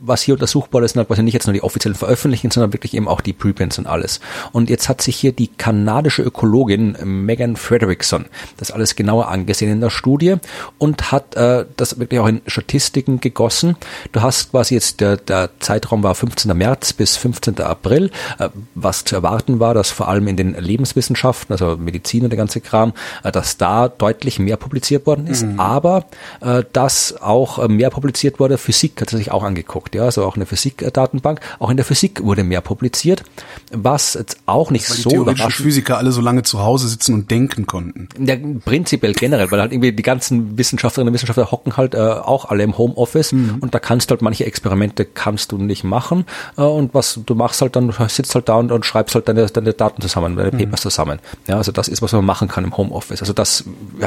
was 0.00 0.22
hier 0.22 0.34
untersuchbar 0.34 0.82
ist, 0.82 0.94
sind 0.94 0.98
halt 0.98 1.06
quasi 1.06 1.22
nicht 1.22 1.34
jetzt 1.34 1.46
nur 1.46 1.54
die 1.54 1.62
offiziellen 1.62 1.94
Veröffentlichungen, 1.94 2.50
sondern 2.50 2.72
wirklich 2.72 2.94
eben 2.94 3.06
auch 3.06 3.20
die 3.20 3.32
Preprints 3.32 3.78
und 3.78 3.86
alles. 3.86 4.18
Und 4.50 4.70
jetzt 4.70 4.88
hat 4.88 5.02
sich 5.02 5.14
hier 5.14 5.30
die 5.30 5.46
kanadische 5.46 6.22
Ökologin 6.22 6.96
Megan 7.04 7.54
Frederickson 7.54 8.24
das 8.56 8.72
alles 8.72 8.96
genauer 8.96 9.28
angesehen 9.28 9.70
in 9.70 9.80
der 9.80 9.90
Studie 9.90 10.34
und 10.78 11.12
hat 11.12 11.36
äh, 11.36 11.64
das 11.76 12.00
wirklich 12.00 12.18
auch 12.18 12.26
in 12.26 12.40
Statistiken 12.48 13.20
gegossen. 13.20 13.76
Du 14.10 14.20
hast 14.20 14.50
quasi 14.50 14.74
jetzt, 14.74 15.00
der, 15.00 15.16
der 15.16 15.50
Zeitraum 15.60 16.02
war 16.02 16.16
15. 16.16 16.56
März 16.56 16.92
bis 16.92 17.16
15. 17.16 17.60
April. 17.60 18.10
Äh, 18.40 18.48
was 18.74 19.04
zu 19.04 19.14
erwarten 19.14 19.60
war, 19.60 19.74
dass 19.74 19.92
vor 19.92 20.08
allem 20.08 20.26
in 20.26 20.36
den 20.36 20.54
Lebenswissenschaften 20.54 21.51
also 21.52 21.76
Medizin 21.76 22.24
und 22.24 22.30
der 22.30 22.36
ganze 22.36 22.60
Kram, 22.60 22.92
äh, 23.22 23.32
dass 23.32 23.56
da 23.56 23.88
deutlich 23.88 24.38
mehr 24.38 24.56
publiziert 24.56 25.06
worden 25.06 25.26
ist, 25.26 25.44
mhm. 25.44 25.60
aber 25.60 26.04
äh, 26.40 26.64
dass 26.72 27.20
auch 27.20 27.58
äh, 27.58 27.68
mehr 27.68 27.90
publiziert 27.90 28.40
wurde, 28.40 28.58
Physik 28.58 29.00
hat 29.00 29.10
sich 29.10 29.30
auch 29.30 29.42
angeguckt, 29.42 29.94
ja, 29.94 30.04
also 30.04 30.24
auch 30.24 30.36
eine 30.36 30.46
Physik-Datenbank, 30.46 31.40
auch 31.58 31.70
in 31.70 31.76
der 31.76 31.84
Physik 31.84 32.22
wurde 32.22 32.44
mehr 32.44 32.60
publiziert, 32.60 33.22
was 33.72 34.14
jetzt 34.14 34.38
auch 34.46 34.70
nicht 34.70 34.88
weil 34.90 34.96
so 34.96 35.10
die 35.10 35.16
überraschend. 35.16 35.52
Physiker 35.52 35.98
alle 35.98 36.12
so 36.12 36.20
lange 36.20 36.42
zu 36.42 36.60
Hause 36.60 36.88
sitzen 36.88 37.14
und 37.14 37.30
denken 37.30 37.66
konnten. 37.66 38.08
Ja, 38.18 38.36
prinzipiell 38.64 39.12
generell, 39.12 39.50
weil 39.50 39.60
halt 39.60 39.72
irgendwie 39.72 39.92
die 39.92 40.02
ganzen 40.02 40.58
Wissenschaftlerinnen 40.58 41.10
und 41.10 41.14
Wissenschaftler 41.14 41.50
hocken 41.50 41.76
halt 41.76 41.94
äh, 41.94 41.98
auch 41.98 42.46
alle 42.46 42.62
im 42.62 42.78
Homeoffice 42.78 43.32
mhm. 43.32 43.58
und 43.60 43.74
da 43.74 43.78
kannst 43.78 44.10
du 44.10 44.12
halt 44.12 44.22
manche 44.22 44.44
Experimente 44.44 45.04
kannst 45.04 45.52
du 45.52 45.58
nicht 45.58 45.84
machen 45.84 46.24
äh, 46.56 46.62
und 46.62 46.94
was 46.94 47.20
du 47.24 47.34
machst 47.34 47.60
halt 47.60 47.76
dann, 47.76 47.92
sitzt 48.08 48.34
halt 48.34 48.48
da 48.48 48.56
und, 48.56 48.72
und 48.72 48.84
schreibst 48.86 49.14
halt 49.14 49.28
deine, 49.28 49.46
deine 49.46 49.72
Daten 49.72 50.02
zusammen, 50.02 50.36
deine 50.36 50.52
mhm. 50.52 50.58
Papers 50.58 50.82
zusammen. 50.82 51.18
Ja, 51.48 51.56
also 51.56 51.72
das 51.72 51.88
ist, 51.88 52.02
was 52.02 52.12
man 52.12 52.24
machen 52.24 52.48
kann 52.48 52.64
im 52.64 52.76
Homeoffice. 52.76 53.20
Also 53.20 53.32
das 53.32 53.64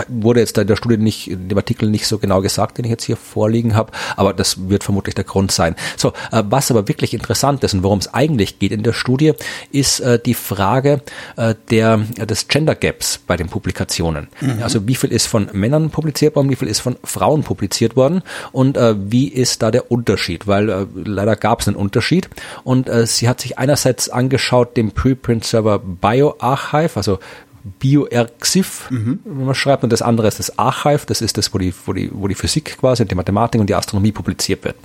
wurde 0.07 0.39
jetzt 0.39 0.57
in 0.57 0.67
der 0.67 0.75
Studie 0.75 0.97
nicht, 0.97 1.29
in 1.29 1.49
dem 1.49 1.57
Artikel 1.57 1.89
nicht 1.89 2.07
so 2.07 2.17
genau 2.17 2.41
gesagt, 2.41 2.77
den 2.77 2.85
ich 2.85 2.91
jetzt 2.91 3.03
hier 3.03 3.17
vorliegen 3.17 3.75
habe, 3.75 3.91
aber 4.15 4.33
das 4.33 4.69
wird 4.69 4.83
vermutlich 4.83 5.15
der 5.15 5.25
Grund 5.25 5.51
sein. 5.51 5.75
So, 5.97 6.13
äh, 6.31 6.43
was 6.49 6.71
aber 6.71 6.87
wirklich 6.87 7.13
interessant 7.13 7.63
ist 7.63 7.73
und 7.73 7.83
worum 7.83 7.99
es 7.99 8.13
eigentlich 8.13 8.59
geht 8.59 8.71
in 8.71 8.83
der 8.83 8.93
Studie, 8.93 9.33
ist 9.71 9.99
äh, 9.99 10.17
die 10.17 10.33
Frage 10.33 11.01
äh, 11.35 11.55
der, 11.69 11.97
des 11.97 12.47
Gender 12.47 12.75
Gaps 12.75 13.19
bei 13.25 13.35
den 13.35 13.49
Publikationen. 13.49 14.27
Mhm. 14.39 14.63
Also 14.63 14.87
wie 14.87 14.95
viel 14.95 15.11
ist 15.11 15.27
von 15.27 15.49
Männern 15.51 15.89
publiziert 15.89 16.35
worden, 16.35 16.49
wie 16.49 16.55
viel 16.55 16.69
ist 16.69 16.79
von 16.79 16.95
Frauen 17.03 17.43
publiziert 17.43 17.95
worden 17.95 18.21
und 18.51 18.77
wie 18.77 19.27
ist 19.27 19.61
da 19.61 19.71
der 19.71 19.91
Unterschied? 19.91 20.47
Weil 20.47 20.87
leider 20.93 21.35
gab 21.35 21.61
es 21.61 21.67
einen 21.67 21.77
Unterschied 21.77 22.29
und 22.63 22.89
sie 23.05 23.29
hat 23.29 23.41
sich 23.41 23.57
einerseits 23.57 24.09
angeschaut 24.09 24.77
dem 24.77 24.91
Preprint-Server 24.91 25.79
BioArchive, 25.79 26.91
also 26.95 27.19
BioRxiv, 27.79 28.91
mhm. 28.91 29.19
wenn 29.25 29.45
man 29.45 29.55
schreibt, 29.55 29.83
und 29.83 29.91
das 29.91 30.03
andere 30.03 30.27
ist 30.27 30.37
das 30.37 30.59
Archive, 30.59 31.01
das 31.07 31.21
ist 31.21 31.37
das, 31.37 31.53
wo 31.53 31.57
die, 31.57 31.73
wo 31.85 31.93
die, 31.93 32.11
wo 32.13 32.27
die 32.27 32.35
Physik 32.35 32.77
quasi, 32.79 33.05
die 33.05 33.15
Mathematik 33.15 33.59
und 33.59 33.67
die 33.67 33.75
Astronomie 33.75 34.11
publiziert 34.11 34.63
wird. 34.63 34.75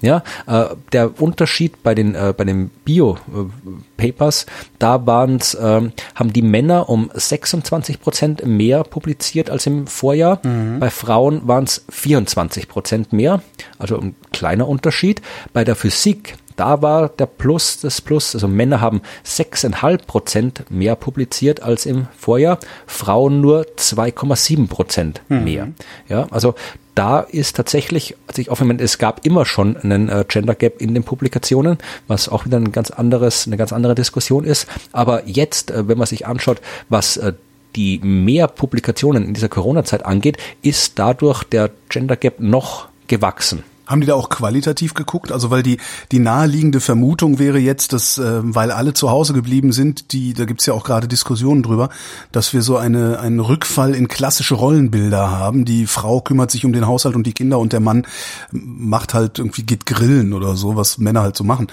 Ja, 0.00 0.24
äh, 0.46 0.74
der 0.92 1.20
Unterschied 1.20 1.82
bei 1.84 1.94
den, 1.94 2.16
äh, 2.16 2.34
bei 2.36 2.44
den 2.44 2.70
Bio-Papers, 2.84 4.46
da 4.80 5.06
waren's, 5.06 5.54
äh, 5.54 5.82
haben 6.14 6.32
die 6.32 6.42
Männer 6.42 6.88
um 6.88 7.10
26 7.14 8.00
Prozent 8.00 8.44
mehr 8.44 8.82
publiziert 8.82 9.48
als 9.48 9.66
im 9.66 9.86
Vorjahr. 9.86 10.40
Mhm. 10.42 10.80
Bei 10.80 10.90
Frauen 10.90 11.46
waren 11.46 11.64
es 11.64 11.84
24 11.88 12.68
Prozent 12.68 13.12
mehr, 13.12 13.40
also 13.78 14.00
ein 14.00 14.16
kleiner 14.32 14.66
Unterschied. 14.66 15.22
Bei 15.52 15.62
der 15.62 15.76
Physik 15.76 16.36
da 16.56 16.82
war 16.82 17.08
der 17.08 17.26
Plus, 17.26 17.80
das 17.80 18.00
Plus, 18.00 18.34
also 18.34 18.48
Männer 18.48 18.80
haben 18.80 19.02
6,5 19.24 20.06
Prozent 20.06 20.70
mehr 20.70 20.96
publiziert 20.96 21.62
als 21.62 21.86
im 21.86 22.08
Vorjahr, 22.16 22.58
Frauen 22.86 23.40
nur 23.40 23.66
2,7 23.76 24.68
Prozent 24.68 25.22
mhm. 25.28 25.44
mehr. 25.44 25.66
Mhm. 25.66 25.74
Ja, 26.08 26.26
also 26.30 26.54
da 26.94 27.20
ist 27.20 27.56
tatsächlich, 27.56 28.16
also 28.26 28.40
ich 28.40 28.60
meine, 28.60 28.82
es 28.82 28.96
gab 28.96 29.26
immer 29.26 29.44
schon 29.44 29.76
einen 29.76 30.08
äh, 30.08 30.24
Gender 30.26 30.54
Gap 30.54 30.80
in 30.80 30.94
den 30.94 31.04
Publikationen, 31.04 31.76
was 32.08 32.28
auch 32.28 32.46
wieder 32.46 32.56
ein 32.56 32.72
ganz 32.72 32.90
anderes, 32.90 33.46
eine 33.46 33.58
ganz 33.58 33.72
andere 33.72 33.94
Diskussion 33.94 34.44
ist. 34.44 34.66
Aber 34.92 35.26
jetzt, 35.28 35.70
äh, 35.70 35.86
wenn 35.88 35.98
man 35.98 36.06
sich 36.06 36.26
anschaut, 36.26 36.62
was 36.88 37.18
äh, 37.18 37.34
die 37.76 37.98
mehr 37.98 38.48
Publikationen 38.48 39.24
in 39.26 39.34
dieser 39.34 39.50
Corona-Zeit 39.50 40.06
angeht, 40.06 40.38
ist 40.62 40.98
dadurch 40.98 41.44
der 41.44 41.70
Gender 41.90 42.16
Gap 42.16 42.40
noch 42.40 42.88
gewachsen. 43.08 43.62
Haben 43.86 44.00
die 44.00 44.06
da 44.06 44.14
auch 44.14 44.28
qualitativ 44.28 44.94
geguckt? 44.94 45.32
Also 45.32 45.50
weil 45.50 45.62
die 45.62 45.78
die 46.12 46.18
naheliegende 46.18 46.80
Vermutung 46.80 47.38
wäre 47.38 47.58
jetzt, 47.58 47.92
dass 47.92 48.18
äh, 48.18 48.40
weil 48.42 48.70
alle 48.70 48.94
zu 48.94 49.10
Hause 49.10 49.32
geblieben 49.32 49.72
sind, 49.72 50.12
die 50.12 50.34
da 50.34 50.44
gibt's 50.44 50.66
ja 50.66 50.74
auch 50.74 50.84
gerade 50.84 51.08
Diskussionen 51.08 51.62
drüber, 51.62 51.88
dass 52.32 52.52
wir 52.52 52.62
so 52.62 52.76
eine 52.76 53.18
einen 53.20 53.40
Rückfall 53.40 53.94
in 53.94 54.08
klassische 54.08 54.54
Rollenbilder 54.54 55.30
haben. 55.30 55.64
Die 55.64 55.86
Frau 55.86 56.20
kümmert 56.20 56.50
sich 56.50 56.64
um 56.64 56.72
den 56.72 56.86
Haushalt 56.86 57.16
und 57.16 57.26
die 57.26 57.32
Kinder 57.32 57.58
und 57.58 57.72
der 57.72 57.80
Mann 57.80 58.06
macht 58.50 59.14
halt 59.14 59.38
irgendwie 59.38 59.62
geht 59.62 59.86
grillen 59.86 60.32
oder 60.32 60.56
so, 60.56 60.76
was 60.76 60.98
Männer 60.98 61.22
halt 61.22 61.36
so 61.36 61.44
machen. 61.44 61.68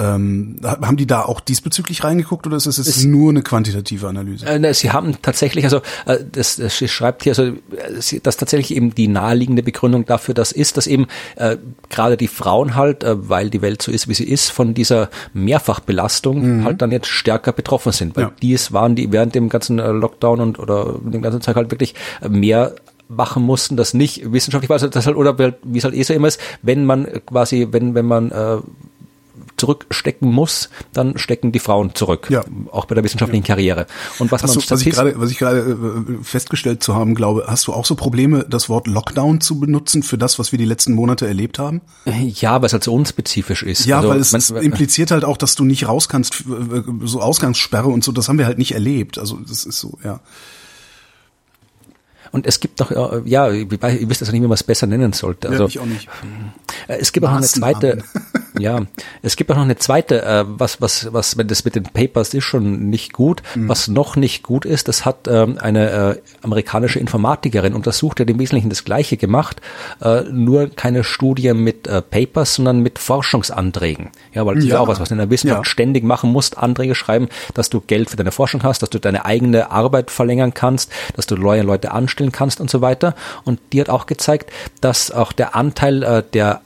Ähm, 0.00 0.56
haben 0.62 0.96
die 0.96 1.06
da 1.06 1.22
auch 1.22 1.40
diesbezüglich 1.40 2.04
reingeguckt 2.04 2.46
oder 2.46 2.56
ist 2.56 2.66
es 2.66 2.76
jetzt 2.76 3.04
nur 3.04 3.30
eine 3.30 3.42
quantitative 3.42 4.06
Analyse? 4.06 4.46
Äh, 4.46 4.72
sie 4.72 4.92
haben 4.92 5.20
tatsächlich, 5.22 5.64
also 5.64 5.78
äh, 6.06 6.18
das, 6.30 6.54
das 6.56 6.76
schreibt 6.76 7.24
hier, 7.24 7.32
also 7.32 7.52
dass 8.22 8.36
tatsächlich 8.36 8.76
eben 8.76 8.94
die 8.94 9.08
naheliegende 9.08 9.64
Begründung 9.64 10.06
dafür 10.06 10.34
das 10.34 10.52
ist, 10.52 10.76
dass 10.76 10.86
eben 10.86 11.08
äh, 11.34 11.56
gerade 11.88 12.16
die 12.16 12.28
Frauen 12.28 12.76
halt, 12.76 13.02
äh, 13.02 13.28
weil 13.28 13.50
die 13.50 13.60
Welt 13.60 13.82
so 13.82 13.90
ist, 13.90 14.06
wie 14.06 14.14
sie 14.14 14.28
ist, 14.28 14.50
von 14.50 14.72
dieser 14.72 15.10
Mehrfachbelastung 15.32 16.58
mhm. 16.58 16.64
halt 16.64 16.80
dann 16.80 16.92
jetzt 16.92 17.08
stärker 17.08 17.52
betroffen 17.52 17.90
sind, 17.90 18.14
weil 18.14 18.24
ja. 18.24 18.32
die 18.40 18.52
es 18.52 18.72
waren, 18.72 18.94
die 18.94 19.10
während 19.10 19.34
dem 19.34 19.48
ganzen 19.48 19.80
äh, 19.80 19.90
Lockdown 19.90 20.40
und 20.40 20.58
oder 20.60 20.94
dem 21.02 21.22
ganzen 21.22 21.40
Zeit 21.40 21.56
halt 21.56 21.72
wirklich 21.72 21.96
mehr 22.28 22.74
machen 23.08 23.42
mussten, 23.42 23.76
das 23.76 23.94
nicht 23.94 24.32
wissenschaftlich 24.32 24.68
war, 24.68 24.74
also 24.74 24.88
das 24.88 25.06
halt, 25.06 25.16
oder 25.16 25.38
wie 25.38 25.78
es 25.78 25.84
halt 25.84 25.94
eh 25.94 26.02
so 26.02 26.12
immer 26.12 26.28
ist, 26.28 26.40
wenn 26.62 26.84
man 26.84 27.06
quasi, 27.26 27.68
wenn, 27.70 27.94
wenn 27.94 28.06
man 28.06 28.30
äh, 28.30 28.58
zurückstecken 29.58 30.30
muss, 30.30 30.70
dann 30.92 31.18
stecken 31.18 31.52
die 31.52 31.58
Frauen 31.58 31.94
zurück. 31.94 32.28
Ja. 32.30 32.44
Auch 32.70 32.86
bei 32.86 32.94
der 32.94 33.04
wissenschaftlichen 33.04 33.44
ja. 33.44 33.54
Karriere. 33.54 33.86
Und 34.18 34.32
was, 34.32 34.42
man 34.42 34.52
du, 34.52 34.62
was 34.70 34.80
ich 34.80 34.90
gerade, 34.90 35.20
was 35.20 35.30
ich 35.30 35.38
gerade 35.38 35.58
äh, 35.60 36.24
festgestellt 36.24 36.82
zu 36.82 36.94
haben 36.94 37.14
glaube, 37.14 37.44
hast 37.46 37.66
du 37.66 37.72
auch 37.72 37.84
so 37.84 37.94
Probleme, 37.94 38.46
das 38.48 38.68
Wort 38.68 38.86
Lockdown 38.86 39.40
zu 39.40 39.60
benutzen 39.60 40.02
für 40.02 40.18
das, 40.18 40.38
was 40.38 40.52
wir 40.52 40.58
die 40.58 40.64
letzten 40.64 40.94
Monate 40.94 41.26
erlebt 41.26 41.58
haben? 41.58 41.80
Ja, 42.04 42.60
weil 42.60 42.66
es 42.66 42.72
halt 42.72 42.84
so 42.84 42.94
unspezifisch 42.94 43.62
ist. 43.62 43.84
Ja, 43.86 43.98
also, 43.98 44.08
weil 44.08 44.20
es 44.20 44.50
man, 44.50 44.62
impliziert 44.62 45.10
halt 45.10 45.24
auch, 45.24 45.36
dass 45.36 45.54
du 45.54 45.64
nicht 45.64 45.88
raus 45.88 46.08
kannst, 46.08 46.44
so 47.04 47.20
Ausgangssperre 47.20 47.88
und 47.88 48.04
so, 48.04 48.12
das 48.12 48.28
haben 48.28 48.38
wir 48.38 48.46
halt 48.46 48.58
nicht 48.58 48.72
erlebt. 48.72 49.18
Also 49.18 49.36
das 49.36 49.64
ist 49.64 49.78
so, 49.78 49.98
ja. 50.04 50.20
Und 52.30 52.46
es 52.46 52.60
gibt 52.60 52.78
noch, 52.80 52.90
ja, 53.24 53.50
ich 53.50 53.70
weiß 53.70 54.18
das 54.18 54.32
nicht, 54.32 54.42
wie 54.42 54.46
man 54.46 54.52
es 54.52 54.62
besser 54.62 54.86
nennen 54.86 55.12
sollte. 55.12 55.48
Also, 55.48 55.64
ja, 55.64 55.68
ich 55.68 55.80
auch 55.80 55.86
nicht. 55.86 56.08
Äh, 56.86 56.98
es 56.98 57.12
gibt 57.12 57.26
auch 57.26 57.32
eine 57.32 57.46
zweite, 57.46 58.02
Ja, 58.58 58.82
es 59.22 59.36
gibt 59.36 59.50
auch 59.50 59.56
noch 59.56 59.62
eine 59.62 59.76
zweite, 59.76 60.22
äh, 60.22 60.44
was, 60.46 60.80
was, 60.80 61.12
was, 61.12 61.36
wenn 61.36 61.48
das 61.48 61.64
mit 61.64 61.74
den 61.74 61.84
Papers 61.84 62.34
ist 62.34 62.44
schon 62.44 62.90
nicht 62.90 63.12
gut. 63.12 63.42
Mhm. 63.54 63.68
Was 63.68 63.88
noch 63.88 64.16
nicht 64.16 64.42
gut 64.42 64.64
ist, 64.64 64.88
das 64.88 65.04
hat 65.04 65.28
ähm, 65.28 65.58
eine 65.58 65.90
äh, 65.90 66.20
amerikanische 66.42 66.98
Informatikerin 66.98 67.74
untersucht, 67.74 68.18
die 68.18 68.22
hat 68.22 68.30
im 68.30 68.38
Wesentlichen 68.38 68.70
das 68.70 68.84
Gleiche 68.84 69.16
gemacht, 69.16 69.60
äh, 70.02 70.22
nur 70.22 70.70
keine 70.70 71.04
Studie 71.04 71.52
mit 71.54 71.86
äh, 71.86 72.02
Papers, 72.02 72.54
sondern 72.54 72.80
mit 72.80 72.98
Forschungsanträgen. 72.98 74.10
Ja, 74.32 74.46
weil 74.46 74.56
das 74.56 74.64
ja. 74.64 74.74
ist 74.74 74.80
auch 74.80 74.88
was, 74.88 75.00
was 75.00 75.08
du 75.08 75.14
in 75.14 75.18
der 75.18 75.30
Wissenschaft 75.30 75.66
ja. 75.66 75.70
ständig 75.70 76.04
machen 76.04 76.32
musst, 76.32 76.58
Anträge 76.58 76.94
schreiben, 76.94 77.28
dass 77.54 77.70
du 77.70 77.80
Geld 77.80 78.10
für 78.10 78.16
deine 78.16 78.32
Forschung 78.32 78.62
hast, 78.62 78.82
dass 78.82 78.90
du 78.90 78.98
deine 78.98 79.24
eigene 79.24 79.70
Arbeit 79.70 80.10
verlängern 80.10 80.54
kannst, 80.54 80.90
dass 81.14 81.26
du 81.26 81.36
neue 81.36 81.62
Leute 81.62 81.92
anstellen 81.92 82.32
kannst 82.32 82.60
und 82.60 82.70
so 82.70 82.80
weiter. 82.80 83.14
Und 83.44 83.60
die 83.72 83.80
hat 83.80 83.90
auch 83.90 84.06
gezeigt, 84.06 84.50
dass 84.80 85.10
auch 85.10 85.32
der 85.32 85.54
Anteil 85.54 86.02
äh, 86.02 86.22
der 86.32 86.60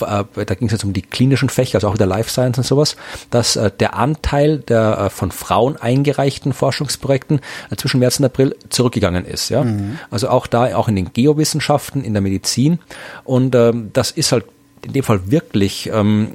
da 0.00 0.54
ging 0.54 0.66
es 0.66 0.72
jetzt 0.72 0.84
um 0.84 0.92
die 0.92 1.02
klinischen 1.02 1.48
Fächer, 1.48 1.76
also 1.76 1.88
auch 1.88 1.94
wieder 1.94 2.06
Life 2.06 2.30
Science 2.30 2.58
und 2.58 2.64
sowas, 2.64 2.96
dass 3.30 3.56
äh, 3.56 3.70
der 3.70 3.94
Anteil 3.94 4.58
der 4.58 4.98
äh, 4.98 5.10
von 5.10 5.30
Frauen 5.30 5.76
eingereichten 5.76 6.52
Forschungsprojekten 6.52 7.40
äh, 7.70 7.76
zwischen 7.76 8.00
März 8.00 8.18
und 8.18 8.26
April 8.26 8.56
zurückgegangen 8.68 9.24
ist. 9.24 9.48
Ja? 9.48 9.64
Mhm. 9.64 9.98
Also 10.10 10.28
auch 10.28 10.46
da, 10.46 10.76
auch 10.76 10.88
in 10.88 10.96
den 10.96 11.12
Geowissenschaften, 11.12 12.04
in 12.04 12.12
der 12.12 12.22
Medizin. 12.22 12.78
Und 13.24 13.54
ähm, 13.54 13.90
das 13.92 14.10
ist 14.10 14.32
halt 14.32 14.44
in 14.84 14.92
dem 14.92 15.02
Fall 15.02 15.30
wirklich 15.30 15.90
ähm, 15.92 16.28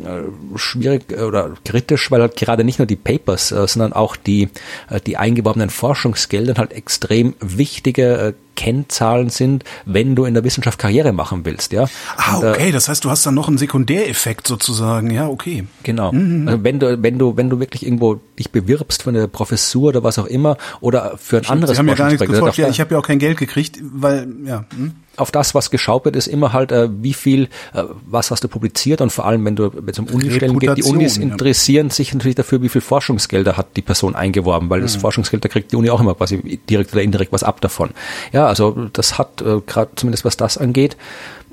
schwierig 0.56 1.12
äh, 1.12 1.22
oder 1.22 1.54
kritisch, 1.66 2.12
weil 2.12 2.22
halt 2.22 2.36
gerade 2.36 2.64
nicht 2.64 2.80
nur 2.80 2.86
die 2.86 2.96
Papers, 2.96 3.52
äh, 3.52 3.68
sondern 3.68 3.94
auch 3.94 4.16
die, 4.16 4.50
äh, 4.90 5.00
die 5.00 5.18
eingeworbenen 5.18 5.70
Forschungsgelder 5.70 6.56
halt 6.56 6.74
extrem 6.74 7.36
wichtige 7.40 8.18
äh, 8.18 8.34
Kennzahlen 8.56 9.30
sind, 9.30 9.64
wenn 9.86 10.16
du 10.16 10.26
in 10.26 10.34
der 10.34 10.44
Wissenschaft 10.44 10.80
Karriere 10.80 11.14
machen 11.14 11.46
willst, 11.46 11.72
ja. 11.72 11.86
Ah, 12.18 12.42
äh, 12.42 12.50
okay, 12.50 12.72
das 12.72 12.88
heißt, 12.88 13.04
du 13.04 13.10
hast 13.10 13.26
dann 13.26 13.36
noch 13.36 13.48
einen 13.48 13.58
Sekundäreffekt 13.58 14.48
sozusagen, 14.48 15.12
ja, 15.12 15.28
okay. 15.28 15.66
Genau. 15.84 16.12
Mhm. 16.12 16.48
Also 16.48 16.64
wenn 16.64 16.80
du, 16.80 17.04
wenn 17.04 17.18
du, 17.18 17.38
wenn 17.38 17.50
du 17.50 17.60
wirklich 17.60 17.86
irgendwo 17.86 18.20
dich 18.38 18.52
bewirbst 18.52 19.04
für 19.04 19.10
eine 19.10 19.28
Professur 19.28 19.90
oder 19.90 20.04
was 20.04 20.20
auch 20.20 20.26
immer 20.26 20.58
oder 20.82 21.18
für 21.18 21.38
ein 21.38 21.46
anderes 21.46 21.76
Sie 21.76 21.80
haben 21.80 21.88
ja 21.88 21.96
gar 21.96 22.10
nichts 22.10 22.26
gefolgt. 22.26 22.58
Ja, 22.58 22.70
ich 22.70 22.80
habe 22.80 22.94
ja 22.94 23.00
auch 23.00 23.08
kein 23.08 23.20
Geld 23.20 23.38
gekriegt, 23.38 23.80
weil, 23.82 24.28
ja. 24.46 24.66
Hm? 24.76 24.94
Auf 25.18 25.32
das, 25.32 25.54
was 25.54 25.70
geschaut 25.70 26.06
wird, 26.06 26.16
ist 26.16 26.28
immer 26.28 26.54
halt, 26.54 26.72
äh, 26.72 26.90
wie 26.92 27.14
viel, 27.14 27.44
äh, 27.74 27.84
was 28.06 28.32
hast 28.32 28.44
du 28.44 28.48
publiziert 28.48 29.02
und 29.02 29.12
vor 29.12 29.26
allem, 29.26 29.46
wenn 29.46 29.56
du 29.56 29.72
wenn 29.74 29.90
es 29.90 30.00
um 30.00 30.08
Unistellen 30.08 30.60
geht, 30.60 30.78
die 30.78 30.84
Unis 30.84 31.18
interessieren 31.18 31.88
ja. 31.88 31.94
sich 31.94 32.14
natürlich 32.14 32.36
dafür, 32.36 32.62
wie 32.62 32.70
viel 32.70 32.82
Forschungsgelder 32.82 33.58
hat 33.58 33.78
die 33.78 33.82
Person 33.82 34.16
eingeworben, 34.16 34.70
weil 34.70 34.80
mhm. 34.80 34.84
das 34.84 34.96
Forschungsgeld, 34.96 35.46
da 35.46 35.50
kriegt 35.50 35.72
die 35.72 35.76
Uni 35.76 35.90
auch 35.90 36.00
immer 36.00 36.16
quasi 36.16 36.60
direkt 36.70 36.94
oder 36.94 37.04
indirekt 37.04 37.32
was 37.32 37.44
ab 37.44 37.62
davon. 37.62 37.92
Ja, 38.32 38.48
also 38.48 38.90
das 38.94 39.18
hat 39.18 39.42
äh, 39.42 39.62
gerade 39.66 39.92
zumindest 39.96 40.26
was 40.26 40.38
das 40.38 40.58
angeht, 40.58 40.98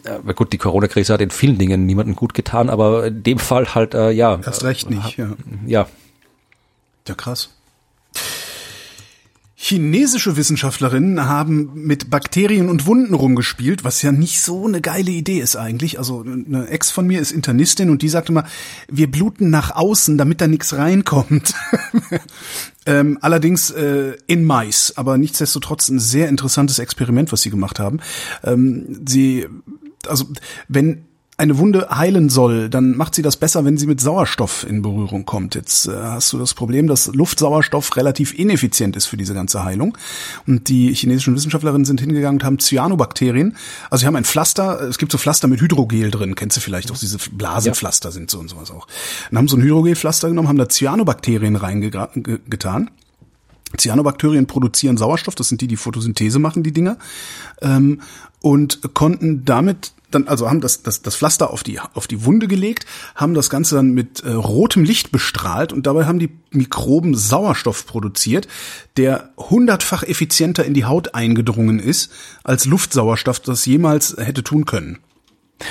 äh, 0.05 0.35
gut, 0.35 0.53
die 0.53 0.59
Corona-Krise 0.59 1.13
hat 1.13 1.21
in 1.21 1.31
vielen 1.31 1.59
Dingen 1.59 1.87
niemanden 1.87 2.17
gut 2.17 2.35
getan, 2.35 2.71
aber 2.71 3.07
in 3.07 3.23
dem 3.23 3.39
Fall 3.39 3.75
halt, 3.75 3.95
äh, 3.95 4.11
ja. 4.11 4.39
Erst 4.45 4.65
recht 4.65 4.91
nicht, 4.91 5.17
ja. 5.17 5.37
Ja. 5.67 5.87
Ja, 7.09 7.15
krass. 7.15 7.51
Chinesische 9.63 10.39
Wissenschaftlerinnen 10.39 11.27
haben 11.27 11.73
mit 11.75 12.09
Bakterien 12.09 12.71
und 12.71 12.87
Wunden 12.87 13.13
rumgespielt, 13.13 13.85
was 13.85 14.01
ja 14.01 14.11
nicht 14.11 14.41
so 14.41 14.67
eine 14.67 14.81
geile 14.81 15.11
Idee 15.11 15.39
ist 15.39 15.55
eigentlich. 15.55 15.99
Also 15.99 16.23
eine 16.23 16.69
Ex 16.69 16.91
von 16.91 17.07
mir 17.07 17.21
ist 17.21 17.31
Internistin 17.31 17.91
und 17.91 18.01
die 18.01 18.09
sagte 18.09 18.33
mal, 18.33 18.47
wir 18.91 19.11
bluten 19.11 19.51
nach 19.51 19.77
außen, 19.77 20.17
damit 20.17 20.41
da 20.41 20.47
nichts 20.47 20.73
reinkommt. 20.79 21.53
ähm, 22.87 23.19
allerdings 23.21 23.71
äh, 23.71 24.17
in 24.27 24.47
Mais, 24.47 24.95
aber 24.97 25.19
nichtsdestotrotz 25.19 25.91
ein 25.91 25.99
sehr 25.99 26.31
interessantes 26.31 26.79
Experiment, 26.79 27.31
was 27.31 27.43
sie 27.43 27.51
gemacht 27.51 27.79
haben. 27.79 28.01
Ähm, 28.43 29.03
sie, 29.07 29.47
also 30.07 30.25
wenn 30.69 31.05
eine 31.41 31.57
Wunde 31.57 31.89
heilen 31.91 32.29
soll, 32.29 32.69
dann 32.69 32.97
macht 32.97 33.15
sie 33.15 33.23
das 33.23 33.37
besser, 33.37 33.65
wenn 33.65 33.79
sie 33.79 33.87
mit 33.87 34.01
Sauerstoff 34.01 34.67
in 34.69 34.83
Berührung 34.83 35.25
kommt. 35.25 35.55
Jetzt 35.55 35.89
äh, 35.89 35.93
hast 35.93 36.33
du 36.35 36.39
das 36.39 36.53
Problem, 36.53 36.87
dass 36.87 37.07
Luftsauerstoff 37.07 37.97
relativ 37.97 38.39
ineffizient 38.39 38.95
ist 38.95 39.07
für 39.07 39.17
diese 39.17 39.33
ganze 39.33 39.65
Heilung. 39.65 39.97
Und 40.47 40.69
die 40.69 40.93
chinesischen 40.93 41.35
Wissenschaftlerinnen 41.35 41.87
sind 41.87 42.01
hingegangen 42.01 42.41
und 42.41 42.45
haben 42.45 42.59
Cyanobakterien. 42.59 43.57
Also 43.89 44.03
sie 44.03 44.07
haben 44.07 44.17
ein 44.17 44.25
Pflaster, 44.25 44.83
es 44.83 44.99
gibt 44.99 45.13
so 45.13 45.19
Pflaster 45.19 45.49
mit 45.49 45.63
Hydrogel 45.63 46.11
drin, 46.11 46.35
kennst 46.35 46.59
du 46.59 46.61
vielleicht 46.61 46.93
auch 46.93 46.99
diese 46.99 47.17
Blasenpflaster 47.33 48.13
sind 48.13 48.31
so 48.31 48.39
und 48.39 48.51
sowas 48.51 48.71
auch. 48.71 48.87
Und 49.31 49.39
haben 49.39 49.49
so 49.49 49.57
ein 49.57 49.63
Hydrogelpflaster 49.63 50.29
genommen, 50.29 50.49
haben 50.49 50.59
da 50.59 50.69
Cyanobakterien 50.69 51.57
reingetan. 51.57 52.91
Cyanobakterien 53.79 54.47
produzieren 54.47 54.99
Sauerstoff, 54.99 55.37
das 55.37 55.49
sind 55.49 55.63
die, 55.63 55.69
die 55.69 55.77
Photosynthese 55.77 56.39
machen, 56.39 56.63
die 56.63 56.73
Dinger, 56.73 56.99
ähm, 57.63 58.03
und 58.41 58.81
konnten 58.95 59.45
damit 59.45 59.93
dann 60.11 60.29
also 60.29 60.49
haben 60.49 60.61
das, 60.61 60.83
das, 60.83 61.03
das 61.03 61.17
Pflaster 61.17 61.51
auf 61.51 61.63
die, 61.63 61.81
auf 61.81 62.07
die 62.07 62.25
Wunde 62.25 62.49
gelegt, 62.49 62.87
haben 63.15 63.35
das 63.35 63.51
Ganze 63.51 63.75
dann 63.77 63.93
mit 63.93 64.23
äh, 64.25 64.31
rotem 64.31 64.85
Licht 64.85 65.13
bestrahlt 65.13 65.73
und 65.73 65.87
dabei 65.87 66.07
haben 66.07 66.19
die 66.19 66.31
Mikroben 66.51 67.15
Sauerstoff 67.15 67.87
produziert, 67.87 68.49
der 68.97 69.31
hundertfach 69.37 70.03
effizienter 70.03 70.65
in 70.65 70.75
die 70.75 70.85
Haut 70.85 71.15
eingedrungen 71.15 71.79
ist, 71.79 72.11
als 72.43 72.65
Luftsauerstoff 72.65 73.41
das 73.41 73.67
jemals 73.67 74.17
hätte 74.19 74.43
tun 74.43 74.65
können. 74.65 74.99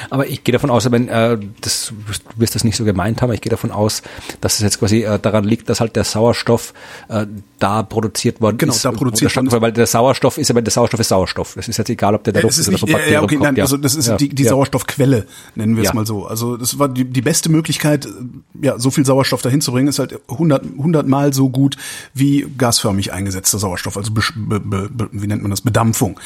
Aber 0.10 0.28
ich 0.28 0.44
gehe 0.44 0.54
davon 0.54 0.70
aus, 0.70 0.90
wenn 0.92 1.08
äh, 1.08 1.38
das, 1.62 1.94
du 2.08 2.40
wirst 2.40 2.56
das 2.56 2.64
nicht 2.64 2.76
so 2.76 2.86
gemeint 2.86 3.22
haben, 3.22 3.32
ich 3.32 3.42
gehe 3.42 3.50
davon 3.50 3.72
aus, 3.72 4.02
dass 4.42 4.56
es 4.56 4.62
jetzt 4.62 4.80
quasi 4.80 5.04
äh, 5.04 5.20
daran 5.20 5.44
liegt, 5.44 5.70
dass 5.70 5.80
halt 5.80 5.96
der 5.96 6.04
Sauerstoff 6.04 6.74
äh, 7.10 7.26
da 7.60 7.84
produziert 7.84 8.42
worden 8.42 8.58
genau, 8.58 8.74
ist. 8.74 8.84
Genau, 8.84 8.94
da 8.94 8.98
produziert 8.98 9.36
worden 9.36 9.50
weil 9.62 9.72
der 9.72 9.88
Sauerstoff 9.88 10.38
ist, 10.38 10.50
aber 10.52 10.62
der 10.62 10.72
Sauerstoff 10.72 11.00
ist 11.00 11.10
Sauerstoff. 11.10 11.54
Das 11.56 11.68
ist 11.68 11.78
jetzt 11.78 11.90
egal, 11.90 12.16
ob 12.16 12.24
der 12.24 12.34
da 12.34 12.40
Luft 12.42 12.58
ist, 12.58 12.68
ist 12.68 12.84
oder 12.84 13.08
ja, 13.10 13.22
okay, 13.22 13.36
kommt, 13.36 13.44
nein, 13.44 13.56
ja. 13.56 13.64
also 13.64 13.78
das 13.78 13.96
ist 13.96 14.08
ja, 14.08 14.18
die, 14.18 14.30
die 14.30 14.44
ja. 14.44 14.50
Sauerstoffquelle, 14.50 15.26
nennen 15.56 15.76
wir 15.76 15.84
es 15.84 15.94
mal 15.94 16.06
so. 16.06 16.26
Also 16.26 16.58
das 16.58 16.80
war 16.80 16.88
die, 16.88 17.06
die 17.06 17.22
beste 17.22 17.50
Möglichkeit, 17.50 18.08
ja, 18.62 18.80
so 18.80 18.92
viel 18.92 19.06
Sauerstoff 19.06 19.42
dahin 19.42 19.62
zu 19.62 19.72
bringen, 19.72 19.88
ist 19.88 20.00
halt 20.00 20.20
100, 20.30 20.64
100 20.64 21.08
Mal 21.08 21.34
so 21.34 21.50
gut 21.50 21.78
wie 22.14 22.48
gasförmig 22.58 23.12
eingesetzter 23.12 23.60
Sauerstoff, 23.60 23.98
also 23.98 24.12
be, 24.14 24.22
be, 24.60 24.90
be, 24.90 25.10
wie 25.12 25.28
nennt 25.28 25.42
man 25.42 25.52
das, 25.52 25.62
Bedampfung 25.62 26.20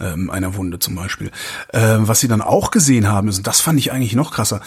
ähm, 0.00 0.30
einer 0.30 0.56
Wunde 0.56 0.78
zum 0.78 0.96
Beispiel. 0.96 1.30
Äh, 1.72 1.98
was 2.00 2.20
sie 2.20 2.28
dann 2.28 2.42
auch 2.42 2.70
gesehen 2.70 3.08
haben, 3.08 3.09
ist, 3.28 3.38
und 3.38 3.46
das 3.46 3.60
fand 3.60 3.78
ich 3.78 3.92
eigentlich 3.92 4.14
noch 4.14 4.32
krasser, 4.32 4.60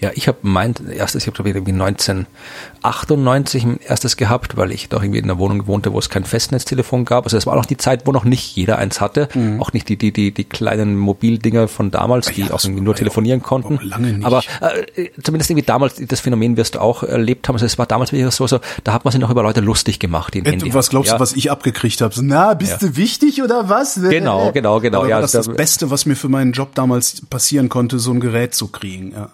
Ja, 0.00 0.10
ich 0.14 0.28
habe 0.28 0.38
mein 0.42 0.74
erstes, 0.90 1.22
ich 1.22 1.26
habe 1.26 1.34
glaube 1.34 1.50
ich 1.50 1.56
irgendwie 1.56 1.72
1998 1.72 3.64
ein 3.64 3.78
erstes 3.86 4.16
gehabt, 4.16 4.56
weil 4.56 4.72
ich 4.72 4.88
doch 4.88 5.02
irgendwie 5.02 5.18
in 5.18 5.24
einer 5.24 5.38
Wohnung 5.38 5.66
wohnte, 5.66 5.92
wo 5.92 5.98
es 5.98 6.08
kein 6.08 6.24
Festnetztelefon 6.24 7.04
gab. 7.04 7.24
Also 7.24 7.36
es 7.36 7.46
war 7.46 7.56
noch 7.56 7.66
die 7.66 7.76
Zeit, 7.76 8.06
wo 8.06 8.12
noch 8.12 8.24
nicht 8.24 8.56
jeder 8.56 8.78
eins 8.78 9.00
hatte, 9.00 9.28
mhm. 9.34 9.60
auch 9.60 9.72
nicht 9.72 9.88
die 9.88 9.96
die 9.96 10.12
die 10.12 10.32
die 10.32 10.44
kleinen 10.44 10.96
Mobildinger 10.96 11.68
von 11.68 11.90
damals, 11.90 12.26
die 12.28 12.42
ja, 12.42 12.52
auch 12.52 12.62
irgendwie 12.62 12.82
nur 12.82 12.94
telefonieren 12.94 13.42
auch, 13.42 13.46
konnten. 13.46 13.78
Lange 13.82 14.12
nicht. 14.12 14.26
Aber 14.26 14.42
äh, 14.60 15.10
zumindest 15.22 15.50
irgendwie 15.50 15.66
damals 15.66 15.94
das 15.96 16.20
Phänomen 16.20 16.56
wirst 16.56 16.76
du 16.76 16.80
auch 16.80 17.02
erlebt 17.02 17.48
haben. 17.48 17.56
Also 17.56 17.66
es 17.66 17.78
war 17.78 17.86
damals 17.86 18.12
wirklich 18.12 18.32
so, 18.34 18.46
so 18.46 18.60
da 18.84 18.92
hat 18.92 19.04
man 19.04 19.12
sich 19.12 19.20
noch 19.20 19.30
über 19.30 19.42
Leute 19.42 19.60
lustig 19.60 19.98
gemacht, 19.98 20.34
die 20.34 20.40
ein 20.40 20.46
Handy 20.46 20.72
Was 20.74 20.90
glaubst 20.90 21.10
ja. 21.10 21.16
du, 21.16 21.20
was 21.20 21.34
ich 21.34 21.50
abgekriegt 21.50 22.00
habe? 22.00 22.14
So, 22.14 22.22
na, 22.22 22.54
bist 22.54 22.82
ja. 22.82 22.88
du 22.88 22.96
wichtig 22.96 23.42
oder 23.42 23.68
was? 23.68 23.94
Genau, 23.94 24.52
genau, 24.52 24.80
genau. 24.80 25.00
Aber 25.00 25.08
ja, 25.08 25.20
das 25.20 25.34
ist 25.34 25.46
das 25.46 25.56
Beste, 25.56 25.90
was 25.90 26.06
mir 26.06 26.16
für 26.16 26.28
meinen 26.28 26.52
Job 26.52 26.74
damals 26.74 27.22
passieren 27.28 27.68
konnte, 27.68 27.98
so 27.98 28.12
ein 28.12 28.20
Gerät 28.20 28.54
zu 28.54 28.68
kriegen. 28.68 29.12
Ja. 29.12 29.30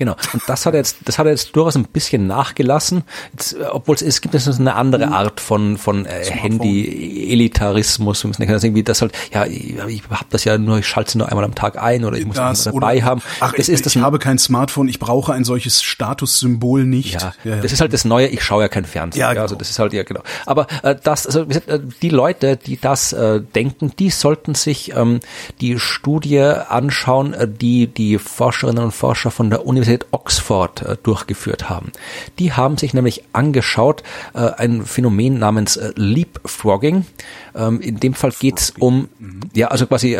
Genau. 0.00 0.16
Und 0.32 0.42
das 0.46 0.64
hat 0.64 0.72
er 0.72 0.78
jetzt, 0.78 0.96
das 1.04 1.18
hat 1.18 1.26
er 1.26 1.32
jetzt 1.32 1.54
durchaus 1.54 1.76
ein 1.76 1.84
bisschen 1.84 2.26
nachgelassen, 2.26 3.02
jetzt, 3.32 3.54
obwohl 3.70 3.96
es, 3.96 4.00
es 4.00 4.22
gibt 4.22 4.32
jetzt 4.32 4.48
eine 4.48 4.74
andere 4.74 5.08
mhm. 5.08 5.12
Art 5.12 5.42
von, 5.42 5.76
von 5.76 6.06
äh, 6.06 6.24
Handy-Elitarismus, 6.24 8.22
das 8.22 8.64
irgendwie 8.64 8.82
das 8.82 9.02
halt, 9.02 9.12
ja, 9.30 9.44
ich, 9.44 9.76
ich 9.88 10.02
habe 10.08 10.24
das 10.30 10.44
ja 10.44 10.56
nur, 10.56 10.78
ich 10.78 10.86
schalte 10.86 11.08
es 11.08 11.14
nur 11.16 11.28
einmal 11.28 11.44
am 11.44 11.54
Tag 11.54 11.76
ein 11.76 12.06
oder 12.06 12.16
ich 12.16 12.24
muss 12.24 12.36
das 12.36 12.64
dabei 12.64 12.96
oder, 12.96 13.04
haben. 13.04 13.22
Ach, 13.40 13.52
das 13.52 13.68
ich, 13.68 13.74
ist 13.74 13.84
das, 13.84 13.94
ich 13.94 14.00
habe 14.00 14.18
kein 14.18 14.38
Smartphone, 14.38 14.88
ich 14.88 14.98
brauche 14.98 15.34
ein 15.34 15.44
solches 15.44 15.82
Statussymbol 15.82 16.86
nicht. 16.86 17.20
Ja, 17.20 17.34
ja, 17.44 17.56
ja, 17.56 17.60
das 17.60 17.70
ist 17.70 17.82
halt 17.82 17.92
das 17.92 18.06
Neue, 18.06 18.28
ich 18.28 18.42
schaue 18.42 18.62
ja 18.62 18.68
kein 18.68 18.86
Fernsehen. 18.86 19.20
Ja, 19.20 19.34
genau. 19.34 19.42
also 19.42 19.54
das 19.54 19.68
ist 19.68 19.78
halt, 19.78 19.92
ja 19.92 20.02
genau. 20.02 20.22
Aber 20.46 20.66
äh, 20.82 20.96
das, 21.02 21.26
also 21.26 21.42
äh, 21.42 21.78
die 22.00 22.08
Leute, 22.08 22.56
die 22.56 22.80
das 22.80 23.12
äh, 23.12 23.42
denken, 23.42 23.92
die 23.98 24.08
sollten 24.08 24.54
sich 24.54 24.96
ähm, 24.96 25.20
die 25.60 25.78
Studie 25.78 26.40
anschauen, 26.40 27.34
äh, 27.34 27.46
die 27.46 27.86
die 27.86 28.16
Forscherinnen 28.16 28.82
und 28.82 28.92
Forscher 28.92 29.30
von 29.30 29.50
der 29.50 29.66
Universität 29.66 29.89
Oxford 30.12 30.82
äh, 30.82 30.96
durchgeführt 31.02 31.68
haben. 31.68 31.92
Die 32.38 32.52
haben 32.52 32.76
sich 32.76 32.94
nämlich 32.94 33.24
angeschaut, 33.32 34.02
äh, 34.34 34.50
ein 34.56 34.84
Phänomen 34.84 35.38
namens 35.38 35.76
äh, 35.76 35.92
Leapfrogging. 35.96 37.06
Ähm, 37.54 37.80
in 37.80 37.98
dem 38.00 38.14
Fall 38.14 38.30
geht 38.30 38.60
es 38.60 38.70
um, 38.78 39.08
ja, 39.54 39.68
also 39.68 39.86
quasi 39.86 40.16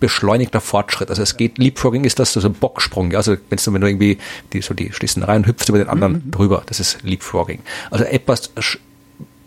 beschleunigter 0.00 0.60
Fortschritt. 0.60 1.10
Also 1.10 1.22
es 1.22 1.36
geht, 1.36 1.58
Leapfrogging 1.58 2.04
ist 2.04 2.18
das 2.18 2.32
so 2.32 2.40
ein 2.46 2.54
Bocksprung, 2.54 3.10
ja? 3.12 3.18
also 3.18 3.36
wenn's, 3.48 3.72
wenn 3.72 3.80
du 3.80 3.86
irgendwie 3.86 4.18
die, 4.52 4.60
so 4.60 4.74
die 4.74 4.92
schließen 4.92 5.22
rein 5.22 5.46
hüpfst 5.46 5.68
über 5.68 5.78
den 5.78 5.88
anderen 5.88 6.24
mhm. 6.24 6.30
drüber, 6.30 6.62
das 6.66 6.80
ist 6.80 7.02
Leapfrogging. 7.02 7.60
Also 7.90 8.04
etwas 8.04 8.50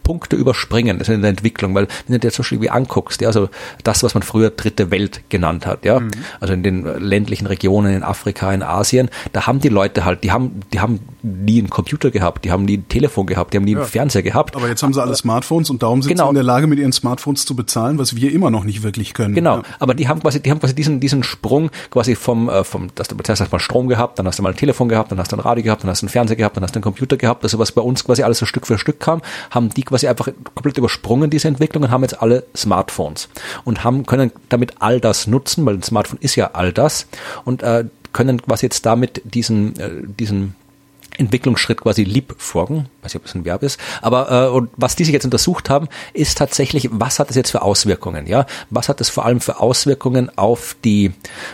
Punkte 0.07 0.37
überspringen 0.37 0.99
das 0.99 1.09
ist 1.09 1.15
in 1.15 1.21
der 1.21 1.31
Entwicklung, 1.31 1.75
weil 1.75 1.89
wenn 2.07 2.13
du 2.13 2.19
dir 2.19 2.31
zum 2.31 2.43
Beispiel 2.43 2.61
wie 2.61 2.69
anguckst, 2.69 3.19
ja, 3.19 3.27
also 3.27 3.49
das, 3.83 4.03
was 4.03 4.13
man 4.13 4.23
früher 4.23 4.51
dritte 4.51 4.89
Welt 4.89 5.21
genannt 5.27 5.65
hat, 5.65 5.83
ja, 5.83 5.99
mhm. 5.99 6.11
also 6.39 6.53
in 6.53 6.63
den 6.63 6.85
ländlichen 6.97 7.45
Regionen 7.45 7.93
in 7.93 8.03
Afrika, 8.03 8.53
in 8.53 8.63
Asien, 8.63 9.09
da 9.33 9.47
haben 9.47 9.59
die 9.59 9.67
Leute 9.67 10.05
halt, 10.05 10.23
die 10.23 10.31
haben, 10.31 10.61
die 10.71 10.79
haben 10.79 11.01
nie 11.23 11.59
einen 11.59 11.69
Computer 11.69 12.09
gehabt, 12.09 12.45
die 12.45 12.51
haben 12.53 12.63
nie 12.63 12.77
ein 12.77 12.87
Telefon 12.87 13.25
gehabt, 13.25 13.51
die 13.51 13.57
haben 13.57 13.65
nie 13.65 13.73
ja. 13.73 13.79
einen 13.79 13.87
Fernseher 13.87 14.21
gehabt. 14.21 14.55
Aber 14.55 14.69
jetzt 14.69 14.81
haben 14.81 14.93
sie 14.93 15.01
alle 15.01 15.13
Smartphones 15.13 15.69
und 15.69 15.83
darum 15.83 16.01
sind 16.01 16.13
genau. 16.13 16.25
sie 16.25 16.29
in 16.29 16.35
der 16.35 16.43
Lage, 16.43 16.67
mit 16.67 16.79
ihren 16.79 16.93
Smartphones 16.93 17.45
zu 17.45 17.53
bezahlen, 17.53 17.97
was 17.97 18.15
wir 18.15 18.31
immer 18.31 18.49
noch 18.49 18.63
nicht 18.63 18.83
wirklich 18.83 19.13
können. 19.13 19.35
Genau, 19.35 19.57
ja. 19.57 19.63
aber 19.79 19.93
die 19.93 20.07
haben 20.07 20.21
quasi, 20.21 20.41
die 20.41 20.51
haben 20.51 20.61
quasi 20.61 20.73
diesen, 20.73 21.01
diesen 21.01 21.23
Sprung 21.23 21.69
quasi 21.89 22.15
vom, 22.15 22.47
äh, 22.47 22.63
vom, 22.63 22.87
dass 22.95 23.09
du 23.09 23.17
zuerst 23.17 23.41
hast 23.41 23.51
mal 23.51 23.59
Strom 23.59 23.89
gehabt, 23.89 24.19
dann 24.19 24.25
hast 24.25 24.39
du 24.39 24.43
mal 24.43 24.51
ein 24.51 24.55
Telefon 24.55 24.87
gehabt, 24.87 25.11
dann 25.11 25.19
hast 25.19 25.33
du 25.33 25.35
ein 25.35 25.41
Radio 25.41 25.65
gehabt, 25.65 25.83
dann 25.83 25.89
hast 25.89 26.01
du 26.01 26.05
einen 26.05 26.11
Fernseher 26.11 26.37
gehabt, 26.37 26.55
dann 26.55 26.63
hast 26.63 26.73
du 26.73 26.77
einen 26.77 26.83
Computer 26.83 27.17
gehabt, 27.17 27.43
also 27.43 27.59
was 27.59 27.73
bei 27.73 27.81
uns 27.81 28.05
quasi 28.05 28.23
alles 28.23 28.39
so 28.39 28.45
Stück 28.45 28.65
für 28.65 28.77
Stück 28.77 29.01
kam, 29.01 29.21
haben 29.51 29.69
die 29.69 29.83
quasi 29.83 29.96
einfach 30.05 30.29
komplett 30.53 30.77
übersprungen, 30.77 31.29
diese 31.29 31.47
Entwicklung, 31.47 31.83
und 31.83 31.91
haben 31.91 32.03
jetzt 32.03 32.21
alle 32.21 32.43
Smartphones 32.55 33.29
und 33.63 33.83
haben, 33.83 34.05
können 34.05 34.31
damit 34.49 34.75
all 34.79 34.99
das 34.99 35.27
nutzen, 35.27 35.65
weil 35.65 35.75
ein 35.75 35.83
Smartphone 35.83 36.19
ist 36.21 36.35
ja 36.35 36.51
all 36.53 36.73
das 36.73 37.07
und 37.45 37.63
äh, 37.63 37.85
können 38.13 38.41
quasi 38.41 38.65
jetzt 38.65 38.85
damit 38.85 39.21
diesen, 39.25 39.79
äh, 39.79 39.89
diesen 40.05 40.55
Entwicklungsschritt 41.17 41.81
quasi 41.81 42.03
leapfroggen, 42.03 42.87
weiß 43.01 43.13
nicht, 43.13 43.15
ob 43.15 43.23
das 43.23 43.35
ein 43.35 43.45
Verb 43.45 43.63
ist, 43.63 43.79
aber 44.01 44.31
äh, 44.31 44.49
und 44.49 44.69
was 44.75 44.95
die 44.95 45.03
sich 45.03 45.13
jetzt 45.13 45.25
untersucht 45.25 45.69
haben, 45.69 45.87
ist 46.13 46.37
tatsächlich, 46.37 46.89
was 46.91 47.19
hat 47.19 47.29
das 47.29 47.35
jetzt 47.35 47.51
für 47.51 47.61
Auswirkungen, 47.61 48.27
ja? 48.27 48.45
Was 48.69 48.89
hat 48.89 48.99
das 48.99 49.09
vor 49.09 49.25
allem 49.25 49.41
für 49.41 49.59
Auswirkungen 49.59 50.35
auf 50.37 50.75
die 50.83 51.11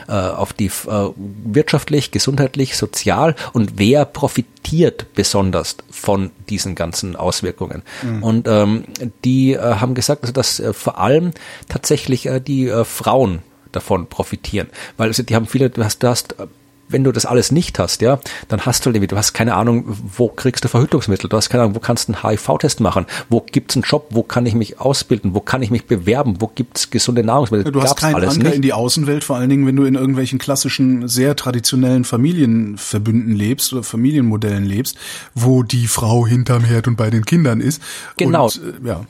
äh, 0.07 0.11
auf 0.11 0.53
die 0.53 0.67
äh, 0.67 1.09
wirtschaftlich, 1.43 2.11
gesundheitlich, 2.11 2.77
sozial 2.77 3.35
und 3.53 3.73
wer 3.77 4.05
profitiert 4.05 5.13
besonders 5.15 5.77
von 5.89 6.31
diesen 6.49 6.75
ganzen 6.75 7.15
Auswirkungen? 7.15 7.83
Mhm. 8.01 8.23
Und 8.23 8.47
ähm, 8.47 8.83
die 9.23 9.53
äh, 9.53 9.59
haben 9.59 9.93
gesagt, 9.93 10.23
also 10.23 10.33
dass 10.33 10.59
äh, 10.59 10.73
vor 10.73 10.99
allem 10.99 11.31
tatsächlich 11.69 12.25
äh, 12.25 12.39
die 12.39 12.67
äh, 12.67 12.85
Frauen 12.85 13.39
davon 13.71 14.07
profitieren, 14.07 14.67
weil 14.97 15.09
also 15.09 15.23
die 15.23 15.35
haben 15.35 15.47
viele, 15.47 15.69
du 15.69 15.83
hast, 15.83 16.03
du 16.03 16.07
hast 16.07 16.39
äh, 16.39 16.47
wenn 16.93 17.03
du 17.03 17.11
das 17.11 17.25
alles 17.25 17.51
nicht 17.51 17.79
hast, 17.79 18.01
ja, 18.01 18.19
dann 18.47 18.61
hast 18.61 18.85
du 18.85 18.91
irgendwie, 18.91 19.07
du 19.07 19.17
hast 19.17 19.33
keine 19.33 19.55
Ahnung, 19.55 19.83
wo 19.87 20.29
kriegst 20.29 20.63
du 20.63 20.69
Verhütungsmittel, 20.69 21.29
du 21.29 21.35
hast 21.35 21.49
keine 21.49 21.63
Ahnung, 21.63 21.75
wo 21.75 21.79
kannst 21.79 22.07
du 22.07 22.13
einen 22.13 22.23
HIV-Test 22.23 22.79
machen, 22.79 23.05
wo 23.29 23.41
gibt's 23.41 23.75
einen 23.75 23.83
Job, 23.83 24.07
wo 24.11 24.23
kann 24.23 24.45
ich 24.45 24.53
mich 24.53 24.79
ausbilden, 24.79 25.33
wo 25.33 25.39
kann 25.39 25.61
ich 25.61 25.71
mich 25.71 25.85
bewerben, 25.85 26.35
wo 26.39 26.47
gibt's 26.47 26.89
gesunde 26.89 27.23
Nahrungsmittel. 27.23 27.71
du 27.71 27.81
hast 27.81 27.97
keinen 27.97 28.15
Anker 28.15 28.43
nicht. 28.43 28.55
in 28.55 28.61
die 28.61 28.73
Außenwelt, 28.73 29.23
vor 29.23 29.35
allen 29.35 29.49
Dingen, 29.49 29.67
wenn 29.67 29.75
du 29.75 29.83
in 29.83 29.95
irgendwelchen 29.95 30.39
klassischen, 30.39 31.07
sehr 31.07 31.35
traditionellen 31.35 32.05
Familienverbünden 32.05 33.35
lebst 33.35 33.73
oder 33.73 33.83
Familienmodellen 33.83 34.63
lebst, 34.63 34.97
wo 35.33 35.63
die 35.63 35.87
Frau 35.87 36.27
hinterm 36.27 36.63
Herd 36.63 36.87
und 36.87 36.95
bei 36.95 37.09
den 37.09 37.25
Kindern 37.25 37.59
ist. 37.59 37.81
Genau. 38.17 38.45
Und, 38.45 38.61
äh, 38.83 38.87
ja. 38.87 39.05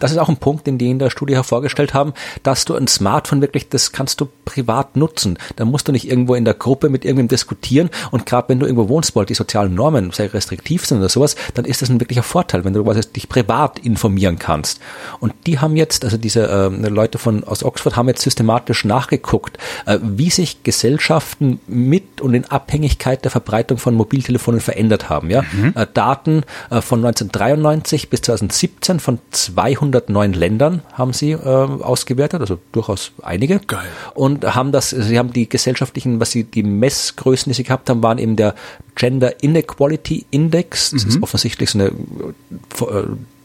Das 0.00 0.10
ist 0.10 0.18
auch 0.18 0.28
ein 0.28 0.36
Punkt, 0.36 0.66
den 0.66 0.78
die 0.78 0.90
in 0.90 0.98
der 0.98 1.10
Studie 1.10 1.34
hervorgestellt 1.34 1.94
haben, 1.94 2.14
dass 2.42 2.64
du 2.64 2.74
ein 2.74 2.88
Smartphone 2.88 3.40
wirklich, 3.40 3.68
das 3.68 3.92
kannst 3.92 4.20
du 4.20 4.28
privat 4.44 4.96
nutzen. 4.96 5.38
Da 5.56 5.64
musst 5.64 5.88
du 5.88 5.92
nicht 5.92 6.08
irgendwo 6.08 6.34
in 6.34 6.44
der 6.44 6.54
Gruppe 6.54 6.88
mit 6.88 7.04
irgendwem 7.04 7.28
diskutieren 7.28 7.90
und 8.10 8.26
gerade 8.26 8.48
wenn 8.48 8.58
du 8.58 8.66
irgendwo 8.66 8.88
wohnst, 8.88 9.14
wo 9.14 9.22
die 9.22 9.34
sozialen 9.34 9.74
Normen 9.74 10.10
sehr 10.10 10.32
restriktiv 10.34 10.84
sind 10.86 10.98
oder 10.98 11.08
sowas, 11.08 11.36
dann 11.54 11.64
ist 11.64 11.82
das 11.82 11.88
ein 11.88 12.00
wirklicher 12.00 12.22
Vorteil, 12.22 12.64
wenn 12.64 12.72
du 12.72 12.84
quasi 12.84 13.00
dich 13.00 13.28
privat 13.28 13.78
informieren 13.78 14.38
kannst. 14.38 14.80
Und 15.20 15.34
die 15.46 15.58
haben 15.58 15.76
jetzt, 15.76 16.04
also 16.04 16.16
diese 16.16 16.48
äh, 16.48 16.68
Leute 16.88 17.18
von 17.18 17.44
aus 17.44 17.62
Oxford 17.62 17.96
haben 17.96 18.08
jetzt 18.08 18.22
systematisch 18.22 18.84
nachgeguckt, 18.84 19.58
äh, 19.86 19.98
wie 20.02 20.30
sich 20.30 20.62
Gesellschaften 20.64 21.60
mit 21.66 22.20
und 22.20 22.34
in 22.34 22.44
Abhängigkeit 22.46 23.24
der 23.24 23.30
Verbreitung 23.30 23.78
von 23.78 23.94
Mobiltelefonen 23.94 24.60
verändert 24.60 25.08
haben. 25.08 25.30
Ja? 25.30 25.42
Mhm. 25.52 25.72
Äh, 25.76 25.86
Daten 25.92 26.42
äh, 26.70 26.80
von 26.80 27.04
1993 27.04 28.10
bis 28.10 28.22
2017 28.22 29.00
von 29.00 29.18
200 29.44 30.04
109 30.08 30.32
Ländern 30.32 30.82
haben 30.92 31.12
sie 31.12 31.32
äh, 31.32 31.38
ausgewertet, 31.38 32.40
also 32.40 32.58
durchaus 32.72 33.12
einige. 33.22 33.60
Geil. 33.60 33.88
Und 34.14 34.44
haben 34.54 34.72
das, 34.72 34.90
sie 34.90 35.18
haben 35.18 35.32
die 35.32 35.48
gesellschaftlichen, 35.48 36.20
was 36.20 36.30
sie, 36.30 36.44
die 36.44 36.62
Messgrößen, 36.62 37.50
die 37.50 37.54
sie 37.54 37.64
gehabt 37.64 37.90
haben, 37.90 38.02
waren 38.02 38.18
eben 38.18 38.36
der 38.36 38.54
Gender 38.94 39.42
Inequality 39.42 40.26
Index. 40.30 40.90
Das 40.90 41.04
mhm. 41.04 41.10
ist 41.10 41.22
offensichtlich 41.22 41.70
so 41.70 41.78
eine 41.78 41.88
äh, 41.88 41.92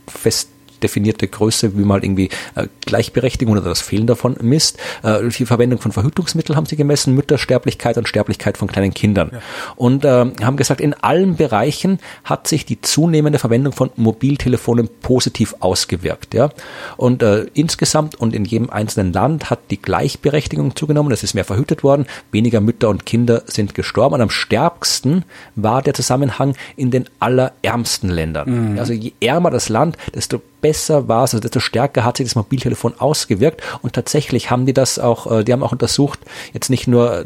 fest 0.08 0.50
definierte 0.84 1.28
Größe, 1.28 1.78
wie 1.78 1.84
mal 1.84 2.04
irgendwie 2.04 2.30
äh, 2.56 2.68
Gleichberechtigung 2.86 3.58
oder 3.58 3.68
das 3.68 3.82
Fehlen 3.82 4.08
davon 4.08 4.36
misst. 4.42 4.78
Äh, 5.04 5.28
die 5.30 5.46
Verwendung 5.46 5.80
von 5.80 5.92
Verhütungsmitteln 5.92 6.56
haben 6.56 6.66
sie 6.66 6.76
gemessen, 6.76 7.16
Müttersterblichkeit 7.16 7.98
und 7.98 8.08
Sterblichkeit 8.08 8.58
von 8.58 8.68
kleinen 8.68 8.94
Kindern. 8.94 9.32
Ja. 9.34 9.40
Und 9.76 10.06
äh, 10.06 10.26
haben 10.44 10.58
gesagt, 10.58 10.82
in 10.82 10.94
allen 10.94 11.36
Bereichen 11.36 12.00
hat 12.24 12.48
sich 12.48 12.66
die 12.66 12.82
zunehmende 12.82 13.40
Verwendung 13.40 13.74
von 13.74 13.92
Mobiltelefonen 13.96 14.90
positiv 15.02 15.56
ausgewirkt. 15.60 16.34
Ja? 16.34 16.50
Und 16.98 17.24
äh, 17.24 17.46
insgesamt 17.54 18.16
und 18.16 18.34
in 18.34 18.46
jedem 18.46 18.70
einzelnen 18.70 19.14
Land 19.14 19.50
hat 19.50 19.60
die 19.70 19.82
Gleichberechtigung 19.82 20.76
zugenommen, 20.76 21.12
es 21.12 21.24
ist 21.24 21.34
mehr 21.34 21.46
verhütet 21.46 21.84
worden, 21.84 22.06
weniger 22.32 22.62
Mütter 22.62 22.90
und 22.90 23.06
Kinder 23.06 23.44
sind 23.46 23.76
gestorben 23.76 24.16
und 24.16 24.22
am 24.22 24.30
stärksten 24.30 25.26
war 25.56 25.82
der 25.82 25.94
Zusammenhang 25.94 26.56
in 26.76 26.92
den 26.92 27.06
allerärmsten 27.20 28.10
Ländern. 28.10 28.74
Mhm. 28.74 28.80
Also 28.80 28.94
je 28.94 29.14
ärmer 29.20 29.52
das 29.52 29.70
Land, 29.70 29.98
desto 30.14 30.42
besser 30.62 31.08
war 31.08 31.24
es, 31.24 31.34
also 31.34 31.42
desto 31.42 31.60
stärker 31.60 32.04
hat 32.04 32.18
sich 32.18 32.28
das 32.28 32.36
Mobiltelefon 32.36 32.94
ausgewirkt. 33.00 33.62
Und 33.82 33.94
tatsächlich 33.94 34.52
haben 34.52 34.66
die 34.66 34.74
das 34.74 35.00
auch, 35.00 35.32
äh, 35.32 35.44
die 35.44 35.54
haben 35.54 35.64
auch 35.64 35.72
untersucht, 35.72 36.20
jetzt 36.54 36.70
nicht 36.70 36.88
nur 36.88 37.26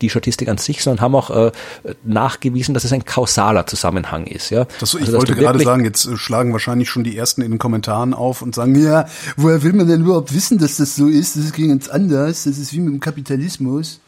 die 0.00 0.10
Statistik 0.10 0.48
an 0.48 0.58
sich, 0.58 0.82
sondern 0.82 1.02
haben 1.02 1.14
auch 1.14 1.30
äh, 1.30 1.52
nachgewiesen, 2.04 2.74
dass 2.74 2.84
es 2.84 2.92
ein 2.92 3.04
kausaler 3.04 3.66
Zusammenhang 3.66 4.26
ist. 4.26 4.50
Ja? 4.50 4.66
Das, 4.80 4.94
ich 4.94 5.00
also, 5.00 5.14
wollte 5.14 5.34
gerade 5.34 5.58
sagen, 5.60 5.84
jetzt 5.84 6.06
äh, 6.06 6.16
schlagen 6.16 6.52
wahrscheinlich 6.52 6.88
schon 6.88 7.04
die 7.04 7.16
ersten 7.16 7.42
in 7.42 7.50
den 7.50 7.58
Kommentaren 7.58 8.14
auf 8.14 8.42
und 8.42 8.54
sagen, 8.54 8.80
ja, 8.80 9.06
woher 9.36 9.62
will 9.62 9.72
man 9.72 9.88
denn 9.88 10.02
überhaupt 10.02 10.34
wissen, 10.34 10.58
dass 10.58 10.76
das 10.76 10.96
so 10.96 11.08
ist? 11.08 11.36
Das 11.36 11.44
ist 11.44 11.56
ganz 11.56 11.88
anders. 11.88 12.44
Das 12.44 12.58
ist 12.58 12.72
wie 12.72 12.80
mit 12.80 12.92
dem 12.92 13.00
Kapitalismus. 13.00 14.00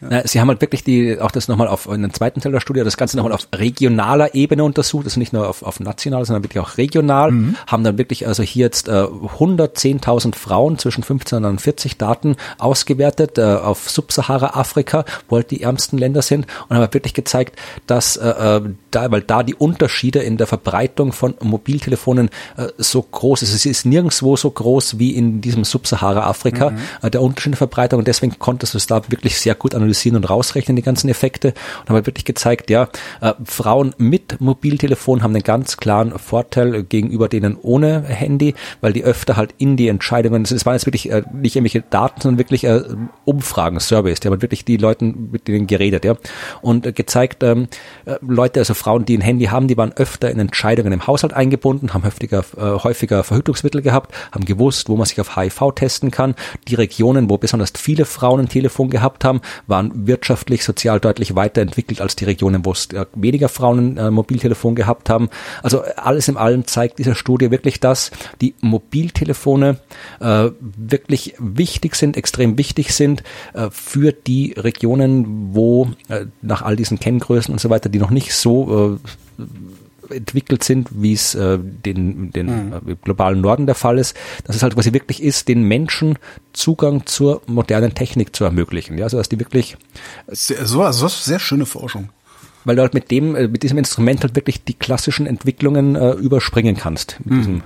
Ja. 0.00 0.26
Sie 0.26 0.40
haben 0.40 0.48
halt 0.48 0.60
wirklich 0.60 0.84
die, 0.84 1.18
auch 1.20 1.30
das 1.30 1.48
nochmal 1.48 1.66
auf 1.66 1.86
in 1.86 1.94
einem 1.94 2.12
zweiten 2.12 2.40
Teil 2.40 2.52
der 2.52 2.60
Studie, 2.60 2.84
das 2.84 2.96
Ganze 2.96 3.16
nochmal 3.16 3.32
auf 3.32 3.48
regionaler 3.52 4.34
Ebene 4.34 4.62
untersucht, 4.62 5.06
ist 5.06 5.16
nicht 5.16 5.32
nur 5.32 5.48
auf, 5.48 5.62
auf 5.62 5.80
national, 5.80 6.24
sondern 6.24 6.44
wirklich 6.44 6.62
auch 6.62 6.76
regional, 6.76 7.32
mhm. 7.32 7.56
haben 7.66 7.82
dann 7.82 7.98
wirklich 7.98 8.26
also 8.26 8.42
hier 8.42 8.66
jetzt 8.66 8.88
äh, 8.88 8.92
110.000 8.92 10.36
Frauen 10.36 10.78
zwischen 10.78 11.02
15 11.02 11.44
und 11.44 11.60
40 11.60 11.98
Daten 11.98 12.36
ausgewertet 12.58 13.38
äh, 13.38 13.42
auf 13.42 13.90
Subsahara-Afrika, 13.90 15.04
wo 15.28 15.36
halt 15.36 15.50
die 15.50 15.62
ärmsten 15.62 15.98
Länder 15.98 16.22
sind 16.22 16.46
und 16.68 16.76
haben 16.76 16.82
halt 16.82 16.94
wirklich 16.94 17.14
gezeigt, 17.14 17.58
dass 17.86 18.16
äh, 18.16 18.28
äh, 18.28 18.60
da, 18.92 19.10
weil 19.10 19.22
da 19.22 19.42
die 19.42 19.56
Unterschiede 19.56 20.20
in 20.20 20.36
der 20.36 20.46
Verbreitung 20.46 21.12
von 21.12 21.34
Mobiltelefonen 21.42 22.30
äh, 22.56 22.68
so 22.78 23.02
groß 23.02 23.42
ist. 23.42 23.52
Es 23.52 23.66
ist 23.66 23.84
nirgendwo 23.84 24.36
so 24.36 24.50
groß 24.50 25.00
wie 25.00 25.16
in 25.16 25.40
diesem 25.40 25.64
Subsahara-Afrika, 25.64 26.70
mhm. 26.70 26.78
äh, 27.02 27.10
der 27.10 27.20
Unterschied 27.20 27.46
in 27.46 27.52
der 27.52 27.58
Verbreitung 27.58 27.98
und 27.98 28.06
deswegen 28.06 28.38
konntest 28.38 28.74
du 28.74 28.78
es 28.78 28.86
da 28.86 29.02
wirklich 29.08 29.38
sehr 29.38 29.56
gut 29.56 29.74
analysieren 29.74 29.87
analysieren 29.88 30.16
und 30.16 30.28
rausrechnen, 30.28 30.76
die 30.76 30.82
ganzen 30.82 31.08
Effekte. 31.08 31.48
Und 31.48 31.88
haben 31.88 31.96
halt 31.96 32.06
wirklich 32.06 32.24
gezeigt, 32.24 32.70
ja, 32.70 32.88
äh, 33.20 33.32
Frauen 33.44 33.94
mit 33.98 34.40
Mobiltelefon 34.40 35.22
haben 35.22 35.34
einen 35.34 35.42
ganz 35.42 35.76
klaren 35.76 36.18
Vorteil 36.18 36.82
gegenüber 36.82 37.28
denen 37.28 37.56
ohne 37.60 38.02
Handy, 38.02 38.54
weil 38.80 38.92
die 38.92 39.04
öfter 39.04 39.36
halt 39.36 39.54
in 39.58 39.76
die 39.76 39.88
Entscheidungen, 39.88 40.42
es 40.42 40.66
waren 40.66 40.74
jetzt 40.74 40.86
wirklich 40.86 41.10
äh, 41.10 41.22
nicht 41.32 41.56
irgendwelche 41.56 41.82
Daten, 41.82 42.20
sondern 42.20 42.38
wirklich 42.38 42.64
äh, 42.64 42.82
Umfragen, 43.24 43.80
Surveys, 43.80 44.20
die 44.20 44.28
haben 44.28 44.32
halt 44.32 44.42
wirklich 44.42 44.64
die 44.64 44.76
Leuten 44.76 45.30
mit 45.32 45.48
denen 45.48 45.66
geredet, 45.66 46.04
ja. 46.04 46.16
Und 46.60 46.86
äh, 46.86 46.92
gezeigt, 46.92 47.42
ähm, 47.42 47.68
äh, 48.04 48.16
Leute, 48.20 48.60
also 48.60 48.74
Frauen, 48.74 49.04
die 49.04 49.16
ein 49.16 49.22
Handy 49.22 49.46
haben, 49.46 49.68
die 49.68 49.76
waren 49.76 49.92
öfter 49.92 50.30
in 50.30 50.38
Entscheidungen 50.38 50.92
im 50.92 51.06
Haushalt 51.06 51.32
eingebunden, 51.32 51.94
haben 51.94 52.04
häufiger, 52.04 52.44
äh, 52.56 52.78
häufiger 52.82 53.24
Verhütungsmittel 53.24 53.82
gehabt, 53.82 54.14
haben 54.32 54.44
gewusst, 54.44 54.88
wo 54.88 54.96
man 54.96 55.06
sich 55.06 55.20
auf 55.20 55.36
HIV 55.36 55.72
testen 55.74 56.10
kann. 56.10 56.34
Die 56.68 56.74
Regionen, 56.74 57.30
wo 57.30 57.38
besonders 57.38 57.72
viele 57.76 58.04
Frauen 58.04 58.40
ein 58.40 58.48
Telefon 58.48 58.90
gehabt 58.90 59.24
haben, 59.24 59.40
waren 59.66 59.77
waren 59.78 60.06
wirtschaftlich, 60.08 60.64
sozial 60.64 60.98
deutlich 60.98 61.36
weiterentwickelt 61.36 62.00
als 62.00 62.16
die 62.16 62.24
Regionen, 62.24 62.64
wo 62.64 62.72
es 62.72 62.88
weniger 63.14 63.48
Frauen 63.48 63.98
ein 63.98 64.12
Mobiltelefon 64.12 64.74
gehabt 64.74 65.08
haben. 65.08 65.28
Also 65.62 65.82
alles 65.96 66.26
in 66.26 66.36
allem 66.36 66.66
zeigt 66.66 66.98
diese 66.98 67.14
Studie 67.14 67.50
wirklich, 67.50 67.78
dass 67.78 68.10
die 68.40 68.54
Mobiltelefone 68.60 69.78
äh, 70.20 70.50
wirklich 70.60 71.34
wichtig 71.38 71.94
sind, 71.94 72.16
extrem 72.16 72.58
wichtig 72.58 72.92
sind 72.92 73.22
äh, 73.54 73.68
für 73.70 74.12
die 74.12 74.54
Regionen, 74.56 75.54
wo 75.54 75.90
äh, 76.08 76.26
nach 76.42 76.62
all 76.62 76.74
diesen 76.74 76.98
Kenngrößen 76.98 77.52
und 77.52 77.60
so 77.60 77.70
weiter, 77.70 77.88
die 77.88 78.00
noch 78.00 78.10
nicht 78.10 78.34
so 78.34 78.98
äh, 79.38 79.42
entwickelt 80.10 80.64
sind, 80.64 80.88
wie 80.92 81.12
es 81.12 81.34
äh, 81.34 81.58
den, 81.58 82.30
den 82.30 82.70
mhm. 82.70 82.96
globalen 83.02 83.40
Norden 83.40 83.66
der 83.66 83.74
Fall 83.74 83.98
ist, 83.98 84.16
dass 84.44 84.56
es 84.56 84.62
halt 84.62 84.74
quasi 84.74 84.92
wirklich 84.92 85.22
ist, 85.22 85.48
den 85.48 85.62
Menschen 85.62 86.18
Zugang 86.52 87.06
zur 87.06 87.42
modernen 87.46 87.94
Technik 87.94 88.34
zu 88.34 88.44
ermöglichen. 88.44 88.98
Ja, 88.98 89.04
also 89.04 89.18
dass 89.18 89.28
die 89.28 89.38
wirklich 89.38 89.76
sehr, 90.28 90.66
so, 90.66 90.82
also 90.82 91.04
das 91.04 91.14
ist 91.14 91.24
sehr 91.24 91.38
schöne 91.38 91.66
Forschung. 91.66 92.10
Weil 92.64 92.76
du 92.76 92.82
halt 92.82 92.94
mit 92.94 93.10
dem, 93.10 93.34
äh, 93.34 93.48
mit 93.48 93.62
diesem 93.62 93.78
Instrument 93.78 94.22
halt 94.22 94.34
wirklich 94.34 94.64
die 94.64 94.74
klassischen 94.74 95.26
Entwicklungen 95.26 95.96
äh, 95.96 96.12
überspringen 96.12 96.76
kannst 96.76 97.18
mit 97.24 97.32
mhm. 97.32 97.38
diesem 97.38 97.62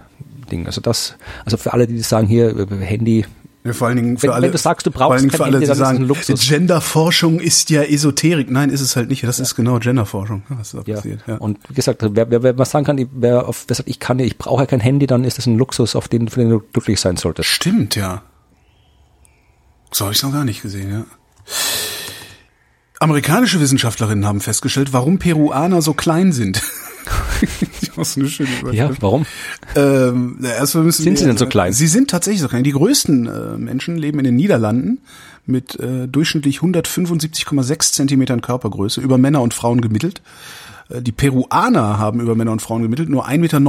Ding. 0.51 0.67
Also 0.67 0.81
das, 0.81 1.17
also 1.45 1.57
für 1.57 1.73
alle, 1.73 1.87
die 1.87 1.99
sagen 2.01 2.27
hier 2.27 2.57
äh, 2.57 2.85
Handy, 2.85 3.25
ja, 3.65 3.73
vor 3.73 3.87
allen 3.87 3.97
Dingen 3.97 4.19
für 4.19 4.25
wenn, 4.25 4.31
alle, 4.31 4.47
wenn 4.47 4.53
du 4.53 4.59
sagst, 4.59 4.87
du 4.87 4.91
brauchst 4.91 5.29
kein 5.29 5.53
Handy, 5.53 5.67
dann 5.67 5.77
sagen, 5.77 6.11
ist 6.11 6.31
ein 6.31 6.37
Genderforschung 6.37 7.39
ist 7.39 7.71
ja 7.71 7.83
Esoterik. 7.83 8.51
Nein, 8.51 8.71
ist 8.71 8.81
es 8.81 8.97
halt 8.97 9.09
nicht. 9.09 9.23
Das 9.23 9.39
ja. 9.39 9.43
ist 9.43 9.55
genau 9.55 9.79
Genderforschung, 9.79 10.43
was 10.49 10.73
da 10.73 10.83
ja. 10.85 10.97
passiert. 10.97 11.21
Ja. 11.29 11.37
Und 11.37 11.61
wie 11.69 11.75
gesagt, 11.75 12.03
wer, 12.03 12.29
wer, 12.31 12.43
wer 12.43 12.59
was 12.59 12.73
sagen 12.73 12.85
kann, 12.85 13.09
wer, 13.13 13.47
auf, 13.47 13.65
wer 13.69 13.77
sagt, 13.77 13.89
ich 13.89 14.01
kann, 14.01 14.19
ich 14.19 14.37
brauche 14.37 14.63
ja 14.63 14.67
kein 14.67 14.81
Handy, 14.81 15.07
dann 15.07 15.23
ist 15.23 15.39
das 15.39 15.47
ein 15.47 15.57
Luxus, 15.57 15.95
auf 15.95 16.09
den, 16.09 16.29
für 16.29 16.41
den 16.41 16.51
du 16.51 16.59
glücklich 16.59 17.01
sein 17.01 17.17
solltest. 17.17 17.49
Stimmt, 17.49 17.95
ja. 17.95 18.23
So 19.93 20.07
habe 20.07 20.15
ich 20.15 20.23
noch 20.23 20.33
gar 20.33 20.45
nicht 20.45 20.63
gesehen, 20.63 20.91
ja. 20.91 21.05
Amerikanische 22.99 23.61
Wissenschaftlerinnen 23.61 24.27
haben 24.27 24.41
festgestellt, 24.41 24.93
warum 24.93 25.19
Peruaner 25.19 25.83
so 25.83 25.93
klein 25.93 26.33
sind. 26.33 26.63
das 27.97 28.17
eine 28.17 28.29
schöne 28.29 28.51
Ja, 28.73 28.91
warum? 29.01 29.27
Ähm, 29.75 30.39
erstmal 30.43 30.85
müssen 30.85 31.03
sind 31.03 31.15
wir, 31.15 31.19
sie 31.19 31.27
denn 31.27 31.37
so 31.37 31.47
klein? 31.47 31.73
Sie 31.73 31.87
sind 31.87 32.11
tatsächlich 32.11 32.41
so 32.41 32.49
klein. 32.49 32.65
Die 32.65 32.73
größten 32.73 33.27
äh, 33.27 33.59
Menschen 33.59 33.97
leben 33.97 34.19
in 34.19 34.25
den 34.25 34.37
Niederlanden 34.37 35.01
mit 35.47 35.79
äh, 35.81 36.07
durchschnittlich 36.09 36.59
175,6 36.59 37.93
Zentimetern 37.93 38.41
Körpergröße, 38.41 39.01
über 39.01 39.19
Männer 39.19 39.43
und 39.43 39.55
Frauen 39.55 39.81
gemittelt. 39.81 40.23
Äh, 40.89 41.03
die 41.03 41.13
Peruaner 41.13 41.99
haben 41.99 42.21
über 42.21 42.35
Männer 42.35 42.53
und 42.53 42.63
Frauen 42.63 42.83
gemittelt 42.83 43.09
nur 43.09 43.29
1,59 43.29 43.39
Meter 43.39 43.61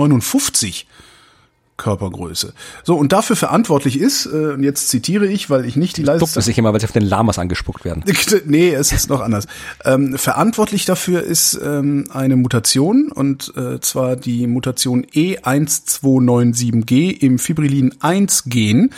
Körpergröße. 1.77 2.53
So, 2.83 2.95
und 2.95 3.13
dafür 3.13 3.35
verantwortlich 3.35 3.99
ist, 3.99 4.27
äh, 4.27 4.53
und 4.53 4.61
jetzt 4.63 4.89
zitiere 4.89 5.25
ich, 5.25 5.49
weil 5.49 5.65
ich 5.65 5.75
nicht 5.75 5.97
die 5.97 6.03
leiseste... 6.03 6.29
Spuckt 6.29 6.45
sich 6.45 6.55
immer, 6.57 6.71
weil 6.71 6.79
sie 6.79 6.85
auf 6.85 6.91
den 6.91 7.03
Lamas 7.03 7.39
angespuckt 7.39 7.83
werden. 7.83 8.03
nee, 8.45 8.71
es 8.73 8.91
ist 8.91 9.09
noch 9.09 9.21
anders. 9.21 9.47
Ähm, 9.83 10.15
verantwortlich 10.17 10.85
dafür 10.85 11.23
ist 11.23 11.59
ähm, 11.63 12.05
eine 12.11 12.35
Mutation, 12.35 13.11
und 13.11 13.51
äh, 13.57 13.79
zwar 13.79 14.15
die 14.15 14.45
Mutation 14.47 15.03
E1297G 15.05 17.21
im 17.21 17.39
Fibrillin 17.39 17.95
1-Gen 17.95 18.91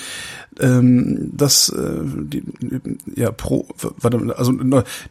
ähm, 0.59 1.31
das 1.33 1.69
äh, 1.69 2.01
die, 2.03 2.43
ja 3.15 3.31
pro 3.31 3.67
warte, 3.79 4.35
also 4.37 4.53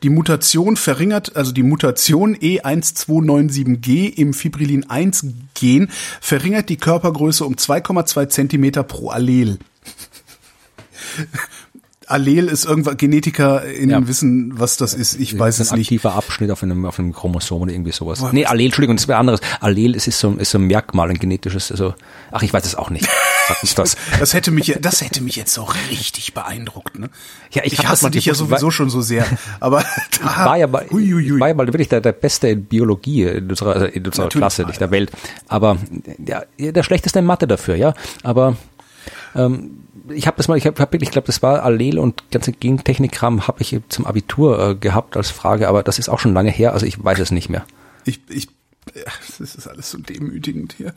die 0.03 0.09
Mutation 0.09 0.77
verringert 0.77 1.37
also 1.37 1.53
die 1.53 1.63
Mutation 1.63 2.37
E1297G 2.37 4.17
im 4.17 4.33
Fibrillin 4.33 4.89
1 4.89 5.27
Gen 5.55 5.91
verringert 6.21 6.69
die 6.69 6.77
Körpergröße 6.77 7.45
um 7.45 7.55
2,2 7.55 8.29
Zentimeter 8.29 8.83
pro 8.83 9.09
Allel. 9.11 9.59
Allel 12.07 12.49
ist 12.49 12.65
irgendwas, 12.65 12.97
Genetiker 12.97 13.65
in 13.65 13.91
ja. 13.91 14.07
wissen, 14.07 14.59
was 14.59 14.77
das 14.77 14.95
ist. 14.95 15.19
Ich 15.19 15.39
weiß 15.39 15.61
es 15.61 15.73
nicht. 15.73 15.91
Ein 15.91 15.97
aktiver 15.97 16.15
Abschnitt 16.15 16.51
auf 16.51 16.63
einem, 16.63 16.85
auf 16.85 16.99
einem 16.99 17.13
Chromosom 17.13 17.63
oder 17.63 17.73
irgendwie 17.73 17.93
sowas. 17.93 18.21
Was? 18.21 18.33
Nee, 18.33 18.47
Allel, 18.47 18.67
Entschuldigung, 18.67 18.97
das 18.97 19.09
wäre 19.09 19.19
anderes. 19.19 19.41
Allel 19.61 19.95
ist, 19.95 20.07
ist, 20.07 20.19
so, 20.19 20.33
ist 20.33 20.51
so 20.51 20.59
ein 20.59 20.65
Merkmal, 20.65 21.11
ein 21.11 21.19
genetisches, 21.19 21.71
also, 21.71 21.95
ach, 22.31 22.43
ich 22.43 22.53
weiß 22.53 22.65
es 22.65 22.75
auch 22.75 22.91
nicht. 22.91 23.09
Sag 23.49 23.63
uns 23.63 23.75
das. 23.75 23.97
das 24.19 24.35
hätte 24.35 24.51
mich, 24.51 24.77
das 24.81 25.01
hätte 25.01 25.23
mich 25.23 25.37
jetzt 25.37 25.59
auch 25.59 25.75
richtig 25.91 26.35
beeindruckt, 26.35 26.99
ne? 26.99 27.11
Ja, 27.53 27.63
ich, 27.65 27.75
ich 27.75 27.87
hasse 27.87 28.11
dich 28.11 28.25
ja 28.27 28.35
sowieso 28.35 28.71
schon 28.71 28.91
so 28.91 29.01
sehr, 29.01 29.27
aber 29.61 29.85
da, 30.21 30.45
war 30.45 30.57
ja 30.57 30.67
mal, 30.67 30.87
hui, 30.91 31.41
war 31.41 31.49
ja 31.49 31.55
mal 31.55 31.67
wirklich 31.67 31.89
der, 31.89 32.01
der 32.01 32.13
Beste 32.13 32.49
in 32.49 32.65
Biologie 32.65 33.25
in 33.25 33.49
unserer, 33.49 33.75
also 33.75 33.87
in 33.87 34.05
unserer 34.07 34.29
Klasse, 34.29 34.65
nicht 34.65 34.81
der 34.81 34.91
Welt. 34.91 35.11
Aber, 35.49 35.79
ja, 36.25 36.43
der 36.59 36.83
schlechteste 36.83 37.19
in 37.19 37.25
Mathe 37.25 37.47
dafür, 37.47 37.77
ja. 37.77 37.95
Aber, 38.23 38.57
ähm, 39.35 39.85
ich 40.09 40.27
habe 40.27 40.37
das 40.37 40.49
mal, 40.49 40.57
ich 40.57 40.67
habe 40.67 40.81
hab 40.81 40.93
wirklich, 40.93 41.09
ich 41.09 41.13
glaube, 41.13 41.27
das 41.27 41.43
war 41.43 41.63
Allel 41.63 41.99
und 41.99 42.31
ganze 42.31 42.53
Gentechnikkram 42.53 43.47
habe 43.47 43.63
ich 43.63 43.79
zum 43.89 44.07
Abitur 44.07 44.71
äh, 44.71 44.75
gehabt 44.75 45.17
als 45.17 45.31
Frage, 45.31 45.69
aber 45.69 45.83
das 45.83 45.99
ist 45.99 46.09
auch 46.09 46.19
schon 46.19 46.35
lange 46.35 46.51
her, 46.51 46.73
also 46.73 46.87
ich 46.87 47.03
weiß 47.03 47.19
es 47.19 47.31
nicht 47.31 47.49
mehr. 47.49 47.65
Ich, 48.05 48.21
ich, 48.29 48.49
ja, 48.95 49.11
das 49.39 49.55
ist 49.55 49.67
alles 49.67 49.91
so 49.91 49.99
demütigend 49.99 50.75
hier. 50.75 50.95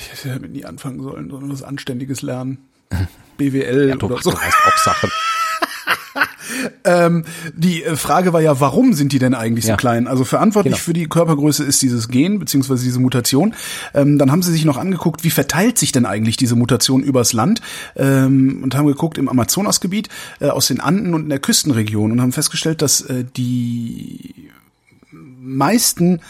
Ich 0.00 0.12
hätte 0.12 0.34
damit 0.34 0.52
nie 0.52 0.64
anfangen 0.64 1.02
sollen, 1.02 1.30
sondern 1.30 1.50
was 1.50 1.62
Anständiges 1.62 2.22
lernen. 2.22 2.58
BWL 3.36 3.88
ja, 3.88 3.96
du, 3.96 4.06
oder 4.06 4.22
so. 4.22 4.30
Du 4.30 4.38
hast 4.38 4.56
auch 4.66 4.76
Sachen. 4.78 5.10
ähm, 6.84 7.24
die 7.54 7.84
äh, 7.84 7.96
Frage 7.96 8.32
war 8.32 8.40
ja, 8.40 8.60
warum 8.60 8.92
sind 8.92 9.12
die 9.12 9.18
denn 9.18 9.34
eigentlich 9.34 9.64
ja. 9.64 9.74
so 9.74 9.76
klein? 9.76 10.06
Also 10.06 10.24
verantwortlich 10.24 10.74
genau. 10.74 10.84
für 10.84 10.92
die 10.92 11.08
Körpergröße 11.08 11.64
ist 11.64 11.82
dieses 11.82 12.08
Gen 12.08 12.38
beziehungsweise 12.38 12.84
diese 12.84 13.00
Mutation. 13.00 13.54
Ähm, 13.94 14.18
dann 14.18 14.30
haben 14.30 14.42
sie 14.42 14.52
sich 14.52 14.64
noch 14.64 14.76
angeguckt, 14.76 15.24
wie 15.24 15.30
verteilt 15.30 15.78
sich 15.78 15.92
denn 15.92 16.06
eigentlich 16.06 16.36
diese 16.36 16.56
Mutation 16.56 17.02
übers 17.02 17.32
Land 17.32 17.60
ähm, 17.96 18.60
und 18.62 18.74
haben 18.74 18.86
geguckt 18.86 19.18
im 19.18 19.28
Amazonasgebiet, 19.28 20.08
äh, 20.40 20.48
aus 20.48 20.68
den 20.68 20.80
Anden 20.80 21.14
und 21.14 21.24
in 21.24 21.28
der 21.28 21.40
Küstenregion 21.40 22.12
und 22.12 22.20
haben 22.20 22.32
festgestellt, 22.32 22.82
dass 22.82 23.02
äh, 23.02 23.24
die 23.36 24.50
meisten 25.12 26.20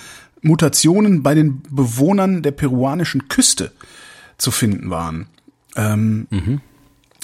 Mutationen 0.43 1.23
bei 1.23 1.35
den 1.35 1.63
Bewohnern 1.71 2.43
der 2.43 2.53
peruanischen 2.53 3.29
Küste 3.29 3.73
zu 4.39 4.51
finden 4.51 4.91
waren. 4.91 5.27
Ähm, 5.77 6.27
mhm 6.31 6.61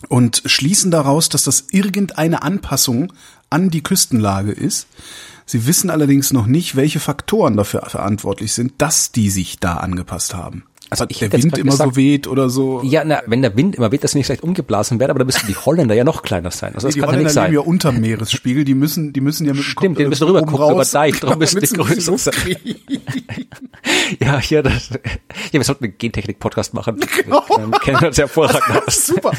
und 0.09 0.43
schließen 0.47 0.91
daraus, 0.91 1.29
dass 1.29 1.45
das 1.45 1.67
irgendeine 1.71 2.43
Anpassung 2.43 3.13
an 3.51 3.71
die 3.71 3.83
Küstenlage 3.83 4.53
ist. 4.53 4.87
Sie 5.47 5.67
wissen 5.67 5.91
allerdings 5.91 6.33
noch 6.33 6.47
nicht, 6.47 6.77
welche 6.77 7.01
Faktoren 7.01 7.57
dafür 7.57 7.83
verantwortlich 7.89 8.53
sind, 8.53 8.75
dass 8.79 9.13
die 9.13 9.31
sich 9.31 9.59
da 9.59 9.77
angepasst 9.77 10.35
haben. 10.35 10.65
Also 10.93 11.07
der 11.07 11.33
Wind 11.33 11.57
immer 11.57 11.71
gesagt, 11.71 11.95
so 11.95 11.97
weht 11.97 12.27
oder 12.27 12.51
so. 12.51 12.83
Ja, 12.85 13.03
na, 13.03 13.23
wenn 13.25 13.41
der 13.41 13.57
Wind 13.57 13.77
immer 13.77 13.91
weht, 13.93 14.05
dass 14.05 14.15
nicht 14.15 14.27
vielleicht 14.27 14.43
umgeblasen 14.43 15.01
wird, 15.01 15.09
aber 15.09 15.21
da 15.21 15.25
müssen 15.25 15.47
die 15.47 15.57
Holländer 15.57 15.95
ja 15.95 16.05
noch 16.05 16.23
kleiner 16.23 16.51
sein. 16.51 16.75
Also 16.75 16.89
das 16.89 16.95
die 16.95 17.01
kann 17.01 17.09
Holländer 17.09 17.23
ja 17.23 17.25
nicht 17.29 17.35
sein. 17.35 17.51
leben 17.51 17.63
ja 17.63 17.67
unter 17.67 17.93
Meeresspiegel, 17.93 18.67
die 18.67 18.75
müssen, 18.75 19.15
die 19.15 19.23
müssen 19.23 19.47
ja 19.47 19.55
mit 19.55 19.65
Stimmt, 19.65 19.99
dem 19.99 20.05
die 20.05 20.09
müssen 20.11 20.27
rüber 20.27 20.43
gucken, 20.43 20.75
über 20.75 20.85
Deich, 20.85 21.19
darum 21.19 21.39
müssen 21.39 21.61
die 21.61 21.67
größer 21.67 22.19
sein. 22.19 22.35
ja, 24.21 24.39
hier, 24.39 24.63
das, 24.63 24.91
ja, 24.91 25.53
wir 25.53 25.65
sollten 25.65 25.85
einen 25.85 25.95
Gentechnik-Podcast 25.97 26.75
machen. 26.75 27.01
Genau. 27.23 27.45
Wir 27.49 27.79
kennen 27.79 28.05
uns 28.05 28.19
hervorragend 28.19 28.87
aus. 28.87 29.07
Super. 29.07 29.33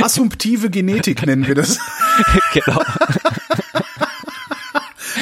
Assumptive 0.00 0.70
Genetik 0.70 1.26
nennen 1.26 1.46
wir 1.46 1.54
das. 1.54 1.78
genau. 2.54 2.80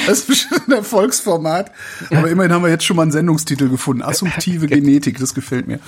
Das 0.07 0.19
ist 0.19 0.27
bestimmt 0.27 0.67
ein 0.67 0.71
Erfolgsformat. 0.73 1.71
Aber 2.11 2.27
immerhin 2.29 2.51
haben 2.51 2.63
wir 2.63 2.69
jetzt 2.69 2.85
schon 2.85 2.95
mal 2.95 3.03
einen 3.03 3.11
Sendungstitel 3.11 3.69
gefunden. 3.69 4.01
Assumptive 4.01 4.67
Genetik, 4.67 5.19
das 5.19 5.33
gefällt 5.33 5.67
mir. 5.67 5.79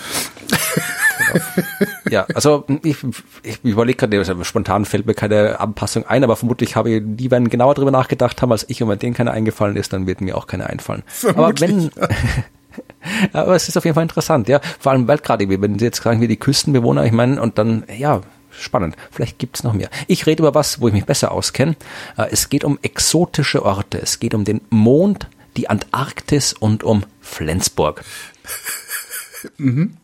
ja, 2.10 2.26
also 2.34 2.66
ich, 2.84 2.98
ich 3.44 3.64
überlege 3.64 3.98
gerade, 3.98 4.18
also 4.18 4.44
spontan 4.44 4.86
fällt 4.86 5.06
mir 5.06 5.14
keine 5.14 5.60
Anpassung 5.60 6.06
ein, 6.06 6.24
aber 6.24 6.36
vermutlich 6.36 6.76
habe 6.76 6.90
ich, 6.92 7.04
die 7.04 7.32
werden 7.32 7.50
genauer 7.50 7.76
drüber 7.76 7.92
nachgedacht 7.92 8.42
haben 8.42 8.52
als 8.52 8.66
ich 8.70 8.82
und 8.84 8.90
wenn 8.90 9.00
denen 9.00 9.14
keine 9.14 9.32
eingefallen 9.32 9.76
ist, 9.76 9.94
dann 9.94 10.08
wird 10.08 10.22
mir 10.22 10.38
auch 10.38 10.48
keine 10.48 10.68
einfallen. 10.68 11.04
Vermutlich, 11.08 11.72
aber 11.72 11.74
wenn, 11.74 11.92
aber 13.34 13.56
es 13.56 13.68
ist 13.68 13.78
auf 13.78 13.86
jeden 13.86 13.96
Fall 13.96 14.04
interessant, 14.04 14.48
ja. 14.48 14.60
Vor 14.80 14.92
allem, 14.92 15.08
weil 15.08 15.18
gerade, 15.18 15.48
wenn 15.50 15.80
Sie 15.80 15.86
jetzt 15.86 16.02
sagen, 16.02 16.22
wie 16.22 16.28
die 16.28 16.38
Küstenbewohner, 16.38 17.06
ich 17.06 17.12
meine, 17.12 17.42
und 17.42 17.58
dann, 17.58 17.84
ja, 17.98 18.22
spannend. 18.60 18.96
Vielleicht 19.12 19.40
gibt's 19.40 19.64
noch 19.64 19.74
mehr. 19.74 19.90
Ich 20.08 20.26
rede 20.26 20.44
über 20.44 20.56
was, 20.56 20.82
wo 20.82 20.88
ich 20.88 20.94
mich 20.94 21.06
besser 21.06 21.32
auskenne. 21.32 21.76
Äh, 22.18 22.28
es 22.32 22.50
geht 22.50 22.64
um 22.64 22.80
exotische 22.82 23.64
Orte. 23.64 24.02
Es 24.02 24.20
geht 24.20 24.34
um 24.34 24.46
den 24.46 24.62
Mond, 24.70 25.28
die 25.58 25.70
Antarktis 25.70 26.54
und 26.54 26.84
um 26.84 27.06
Flensburg. 27.22 28.04
mhm. 29.58 29.98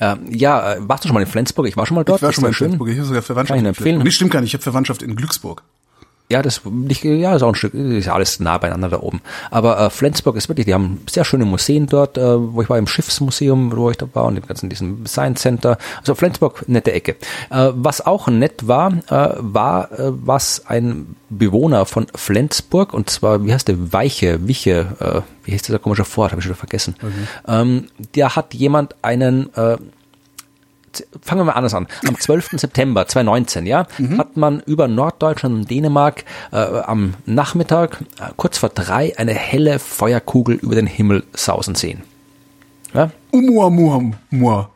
Äh, 0.00 0.16
ja, 0.30 0.74
äh, 0.74 0.76
warst 0.80 1.04
du 1.04 1.08
schon 1.08 1.14
mal 1.14 1.22
in 1.22 1.26
Flensburg? 1.26 1.66
Ich 1.66 1.76
war 1.76 1.86
schon 1.86 1.94
mal 1.94 2.04
dort. 2.04 2.18
Ich 2.18 2.22
war 2.22 2.32
schon 2.32 2.42
mal 2.42 2.48
in 2.48 2.54
Flensburg. 2.54 2.88
Ich 2.88 2.96
habe 2.96 3.06
sogar 3.06 3.22
Verwandtschaft. 3.22 3.58
Kann 3.58 3.64
ich 3.64 3.68
empfehlen. 3.68 4.02
Nee, 4.02 4.10
stimmt 4.10 4.30
gar 4.30 4.40
nicht. 4.40 4.50
Ich 4.50 4.54
habe 4.54 4.62
Verwandtschaft 4.62 5.02
in 5.02 5.16
Glücksburg. 5.16 5.62
Ja, 6.32 6.40
das 6.40 6.62
nicht, 6.64 7.04
ja, 7.04 7.36
ist 7.36 7.42
auch 7.42 7.48
ein 7.48 7.54
Stück, 7.54 7.74
ist 7.74 8.08
alles 8.08 8.40
nah 8.40 8.56
beieinander 8.56 8.88
da 8.88 9.00
oben. 9.00 9.20
Aber 9.50 9.78
äh, 9.78 9.90
Flensburg 9.90 10.34
ist 10.36 10.48
wirklich, 10.48 10.64
die 10.64 10.72
haben 10.72 11.02
sehr 11.10 11.26
schöne 11.26 11.44
Museen 11.44 11.86
dort, 11.86 12.16
äh, 12.16 12.54
wo 12.54 12.62
ich 12.62 12.70
war 12.70 12.78
im 12.78 12.86
Schiffsmuseum, 12.86 13.76
wo 13.76 13.90
ich 13.90 13.98
da 13.98 14.08
war 14.14 14.24
und 14.24 14.36
im 14.38 14.46
ganzen 14.46 14.70
diesem 14.70 15.04
Science 15.04 15.42
Center. 15.42 15.76
Also 15.98 16.14
Flensburg, 16.14 16.64
nette 16.68 16.90
Ecke. 16.90 17.16
Äh, 17.50 17.72
was 17.74 18.06
auch 18.06 18.28
nett 18.28 18.66
war, 18.66 18.92
äh, 19.08 19.34
war, 19.40 19.92
äh, 19.92 20.10
was 20.24 20.64
ein 20.66 21.16
Bewohner 21.28 21.84
von 21.84 22.06
Flensburg, 22.14 22.94
und 22.94 23.10
zwar, 23.10 23.44
wie 23.44 23.52
heißt 23.52 23.68
der, 23.68 23.92
Weiche, 23.92 24.48
Wiche, 24.48 24.86
äh, 25.00 25.20
wie 25.44 25.52
heißt 25.52 25.68
dieser 25.68 25.80
komische 25.80 26.06
Wort, 26.16 26.30
habe 26.30 26.40
ich 26.40 26.46
schon 26.46 26.54
vergessen. 26.54 26.94
Mhm. 27.02 27.28
Ähm, 27.46 27.86
der 28.14 28.36
hat 28.36 28.54
jemand 28.54 28.96
einen 29.02 29.54
äh, 29.54 29.76
fangen 31.22 31.40
wir 31.40 31.44
mal 31.44 31.52
anders 31.52 31.74
an. 31.74 31.86
Am 32.06 32.18
12. 32.18 32.50
September 32.60 33.06
2019, 33.06 33.66
ja, 33.66 33.86
Mhm. 33.98 34.18
hat 34.18 34.36
man 34.36 34.60
über 34.60 34.88
Norddeutschland 34.88 35.54
und 35.54 35.70
Dänemark 35.70 36.24
äh, 36.52 36.56
am 36.56 37.14
Nachmittag, 37.26 38.00
äh, 38.20 38.30
kurz 38.36 38.58
vor 38.58 38.68
drei, 38.68 39.16
eine 39.18 39.32
helle 39.34 39.78
Feuerkugel 39.78 40.56
über 40.56 40.74
den 40.74 40.86
Himmel 40.86 41.24
sausen 41.32 41.74
sehen. 41.74 42.02
Ja. 42.94 43.10
Ja, 44.30 44.68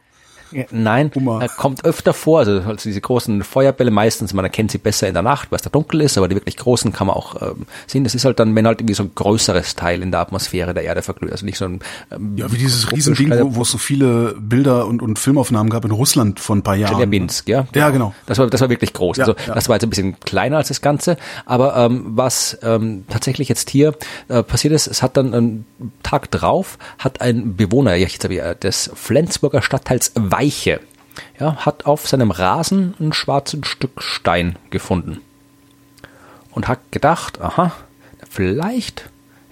Nein, 0.70 1.10
Hummer. 1.14 1.42
äh, 1.42 1.48
kommt 1.48 1.84
öfter 1.84 2.12
vor. 2.12 2.40
Also, 2.40 2.60
also 2.60 2.74
diese 2.74 3.00
großen 3.00 3.42
Feuerbälle 3.42 3.90
meistens, 3.90 4.32
man 4.34 4.44
erkennt 4.44 4.70
sie 4.70 4.78
besser 4.78 5.08
in 5.08 5.14
der 5.14 5.22
Nacht, 5.22 5.50
weil 5.50 5.56
es 5.56 5.62
da 5.62 5.70
dunkel 5.70 6.00
ist, 6.00 6.16
aber 6.18 6.28
die 6.28 6.34
wirklich 6.34 6.56
großen 6.56 6.92
kann 6.92 7.06
man 7.08 7.16
auch 7.16 7.40
ähm, 7.42 7.66
sehen. 7.86 8.04
Das 8.04 8.14
ist 8.14 8.24
halt 8.24 8.38
dann, 8.38 8.54
wenn 8.54 8.66
halt 8.66 8.80
irgendwie 8.80 8.94
so 8.94 9.02
ein 9.04 9.10
größeres 9.14 9.76
Teil 9.76 10.02
in 10.02 10.10
der 10.10 10.20
Atmosphäre 10.20 10.74
der 10.74 10.84
Erde 10.84 11.02
verglüht. 11.02 11.32
Also 11.32 11.44
nicht 11.44 11.58
so 11.58 11.66
ein 11.66 11.80
ähm, 12.10 12.36
Ja, 12.36 12.50
wie 12.52 12.58
dieses 12.58 12.90
Riesending, 12.90 13.30
wo, 13.30 13.56
wo 13.56 13.62
es 13.62 13.70
so 13.70 13.78
viele 13.78 14.34
Bilder 14.38 14.86
und, 14.86 15.02
und 15.02 15.18
Filmaufnahmen 15.18 15.70
gab 15.70 15.84
in 15.84 15.90
Russland 15.90 16.40
vor 16.40 16.56
ein 16.56 16.62
paar 16.62 16.76
Jahren. 16.76 16.94
Chelyabinsk, 16.94 17.48
ja. 17.48 17.66
Ja, 17.74 17.90
genau. 17.90 18.14
Das 18.26 18.38
war, 18.38 18.48
das 18.48 18.60
war 18.60 18.70
wirklich 18.70 18.92
groß. 18.92 19.18
Ja, 19.18 19.24
also 19.24 19.36
ja. 19.46 19.54
das 19.54 19.68
war 19.68 19.76
jetzt 19.76 19.84
ein 19.84 19.90
bisschen 19.90 20.18
kleiner 20.20 20.58
als 20.58 20.68
das 20.68 20.80
Ganze. 20.80 21.16
Aber 21.44 21.76
ähm, 21.76 22.04
was 22.08 22.58
ähm, 22.62 23.04
tatsächlich 23.08 23.48
jetzt 23.48 23.70
hier 23.70 23.94
äh, 24.28 24.42
passiert 24.42 24.72
ist, 24.72 24.86
es 24.86 25.02
hat 25.02 25.16
dann 25.16 25.34
einen 25.34 25.66
Tag 26.02 26.30
drauf, 26.30 26.78
hat 26.98 27.20
ein 27.20 27.56
Bewohner 27.56 27.94
ja, 27.94 28.06
jetzt 28.06 28.24
habe 28.24 28.34
ich, 28.34 28.42
des 28.60 28.90
Flensburger 28.94 29.62
Stadtteils 29.62 30.12
Weiche, 30.36 30.80
ja, 31.40 31.56
hat 31.56 31.86
auf 31.86 32.06
seinem 32.06 32.30
Rasen 32.30 32.94
ein 33.00 33.12
schwarzes 33.12 33.60
Stück 33.66 34.02
Stein 34.02 34.56
gefunden. 34.70 35.20
Und 36.50 36.68
hat 36.68 36.80
gedacht, 36.90 37.40
aha, 37.40 37.72
vielleicht 38.28 39.08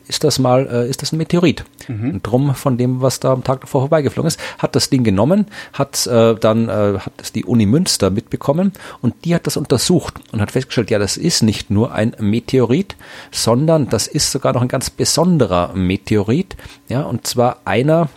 ist 0.06 0.24
das 0.24 0.39
mal, 0.39 0.66
äh, 0.70 0.89
ist 0.90 1.01
das 1.01 1.12
ein 1.12 1.19
Meteorit. 1.19 1.65
Und 1.89 2.23
drum 2.23 2.55
von 2.55 2.77
dem, 2.77 3.01
was 3.01 3.20
da 3.20 3.32
am 3.32 3.44
Tag 3.44 3.62
davor 3.62 3.82
vorbeigeflogen 3.82 4.28
ist, 4.28 4.40
hat 4.59 4.74
das 4.74 4.90
Ding 4.90 5.05
genommen, 5.05 5.47
hat 5.73 6.06
äh, 6.06 6.35
dann 6.35 6.69
äh, 6.69 6.98
hat 6.98 7.12
es 7.19 7.32
die 7.32 7.44
Uni 7.44 7.65
Münster 7.66 8.11
mitbekommen 8.11 8.73
und 9.01 9.15
die 9.24 9.35
hat 9.35 9.47
das 9.47 9.56
untersucht 9.56 10.15
und 10.32 10.40
hat 10.40 10.51
festgestellt, 10.51 10.90
ja, 10.90 10.98
das 10.98 11.16
ist 11.16 11.43
nicht 11.43 11.70
nur 11.70 11.93
ein 11.93 12.15
Meteorit, 12.19 12.97
sondern 13.31 13.89
das 13.89 14.06
ist 14.06 14.31
sogar 14.31 14.52
noch 14.52 14.62
ein 14.62 14.69
ganz 14.69 14.90
besonderer 14.90 15.73
Meteorit, 15.74 16.56
ja, 16.89 17.02
und 17.02 17.27
zwar 17.27 17.59
einer, 17.65 18.09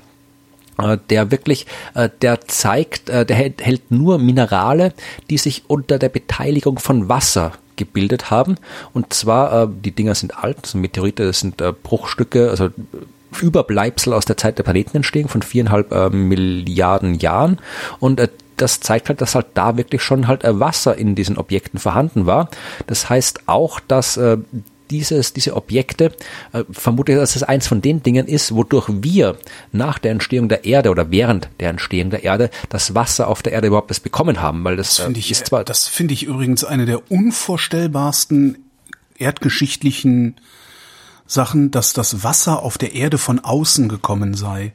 der 1.10 1.32
wirklich, 1.32 1.66
äh, 1.96 2.10
der 2.22 2.42
zeigt, 2.42 3.10
äh, 3.10 3.26
der 3.26 3.36
hält, 3.36 3.92
nur 3.92 4.20
Minerale, 4.20 4.94
die 5.30 5.38
sich 5.38 5.64
unter 5.68 5.98
der 5.98 6.10
Beteiligung 6.10 6.80
von 6.80 7.10
Wasser 7.10 7.54
gebildet 7.76 8.32
haben. 8.32 8.56
Und 8.94 9.14
zwar, 9.14 9.64
äh, 9.64 9.68
die 9.70 9.92
Dinger 9.92 10.16
sind 10.16 10.38
alt, 10.38 10.66
sind 10.66 10.82
Meteorite, 10.82 11.26
das 11.26 11.40
sind 11.40 11.62
äh, 11.62 11.72
Bruchstücke, 11.72 12.50
also 12.50 12.70
Überbleibsel 13.42 14.14
aus 14.14 14.26
der 14.26 14.38
Zeit 14.38 14.58
der 14.58 14.64
Planetenentstehung 14.64 15.30
von 15.30 15.42
viereinhalb 15.42 15.92
äh, 15.92 16.10
Milliarden 16.10 17.16
Jahren. 17.16 17.60
Und 18.00 18.20
äh, 18.20 18.30
das 18.58 18.80
zeigt 18.80 19.10
halt, 19.10 19.22
dass 19.22 19.36
halt 19.36 19.48
da 19.54 19.78
wirklich 19.78 20.02
schon 20.02 20.28
halt 20.28 20.44
äh, 20.44 20.60
Wasser 20.60 20.98
in 20.98 21.16
diesen 21.16 21.38
Objekten 21.38 21.80
vorhanden 21.80 22.26
war. 22.26 22.50
Das 22.88 23.10
heißt 23.10 23.42
auch, 23.48 23.80
dass 23.80 24.18
äh, 24.18 24.38
dieses, 24.92 25.34
diese 25.34 25.56
Objekte, 25.56 26.12
äh, 26.54 26.64
vermute 26.72 27.14
ich, 27.14 27.18
dass 27.18 27.36
es 27.36 27.44
eins 27.44 27.68
von 27.68 27.82
den 27.82 28.04
Dingen 28.04 28.28
ist, 28.28 28.54
wodurch 28.56 28.88
wir 28.90 29.38
nach 29.72 30.00
der 30.00 30.12
Entstehung 30.12 30.50
der 30.50 30.66
Erde 30.66 30.90
oder 30.90 31.12
während 31.12 31.50
der 31.60 31.70
Entstehung 31.70 32.10
der 32.10 32.24
Erde 32.24 32.50
das 32.70 32.96
Wasser 32.96 33.28
auf 33.28 33.42
der 33.42 33.54
Erde 33.54 33.68
überhaupt 33.68 33.92
erst 33.92 34.04
bekommen 34.04 34.42
haben, 34.42 34.64
weil 34.64 34.76
das, 34.76 34.88
Das 34.88 35.00
äh, 35.00 35.04
finde 35.04 35.20
ich, 35.20 35.32
ist 35.32 35.48
zwar 35.48 35.64
das 35.64 35.88
finde 35.88 36.14
ich 36.14 36.24
übrigens 36.24 36.64
eine 36.64 36.86
der 36.86 37.12
unvorstellbarsten 37.12 38.58
erdgeschichtlichen 39.18 40.36
Sachen, 41.28 41.72
dass 41.72 41.94
das 41.94 42.24
Wasser 42.24 42.64
auf 42.64 42.78
der 42.78 42.96
Erde 42.96 43.18
von 43.18 43.40
außen 43.40 43.90
gekommen 43.90 44.34
sei. 44.34 44.74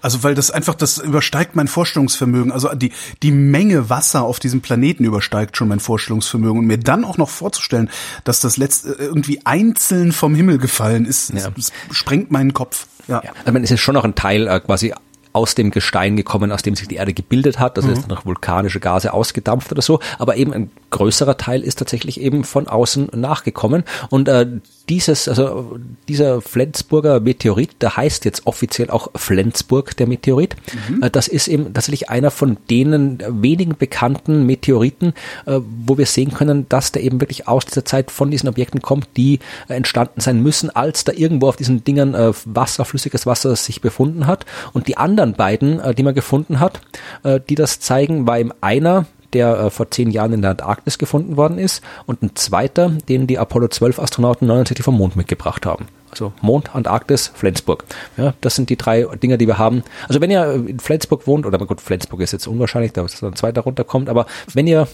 Also 0.00 0.22
weil 0.22 0.34
das 0.34 0.50
einfach, 0.50 0.74
das 0.74 0.98
übersteigt 0.98 1.56
mein 1.56 1.68
Vorstellungsvermögen. 1.68 2.52
Also 2.52 2.72
die, 2.74 2.92
die 3.22 3.32
Menge 3.32 3.90
Wasser 3.90 4.22
auf 4.22 4.38
diesem 4.38 4.60
Planeten 4.60 5.04
übersteigt 5.04 5.56
schon 5.56 5.68
mein 5.68 5.80
Vorstellungsvermögen. 5.80 6.60
Und 6.60 6.66
mir 6.66 6.78
dann 6.78 7.04
auch 7.04 7.18
noch 7.18 7.28
vorzustellen, 7.28 7.90
dass 8.24 8.40
das 8.40 8.56
letzt 8.56 8.86
äh, 8.86 8.90
irgendwie 8.98 9.44
einzeln 9.44 10.12
vom 10.12 10.34
Himmel 10.34 10.58
gefallen 10.58 11.04
ist, 11.04 11.30
Ja. 11.30 11.50
das, 11.50 11.54
das 11.54 11.72
sprengt 11.96 12.30
meinen 12.30 12.54
Kopf. 12.54 12.86
Ja. 13.08 13.22
Ja, 13.24 13.32
ich 13.44 13.52
meine, 13.52 13.64
es 13.64 13.70
ist 13.70 13.80
schon 13.80 13.94
noch 13.94 14.04
ein 14.04 14.14
Teil 14.14 14.46
äh, 14.46 14.60
quasi 14.60 14.94
aus 15.32 15.54
dem 15.54 15.70
Gestein 15.70 16.16
gekommen, 16.16 16.50
aus 16.52 16.62
dem 16.62 16.74
sich 16.74 16.88
die 16.88 16.96
Erde 16.96 17.12
gebildet 17.12 17.58
hat. 17.58 17.76
Also 17.76 17.90
ist 17.90 18.08
noch 18.08 18.24
vulkanische 18.24 18.80
Gase 18.80 19.12
ausgedampft 19.12 19.70
oder 19.70 19.82
so. 19.82 20.00
Aber 20.18 20.36
eben 20.36 20.52
ein 20.52 20.70
größerer 20.90 21.36
Teil 21.36 21.62
ist 21.62 21.78
tatsächlich 21.78 22.20
eben 22.20 22.44
von 22.44 22.68
außen 22.68 23.08
nachgekommen. 23.14 23.84
Und 24.10 24.28
äh, 24.28 24.46
dieses, 24.88 25.28
also 25.28 25.78
dieser 26.08 26.40
Flensburger 26.40 27.20
Meteorit, 27.20 27.82
der 27.82 27.96
heißt 27.96 28.24
jetzt 28.24 28.46
offiziell 28.46 28.90
auch 28.90 29.08
Flensburg, 29.14 29.96
der 29.96 30.06
Meteorit. 30.06 30.56
Äh, 31.02 31.10
das 31.10 31.28
ist 31.28 31.48
eben 31.48 31.72
tatsächlich 31.74 32.08
einer 32.08 32.30
von 32.30 32.56
denen 32.70 33.22
wenigen 33.28 33.76
bekannten 33.76 34.46
Meteoriten, 34.46 35.12
äh, 35.46 35.60
wo 35.84 35.98
wir 35.98 36.06
sehen 36.06 36.32
können, 36.32 36.68
dass 36.68 36.92
der 36.92 37.02
eben 37.02 37.20
wirklich 37.20 37.48
aus 37.48 37.66
dieser 37.66 37.84
Zeit 37.84 38.10
von 38.10 38.30
diesen 38.30 38.48
Objekten 38.48 38.80
kommt, 38.80 39.08
die 39.16 39.40
äh, 39.68 39.74
entstanden 39.74 40.20
sein 40.20 40.42
müssen, 40.42 40.70
als 40.70 41.04
da 41.04 41.12
irgendwo 41.12 41.48
auf 41.48 41.56
diesen 41.56 41.84
Dingern 41.84 42.14
äh, 42.14 42.32
Wasser, 42.44 42.84
flüssiges 42.84 43.26
Wasser 43.26 43.54
sich 43.56 43.80
befunden 43.80 44.26
hat. 44.26 44.46
Und 44.72 44.88
die 44.88 44.96
anderen 44.96 45.34
beiden, 45.34 45.80
äh, 45.80 45.94
die 45.94 46.02
man 46.02 46.14
gefunden 46.14 46.60
hat, 46.60 46.80
äh, 47.24 47.40
die 47.46 47.54
das 47.54 47.80
zeigen, 47.80 48.26
war 48.26 48.38
eben 48.38 48.52
einer, 48.60 49.06
der 49.32 49.58
äh, 49.58 49.70
vor 49.70 49.90
zehn 49.90 50.10
Jahren 50.10 50.32
in 50.32 50.42
der 50.42 50.52
Antarktis 50.52 50.98
gefunden 50.98 51.36
worden 51.36 51.58
ist 51.58 51.82
und 52.06 52.22
ein 52.22 52.34
zweiter, 52.34 52.90
den 53.08 53.26
die 53.26 53.38
Apollo 53.38 53.68
12 53.68 53.98
Astronauten 53.98 54.46
69 54.46 54.84
vom 54.84 54.96
Mond 54.96 55.16
mitgebracht 55.16 55.66
haben. 55.66 55.86
Also 56.10 56.32
Mond, 56.40 56.74
Antarktis, 56.74 57.30
Flensburg. 57.34 57.84
Ja, 58.16 58.34
das 58.40 58.56
sind 58.56 58.70
die 58.70 58.76
drei 58.76 59.02
Dinge, 59.22 59.36
die 59.36 59.46
wir 59.46 59.58
haben. 59.58 59.82
Also 60.08 60.20
wenn 60.20 60.30
ihr 60.30 60.54
in 60.54 60.80
Flensburg 60.80 61.26
wohnt, 61.26 61.44
oder 61.44 61.58
gut, 61.58 61.80
Flensburg 61.80 62.20
ist 62.20 62.32
jetzt 62.32 62.46
unwahrscheinlich, 62.46 62.92
dass 62.92 63.22
ein 63.22 63.36
zweiter 63.36 63.62
runterkommt, 63.62 64.08
aber 64.08 64.26
wenn 64.54 64.66
ihr 64.66 64.88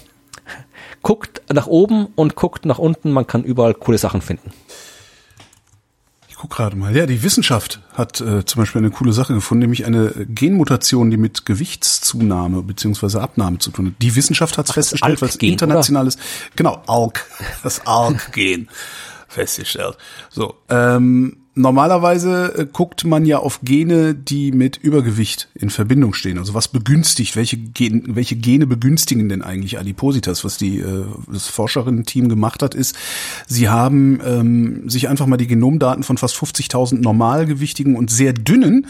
guckt 1.02 1.42
nach 1.52 1.66
oben 1.66 2.08
und 2.16 2.34
guckt 2.34 2.66
nach 2.66 2.78
unten, 2.78 3.12
man 3.12 3.26
kann 3.26 3.44
überall 3.44 3.74
coole 3.74 3.98
Sachen 3.98 4.20
finden. 4.20 4.50
Guck 6.44 6.58
gerade 6.58 6.76
mal. 6.76 6.94
Ja, 6.94 7.06
die 7.06 7.22
Wissenschaft 7.22 7.80
hat 7.94 8.20
äh, 8.20 8.44
zum 8.44 8.60
Beispiel 8.60 8.80
eine 8.80 8.90
coole 8.90 9.14
Sache 9.14 9.32
gefunden, 9.32 9.60
nämlich 9.60 9.86
eine 9.86 10.12
Genmutation, 10.28 11.10
die 11.10 11.16
mit 11.16 11.46
Gewichtszunahme 11.46 12.62
beziehungsweise 12.62 13.22
Abnahme 13.22 13.60
zu 13.60 13.70
tun 13.70 13.86
hat. 13.86 13.94
Die 14.02 14.14
Wissenschaft 14.14 14.58
hat 14.58 14.66
es 14.66 14.72
festgestellt, 14.72 15.22
was 15.22 15.30
ALK-Gen, 15.30 15.52
internationales, 15.52 16.18
genau, 16.54 16.82
ALK, 16.86 17.24
das 17.62 17.86
ALK-Gen 17.86 18.68
festgestellt. 19.28 19.96
So, 20.28 20.56
ähm, 20.68 21.43
normalerweise 21.54 22.54
äh, 22.58 22.66
guckt 22.70 23.04
man 23.04 23.24
ja 23.24 23.38
auf 23.38 23.60
Gene, 23.62 24.14
die 24.14 24.52
mit 24.52 24.76
Übergewicht 24.76 25.48
in 25.54 25.70
Verbindung 25.70 26.14
stehen. 26.14 26.38
Also 26.38 26.54
was 26.54 26.68
begünstigt, 26.68 27.36
welche, 27.36 27.56
Gen, 27.56 28.16
welche 28.16 28.36
Gene 28.36 28.66
begünstigen 28.66 29.28
denn 29.28 29.42
eigentlich 29.42 29.78
Adipositas? 29.78 30.44
Was 30.44 30.56
die, 30.56 30.80
äh, 30.80 31.04
das 31.32 31.48
Forscherinnen-Team 31.48 32.28
gemacht 32.28 32.62
hat, 32.62 32.74
ist, 32.74 32.96
sie 33.46 33.68
haben 33.68 34.20
ähm, 34.24 34.88
sich 34.88 35.08
einfach 35.08 35.26
mal 35.26 35.36
die 35.36 35.46
Genomdaten 35.46 36.02
von 36.02 36.18
fast 36.18 36.36
50.000 36.36 37.00
normalgewichtigen 37.00 37.96
und 37.96 38.10
sehr 38.10 38.32
dünnen 38.32 38.86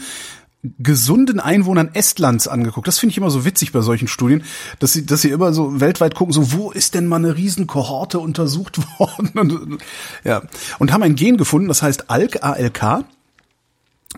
gesunden 0.79 1.39
Einwohnern 1.39 1.89
Estlands 1.93 2.47
angeguckt. 2.47 2.87
Das 2.87 2.99
finde 2.99 3.11
ich 3.11 3.17
immer 3.17 3.29
so 3.29 3.45
witzig 3.45 3.71
bei 3.71 3.81
solchen 3.81 4.07
Studien, 4.07 4.43
dass 4.79 4.93
sie, 4.93 5.05
dass 5.05 5.21
sie 5.21 5.29
immer 5.29 5.53
so 5.53 5.79
weltweit 5.79 6.15
gucken, 6.15 6.33
so 6.33 6.51
wo 6.51 6.71
ist 6.71 6.95
denn 6.95 7.07
mal 7.07 7.17
eine 7.17 7.35
Riesenkohorte 7.35 8.19
untersucht 8.19 8.79
worden? 8.99 9.31
Und, 9.35 9.81
ja. 10.23 10.43
Und 10.79 10.91
haben 10.91 11.03
ein 11.03 11.15
Gen 11.15 11.37
gefunden, 11.37 11.67
das 11.67 11.81
heißt 11.81 12.09
ALK, 12.09 12.43
ALK. 12.43 13.05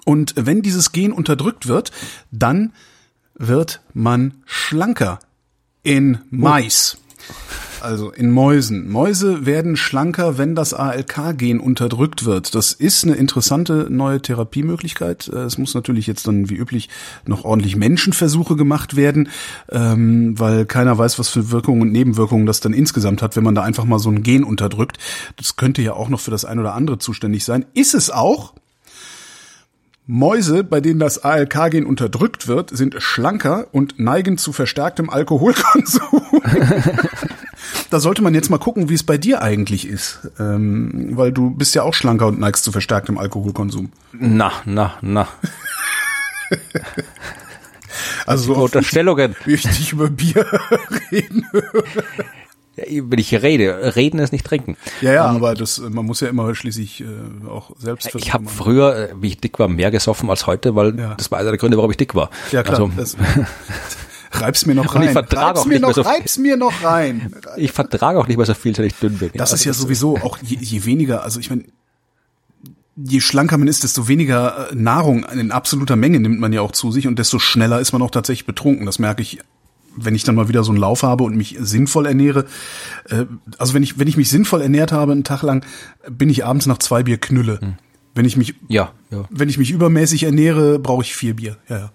Und 0.06 0.34
wenn 0.38 0.62
dieses 0.62 0.92
Gen 0.92 1.12
unterdrückt 1.12 1.68
wird, 1.68 1.92
dann 2.32 2.74
wird 3.36 3.82
man 3.94 4.42
schlanker 4.46 5.20
in 5.84 6.20
Mais. 6.30 6.98
Also 7.82 8.12
in 8.12 8.32
Mäusen. 8.32 8.90
Mäuse 8.90 9.46
werden 9.46 9.78
schlanker, 9.78 10.38
wenn 10.38 10.56
das 10.56 10.74
ALK-Gen 10.74 11.60
unterdrückt 11.60 12.26
wird. 12.26 12.56
Das 12.56 12.74
ist 12.74 13.04
eine 13.04 13.16
interessante 13.16 13.88
neue 13.90 14.22
Therapiemöglichkeit. 14.22 15.28
Äh, 15.28 15.44
Es 15.44 15.58
muss 15.58 15.74
natürlich 15.76 16.08
jetzt 16.08 16.28
dann 16.28 16.50
wie 16.50 16.56
üblich 16.56 16.90
noch 17.26 17.46
ordentlich 17.46 17.76
Menschenversuche 17.76 18.56
gemacht 18.56 18.96
werden, 18.96 19.30
ähm, 19.72 20.38
weil 20.40 20.66
keiner 20.66 20.98
weiß, 20.98 21.20
was 21.20 21.30
für 21.30 21.52
Wirkungen 21.52 21.82
und 21.84 21.92
Nebenwirkungen 21.92 22.46
das 22.46 22.60
dann 22.60 22.74
insgesamt 22.74 23.22
hat, 23.22 23.36
wenn 23.36 23.44
man 23.44 23.56
da 23.56 23.62
einfach 23.64 23.86
mal 23.86 24.00
so 24.00 24.10
ein 24.10 24.24
Gen 24.24 24.44
unterdrückt. 24.44 24.98
Das 25.38 25.56
könnte 25.56 25.82
ja 25.82 25.94
auch 25.94 26.10
noch 26.10 26.20
für 26.20 26.32
das 26.32 26.46
ein 26.46 26.60
oder 26.60 26.74
andere 26.74 26.98
zuständig 26.98 27.46
sein. 27.46 27.66
Ist 27.74 27.94
es 27.94 28.10
auch. 28.10 28.54
Mäuse, 30.10 30.64
bei 30.64 30.80
denen 30.80 31.00
das 31.02 31.24
ALK-Gen 31.24 31.86
unterdrückt 31.86 32.48
wird, 32.48 32.76
sind 32.76 32.96
schlanker 33.00 33.68
und 33.74 34.00
neigen 34.00 34.38
zu 34.38 34.54
verstärktem 34.54 35.10
Alkoholkonsum. 35.10 36.22
da 37.90 38.00
sollte 38.00 38.22
man 38.22 38.34
jetzt 38.34 38.50
mal 38.50 38.58
gucken, 38.58 38.90
wie 38.90 38.94
es 38.94 39.04
bei 39.04 39.18
dir 39.18 39.42
eigentlich 39.42 39.88
ist, 39.88 40.20
ähm, 40.40 41.12
weil 41.18 41.32
du 41.32 41.50
bist 41.52 41.74
ja 41.76 41.84
auch 41.84 41.94
schlanker 41.94 42.28
und 42.28 42.40
neigst 42.40 42.64
zu 42.64 42.72
verstärktem 42.72 43.18
Alkoholkonsum. 43.18 43.92
Na, 44.14 44.52
na, 44.66 44.94
na. 45.02 45.28
Also 48.26 48.54
so 48.54 48.64
Unterstellungen. 48.64 49.36
wie 49.46 49.54
ich 49.54 49.64
dich 49.64 49.94
über 49.94 50.10
Bier 50.10 50.46
reden 51.12 51.48
höre. 51.52 51.84
Wenn 52.76 53.18
ich 53.20 53.34
rede, 53.34 53.96
reden 53.96 54.20
ist 54.20 54.32
nicht 54.32 54.46
trinken. 54.46 54.78
Ja, 55.02 55.14
ja, 55.14 55.26
aber 55.26 55.56
das, 55.56 55.80
man 55.80 56.06
muss 56.06 56.20
ja 56.20 56.28
immer 56.28 56.54
schließlich 56.54 57.02
äh, 57.02 57.48
auch 57.48 57.72
selbst 57.80 58.14
Ich 58.16 58.34
habe 58.34 58.48
früher, 58.48 58.96
äh, 58.96 59.14
wie 59.20 59.30
ich 59.30 59.38
dick 59.40 59.58
war, 59.58 59.68
mehr 59.68 59.90
gesoffen 59.90 60.30
als 60.30 60.46
heute, 60.46 60.76
weil 60.76 60.98
Ja. 61.00 61.16
das 61.16 61.32
war 61.32 61.40
einer 61.40 61.50
der 61.50 61.58
Gründe, 61.58 61.78
warum 61.78 61.90
ich 61.90 61.98
dick 61.98 62.14
war. 62.14 62.30
Ja, 62.52 62.62
klar. 62.62 62.80
Also, 62.82 62.92
das, 62.96 63.18
Reib's 64.32 64.66
mir 64.66 64.76
noch 64.76 64.94
Und 64.96 65.02
ich 65.02 65.08
rein. 65.08 65.14
vertrage 65.14 65.46
Reib's 65.48 65.60
auch 65.62 65.66
mir 65.66 65.74
nicht 65.74 65.82
mehr 65.82 65.90
noch, 65.90 65.96
so- 65.96 66.02
reib's 66.02 66.38
mir 66.38 66.58
noch 66.58 66.84
rein. 66.84 67.32
Ich 67.58 67.72
vertrage 67.72 68.20
auch 68.20 68.28
nicht 68.28 68.38
mehr 68.38 68.46
so 68.46 68.54
viel, 68.54 68.78
wenn 68.78 68.86
ich 68.86 68.96
dünn 68.96 69.18
bin. 69.18 69.32
Das 69.34 69.52
Also 69.52 69.56
ist 69.56 69.66
ja 69.66 69.74
sowieso 69.74 70.18
auch 70.18 70.38
je, 70.42 70.58
je 70.60 70.86
weniger, 70.86 71.24
also 71.24 71.40
ich 71.40 71.50
meine, 71.50 71.64
je 72.96 73.20
schlanker 73.22 73.58
man 73.58 73.68
ist, 73.68 73.84
desto 73.84 74.08
weniger 74.08 74.72
äh, 74.72 74.76
Nahrung 74.76 75.24
in 75.26 75.52
absoluter 75.52 75.96
Menge 75.96 76.20
nimmt 76.20 76.40
man 76.40 76.52
ja 76.54 76.62
auch 76.62 76.72
zu 76.72 76.92
sich 76.92 77.08
und 77.08 77.20
desto 77.20 77.40
schneller 77.40 77.80
ist 77.80 77.92
man 77.94 78.02
auch 78.02 78.12
tatsächlich 78.12 78.46
betrunken. 78.46 78.86
Das 78.86 78.98
merke 79.00 79.22
ich, 79.22 79.40
wenn 79.96 80.16
ich 80.16 80.24
dann 80.24 80.36
mal 80.36 80.48
wieder 80.50 80.64
so 80.64 80.72
einen 80.72 80.80
Lauf 80.80 81.04
habe 81.04 81.24
und 81.24 81.36
mich 81.36 81.56
sinnvoll 81.60 82.06
ernähre. 82.08 82.46
Äh, 83.10 83.26
Also 83.58 83.74
wenn 83.74 83.84
ich, 83.84 84.00
wenn 84.00 84.08
ich 84.08 84.18
mich 84.18 84.30
sinnvoll 84.30 84.62
ernährt 84.62 84.92
habe 84.92 85.12
einen 85.12 85.24
Tag 85.24 85.44
lang, 85.44 85.64
bin 86.10 86.30
ich 86.30 86.46
abends 86.46 86.66
nach 86.66 86.80
zwei 86.80 87.04
Bier 87.04 87.18
Knülle. 87.18 87.76
Wenn 88.16 88.26
ich 88.26 88.36
mich, 88.36 88.56
Ja, 88.68 88.94
ja. 89.12 89.26
wenn 89.30 89.48
ich 89.48 89.60
mich 89.60 89.70
übermäßig 89.70 90.24
ernähre, 90.24 90.80
brauche 90.80 91.04
ich 91.04 91.16
vier 91.16 91.36
Bier. 91.36 91.58
Ja, 91.70 91.78
ja. 91.78 91.92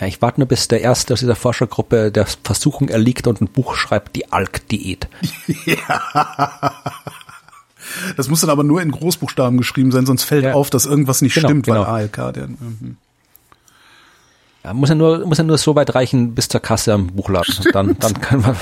Ja, 0.00 0.06
ich 0.06 0.22
warte 0.22 0.40
nur, 0.40 0.48
bis 0.48 0.66
der 0.68 0.80
erste 0.80 1.12
aus 1.12 1.20
dieser 1.20 1.36
Forschergruppe 1.36 2.10
der 2.10 2.26
Versuchung 2.42 2.88
erliegt 2.88 3.26
und 3.26 3.40
ein 3.42 3.48
Buch 3.48 3.74
schreibt, 3.74 4.16
die 4.16 4.32
Alk-Diät. 4.32 5.08
Das 8.16 8.28
muss 8.28 8.40
dann 8.40 8.50
aber 8.50 8.62
nur 8.62 8.80
in 8.82 8.90
Großbuchstaben 8.92 9.58
geschrieben 9.58 9.90
sein, 9.90 10.06
sonst 10.06 10.22
fällt 10.22 10.44
Ja. 10.44 10.52
auf, 10.54 10.70
dass 10.70 10.86
irgendwas 10.86 11.22
nicht 11.22 11.34
Genau, 11.34 11.48
stimmt, 11.48 11.66
genau. 11.66 11.80
weil 11.80 11.86
ALK, 11.86 12.32
der, 12.34 12.46
mhm. 12.46 12.96
Ja, 14.62 14.74
muss 14.74 14.90
ja 14.90 14.94
nur, 14.94 15.26
muss 15.26 15.38
ja 15.38 15.44
nur 15.44 15.58
so 15.58 15.74
weit 15.74 15.94
reichen 15.94 16.34
bis 16.34 16.48
zur 16.48 16.60
Kasse 16.60 16.92
am 16.92 17.08
Buchladen. 17.08 17.52
Und 17.64 17.74
dann, 17.74 17.98
dann 17.98 18.20
kann 18.20 18.42
man, 18.42 18.54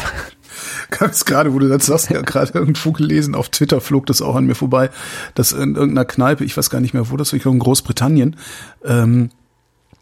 Ganz 0.91 1.25
gerade, 1.25 1.53
wo 1.53 1.59
du 1.59 1.69
das 1.69 1.87
sagst, 1.87 2.11
ja 2.11 2.23
gerade 2.23 2.53
irgendwo 2.55 2.93
gelesen, 2.93 3.35
auf 3.35 3.49
Twitter 3.49 3.81
flog 3.81 4.07
das 4.07 4.23
auch 4.23 4.35
an 4.35 4.47
mir 4.47 4.55
vorbei, 4.55 4.91
dass 5.35 5.53
in 5.53 5.75
irgendeiner 5.75 6.05
Kneipe, 6.05 6.45
ich 6.45 6.57
weiß 6.57 6.71
gar 6.71 6.81
nicht 6.81 6.95
mehr 6.95 7.11
wo, 7.11 7.17
das 7.17 7.33
war 7.33 7.37
ich 7.37 7.43
glaube 7.43 7.57
in 7.57 7.61
Großbritannien, 7.61 8.37
ähm, 8.85 9.31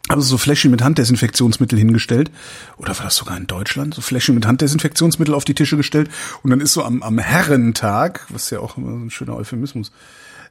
haben 0.09 0.21
sie 0.21 0.27
so 0.27 0.37
Fläschchen 0.37 0.71
mit 0.71 0.81
Handdesinfektionsmittel 0.81 1.77
hingestellt. 1.77 2.31
Oder 2.77 2.97
war 2.97 3.05
das 3.05 3.15
sogar 3.15 3.37
in 3.37 3.47
Deutschland? 3.47 3.93
So 3.93 4.01
Fläschchen 4.01 4.35
mit 4.35 4.45
Handdesinfektionsmittel 4.45 5.33
auf 5.33 5.45
die 5.45 5.53
Tische 5.53 5.77
gestellt. 5.77 6.09
Und 6.43 6.51
dann 6.51 6.61
ist 6.61 6.73
so 6.73 6.83
am, 6.83 7.03
am 7.03 7.17
Herrentag, 7.17 8.25
was 8.29 8.49
ja 8.49 8.59
auch 8.59 8.77
immer 8.77 8.91
so 8.91 8.97
ein 8.97 9.11
schöner 9.11 9.35
Euphemismus 9.35 9.91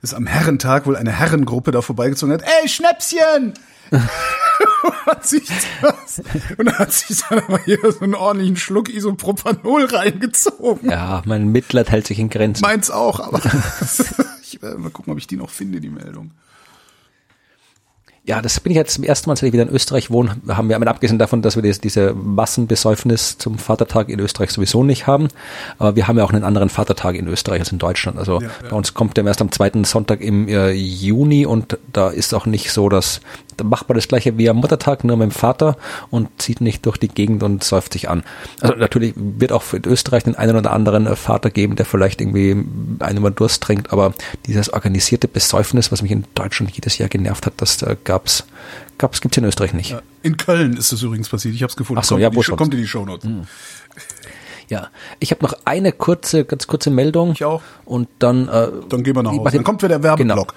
ist, 0.03 0.15
am 0.15 0.27
Herrentag 0.27 0.87
wohl 0.87 0.97
eine 0.97 1.13
Herrengruppe 1.13 1.71
da 1.71 1.81
vorbeigezogen 1.81 2.35
hat. 2.35 2.43
Ey, 2.43 2.69
Schnäpschen! 2.69 3.55
hat 5.07 5.27
sich 5.27 5.49
das, 5.81 6.21
und 6.59 6.67
dann 6.67 6.79
hat 6.79 6.93
sich 6.93 7.23
dann 7.29 7.39
aber 7.41 7.61
hier 7.65 7.79
so 7.93 8.01
einen 8.01 8.15
ordentlichen 8.15 8.57
Schluck 8.57 8.89
Isopropanol 8.89 9.85
reingezogen. 9.85 10.91
ja, 10.91 11.23
mein 11.25 11.49
Mitleid 11.49 11.91
hält 11.91 12.07
sich 12.07 12.19
in 12.19 12.29
Grenzen. 12.29 12.63
Meins 12.63 12.91
auch, 12.91 13.21
aber 13.21 13.41
ich 14.43 14.61
werde 14.61 14.79
mal 14.79 14.91
gucken, 14.91 15.13
ob 15.13 15.19
ich 15.19 15.27
die 15.27 15.37
noch 15.37 15.51
finde, 15.51 15.81
die 15.81 15.91
Meldung. 15.91 16.33
Ja, 18.27 18.43
das 18.43 18.59
bin 18.59 18.73
ich 18.73 18.77
jetzt 18.77 18.95
zum 18.95 19.05
ersten 19.05 19.31
Mal, 19.31 19.37
seit 19.37 19.47
ich 19.47 19.53
wieder 19.53 19.63
in 19.63 19.69
Österreich 19.69 20.11
wohne, 20.11 20.37
haben 20.49 20.69
wir, 20.69 20.77
abgesehen 20.89 21.17
davon, 21.17 21.43
dass 21.43 21.55
wir 21.55 21.63
das, 21.63 21.81
diese 21.81 22.13
Massenbesäufnis 22.13 23.39
zum 23.39 23.57
Vatertag 23.57 24.09
in 24.09 24.19
Österreich 24.19 24.51
sowieso 24.51 24.83
nicht 24.83 25.07
haben, 25.07 25.29
aber 25.79 25.95
wir 25.95 26.09
haben 26.09 26.19
ja 26.19 26.25
auch 26.25 26.33
einen 26.33 26.43
anderen 26.43 26.69
Vatertag 26.69 27.15
in 27.15 27.29
Österreich 27.29 27.61
als 27.61 27.71
in 27.71 27.79
Deutschland. 27.79 28.19
Also 28.19 28.41
Ja, 28.41 28.49
ja. 28.49 28.69
bei 28.69 28.77
uns 28.77 28.95
kommt 28.95 29.17
der 29.17 29.25
erst 29.25 29.41
am 29.41 29.53
zweiten 29.53 29.85
Sonntag 29.85 30.21
im 30.21 30.49
äh, 30.49 30.73
Juni 30.73 31.47
und 31.47 31.79
da 31.93 32.09
ist 32.09 32.35
auch 32.35 32.47
nicht 32.47 32.73
so, 32.73 32.89
dass 32.89 33.21
da 33.21 33.46
macht 33.65 33.89
man 33.89 33.97
das 33.97 34.09
gleiche 34.09 34.37
wie 34.39 34.49
am 34.49 34.57
Muttertag, 34.57 35.05
nur 35.05 35.17
mit 35.17 35.31
dem 35.31 35.33
Vater 35.33 35.77
und 36.11 36.29
zieht 36.41 36.61
nicht 36.61 36.87
durch 36.87 36.97
die 36.97 37.09
Gegend 37.09 37.43
und 37.43 37.65
säuft 37.65 37.93
sich 37.93 38.09
an. 38.09 38.23
Also 38.61 38.77
natürlich 38.77 39.15
wird 39.17 39.53
auch 39.53 39.73
in 39.73 39.85
Österreich 39.85 40.25
den 40.25 40.35
einen 40.35 40.57
oder 40.57 40.73
anderen 40.73 41.15
Vater 41.17 41.51
geben, 41.51 41.77
der 41.77 41.87
vielleicht 41.87 42.21
irgendwie 42.21 42.57
einen 43.01 43.23
mal 43.23 43.31
Durst 43.31 43.63
trinkt, 43.63 43.93
aber 43.93 44.15
dieses 44.47 44.73
organisierte 44.73 45.29
Besäufnis, 45.29 45.93
was 45.93 46.03
mich 46.03 46.13
in 46.13 46.25
Deutschland 46.35 46.73
jedes 46.73 46.99
Jahr 46.99 47.09
genervt 47.09 47.47
hat, 47.47 47.55
das 47.59 47.83
äh, 47.83 47.97
gab's, 48.05 48.45
gab's, 48.99 49.21
gibt's 49.21 49.37
in 49.37 49.45
Österreich 49.45 49.75
nicht. 49.75 49.97
In 50.23 50.37
Köln 50.37 50.77
ist 50.77 50.93
das 50.93 51.03
übrigens 51.03 51.29
passiert. 51.29 51.55
Ich 51.55 51.63
habe 51.63 51.71
es 51.71 51.77
gefunden. 51.77 52.01
Ach 52.01 52.05
so, 52.05 52.17
kommt, 52.17 52.23
ja, 52.23 52.35
wo 52.35 52.43
sonst? 52.43 52.59
kommt 52.59 52.75
in 52.75 52.81
die 52.81 52.87
Shownotes. 52.87 53.29
Ja, 54.69 54.89
ich 55.21 55.31
habe 55.31 55.45
noch 55.45 55.55
eine 55.65 55.93
kurze, 55.93 56.45
ganz 56.45 56.67
kurze 56.67 56.91
Meldung. 56.91 57.33
Ich 57.33 57.45
auch. 57.45 57.63
Und 57.85 58.09
dann, 58.19 58.49
äh, 58.49 58.69
Dann 58.89 59.05
gehen 59.05 59.15
wir 59.15 59.23
nach 59.23 59.31
Hause. 59.31 59.53
Dann 59.53 59.65
kommt 59.65 59.83
wieder 59.83 60.01
der 60.01 60.03
Werbeblock. 60.03 60.55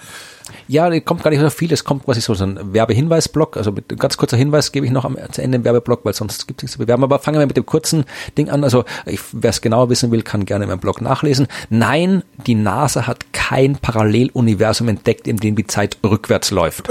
Ja, 0.67 0.99
kommt 0.99 1.23
gar 1.23 1.29
nicht 1.31 1.39
so 1.39 1.49
viel. 1.49 1.71
Es 1.73 1.83
kommt 1.83 2.05
quasi 2.05 2.21
so 2.21 2.33
ein 2.33 2.73
Werbehinweisblock. 2.73 3.57
Also 3.57 3.71
mit 3.71 3.97
ganz 3.99 4.17
kurzer 4.17 4.37
Hinweis 4.37 4.71
gebe 4.71 4.85
ich 4.85 4.91
noch 4.91 5.05
am 5.05 5.17
zu 5.31 5.41
Ende 5.41 5.57
im 5.57 5.63
Werbeblock, 5.63 6.05
weil 6.05 6.13
sonst 6.13 6.47
gibt 6.47 6.59
es 6.59 6.63
nichts 6.63 6.73
zu 6.73 6.79
bewerben. 6.79 7.03
Aber 7.03 7.19
fangen 7.19 7.39
wir 7.39 7.45
mit 7.45 7.57
dem 7.57 7.65
kurzen 7.65 8.05
Ding 8.37 8.49
an. 8.49 8.63
Also 8.63 8.85
wer 9.05 9.49
es 9.49 9.61
genauer 9.61 9.89
wissen 9.89 10.11
will, 10.11 10.21
kann 10.21 10.45
gerne 10.45 10.65
in 10.65 10.69
meinem 10.69 10.79
Blog 10.79 11.01
nachlesen. 11.01 11.47
Nein, 11.69 12.23
die 12.47 12.55
NASA 12.55 13.07
hat 13.07 13.33
kein 13.33 13.77
Paralleluniversum 13.77 14.87
entdeckt, 14.87 15.27
in 15.27 15.37
dem 15.37 15.55
die 15.55 15.67
Zeit 15.67 15.97
rückwärts 16.03 16.51
läuft. 16.51 16.89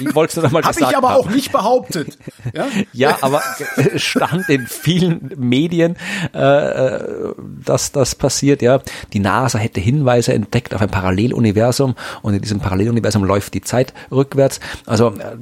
Ich 0.00 0.14
wollte 0.14 0.30
es 0.30 0.36
nur 0.36 0.44
noch 0.44 0.52
mal 0.52 0.62
Habe 0.62 0.74
gesagt 0.74 0.92
ich 0.92 0.96
aber 0.96 1.10
haben. 1.10 1.20
auch 1.20 1.30
nicht 1.30 1.52
behauptet. 1.52 2.18
Ja? 2.52 2.66
Ja, 2.92 3.18
aber 3.22 3.42
es 3.76 4.02
stand 4.02 4.48
in 4.48 4.66
vielen 4.66 5.32
Medien, 5.36 5.96
äh, 6.34 6.38
äh, 6.38 7.34
dass 7.64 7.92
das 7.92 8.14
passiert. 8.14 8.62
Ja, 8.62 8.80
die 9.12 9.18
NASA 9.18 9.58
hätte 9.58 9.80
Hinweise 9.80 10.32
entdeckt 10.32 10.74
auf 10.74 10.82
ein 10.82 10.90
Paralleluniversum 10.90 11.94
und 12.22 12.34
in 12.34 12.42
diesem 12.42 12.60
Paralleluniversum 12.60 13.24
läuft 13.24 13.54
die 13.54 13.62
Zeit 13.62 13.94
rückwärts. 14.10 14.60
Also 14.86 15.08
äh, 15.08 15.36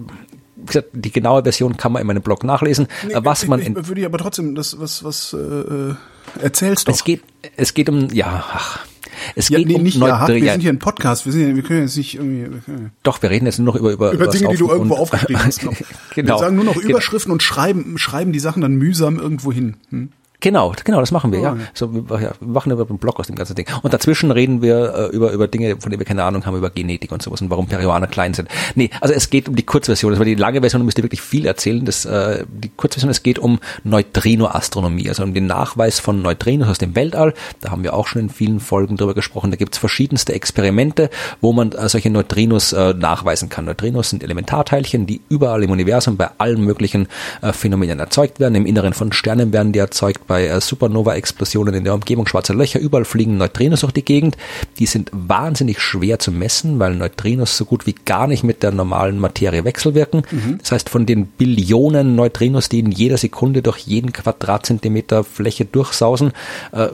wie 0.56 0.66
gesagt, 0.66 0.88
die 0.92 1.10
genaue 1.10 1.42
Version 1.42 1.76
kann 1.76 1.92
man 1.92 2.00
in 2.00 2.06
meinem 2.06 2.22
Blog 2.22 2.44
nachlesen. 2.44 2.88
Äh, 3.08 3.20
was 3.24 3.46
man 3.46 3.60
ich, 3.60 3.74
würde 3.74 4.00
ich 4.00 4.06
aber 4.06 4.18
trotzdem 4.18 4.54
das 4.54 4.78
was 4.78 5.02
was 5.04 5.32
äh, 5.32 5.36
äh, 5.38 5.94
erzählst 6.40 6.88
doch. 6.88 6.94
es 6.94 7.04
geht, 7.04 7.22
es 7.56 7.74
geht 7.74 7.88
um 7.88 8.08
ja. 8.12 8.44
Ach, 8.52 8.86
es 9.34 9.48
ja, 9.48 9.58
geht 9.58 9.68
nee, 9.68 9.74
um 9.74 9.82
nicht 9.82 9.96
ja, 9.98 10.24
Neutri- 10.24 10.42
wir 10.42 10.52
sind 10.52 10.60
hier 10.60 10.72
ein 10.72 10.78
Podcast, 10.78 11.26
wir 11.26 11.32
sind 11.32 11.48
ja, 11.48 11.54
wir 11.56 11.62
können 11.62 11.82
jetzt 11.82 11.96
nicht 11.96 12.14
irgendwie 12.16 12.46
wir 12.66 12.90
Doch, 13.02 13.20
wir 13.22 13.30
reden 13.30 13.46
jetzt 13.46 13.58
nur 13.58 13.66
noch 13.66 13.76
über 13.76 13.92
über, 13.92 14.12
über 14.12 14.26
Dinge, 14.28 14.48
die 14.50 14.56
du 14.56 14.68
irgendwo 14.68 14.94
aufgeschrieben 14.96 15.44
hast. 15.44 15.60
Genau. 15.60 15.74
genau. 16.14 16.34
Wir 16.34 16.38
sagen 16.38 16.56
nur 16.56 16.64
noch 16.64 16.74
Genau. 16.74 16.88
Überschriften 16.90 17.32
und 17.32 17.42
schreiben 17.42 17.98
schreiben 17.98 18.32
die 18.32 18.40
Sachen 18.40 18.62
dann 18.62 18.74
mühsam 18.76 19.18
irgendwo 19.18 19.52
hin. 19.52 19.76
Hm? 19.90 20.10
Genau, 20.40 20.72
genau, 20.84 21.00
das 21.00 21.10
machen 21.10 21.32
wir, 21.32 21.40
ja. 21.40 21.52
Oh, 21.52 21.56
ja. 21.56 21.64
So, 21.74 21.92
wir, 21.92 22.20
ja, 22.20 22.32
wir 22.40 22.48
machen 22.48 22.72
über 22.72 22.88
einen 22.88 22.98
Blog 22.98 23.20
aus 23.20 23.26
dem 23.26 23.36
ganzen 23.36 23.54
Ding. 23.54 23.66
Und 23.82 23.92
dazwischen 23.92 24.30
reden 24.30 24.62
wir 24.62 24.94
äh, 24.94 25.14
über, 25.14 25.32
über 25.32 25.48
Dinge, 25.48 25.76
von 25.78 25.90
denen 25.90 26.00
wir 26.00 26.06
keine 26.06 26.24
Ahnung 26.24 26.46
haben, 26.46 26.56
über 26.56 26.70
Genetik 26.70 27.12
und 27.12 27.22
sowas 27.22 27.42
und 27.42 27.50
warum 27.50 27.66
Peruaner 27.66 28.06
klein 28.06 28.32
sind. 28.32 28.48
Nee, 28.74 28.90
also 29.00 29.12
es 29.14 29.28
geht 29.28 29.48
um 29.48 29.56
die 29.56 29.64
Kurzversion. 29.64 30.12
Das 30.12 30.18
war 30.18 30.24
die 30.24 30.34
lange 30.34 30.60
Version, 30.60 30.80
da 30.80 30.84
müsst 30.84 30.98
ihr 30.98 31.04
wirklich 31.04 31.20
viel 31.20 31.46
erzählen. 31.46 31.84
Das, 31.84 32.06
äh, 32.06 32.44
die 32.48 32.70
Kurzversion, 32.70 33.10
es 33.10 33.22
geht 33.22 33.38
um 33.38 33.60
Neutrino-Astronomie, 33.84 35.08
also 35.10 35.22
um 35.24 35.34
den 35.34 35.46
Nachweis 35.46 36.00
von 36.00 36.22
Neutrinos 36.22 36.68
aus 36.68 36.78
dem 36.78 36.94
Weltall. 36.94 37.34
Da 37.60 37.70
haben 37.70 37.82
wir 37.82 37.92
auch 37.92 38.06
schon 38.06 38.22
in 38.22 38.30
vielen 38.30 38.60
Folgen 38.60 38.96
drüber 38.96 39.14
gesprochen. 39.14 39.50
Da 39.50 39.58
gibt's 39.58 39.76
verschiedenste 39.76 40.32
Experimente, 40.32 41.10
wo 41.42 41.52
man 41.52 41.72
äh, 41.72 41.88
solche 41.88 42.08
Neutrinos 42.08 42.72
äh, 42.72 42.94
nachweisen 42.94 43.50
kann. 43.50 43.66
Neutrinos 43.66 44.08
sind 44.08 44.22
Elementarteilchen, 44.22 45.06
die 45.06 45.20
überall 45.28 45.62
im 45.62 45.70
Universum 45.70 46.16
bei 46.16 46.30
allen 46.38 46.64
möglichen 46.64 47.08
äh, 47.42 47.52
Phänomenen 47.52 47.98
erzeugt 48.00 48.40
werden. 48.40 48.54
Im 48.54 48.64
Inneren 48.64 48.94
von 48.94 49.12
Sternen 49.12 49.52
werden 49.52 49.72
die 49.72 49.78
erzeugt, 49.78 50.29
bei 50.30 50.46
äh, 50.46 50.60
Supernova-Explosionen 50.60 51.74
in 51.74 51.82
der 51.82 51.92
Umgebung 51.92 52.24
schwarzer 52.28 52.54
Löcher. 52.54 52.78
Überall 52.78 53.04
fliegen 53.04 53.36
Neutrinos 53.36 53.80
durch 53.80 53.92
die 53.92 54.04
Gegend. 54.04 54.36
Die 54.78 54.86
sind 54.86 55.10
wahnsinnig 55.12 55.80
schwer 55.80 56.20
zu 56.20 56.30
messen, 56.30 56.78
weil 56.78 56.94
Neutrinos 56.94 57.56
so 57.56 57.64
gut 57.64 57.84
wie 57.88 57.96
gar 58.04 58.28
nicht 58.28 58.44
mit 58.44 58.62
der 58.62 58.70
normalen 58.70 59.18
Materie 59.18 59.64
wechselwirken. 59.64 60.22
Das 60.60 60.70
heißt, 60.70 60.88
von 60.88 61.04
den 61.04 61.26
Billionen 61.26 62.14
Neutrinos, 62.14 62.68
die 62.68 62.78
in 62.78 62.92
jeder 62.92 63.16
Sekunde 63.16 63.60
durch 63.60 63.78
jeden 63.78 64.12
Quadratzentimeter 64.12 65.24
Fläche 65.24 65.64
durchsausen, 65.64 66.30
äh, 66.70 66.86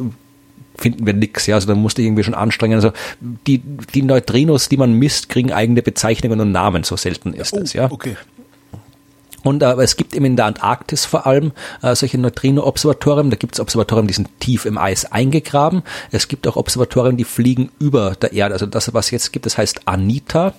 finden 0.78 1.04
wir 1.04 1.12
nix, 1.12 1.46
ja, 1.46 1.56
also 1.56 1.68
da 1.68 1.74
musste 1.74 2.00
ich 2.00 2.06
irgendwie 2.06 2.24
schon 2.24 2.34
anstrengen. 2.34 2.76
Also 2.76 2.92
die, 3.20 3.58
die 3.94 4.02
Neutrinos, 4.02 4.70
die 4.70 4.78
man 4.78 4.94
misst, 4.94 5.28
kriegen 5.28 5.52
eigene 5.52 5.82
Bezeichnungen 5.82 6.40
und 6.40 6.52
Namen, 6.52 6.84
so 6.84 6.96
selten 6.96 7.34
ist 7.34 7.52
Oh, 7.52 7.58
es, 7.58 7.74
ja. 7.74 7.90
okay. 7.90 8.16
Und 9.46 9.62
äh, 9.62 9.66
aber 9.66 9.84
es 9.84 9.96
gibt 9.96 10.14
eben 10.16 10.24
in 10.24 10.36
der 10.36 10.46
Antarktis 10.46 11.04
vor 11.04 11.26
allem 11.26 11.52
äh, 11.80 11.94
solche 11.94 12.18
Neutrino-Observatorien. 12.18 13.30
Da 13.30 13.36
gibt 13.36 13.54
es 13.54 13.60
Observatorien, 13.60 14.08
die 14.08 14.14
sind 14.14 14.28
tief 14.40 14.64
im 14.64 14.76
Eis 14.76 15.04
eingegraben. 15.12 15.82
Es 16.10 16.26
gibt 16.26 16.48
auch 16.48 16.56
Observatorien, 16.56 17.16
die 17.16 17.24
fliegen 17.24 17.70
über 17.78 18.16
der 18.16 18.32
Erde. 18.32 18.54
Also 18.54 18.66
das, 18.66 18.92
was 18.92 19.10
jetzt 19.12 19.32
gibt, 19.32 19.46
das 19.46 19.56
heißt 19.56 19.82
ANITA, 19.86 20.52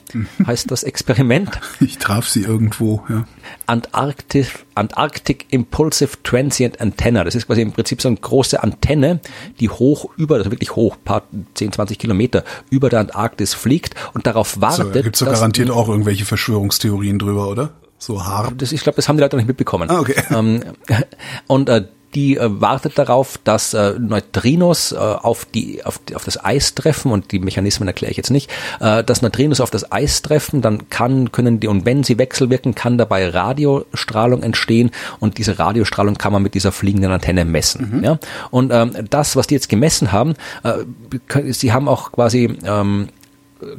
heißt 0.45 0.72
das 0.72 0.84
Experiment. 0.84 1.59
Ich 1.80 1.97
traf 1.99 2.27
sie 2.27 2.41
irgendwo, 2.43 3.03
ja. 3.09 3.26
Antarctic, 3.65 4.65
Antarctic 4.76 5.45
Impulsive 5.49 6.11
Transient 6.23 6.80
Antenna. 6.81 7.23
Das 7.23 7.35
ist 7.35 7.47
quasi 7.47 7.61
im 7.61 7.72
Prinzip 7.72 8.01
so 8.01 8.07
eine 8.07 8.18
große 8.18 8.61
Antenne, 8.64 9.19
die 9.59 9.69
hoch 9.69 10.09
über, 10.18 10.35
also 10.35 10.51
wirklich 10.51 10.76
hoch, 10.76 10.95
paar 11.03 11.23
10, 11.53 11.73
20 11.73 11.99
Kilometer 11.99 12.43
über 12.69 12.89
der 12.89 13.01
Antarktis 13.01 13.53
fliegt 13.53 13.95
und 14.14 14.26
darauf 14.27 14.59
wartet. 14.61 14.85
So, 14.88 14.91
da 14.91 15.01
gibt's 15.01 15.19
doch 15.19 15.27
dass- 15.27 15.39
garantiert 15.39 15.69
auch 15.72 15.89
irgendwelche 15.89 16.26
Verschwörungstheorien 16.26 17.19
drüber, 17.19 17.47
oder? 17.49 17.72
So 17.97 18.25
hart. 18.25 18.61
das, 18.61 18.71
ich 18.71 18.81
glaube, 18.81 18.95
das 18.97 19.09
haben 19.09 19.17
die 19.17 19.23
Leute 19.23 19.35
noch 19.35 19.41
nicht 19.41 19.47
mitbekommen. 19.47 19.89
Ah, 19.89 19.99
okay. 19.99 20.15
Ähm, 20.31 20.61
und 21.47 21.69
äh, 21.69 21.85
die 22.15 22.37
äh, 22.37 22.49
wartet 22.49 22.97
darauf, 22.97 23.37
dass 23.43 23.73
äh, 23.73 23.93
Neutrinos 23.99 24.91
äh, 24.91 24.95
auf, 24.95 25.45
die, 25.45 25.83
auf, 25.85 25.99
die, 25.99 26.15
auf 26.15 26.23
das 26.23 26.43
Eis 26.43 26.73
treffen 26.73 27.11
und 27.11 27.31
die 27.31 27.39
Mechanismen 27.39 27.87
erkläre 27.87 28.11
ich 28.11 28.17
jetzt 28.17 28.31
nicht, 28.31 28.49
äh, 28.79 29.03
dass 29.03 29.21
Neutrinos 29.21 29.59
auf 29.59 29.69
das 29.69 29.91
Eis 29.91 30.21
treffen, 30.21 30.61
dann 30.61 30.89
kann, 30.89 31.31
können 31.31 31.59
die, 31.59 31.67
und 31.67 31.85
wenn 31.85 32.03
sie 32.03 32.17
wechselwirken, 32.17 32.75
kann 32.75 32.97
dabei 32.97 33.29
Radiostrahlung 33.29 34.41
entstehen 34.41 34.91
und 35.19 35.37
diese 35.37 35.59
Radiostrahlung 35.59 36.15
kann 36.15 36.33
man 36.33 36.41
mit 36.41 36.53
dieser 36.53 36.71
fliegenden 36.71 37.11
Antenne 37.11 37.45
messen. 37.45 38.03
Ja? 38.03 38.19
Und 38.51 38.71
ähm, 38.71 38.93
das, 39.09 39.35
was 39.35 39.47
die 39.47 39.55
jetzt 39.55 39.69
gemessen 39.69 40.11
haben, 40.11 40.35
äh, 40.63 41.51
sie 41.51 41.73
haben 41.73 41.87
auch 41.87 42.11
quasi 42.13 42.57
ähm, 42.63 43.09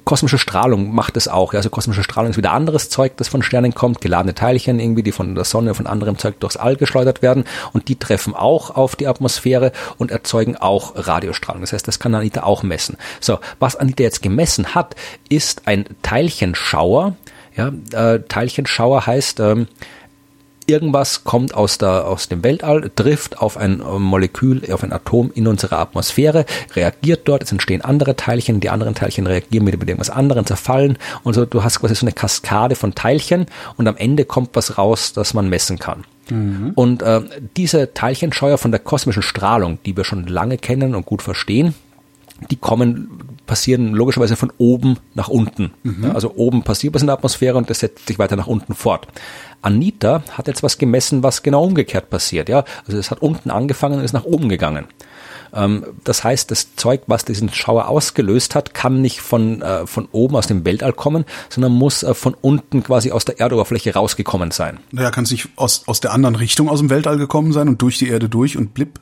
kosmische 0.04 0.38
Strahlung 0.38 0.94
macht 0.94 1.16
es 1.16 1.28
auch. 1.28 1.52
Ja. 1.52 1.58
Also 1.58 1.70
kosmische 1.70 2.02
Strahlung 2.02 2.30
ist 2.30 2.36
wieder 2.36 2.52
anderes 2.52 2.88
Zeug, 2.88 3.16
das 3.16 3.28
von 3.28 3.42
Sternen 3.42 3.74
kommt, 3.74 4.00
geladene 4.00 4.34
Teilchen 4.34 4.80
irgendwie, 4.80 5.02
die 5.02 5.12
von 5.12 5.34
der 5.34 5.44
Sonne, 5.44 5.74
von 5.74 5.86
anderem 5.86 6.18
Zeug 6.18 6.40
durchs 6.40 6.56
All 6.56 6.76
geschleudert 6.76 7.22
werden 7.22 7.44
und 7.72 7.88
die 7.88 7.96
treffen 7.96 8.34
auch 8.34 8.74
auf 8.74 8.96
die 8.96 9.06
Atmosphäre 9.06 9.72
und 9.96 10.10
erzeugen 10.10 10.56
auch 10.56 10.92
Radiostrahlung. 10.96 11.62
Das 11.62 11.72
heißt, 11.72 11.86
das 11.86 11.98
kann 11.98 12.14
Anita 12.14 12.42
auch 12.42 12.62
messen. 12.62 12.96
So, 13.20 13.38
was 13.58 13.76
Anita 13.76 14.02
jetzt 14.02 14.22
gemessen 14.22 14.74
hat, 14.74 14.96
ist 15.28 15.62
ein 15.66 15.84
Teilchenschauer. 16.02 17.16
Ja, 17.56 17.72
äh, 17.92 18.20
Teilchenschauer 18.28 19.06
heißt, 19.06 19.40
ähm, 19.40 19.66
irgendwas 20.68 21.24
kommt 21.24 21.54
aus, 21.54 21.78
der, 21.78 22.06
aus 22.06 22.28
dem 22.28 22.44
Weltall, 22.44 22.90
trifft 22.94 23.38
auf 23.38 23.56
ein 23.56 23.80
äh, 23.80 23.98
Molekül, 23.98 24.62
auf 24.72 24.84
ein 24.84 24.92
Atom 24.92 25.30
in 25.34 25.46
unserer 25.46 25.78
Atmosphäre, 25.78 26.44
reagiert 26.74 27.26
dort, 27.26 27.42
es 27.42 27.52
entstehen 27.52 27.82
andere 27.82 28.16
Teilchen, 28.16 28.60
die 28.60 28.70
anderen 28.70 28.94
Teilchen 28.94 29.26
reagieren 29.26 29.64
mit, 29.64 29.78
mit 29.78 29.88
irgendwas 29.88 30.10
anderem, 30.10 30.46
zerfallen 30.46 30.98
und 31.24 31.34
so, 31.34 31.44
du 31.44 31.64
hast 31.64 31.80
quasi 31.80 31.94
so 31.94 32.04
eine 32.04 32.12
Kaskade 32.12 32.74
von 32.74 32.94
Teilchen 32.94 33.46
und 33.76 33.88
am 33.88 33.96
Ende 33.96 34.24
kommt 34.24 34.50
was 34.52 34.78
raus, 34.78 35.12
das 35.12 35.34
man 35.34 35.48
messen 35.48 35.78
kann. 35.78 36.04
Mhm. 36.30 36.72
Und 36.74 37.02
äh, 37.02 37.22
diese 37.56 37.94
Teilchenscheuer 37.94 38.58
von 38.58 38.70
der 38.70 38.80
kosmischen 38.80 39.22
Strahlung, 39.22 39.78
die 39.86 39.96
wir 39.96 40.04
schon 40.04 40.26
lange 40.26 40.58
kennen 40.58 40.94
und 40.94 41.06
gut 41.06 41.22
verstehen, 41.22 41.74
die 42.50 42.56
kommen, 42.56 43.38
passieren 43.46 43.94
logischerweise 43.94 44.36
von 44.36 44.52
oben 44.58 44.98
nach 45.14 45.28
unten. 45.28 45.72
Mhm. 45.82 46.04
Ja, 46.04 46.12
also 46.12 46.34
oben 46.36 46.62
passiert 46.62 46.94
was 46.94 47.02
in 47.02 47.08
der 47.08 47.16
Atmosphäre 47.16 47.56
und 47.56 47.70
das 47.70 47.80
setzt 47.80 48.06
sich 48.06 48.18
weiter 48.18 48.36
nach 48.36 48.46
unten 48.46 48.74
fort. 48.74 49.08
Anita 49.62 50.22
hat 50.32 50.46
jetzt 50.46 50.62
was 50.62 50.78
gemessen, 50.78 51.22
was 51.22 51.42
genau 51.42 51.64
umgekehrt 51.64 52.10
passiert. 52.10 52.48
Ja, 52.48 52.64
also 52.86 52.98
es 52.98 53.10
hat 53.10 53.22
unten 53.22 53.50
angefangen 53.50 53.98
und 53.98 54.04
ist 54.04 54.12
nach 54.12 54.24
oben 54.24 54.48
gegangen. 54.48 54.86
Ähm, 55.52 55.84
das 56.04 56.24
heißt, 56.24 56.50
das 56.50 56.76
Zeug, 56.76 57.02
was 57.06 57.24
diesen 57.24 57.48
Schauer 57.48 57.88
ausgelöst 57.88 58.54
hat, 58.54 58.74
kann 58.74 59.00
nicht 59.00 59.20
von, 59.20 59.62
äh, 59.62 59.86
von 59.86 60.08
oben 60.12 60.36
aus 60.36 60.46
dem 60.46 60.64
Weltall 60.64 60.92
kommen, 60.92 61.24
sondern 61.48 61.72
muss 61.72 62.02
äh, 62.02 62.14
von 62.14 62.34
unten 62.40 62.82
quasi 62.82 63.10
aus 63.10 63.24
der 63.24 63.40
Erdoberfläche 63.40 63.94
rausgekommen 63.94 64.50
sein. 64.50 64.78
Naja, 64.92 65.10
kann 65.10 65.24
es 65.24 65.30
nicht 65.30 65.48
aus, 65.56 65.84
aus 65.86 66.00
der 66.00 66.12
anderen 66.12 66.36
Richtung 66.36 66.68
aus 66.68 66.80
dem 66.80 66.90
Weltall 66.90 67.16
gekommen 67.16 67.52
sein 67.52 67.68
und 67.68 67.82
durch 67.82 67.98
die 67.98 68.08
Erde 68.08 68.28
durch 68.28 68.56
und 68.56 68.74
blipp? 68.74 69.00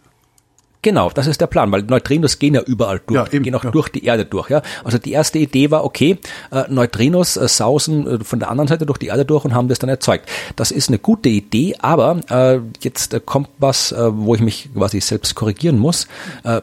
Genau, 0.87 1.11
das 1.11 1.27
ist 1.27 1.41
der 1.41 1.49
Plan, 1.49 1.73
weil 1.73 1.83
Neutrinos 1.83 2.39
gehen 2.39 2.55
ja 2.55 2.63
überall 2.63 3.01
durch, 3.05 3.27
ja, 3.27 3.33
eben, 3.33 3.43
gehen 3.43 3.57
auch 3.57 3.65
ja. 3.65 3.73
durch 3.73 3.89
die 3.89 4.05
Erde 4.05 4.25
durch. 4.25 4.51
Ja, 4.51 4.63
also 4.85 4.99
die 4.99 5.11
erste 5.11 5.41
Idee 5.41 5.73
war, 5.73 5.85
okay, 5.85 6.19
äh, 6.53 6.63
Neutrinos 6.69 7.37
äh, 7.37 7.49
sausen 7.49 8.07
äh, 8.07 8.25
von 8.25 8.39
der 8.39 8.53
anderen 8.53 8.69
Seite 8.69 8.87
durch 8.87 8.99
die 8.99 9.09
Erde 9.09 9.25
durch 9.25 9.45
und 9.45 9.53
haben 9.53 9.67
das 9.67 9.81
dann 9.81 9.91
erzeugt. 9.91 10.29
Das 10.55 10.71
ist 10.71 10.89
eine 10.89 11.01
gute 11.01 11.29
Idee, 11.29 11.75
aber 11.81 12.21
äh, 12.31 12.61
jetzt 12.83 13.21
kommt 13.27 13.49
was, 13.59 13.91
äh, 13.91 14.17
wo 14.17 14.37
ich 14.37 14.41
mich 14.41 14.69
quasi 14.75 15.01
selbst 15.01 15.35
korrigieren 15.35 15.77
muss. 15.77 16.07
Äh, 16.45 16.61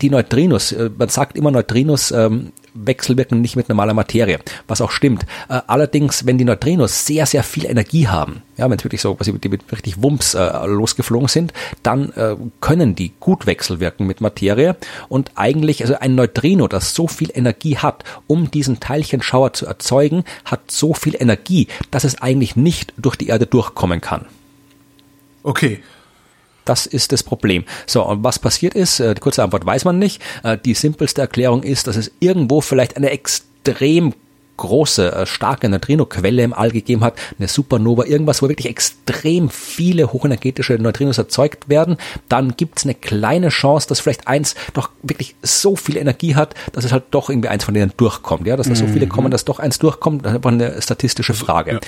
die 0.00 0.10
Neutrinos, 0.10 0.74
man 0.98 1.08
sagt 1.08 1.36
immer 1.36 1.52
Neutrinos 1.52 2.10
ähm, 2.10 2.50
wechselwirken 2.74 3.40
nicht 3.40 3.56
mit 3.56 3.68
normaler 3.68 3.94
Materie, 3.94 4.38
was 4.68 4.80
auch 4.80 4.90
stimmt. 4.90 5.24
Äh, 5.48 5.60
allerdings, 5.66 6.26
wenn 6.26 6.38
die 6.38 6.44
Neutrinos 6.44 7.06
sehr, 7.06 7.26
sehr 7.26 7.42
viel 7.42 7.66
Energie 7.66 8.08
haben, 8.08 8.42
ja, 8.56 8.68
wenn 8.68 8.78
es 8.78 8.84
wirklich 8.84 9.00
so, 9.00 9.18
was 9.18 9.26
die 9.26 9.48
mit 9.48 9.70
richtig 9.72 10.02
Wumps 10.02 10.34
äh, 10.34 10.66
losgeflogen 10.66 11.28
sind, 11.28 11.52
dann 11.82 12.12
äh, 12.12 12.36
können 12.60 12.94
die 12.94 13.12
gut 13.20 13.46
wechselwirken 13.46 14.06
mit 14.06 14.20
Materie 14.20 14.76
und 15.08 15.32
eigentlich, 15.34 15.82
also 15.82 15.98
ein 15.98 16.14
Neutrino, 16.14 16.68
das 16.68 16.94
so 16.94 17.06
viel 17.06 17.30
Energie 17.34 17.76
hat, 17.76 18.04
um 18.26 18.50
diesen 18.50 18.80
Teilchenschauer 18.80 19.52
zu 19.52 19.66
erzeugen, 19.66 20.24
hat 20.44 20.70
so 20.70 20.94
viel 20.94 21.16
Energie, 21.18 21.68
dass 21.90 22.04
es 22.04 22.20
eigentlich 22.20 22.56
nicht 22.56 22.92
durch 22.96 23.16
die 23.16 23.28
Erde 23.28 23.46
durchkommen 23.46 24.00
kann. 24.00 24.26
Okay. 25.42 25.80
Das 26.64 26.86
ist 26.86 27.12
das 27.12 27.22
Problem. 27.22 27.64
So, 27.86 28.06
und 28.06 28.22
was 28.24 28.38
passiert 28.38 28.74
ist, 28.74 29.00
äh, 29.00 29.14
die 29.14 29.20
kurze 29.20 29.42
Antwort 29.42 29.66
weiß 29.66 29.84
man 29.84 29.98
nicht. 29.98 30.22
Äh, 30.42 30.58
die 30.58 30.74
simpelste 30.74 31.20
Erklärung 31.20 31.62
ist, 31.62 31.86
dass 31.86 31.96
es 31.96 32.10
irgendwo 32.20 32.60
vielleicht 32.60 32.96
eine 32.96 33.10
extrem 33.10 34.14
große, 34.56 35.12
äh, 35.12 35.26
starke 35.26 35.68
Neutrino-Quelle 35.68 36.42
im 36.42 36.52
All 36.52 36.70
gegeben 36.70 37.02
hat, 37.02 37.14
eine 37.38 37.48
Supernova, 37.48 38.04
irgendwas, 38.04 38.42
wo 38.42 38.48
wirklich 38.48 38.68
extrem 38.68 39.48
viele 39.50 40.12
hochenergetische 40.12 40.74
Neutrinos 40.74 41.18
erzeugt 41.18 41.68
werden, 41.68 41.96
dann 42.28 42.54
gibt's 42.56 42.84
eine 42.84 42.94
kleine 42.94 43.48
Chance, 43.48 43.88
dass 43.88 44.00
vielleicht 44.00 44.28
eins 44.28 44.54
doch 44.74 44.90
wirklich 45.02 45.34
so 45.42 45.74
viel 45.74 45.96
Energie 45.96 46.36
hat, 46.36 46.54
dass 46.72 46.84
es 46.84 46.92
halt 46.92 47.04
doch 47.10 47.28
irgendwie 47.28 47.48
eins 47.48 47.64
von 47.64 47.74
denen 47.74 47.92
durchkommt, 47.96 48.46
ja, 48.46 48.56
dass 48.56 48.68
da 48.68 48.76
so 48.76 48.86
viele 48.86 49.06
mhm. 49.06 49.10
kommen, 49.10 49.30
dass 49.30 49.44
doch 49.44 49.58
eins 49.58 49.78
durchkommt, 49.78 50.24
das 50.24 50.32
ist 50.32 50.36
einfach 50.36 50.52
eine 50.52 50.80
statistische 50.80 51.34
Frage. 51.34 51.72
Ja. 51.72 51.80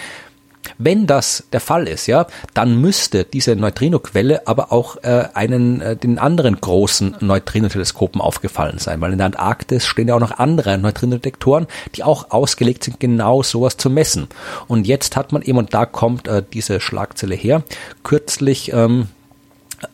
Wenn 0.78 1.06
das 1.06 1.44
der 1.52 1.60
Fall 1.60 1.86
ist, 1.86 2.06
ja, 2.06 2.26
dann 2.54 2.80
müsste 2.80 3.24
diese 3.24 3.56
Neutrinoquelle 3.56 4.46
aber 4.46 4.72
auch 4.72 4.96
äh, 5.02 5.24
einen 5.34 5.80
äh, 5.80 5.96
den 5.96 6.18
anderen 6.18 6.60
großen 6.60 7.16
Neutrinoteleskopen 7.20 8.20
aufgefallen 8.20 8.78
sein, 8.78 9.00
weil 9.00 9.12
in 9.12 9.18
der 9.18 9.26
Antarktis 9.26 9.86
stehen 9.86 10.08
ja 10.08 10.14
auch 10.14 10.20
noch 10.20 10.38
andere 10.38 10.78
Neutrinodetektoren, 10.78 11.66
die 11.94 12.02
auch 12.02 12.30
ausgelegt 12.30 12.84
sind, 12.84 13.00
genau 13.00 13.42
sowas 13.42 13.76
zu 13.76 13.90
messen. 13.90 14.28
Und 14.66 14.86
jetzt 14.86 15.16
hat 15.16 15.32
man 15.32 15.42
eben, 15.42 15.58
und 15.58 15.74
da 15.74 15.86
kommt 15.86 16.28
äh, 16.28 16.42
diese 16.52 16.80
Schlagzelle 16.80 17.34
her, 17.34 17.62
kürzlich 18.02 18.72
ähm, 18.72 19.08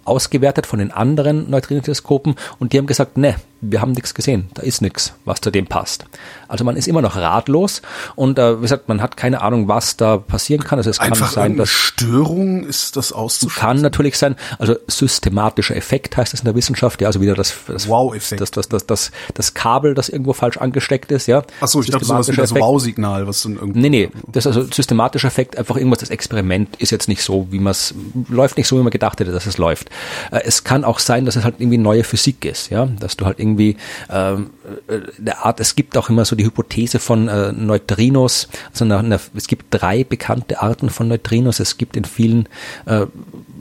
ausgewertet 0.05 0.66
von 0.66 0.78
den 0.78 0.92
anderen 0.92 1.51
Neutrinoteleskopen 1.51 2.36
und 2.59 2.72
die 2.72 2.78
haben 2.78 2.86
gesagt, 2.86 3.16
ne, 3.16 3.34
wir 3.61 3.81
haben 3.81 3.93
nichts 3.93 4.15
gesehen, 4.15 4.49
da 4.55 4.62
ist 4.62 4.81
nichts, 4.82 5.15
was 5.24 5.41
zu 5.41 5.51
dem 5.51 5.66
passt. 5.66 6.07
Also 6.49 6.65
man 6.65 6.77
ist 6.77 6.89
immer 6.89 7.03
noch 7.03 7.16
ratlos 7.16 7.82
und 8.16 8.39
äh, 8.39 8.59
wie 8.59 8.62
gesagt, 8.62 8.89
man 8.89 9.03
hat 9.03 9.16
keine 9.16 9.43
Ahnung, 9.43 9.69
was 9.69 9.97
da 9.97 10.16
passieren 10.16 10.65
kann. 10.65 10.78
Also 10.78 10.91
es 10.91 10.99
Einfach 10.99 11.27
kann 11.27 11.35
sein, 11.35 11.57
dass 11.57 11.69
Störung 11.69 12.65
ist 12.65 12.97
das 12.97 13.12
auszuschließen. 13.12 13.61
Kann 13.61 13.81
natürlich 13.81 14.19
sein. 14.19 14.37
Also 14.59 14.77
systematischer 14.87 15.77
Effekt 15.77 16.16
heißt 16.16 16.35
es 16.35 16.41
in 16.41 16.45
der 16.45 16.55
Wissenschaft. 16.55 17.01
Ja, 17.01 17.09
also 17.09 17.20
wieder 17.20 17.35
das 17.35 17.55
das 17.66 17.89
Wow-Effekt. 17.89 18.41
Das, 18.41 18.51
das, 18.51 18.69
das, 18.69 18.87
das, 18.87 19.11
das 19.35 19.55
Kabel, 19.55 19.95
das 19.95 20.09
irgendwo 20.09 20.32
falsch 20.32 20.57
angesteckt 20.57 21.12
ist. 21.12 21.27
Ja. 21.27 21.45
Ach 21.61 21.69
so, 21.69 21.81
ich 21.81 21.91
dachte, 21.91 22.05
sowas 22.05 22.28
wie 22.28 22.37
das 22.37 22.55
Wow-Signal, 22.55 23.27
was 23.27 23.43
dann 23.43 23.57
irgendwie. 23.57 23.81
Nee, 23.81 23.89
nee, 23.89 24.11
das 24.27 24.47
ist 24.47 24.57
also 24.57 24.70
systematischer 24.70 25.28
Effekt. 25.28 25.57
Einfach 25.57 25.77
irgendwas. 25.77 26.01
Das 26.01 26.11
Experiment 26.11 26.77
ist 26.77 26.91
jetzt 26.91 27.09
nicht 27.09 27.23
so, 27.23 27.49
wie 27.51 27.59
man 27.59 27.73
es 27.73 27.95
läuft 28.28 28.57
nicht 28.57 28.69
so, 28.69 28.78
wie 28.78 28.82
man 28.82 28.91
gedacht 28.91 29.20
hätte, 29.20 29.32
dass 29.32 29.47
es 29.47 29.59
läuft. 29.59 29.91
Äh, 30.31 30.41
es 30.45 30.65
kann 30.65 30.85
auch 30.85 30.99
sein, 30.99 31.27
dass 31.27 31.37
es 31.37 31.45
halt 31.45 31.57
irgendwie 31.59 31.78
neue 31.78 32.05
Physik 32.05 32.45
ist. 32.45 32.70
Ja, 32.70 32.87
dass 32.87 33.16
du 33.16 33.27
halt 33.27 33.39
irgendwie 33.39 33.49
ähm, 33.59 34.51
äh, 34.89 34.98
der 35.18 35.44
Art, 35.44 35.60
es 35.60 35.74
gibt 35.77 35.97
auch 35.97 36.09
immer 36.09 36.24
so 36.24 36.36
die 36.36 36.44
Hypothese 36.44 36.98
von 36.98 37.28
äh, 37.28 37.52
Neutrinos, 37.52 38.48
also 38.70 38.85
eine, 38.85 38.98
eine, 38.98 39.20
es 39.35 39.47
gibt 39.47 39.66
drei 39.70 40.05
bekannte 40.05 40.62
Arten 40.62 40.90
von 40.90 41.09
Neutrinos, 41.09 41.60
es 41.60 41.78
gibt 41.78 41.97
in 41.97 42.05
vielen 42.05 42.48
äh, 42.86 43.06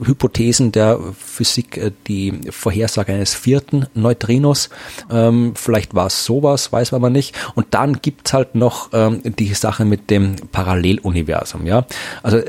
Hypothesen 0.04 0.72
der 0.72 0.98
Physik 1.18 1.76
äh, 1.76 1.92
die 2.06 2.40
Vorhersage 2.50 3.12
eines 3.12 3.34
vierten 3.34 3.86
Neutrinos, 3.94 4.70
ähm, 5.10 5.52
vielleicht 5.54 5.94
war 5.94 6.06
es 6.06 6.24
sowas, 6.24 6.72
weiß 6.72 6.92
man 6.92 7.00
aber 7.00 7.10
nicht, 7.10 7.34
und 7.54 7.68
dann 7.70 8.00
gibt's 8.00 8.32
halt 8.32 8.54
noch 8.54 8.90
ähm, 8.92 9.20
die 9.24 9.52
Sache 9.54 9.84
mit 9.84 10.10
dem 10.10 10.36
Paralleluniversum, 10.52 11.66
ja, 11.66 11.86
also 12.22 12.40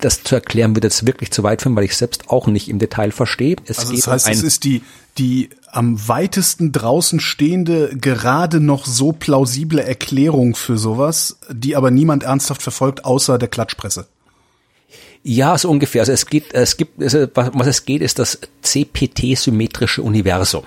das 0.00 0.22
zu 0.22 0.34
erklären 0.34 0.74
wird 0.74 0.84
jetzt 0.84 1.06
wirklich 1.06 1.30
zu 1.30 1.42
weit 1.42 1.62
führen, 1.62 1.76
weil 1.76 1.84
ich 1.84 1.96
selbst 1.96 2.30
auch 2.30 2.46
nicht 2.46 2.68
im 2.68 2.78
Detail 2.78 3.10
verstehe. 3.10 3.56
Es 3.66 3.78
also 3.78 3.94
das 3.94 4.06
heißt, 4.06 4.26
um 4.26 4.32
es 4.32 4.42
ist 4.42 4.64
die 4.64 4.82
die 5.18 5.50
am 5.72 6.08
weitesten 6.08 6.72
draußen 6.72 7.20
stehende, 7.20 7.96
gerade 7.96 8.60
noch 8.60 8.86
so 8.86 9.12
plausible 9.12 9.82
Erklärung 9.82 10.54
für 10.54 10.78
sowas, 10.78 11.38
die 11.50 11.76
aber 11.76 11.90
niemand 11.90 12.22
ernsthaft 12.22 12.62
verfolgt, 12.62 13.04
außer 13.04 13.38
der 13.38 13.48
Klatschpresse. 13.48 14.06
Ja, 15.22 15.56
so 15.58 15.68
ungefähr. 15.68 16.02
Also 16.02 16.12
es 16.12 16.26
geht, 16.26 16.54
es 16.54 16.76
gibt, 16.76 17.02
also 17.02 17.26
was 17.34 17.66
es 17.66 17.84
geht, 17.84 18.00
ist 18.00 18.18
das 18.18 18.38
CPT-symmetrische 18.62 20.02
Universum. 20.02 20.64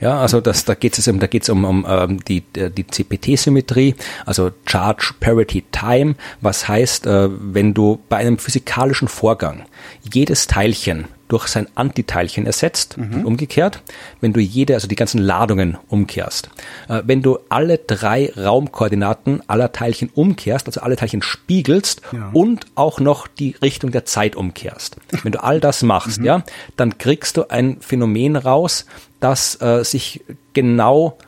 Ja, 0.00 0.20
also 0.20 0.40
das, 0.40 0.64
da 0.64 0.74
geht 0.74 0.98
es 0.98 1.06
um, 1.08 1.20
da 1.20 1.26
geht 1.26 1.42
es 1.44 1.48
um, 1.48 1.64
um 1.64 1.86
ähm, 1.88 2.24
die, 2.24 2.42
die 2.42 2.84
CPT-Symmetrie, 2.84 3.94
also 4.26 4.50
Charge 4.66 5.14
Parity 5.20 5.64
Time, 5.70 6.16
was 6.40 6.68
heißt, 6.68 7.06
äh, 7.06 7.28
wenn 7.30 7.74
du 7.74 8.00
bei 8.08 8.16
einem 8.16 8.38
physikalischen 8.38 9.08
Vorgang 9.08 9.66
jedes 10.12 10.46
Teilchen 10.48 11.06
durch 11.28 11.46
sein 11.46 11.68
Antiteilchen 11.74 12.46
ersetzt 12.46 12.96
mhm. 12.96 13.24
umgekehrt, 13.24 13.82
wenn 14.20 14.32
du 14.32 14.40
jede, 14.40 14.74
also 14.74 14.88
die 14.88 14.96
ganzen 14.96 15.18
Ladungen 15.18 15.76
umkehrst. 15.88 16.50
Äh, 16.88 17.02
wenn 17.04 17.22
du 17.22 17.38
alle 17.48 17.78
drei 17.78 18.32
Raumkoordinaten 18.36 19.42
aller 19.46 19.72
Teilchen 19.72 20.10
umkehrst, 20.14 20.66
also 20.66 20.80
alle 20.80 20.96
Teilchen 20.96 21.22
spiegelst 21.22 22.02
ja. 22.12 22.30
und 22.32 22.66
auch 22.74 22.98
noch 22.98 23.28
die 23.28 23.54
Richtung 23.62 23.92
der 23.92 24.06
Zeit 24.06 24.36
umkehrst. 24.36 24.96
Wenn 25.22 25.32
du 25.32 25.42
all 25.42 25.60
das 25.60 25.82
machst, 25.82 26.20
mhm. 26.20 26.24
ja, 26.24 26.44
dann 26.76 26.98
kriegst 26.98 27.36
du 27.36 27.50
ein 27.50 27.78
Phänomen 27.80 28.36
raus, 28.36 28.86
das 29.20 29.60
äh, 29.60 29.84
sich 29.84 30.24
genau 30.54 31.18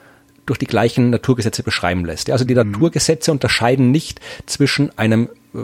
durch 0.47 0.59
die 0.59 0.67
gleichen 0.67 1.11
Naturgesetze 1.11 1.63
beschreiben 1.63 2.05
lässt. 2.05 2.31
Also 2.31 2.45
die 2.45 2.55
mhm. 2.55 2.73
Naturgesetze 2.73 3.31
unterscheiden 3.31 3.91
nicht 3.91 4.21
zwischen 4.47 4.97
einem 4.99 5.29
äh, 5.55 5.59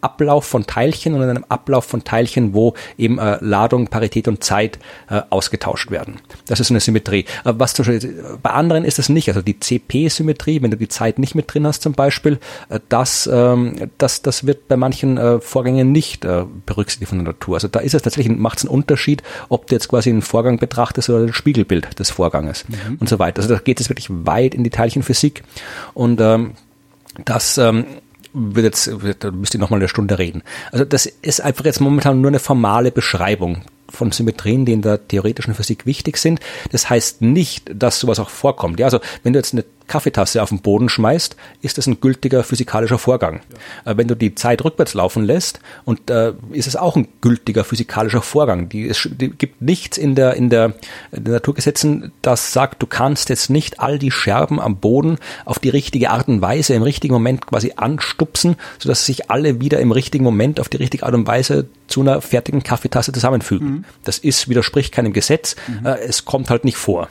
Ablauf 0.00 0.44
von 0.44 0.66
Teilchen 0.66 1.14
und 1.14 1.22
in 1.22 1.30
einem 1.30 1.44
Ablauf 1.48 1.84
von 1.84 2.04
Teilchen, 2.04 2.54
wo 2.54 2.74
eben 2.96 3.18
äh, 3.18 3.38
Ladung, 3.40 3.88
Parität 3.88 4.28
und 4.28 4.44
Zeit 4.44 4.78
äh, 5.10 5.22
ausgetauscht 5.30 5.90
werden. 5.90 6.16
Das 6.46 6.60
ist 6.60 6.70
eine 6.70 6.80
Symmetrie. 6.80 7.24
Äh, 7.44 7.54
was 7.56 7.74
zum 7.74 7.86
Beispiel, 7.86 8.24
bei 8.42 8.50
anderen 8.50 8.84
ist 8.84 8.98
das 8.98 9.08
nicht. 9.08 9.28
Also 9.28 9.42
die 9.42 9.58
CP-Symmetrie, 9.58 10.62
wenn 10.62 10.70
du 10.70 10.76
die 10.76 10.88
Zeit 10.88 11.18
nicht 11.18 11.34
mit 11.34 11.52
drin 11.52 11.66
hast 11.66 11.82
zum 11.82 11.92
Beispiel, 11.92 12.38
äh, 12.68 12.80
das, 12.88 13.28
ähm, 13.32 13.90
das, 13.98 14.22
das 14.22 14.46
wird 14.46 14.68
bei 14.68 14.76
manchen 14.76 15.18
äh, 15.18 15.40
Vorgängen 15.40 15.92
nicht 15.92 16.24
äh, 16.24 16.44
berücksichtigt 16.66 17.08
von 17.08 17.18
der 17.18 17.32
Natur. 17.32 17.56
Also 17.56 17.68
da 17.68 17.80
ist 17.80 17.94
es 17.94 18.02
tatsächlich, 18.02 18.36
macht 18.36 18.58
es 18.58 18.64
einen 18.64 18.74
Unterschied, 18.74 19.22
ob 19.48 19.66
du 19.66 19.74
jetzt 19.74 19.88
quasi 19.88 20.10
einen 20.10 20.22
Vorgang 20.22 20.58
betrachtest 20.58 21.10
oder 21.10 21.26
das 21.26 21.36
Spiegelbild 21.36 21.98
des 21.98 22.10
Vorganges 22.10 22.64
mhm. 22.68 22.98
und 23.00 23.08
so 23.08 23.18
weiter. 23.18 23.42
Also 23.42 23.54
da 23.54 23.60
geht 23.60 23.80
es 23.80 23.88
wirklich 23.88 24.08
weit 24.10 24.54
in 24.54 24.64
die 24.64 24.70
Teilchenphysik 24.70 25.42
und 25.94 26.20
ähm, 26.20 26.52
das 27.24 27.58
ähm, 27.58 27.84
wird 28.38 28.64
jetzt, 28.64 28.90
da 29.20 29.30
müsst 29.30 29.54
ihr 29.54 29.60
nochmal 29.60 29.80
eine 29.80 29.88
Stunde 29.88 30.18
reden. 30.18 30.42
Also 30.72 30.84
das 30.84 31.06
ist 31.06 31.40
einfach 31.40 31.64
jetzt 31.64 31.80
momentan 31.80 32.20
nur 32.20 32.30
eine 32.30 32.38
formale 32.38 32.90
Beschreibung 32.90 33.62
von 33.90 34.12
Symmetrien, 34.12 34.64
die 34.64 34.72
in 34.72 34.82
der 34.82 35.06
theoretischen 35.08 35.54
Physik 35.54 35.86
wichtig 35.86 36.18
sind. 36.18 36.40
Das 36.72 36.90
heißt 36.90 37.22
nicht, 37.22 37.70
dass 37.74 38.00
sowas 38.00 38.18
auch 38.18 38.30
vorkommt. 38.30 38.78
Ja, 38.80 38.86
also 38.86 39.00
wenn 39.22 39.32
du 39.32 39.38
jetzt 39.38 39.54
eine 39.54 39.64
Kaffeetasse 39.88 40.42
auf 40.42 40.50
den 40.50 40.60
Boden 40.60 40.88
schmeißt, 40.88 41.34
ist 41.62 41.78
das 41.78 41.86
ein 41.86 42.00
gültiger 42.00 42.44
physikalischer 42.44 42.98
Vorgang. 42.98 43.40
Ja. 43.84 43.92
Äh, 43.92 43.96
wenn 43.96 44.06
du 44.06 44.14
die 44.14 44.34
Zeit 44.34 44.64
rückwärts 44.64 44.94
laufen 44.94 45.24
lässt, 45.24 45.60
und 45.84 46.10
äh, 46.10 46.34
ist 46.52 46.68
es 46.68 46.76
auch 46.76 46.94
ein 46.94 47.08
gültiger 47.20 47.64
physikalischer 47.64 48.22
Vorgang. 48.22 48.68
Die, 48.68 48.86
es 48.86 49.08
die 49.10 49.30
gibt 49.30 49.60
nichts 49.62 49.98
in 49.98 50.14
der, 50.14 50.34
in 50.34 50.50
der, 50.50 50.74
in 51.10 51.24
der 51.24 51.34
Naturgesetzen, 51.34 52.12
das 52.22 52.52
sagt, 52.52 52.82
du 52.82 52.86
kannst 52.86 53.30
jetzt 53.30 53.50
nicht 53.50 53.80
all 53.80 53.98
die 53.98 54.10
Scherben 54.10 54.60
am 54.60 54.76
Boden 54.76 55.18
auf 55.44 55.58
die 55.58 55.70
richtige 55.70 56.10
Art 56.10 56.28
und 56.28 56.42
Weise 56.42 56.74
im 56.74 56.82
richtigen 56.82 57.14
Moment 57.14 57.46
quasi 57.46 57.72
anstupsen, 57.76 58.56
sodass 58.78 59.06
sich 59.06 59.30
alle 59.30 59.60
wieder 59.60 59.80
im 59.80 59.90
richtigen 59.90 60.24
Moment 60.24 60.60
auf 60.60 60.68
die 60.68 60.76
richtige 60.76 61.06
Art 61.06 61.14
und 61.14 61.26
Weise 61.26 61.66
zu 61.86 62.02
einer 62.02 62.20
fertigen 62.20 62.62
Kaffeetasse 62.62 63.12
zusammenfügen. 63.12 63.68
Mhm. 63.68 63.77
Das 64.04 64.18
ist, 64.18 64.48
widerspricht 64.48 64.92
keinem 64.92 65.12
Gesetz. 65.12 65.56
Mhm. 65.66 65.86
Äh, 65.86 65.98
es 66.00 66.24
kommt 66.24 66.50
halt 66.50 66.64
nicht 66.64 66.76
vor. 66.76 67.08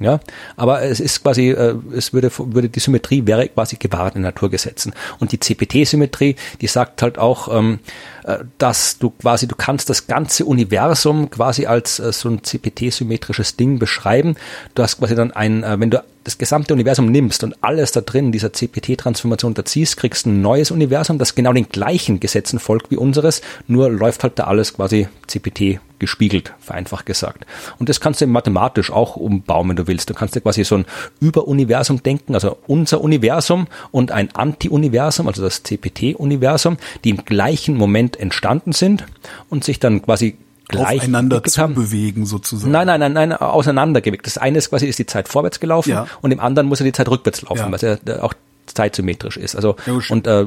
Ja, 0.00 0.20
aber 0.56 0.82
es 0.82 1.00
ist 1.00 1.24
quasi, 1.24 1.50
äh, 1.50 1.74
es 1.92 2.12
würde, 2.12 2.30
würde 2.38 2.68
die 2.68 2.78
Symmetrie 2.78 3.26
wäre 3.26 3.48
quasi 3.48 3.76
gewahrt 3.76 4.14
in 4.14 4.22
Naturgesetzen. 4.22 4.94
Und 5.18 5.32
die 5.32 5.40
CPT-Symmetrie, 5.40 6.36
die 6.60 6.66
sagt 6.68 7.02
halt 7.02 7.18
auch, 7.18 7.48
ähm, 7.52 7.80
äh, 8.17 8.17
dass 8.58 8.98
du 8.98 9.10
quasi, 9.10 9.46
du 9.46 9.56
kannst 9.56 9.88
das 9.88 10.06
ganze 10.06 10.44
Universum 10.44 11.30
quasi 11.30 11.66
als 11.66 11.98
äh, 11.98 12.12
so 12.12 12.28
ein 12.28 12.42
CPT-symmetrisches 12.42 13.56
Ding 13.56 13.78
beschreiben. 13.78 14.36
Du 14.74 14.82
hast 14.82 14.98
quasi 14.98 15.14
dann 15.14 15.32
ein, 15.32 15.62
äh, 15.62 15.80
wenn 15.80 15.90
du 15.90 16.02
das 16.24 16.36
gesamte 16.36 16.74
Universum 16.74 17.06
nimmst 17.06 17.42
und 17.42 17.56
alles 17.62 17.92
da 17.92 18.02
drin, 18.02 18.32
dieser 18.32 18.52
CPT-Transformation 18.52 19.52
unterziehst, 19.52 19.96
kriegst 19.96 20.26
ein 20.26 20.42
neues 20.42 20.70
Universum, 20.70 21.18
das 21.18 21.34
genau 21.34 21.54
den 21.54 21.70
gleichen 21.70 22.20
Gesetzen 22.20 22.58
folgt 22.58 22.90
wie 22.90 22.98
unseres, 22.98 23.40
nur 23.66 23.90
läuft 23.90 24.22
halt 24.24 24.38
da 24.38 24.44
alles 24.44 24.74
quasi 24.74 25.08
CPT 25.26 25.80
gespiegelt, 25.98 26.52
vereinfacht 26.60 27.06
gesagt. 27.06 27.44
Und 27.78 27.88
das 27.88 28.00
kannst 28.00 28.20
du 28.20 28.26
mathematisch 28.26 28.90
auch 28.90 29.16
umbauen, 29.16 29.70
wenn 29.70 29.76
du 29.76 29.86
willst. 29.86 30.10
Du 30.10 30.14
kannst 30.14 30.34
dir 30.34 30.40
quasi 30.40 30.64
so 30.64 30.76
ein 30.76 30.84
Überuniversum 31.20 32.02
denken, 32.02 32.34
also 32.34 32.58
unser 32.66 33.00
Universum 33.00 33.66
und 33.90 34.12
ein 34.12 34.34
Anti-Universum, 34.34 35.26
also 35.26 35.42
das 35.42 35.62
CPT-Universum, 35.62 36.76
die 37.04 37.10
im 37.10 37.24
gleichen 37.24 37.76
Moment 37.76 38.16
entstanden 38.18 38.72
sind 38.72 39.06
und 39.48 39.64
sich 39.64 39.78
dann 39.78 40.02
quasi 40.02 40.36
gleich 40.68 40.98
aufeinander 40.98 41.42
zu 41.42 41.60
haben. 41.60 41.74
bewegen 41.74 42.26
sozusagen. 42.26 42.70
Nein, 42.70 42.86
nein, 42.86 43.00
nein, 43.00 43.12
nein, 43.12 43.32
auseinandergewickt. 43.32 44.26
Das 44.26 44.38
eine 44.38 44.58
ist 44.58 44.70
quasi 44.70 44.86
ist 44.86 44.98
die 44.98 45.06
Zeit 45.06 45.28
vorwärts 45.28 45.60
gelaufen 45.60 45.90
ja. 45.90 46.06
und 46.20 46.30
im 46.30 46.40
anderen 46.40 46.68
muss 46.68 46.80
er 46.80 46.84
die 46.84 46.92
Zeit 46.92 47.08
rückwärts 47.08 47.42
laufen, 47.42 47.58
ja. 47.58 47.72
was 47.72 47.82
ja 47.82 47.96
auch 48.20 48.34
zeitsymmetrisch 48.66 49.36
ist. 49.36 49.56
Also 49.56 49.76
ja, 49.86 49.98
und 50.10 50.26
äh, 50.26 50.46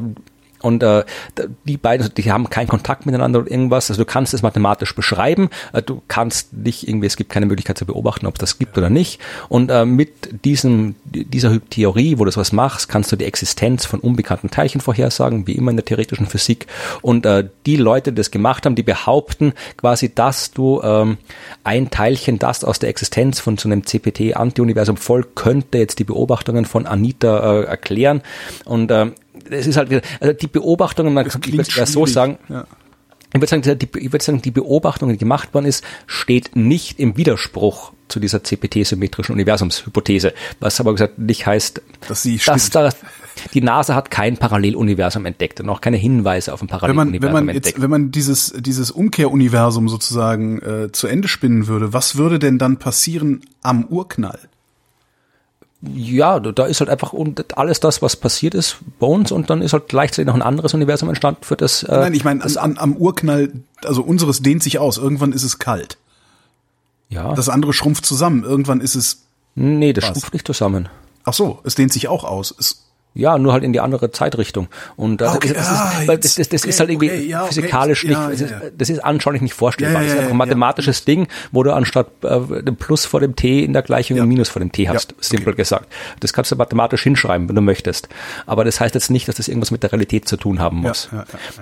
und 0.62 0.84
äh, 0.84 1.04
die 1.66 1.78
beiden, 1.78 2.14
die 2.16 2.32
haben 2.32 2.50
keinen 2.50 2.68
Kontakt 2.68 3.06
miteinander 3.06 3.40
oder 3.40 3.52
irgendwas. 3.52 3.90
Also 3.90 4.04
du 4.04 4.06
kannst 4.06 4.34
es 4.34 4.42
mathematisch 4.42 4.96
beschreiben. 4.96 5.50
Äh, 5.74 5.82
du 5.82 6.02
kannst 6.08 6.54
nicht 6.54 6.88
irgendwie, 6.88 7.08
es 7.08 7.18
gibt 7.18 7.30
keine 7.30 7.46
Möglichkeit 7.46 7.78
zu 7.78 7.86
beobachten, 7.86 8.26
ob 8.28 8.36
es 8.36 8.40
das 8.40 8.60
gibt 8.60 8.78
oder 8.78 8.90
nicht. 8.90 9.20
Und 9.50 9.72
äh, 9.72 9.86
mit 9.86 10.46
diesem, 10.46 10.96
dieser 11.06 11.60
Theorie, 11.70 12.18
wo 12.18 12.26
du 12.26 12.32
sowas 12.32 12.52
machst, 12.52 12.90
kannst 12.90 13.12
du 13.12 13.16
die 13.16 13.26
Existenz 13.26 13.86
von 13.86 14.00
unbekannten 14.00 14.50
Teilchen 14.50 14.82
vorhersagen, 14.82 15.48
wie 15.48 15.54
immer 15.54 15.72
in 15.72 15.78
der 15.78 15.86
theoretischen 15.86 16.28
Physik. 16.28 16.68
Und 17.02 17.26
äh, 17.26 17.48
die 17.66 17.76
Leute, 17.78 18.12
die 18.12 18.18
das 18.18 18.32
gemacht 18.32 18.66
haben, 18.66 18.76
die 18.76 18.84
behaupten 18.84 19.54
quasi, 19.78 20.14
dass 20.14 20.52
du 20.52 20.82
ähm, 20.84 21.18
ein 21.64 21.90
Teilchen, 21.90 22.40
das 22.40 22.64
aus 22.64 22.80
der 22.80 22.90
Existenz 22.90 23.40
von 23.40 23.58
so 23.58 23.68
einem 23.68 23.86
CPT-Antiuniversum 23.86 24.98
folgt, 24.98 25.36
könnte 25.36 25.78
jetzt 25.78 26.00
die 26.00 26.04
Beobachtungen 26.04 26.66
von 26.66 26.86
Anita 26.86 27.62
äh, 27.62 27.64
erklären. 27.66 28.22
Und 28.66 28.92
äh, 28.92 29.12
es 29.52 29.68
ist 29.68 29.78
halt 29.78 30.04
also 30.20 30.34
die 30.34 30.48
Beobachtungen, 30.48 31.14
man 31.14 31.28
kann 31.28 31.42
es 31.60 31.76
ja 31.76 31.86
so 31.86 32.06
sagen, 32.06 32.38
ja. 32.50 32.66
Ich 33.34 33.40
würde 33.40 33.48
sagen, 33.48 33.80
die, 33.80 33.88
ich 33.98 34.12
würde 34.12 34.24
sagen, 34.24 34.42
die 34.42 34.52
Beobachtung, 34.52 35.10
die 35.10 35.18
gemacht 35.18 35.54
worden 35.54 35.66
ist, 35.66 35.86
steht 36.06 36.56
nicht 36.56 37.00
im 37.00 37.16
Widerspruch 37.16 37.94
zu 38.10 38.20
dieser 38.20 38.44
CPT-symmetrischen 38.44 39.32
Universumshypothese, 39.32 40.34
was 40.60 40.82
aber 40.82 40.92
gesagt 40.92 41.18
nicht 41.18 41.46
heißt, 41.46 41.82
dass, 42.10 42.24
sie 42.24 42.42
dass 42.46 42.70
da, 42.72 42.90
die 43.54 43.62
NASA 43.62 43.96
hat 43.96 44.12
kein 44.12 44.36
Paralleluniversum 44.36 45.26
entdeckt 45.26 45.62
und 45.62 45.70
auch 45.70 45.80
keine 45.80 45.96
Hinweise 45.96 46.52
auf 46.52 46.62
ein 46.62 46.68
Paralleluniversum 46.68 47.24
wenn 47.24 47.32
man, 47.32 47.40
wenn 47.40 47.46
man 47.46 47.56
entdeckt. 47.56 47.78
Jetzt, 47.78 47.82
wenn 47.82 47.90
man 47.90 48.12
dieses, 48.12 48.54
dieses 48.58 48.92
Umkehruniversum 48.92 49.88
sozusagen 49.88 50.60
äh, 50.62 50.92
zu 50.92 51.08
Ende 51.08 51.30
spinnen 51.30 51.68
würde, 51.68 51.94
was 51.94 52.18
würde 52.18 52.38
denn 52.38 52.58
dann 52.58 52.80
passieren 52.80 53.42
am 53.62 53.86
Urknall? 53.86 54.40
Ja, 55.82 56.40
da 56.40 56.66
ist 56.66 56.80
halt 56.80 56.90
einfach 56.90 57.14
alles 57.56 57.80
das, 57.80 58.02
was 58.02 58.16
passiert 58.16 58.54
ist 58.54 58.78
uns 59.08 59.32
und 59.32 59.50
dann 59.50 59.62
ist 59.62 59.74
halt 59.74 59.88
gleichzeitig 59.88 60.28
noch 60.28 60.36
ein 60.36 60.44
anderes 60.44 60.74
Universum 60.76 61.10
entstanden 61.10 61.44
für 61.44 61.58
das. 61.58 61.84
Äh, 61.84 61.92
Nein, 61.92 62.14
ich 62.14 62.24
meine, 62.24 62.44
am, 62.58 62.78
am 62.78 62.96
Urknall, 62.96 63.52
also 63.84 64.04
unseres 64.04 64.42
dehnt 64.42 64.62
sich 64.62 64.78
aus. 64.78 64.98
Irgendwann 64.98 65.32
ist 65.32 65.44
es 65.44 65.58
kalt. 65.58 65.98
Ja. 67.10 67.34
Das 67.34 67.50
andere 67.50 67.74
schrumpft 67.74 68.06
zusammen. 68.06 68.44
Irgendwann 68.44 68.80
ist 68.80 68.96
es. 68.96 69.24
Nee, 69.56 69.92
das 69.94 70.04
was? 70.04 70.12
schrumpft 70.12 70.34
nicht 70.34 70.46
zusammen. 70.46 70.88
Ach 71.24 71.34
so, 71.34 71.60
es 71.64 71.76
dehnt 71.76 71.92
sich 71.92 72.08
auch 72.08 72.24
aus. 72.24 72.54
Es 72.58 72.84
ja, 73.14 73.38
nur 73.38 73.52
halt 73.52 73.64
in 73.64 73.74
die 73.74 73.82
andere 73.82 74.12
Zeitrichtung. 74.12 74.68
Und 74.96 75.22
okay, 75.22 75.54
das, 75.54 75.68
ah, 75.68 75.92
ist, 76.00 76.08
das, 76.08 76.36
das, 76.36 76.50
das 76.50 76.62
okay, 76.62 76.70
ist 76.70 76.80
halt 76.80 76.90
irgendwie 76.90 77.10
okay, 77.10 77.28
ja, 77.28 77.46
physikalisch 77.46 78.04
nicht, 78.06 78.14
ja, 78.14 78.28
ja, 78.28 78.30
ist, 78.30 78.54
das 78.78 78.90
ist 78.90 79.04
anschaulich 79.04 79.42
nicht 79.42 79.54
vorstellbar. 79.54 80.02
das 80.02 80.14
ist 80.14 80.18
einfach 80.18 80.32
ein 80.32 80.38
mathematisches 80.38 81.04
Ding, 81.04 81.28
wo 81.52 81.64
du 81.64 81.74
anstatt 81.74 82.08
äh, 82.24 82.64
dem 82.64 82.78
Plus 82.78 83.06
vor 83.06 83.20
dem 83.20 83.36
T 83.36 83.64
in 83.64 83.74
der 83.74 83.82
Gleichung 83.82 84.20
ein 84.20 84.28
Minus 84.28 84.48
vor 84.48 84.62
dem 84.62 84.72
T 84.72 84.88
hast, 84.88 85.14
simpel 85.20 85.54
gesagt. 85.56 85.92
Das 86.22 86.32
kannst 86.32 86.52
du 86.52 86.56
mathematisch 86.56 87.04
hinschreiben, 87.04 87.50
wenn 87.50 87.56
du 87.56 87.62
möchtest. 87.62 88.08
Aber 88.46 88.64
das 88.64 88.80
heißt 88.80 88.96
jetzt 88.96 89.12
nicht, 89.12 89.28
dass 89.28 89.36
das 89.36 89.50
irgendwas 89.50 89.72
mit 89.72 89.84
der 89.84 89.92
Realität 89.92 90.28
zu 90.28 90.38
tun 90.38 90.60
haben 90.60 90.78
muss. 90.78 91.10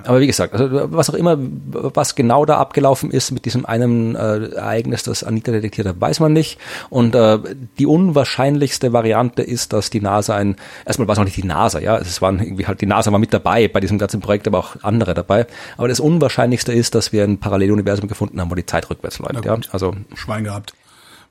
Aber 0.03 0.19
wie 0.19 0.27
gesagt, 0.27 0.53
also 0.53 0.69
was 0.91 1.09
auch 1.09 1.15
immer, 1.15 1.37
was 1.39 2.13
genau 2.13 2.45
da 2.45 2.57
abgelaufen 2.57 3.09
ist 3.09 3.31
mit 3.31 3.45
diesem 3.45 3.65
einen 3.65 4.15
äh, 4.15 4.49
Ereignis, 4.49 5.01
das 5.01 5.23
Anita 5.23 5.51
detektiert 5.51 5.87
hat, 5.87 5.99
weiß 5.99 6.19
man 6.19 6.31
nicht. 6.33 6.59
Und 6.89 7.15
äh, 7.15 7.39
die 7.79 7.87
unwahrscheinlichste 7.87 8.93
Variante 8.93 9.41
ist, 9.41 9.73
dass 9.73 9.89
die 9.89 10.01
NASA 10.01 10.35
ein, 10.35 10.55
erstmal 10.85 11.07
weiß 11.07 11.17
man 11.17 11.25
nicht 11.25 11.38
die 11.41 11.47
NASA, 11.47 11.79
ja. 11.79 11.97
Es 11.97 12.21
waren 12.21 12.39
irgendwie 12.39 12.67
halt, 12.67 12.81
die 12.81 12.85
NASA 12.85 13.11
war 13.11 13.19
mit 13.19 13.33
dabei 13.33 13.67
bei 13.67 13.79
diesem 13.79 13.97
ganzen 13.97 14.19
Projekt, 14.21 14.47
aber 14.47 14.59
auch 14.59 14.75
andere 14.83 15.13
dabei. 15.13 15.47
Aber 15.77 15.87
das 15.87 15.99
Unwahrscheinlichste 15.99 16.73
ist, 16.73 16.95
dass 16.95 17.11
wir 17.11 17.23
ein 17.23 17.39
Paralleluniversum 17.39 18.07
gefunden 18.07 18.39
haben, 18.39 18.51
wo 18.51 18.55
die 18.55 18.65
Zeit 18.65 18.89
rückwärts 18.89 19.19
läuft, 19.19 19.45
ja. 19.45 19.57
Also. 19.71 19.95
Schwein 20.15 20.43
gehabt. 20.43 20.73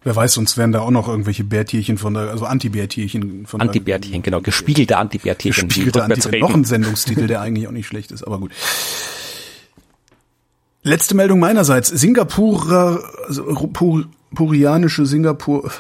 Wer 0.05 0.14
weiß, 0.14 0.35
sonst 0.35 0.56
wären 0.56 0.70
da 0.70 0.80
auch 0.80 0.90
noch 0.90 1.09
irgendwelche 1.09 1.43
Bärtierchen 1.44 1.98
von 1.98 2.14
der, 2.14 2.30
also 2.30 2.47
Anti-Bärtierchen 2.47 3.47
von 3.47 3.60
Anti-Bärtierchen, 3.60 4.22
genau. 4.22 4.40
Gespiegelte 4.40 4.97
Anti-Bärtierchen. 4.97 5.68
Gespiegelte 5.68 6.05
Anti 6.05 6.39
Noch 6.39 6.55
ein 6.55 6.64
Sendungstitel, 6.64 7.26
der 7.26 7.40
eigentlich 7.40 7.66
auch 7.66 7.72
nicht 7.72 7.86
schlecht 7.89 8.12
ist, 8.12 8.22
aber 8.22 8.39
gut. 8.39 8.52
Letzte 10.82 11.16
Meldung 11.16 11.40
meinerseits. 11.40 11.89
Singapurer, 11.89 13.02
also, 13.26 13.44
pur, 13.72 14.05
purianische 14.35 15.05
Singapur, 15.05 15.72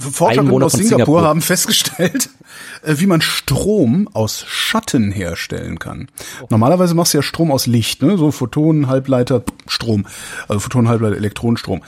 Forscherinnen 0.00 0.62
aus 0.62 0.72
Singapur, 0.72 0.96
Singapur, 0.96 1.22
haben 1.22 1.42
festgestellt, 1.42 2.30
äh, 2.82 2.94
wie 2.98 3.06
man 3.06 3.20
Strom 3.20 4.08
aus 4.12 4.44
Schatten 4.46 5.12
herstellen 5.12 5.78
kann. 5.78 6.08
Normalerweise 6.48 6.94
machst 6.94 7.14
du 7.14 7.18
ja 7.18 7.22
Strom 7.22 7.52
aus 7.52 7.66
Licht, 7.66 8.02
ne? 8.02 8.16
so 8.16 8.30
Photonen, 8.30 8.88
Halbleiter, 8.88 9.42
Strom, 9.66 10.06
also 10.48 10.60
Photonen, 10.60 10.88
Halbleiter, 10.88 11.16
Elektronenstrom. 11.16 11.82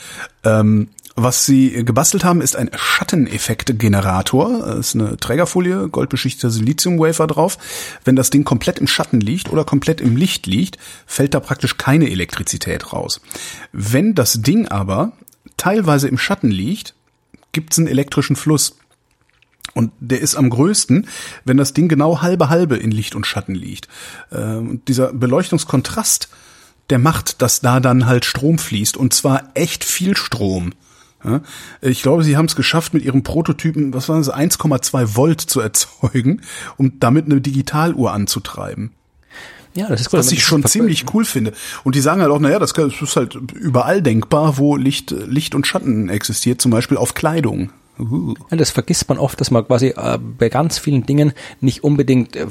Ähm, 0.45 0.89
was 1.15 1.45
sie 1.45 1.85
gebastelt 1.85 2.25
haben, 2.25 2.41
ist 2.41 2.57
ein 2.57 2.71
Schatteneffektgenerator. 2.75 4.61
Das 4.61 4.89
ist 4.89 4.95
eine 4.95 5.19
Trägerfolie, 5.19 5.89
goldbeschichteter 5.89 6.51
Siliziumwafer 6.51 7.27
drauf. 7.27 7.59
Wenn 8.05 8.17
das 8.17 8.31
Ding 8.31 8.45
komplett 8.45 8.79
im 8.79 8.87
Schatten 8.87 9.21
liegt 9.21 9.51
oder 9.51 9.65
komplett 9.65 10.01
im 10.01 10.17
Licht 10.17 10.47
liegt, 10.47 10.79
fällt 11.07 11.35
da 11.35 11.41
praktisch 11.41 11.77
keine 11.77 12.11
Elektrizität 12.11 12.95
raus. 12.95 13.21
Wenn 13.73 14.15
das 14.15 14.41
Ding 14.41 14.69
aber 14.69 15.13
teilweise 15.59 16.09
im 16.09 16.17
Schatten 16.17 16.51
liegt, 16.51 16.95
gibt 17.53 17.73
es 17.73 17.79
einen 17.79 17.89
elektrischen 17.89 18.37
Fluss. 18.37 18.77
Und 19.75 19.93
der 20.01 20.21
ist 20.21 20.35
am 20.35 20.51
größten, 20.51 21.07
wenn 21.45 21.57
das 21.57 21.73
Ding 21.73 21.89
genau 21.89 22.21
halbe 22.21 22.51
halbe 22.51 22.77
in 22.77 22.91
Licht 22.91 23.15
und 23.15 23.27
Schatten 23.27 23.55
liegt. 23.55 23.89
Ähm, 24.31 24.71
und 24.71 24.89
dieser 24.89 25.13
Beleuchtungskontrast, 25.13 26.29
der 26.91 26.99
macht, 26.99 27.41
dass 27.41 27.61
da 27.61 27.81
dann 27.81 28.07
halt 28.07 28.25
Strom 28.25 28.59
fließt. 28.59 28.97
Und 28.97 29.15
zwar 29.15 29.51
echt 29.55 29.85
viel 29.85 30.17
Strom. 30.17 30.73
Ich 31.81 32.03
glaube, 32.03 32.25
sie 32.25 32.37
haben 32.37 32.47
es 32.47 32.57
geschafft, 32.57 32.95
mit 32.95 33.05
ihrem 33.05 33.23
Prototypen, 33.23 33.95
was 33.95 34.09
waren 34.09 34.21
es, 34.21 34.33
1,2 34.33 35.15
Volt 35.15 35.41
zu 35.41 35.61
erzeugen, 35.61 36.43
um 36.77 36.99
damit 36.99 37.27
eine 37.27 37.41
Digitaluhr 37.41 38.13
anzutreiben. 38.13 38.91
Ja, 39.75 39.89
das 39.89 40.03
ist 40.03 40.13
cool. 40.13 40.19
Was 40.19 40.33
ich 40.33 40.45
schon 40.45 40.65
ziemlich 40.65 41.07
cool 41.15 41.25
finde. 41.25 41.53
Und 41.85 41.95
die 41.95 42.01
sagen 42.01 42.21
halt 42.21 42.31
auch, 42.31 42.39
naja, 42.39 42.59
das 42.59 42.73
ist 42.73 43.17
halt 43.17 43.35
überall 43.55 44.03
denkbar, 44.03 44.59
wo 44.59 44.77
Licht, 44.77 45.11
Licht 45.11 45.55
und 45.55 45.67
Schatten 45.67 46.09
existiert, 46.09 46.61
zum 46.61 46.71
Beispiel 46.71 46.97
auf 46.97 47.15
Kleidung. 47.15 47.71
Uh. 47.99 48.35
Ja, 48.51 48.57
das 48.57 48.71
vergisst 48.71 49.09
man 49.09 49.19
oft, 49.19 49.41
dass 49.41 49.51
man 49.51 49.67
quasi 49.67 49.89
äh, 49.89 50.19
bei 50.19 50.49
ganz 50.49 50.79
vielen 50.79 51.05
Dingen 51.05 51.33
nicht 51.61 51.85
unbedingt 51.85 52.37
äh, 52.37 52.47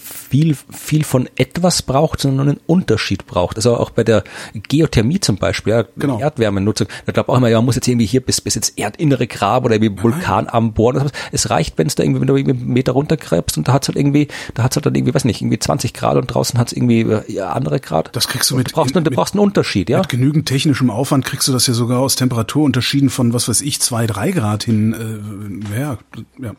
viel, 0.00 0.56
viel 0.72 1.04
von 1.04 1.28
etwas 1.36 1.82
braucht, 1.82 2.20
sondern 2.20 2.48
einen 2.48 2.60
Unterschied 2.66 3.26
braucht. 3.26 3.56
Also 3.56 3.76
auch 3.76 3.90
bei 3.90 4.02
der 4.02 4.24
Geothermie 4.52 5.20
zum 5.20 5.36
Beispiel, 5.36 5.72
ja, 5.72 5.84
genau. 5.96 6.18
Erdwärmenutzung, 6.18 6.88
da 7.06 7.12
glaubt 7.12 7.28
auch 7.28 7.36
immer, 7.36 7.48
ja, 7.48 7.58
man 7.58 7.66
muss 7.66 7.76
jetzt 7.76 7.86
irgendwie 7.86 8.06
hier 8.06 8.20
bis, 8.20 8.40
bis 8.40 8.56
ins 8.56 8.70
Erdinnere 8.70 9.28
graben 9.28 9.66
oder 9.66 9.76
irgendwie 9.76 10.02
Vulkan 10.02 10.48
am 10.48 10.72
Bohren. 10.72 11.10
Es 11.30 11.50
reicht, 11.50 11.78
wenn 11.78 11.86
es 11.86 11.94
da 11.94 12.02
irgendwie, 12.02 12.20
wenn 12.20 12.26
du 12.26 12.36
irgendwie 12.36 12.60
einen 12.60 12.72
Meter 12.72 12.92
runtergräbst 12.92 13.56
und 13.56 13.68
da 13.68 13.74
hat's 13.74 13.86
halt 13.86 13.96
irgendwie, 13.96 14.26
da 14.54 14.64
hat's 14.64 14.74
halt 14.74 14.86
dann 14.86 14.94
irgendwie, 14.96 15.14
weiß 15.14 15.24
nicht, 15.24 15.40
irgendwie 15.40 15.58
20 15.58 15.94
Grad 15.94 16.16
und 16.16 16.26
draußen 16.26 16.58
hat's 16.58 16.72
irgendwie 16.72 17.00
äh, 17.00 17.40
andere 17.40 17.78
Grad. 17.78 18.10
Das 18.12 18.26
kriegst 18.26 18.50
du 18.50 18.56
mit. 18.56 18.70
Du 18.70 18.72
brauchst, 18.72 18.96
in, 18.96 19.04
du 19.04 19.10
brauchst 19.12 19.34
einen 19.34 19.44
Unterschied, 19.44 19.88
ja. 19.88 19.98
Mit 19.98 20.08
genügend 20.08 20.46
technischem 20.46 20.90
Aufwand 20.90 21.24
kriegst 21.24 21.46
du 21.46 21.52
das 21.52 21.68
ja 21.68 21.74
sogar 21.74 22.00
aus 22.00 22.16
Temperaturunterschieden 22.16 23.08
von, 23.08 23.32
was 23.32 23.48
weiß 23.48 23.60
ich, 23.60 23.80
zwei, 23.80 24.06
drei 24.06 24.32
Grad 24.32 24.63
hin, 24.64 25.62
äh, 25.72 25.80
ja, 25.80 25.98
ja. 26.38 26.54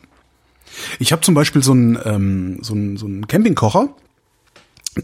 Ich 0.98 1.12
habe 1.12 1.22
zum 1.22 1.34
Beispiel 1.34 1.62
so 1.62 1.72
einen 1.72 1.98
ähm, 2.04 2.58
so 2.62 2.74
einen, 2.74 2.96
so 2.96 3.06
einen 3.06 3.26
Campingkocher, 3.28 3.90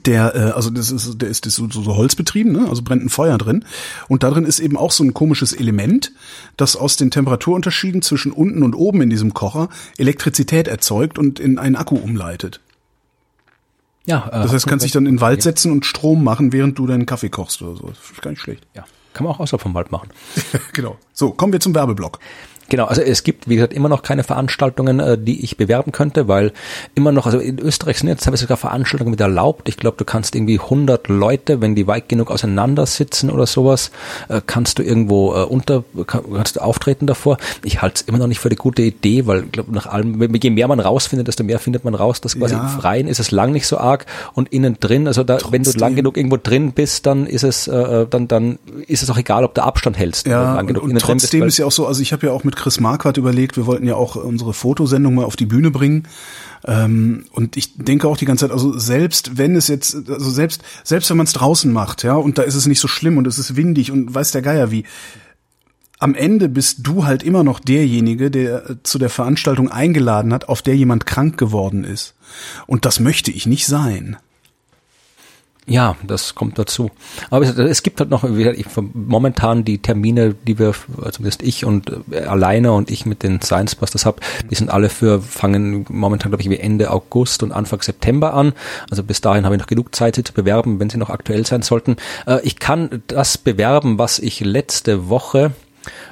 der, 0.07 0.35
äh, 0.35 0.39
also 0.53 0.71
das 0.71 0.91
ist, 0.91 1.21
der 1.21 1.29
ist, 1.29 1.47
das 1.47 1.55
so, 1.55 1.69
so 1.69 1.97
Holzbetrieben, 1.97 2.53
ne? 2.53 2.67
also 2.69 2.83
brennt 2.83 3.05
ein 3.05 3.09
Feuer 3.09 3.37
drin. 3.39 3.65
Und 4.09 4.23
da 4.23 4.31
drin 4.31 4.45
ist 4.45 4.59
eben 4.59 4.77
auch 4.77 4.91
so 4.91 5.05
ein 5.05 5.15
komisches 5.15 5.53
Element, 5.53 6.13
das 6.57 6.77
aus 6.77 6.97
den 6.97 7.11
Temperaturunterschieden 7.11 8.03
zwischen 8.03 8.33
unten 8.33 8.63
und 8.63 8.75
oben 8.75 9.03
in 9.03 9.11
diesem 9.11 9.35
Kocher 9.35 9.69
Elektrizität 9.99 10.69
erzeugt 10.69 11.19
und 11.19 11.39
in 11.39 11.59
einen 11.59 11.77
Akku 11.77 11.97
umleitet. 11.97 12.61
Ja, 14.07 14.27
äh, 14.29 14.31
das 14.43 14.53
heißt, 14.53 14.67
kannst 14.67 14.85
dich 14.85 14.93
dann 14.93 15.07
in 15.07 15.17
den 15.17 15.21
Wald 15.21 15.43
setzen 15.43 15.71
und 15.71 15.85
Strom 15.87 16.25
machen, 16.25 16.53
während 16.53 16.79
du 16.79 16.87
deinen 16.87 17.07
Kaffee 17.07 17.29
kochst 17.29 17.63
oder 17.63 17.77
so. 17.77 17.89
Das 17.89 17.99
ist 18.13 18.23
gar 18.23 18.31
nicht 18.31 18.41
schlecht. 18.41 18.67
Ja, 18.75 18.85
kann 19.13 19.25
man 19.25 19.35
auch 19.35 19.41
außerhalb 19.41 19.61
vom 19.61 19.75
Wald 19.75 19.93
machen. 19.93 20.09
genau. 20.73 20.97
So, 21.13 21.31
kommen 21.31 21.53
wir 21.53 21.61
zum 21.61 21.75
Werbeblock. 21.75 22.19
Genau, 22.69 22.85
also 22.87 23.03
es 23.03 23.23
gibt, 23.23 23.49
wie 23.49 23.57
gesagt, 23.57 23.73
immer 23.73 23.89
noch 23.89 24.03
keine 24.03 24.25
Veranstaltungen, 24.25 25.01
äh, 25.01 25.19
die 25.19 25.45
ich 25.45 25.57
bewerben 25.57 25.93
könnte, 25.93 26.29
weil 26.29 26.53
immer 26.95 27.13
noch, 27.13 27.27
also 27.27 27.39
in 27.39 27.59
Österreich 27.59 27.99
sind 27.99 28.09
jetzt 28.09 28.27
habe 28.27 28.35
ich 28.37 28.41
sogar 28.41 28.57
Veranstaltungen 28.57 29.11
mit 29.11 29.21
erlaubt. 29.21 29.69
Ich 29.69 29.77
glaube, 29.77 29.97
du 29.99 30.05
kannst 30.05 30.35
irgendwie 30.35 30.59
100 30.59 31.09
Leute, 31.09 31.61
wenn 31.61 31.75
die 31.75 31.87
weit 31.87 32.09
genug 32.09 32.31
auseinander 32.31 32.87
sitzen 32.87 33.31
oder 33.31 33.47
sowas, 33.47 33.91
äh, 34.29 34.41
kannst 34.47 34.79
du 34.79 34.83
irgendwo 34.83 35.35
äh, 35.35 35.45
unter, 35.45 35.85
kannst 36.07 36.57
du 36.57 36.61
auftreten 36.61 37.07
davor. 37.07 37.37
Ich 37.65 37.83
halte 37.83 37.97
es 37.97 38.03
immer 38.03 38.19
noch 38.19 38.27
nicht 38.27 38.41
für 38.41 38.49
eine 38.49 38.57
gute 38.57 38.83
Idee, 38.83 39.27
weil 39.27 39.45
ich 39.45 39.53
glaube, 39.53 39.73
nach 39.73 39.87
allem, 39.87 40.33
je 40.35 40.51
mehr 40.51 40.69
man 40.69 40.81
rausfindet, 40.81 41.29
desto 41.29 41.45
mehr 41.45 41.59
findet 41.59 41.85
man 41.85 41.95
raus, 41.95 42.21
dass 42.21 42.39
quasi 42.39 42.55
ja. 42.55 42.63
im 42.63 42.69
Freien 42.69 43.09
ist 43.09 43.21
es 43.21 43.31
lang 43.31 43.53
nicht 43.53 43.67
so 43.67 43.79
arg 43.79 44.07
und 44.35 44.53
innen 44.53 44.79
drin, 44.81 45.07
also 45.07 45.25
da, 45.25 45.39
wenn 45.51 45.63
du 45.63 45.71
lang 45.73 45.95
genug 45.95 46.17
irgendwo 46.17 46.39
drin 46.43 46.73
bist, 46.73 47.07
dann 47.07 47.27
ist 47.27 47.45
es, 47.45 47.69
äh, 47.69 48.07
dann, 48.09 48.29
dann 48.29 48.59
ist 48.87 49.03
es 49.03 49.11
auch 49.11 49.19
egal, 49.19 49.45
ob 49.45 49.55
du 49.55 49.63
Abstand 49.63 49.99
hältst. 49.99 50.27
Ja, 50.27 50.59
und, 50.59 50.79
und 50.79 50.99
trotzdem 50.99 51.41
bist, 51.41 51.55
ist 51.55 51.59
ja 51.59 51.67
auch 51.67 51.73
so, 51.73 51.87
also 51.87 52.01
ich 52.03 52.13
habe 52.13 52.27
ja 52.27 52.33
auch 52.33 52.45
mit 52.45 52.57
Chris 52.63 52.81
Marquardt 52.81 53.19
überlegt, 53.19 53.57
wir 53.57 53.67
wollten 53.67 53.87
ja 53.87 53.97
auch 53.97 54.17
unsere 54.17 54.55
Fotosendung 54.55 55.17
mal 55.17 55.25
auf 55.25 55.37
die 55.37 55.47
Bühne 55.47 55.71
bringen. 55.71 56.09
Ähm, 56.65 57.27
und 57.33 57.57
ich 57.57 57.77
denke 57.77 58.09
auch 58.09 58.17
die 58.17 58.25
ganze 58.25 58.47
Zeit, 58.47 58.53
also 58.53 58.79
selbst 58.79 59.37
wenn 59.37 59.57
es 59.57 59.69
jetzt, 59.69 60.09
also 60.09 60.31
selbst, 60.31 60.63
selbst 60.85 61.11
wenn 61.11 61.17
man 61.17 61.27
es 61.27 61.33
draußen 61.33 61.73
macht, 61.73 62.05
ja, 62.05 62.15
und 62.15 62.39
da 62.39 62.43
ist 62.43 62.55
es 62.55 62.67
nicht 62.67 62.81
so 62.81 62.89
schlimm 62.89 63.19
und 63.19 63.27
es 63.27 63.39
ist 63.39 63.57
windig 63.57 63.91
und 63.91 64.15
weiß 64.15 64.31
der 64.31 64.43
Geier 64.43 64.71
wie, 64.71 64.85
am 65.99 66.15
Ende 66.15 66.49
bist 66.49 66.79
du 66.83 67.05
halt 67.05 67.23
immer 67.23 67.45
noch 67.45 67.61
derjenige, 67.61 68.31
der 68.31 68.83
zu 68.83 68.99
der 68.99 69.11
Veranstaltung 69.11 69.71
eingeladen 69.71 70.33
hat, 70.33 70.49
auf 70.49 70.63
der 70.63 70.77
jemand 70.77 71.07
krank 71.07 71.39
geworden 71.39 71.85
ist. 71.85 72.15
Und 72.67 72.85
das 72.85 72.99
möchte 72.99 73.31
ich 73.31 73.47
nicht 73.47 73.67
sein. 73.67 74.17
Ja, 75.67 75.95
das 76.03 76.35
kommt 76.35 76.59
dazu. 76.59 76.91
Aber 77.31 77.45
es 77.47 77.85
gibt 77.85 78.01
halt 78.01 78.11
noch 78.11 78.25
momentan 78.95 79.65
die 79.65 79.79
Termine, 79.79 80.35
die 80.35 80.59
wir, 80.59 80.75
zumindest 81.13 81.43
ich 81.43 81.65
und 81.65 81.93
äh, 82.11 82.25
alleine 82.25 82.73
und 82.73 82.91
ich 82.91 83.07
mit 83.07 83.23
den 83.23 83.41
Science 83.41 83.77
Busters 83.77 84.05
habe, 84.05 84.21
die 84.51 84.57
sind 84.57 84.71
alle 84.71 84.89
für, 84.89 85.23
fangen 85.23 85.87
momentan, 85.89 86.33
glaube 86.33 86.43
ich, 86.43 86.51
wie 86.51 86.59
Ende 86.59 86.91
August 86.91 87.45
und 87.45 87.53
Anfang 87.53 87.81
September 87.81 88.35
an. 88.35 88.55
Also 88.91 89.05
bis 89.05 89.21
dahin 89.21 89.45
habe 89.45 89.55
ich 89.55 89.61
noch 89.61 89.69
genug 89.69 89.95
Zeit, 89.95 90.17
sie 90.17 90.25
zu 90.25 90.33
bewerben, 90.33 90.81
wenn 90.81 90.91
sie 90.91 90.99
noch 90.99 91.11
aktuell 91.11 91.47
sein 91.47 91.63
sollten. 91.63 91.95
Äh, 92.27 92.41
ich 92.43 92.59
kann 92.59 93.03
das 93.07 93.39
bewerben, 93.39 93.99
was 93.99 94.19
ich 94.19 94.41
letzte 94.41 95.09
Woche 95.09 95.53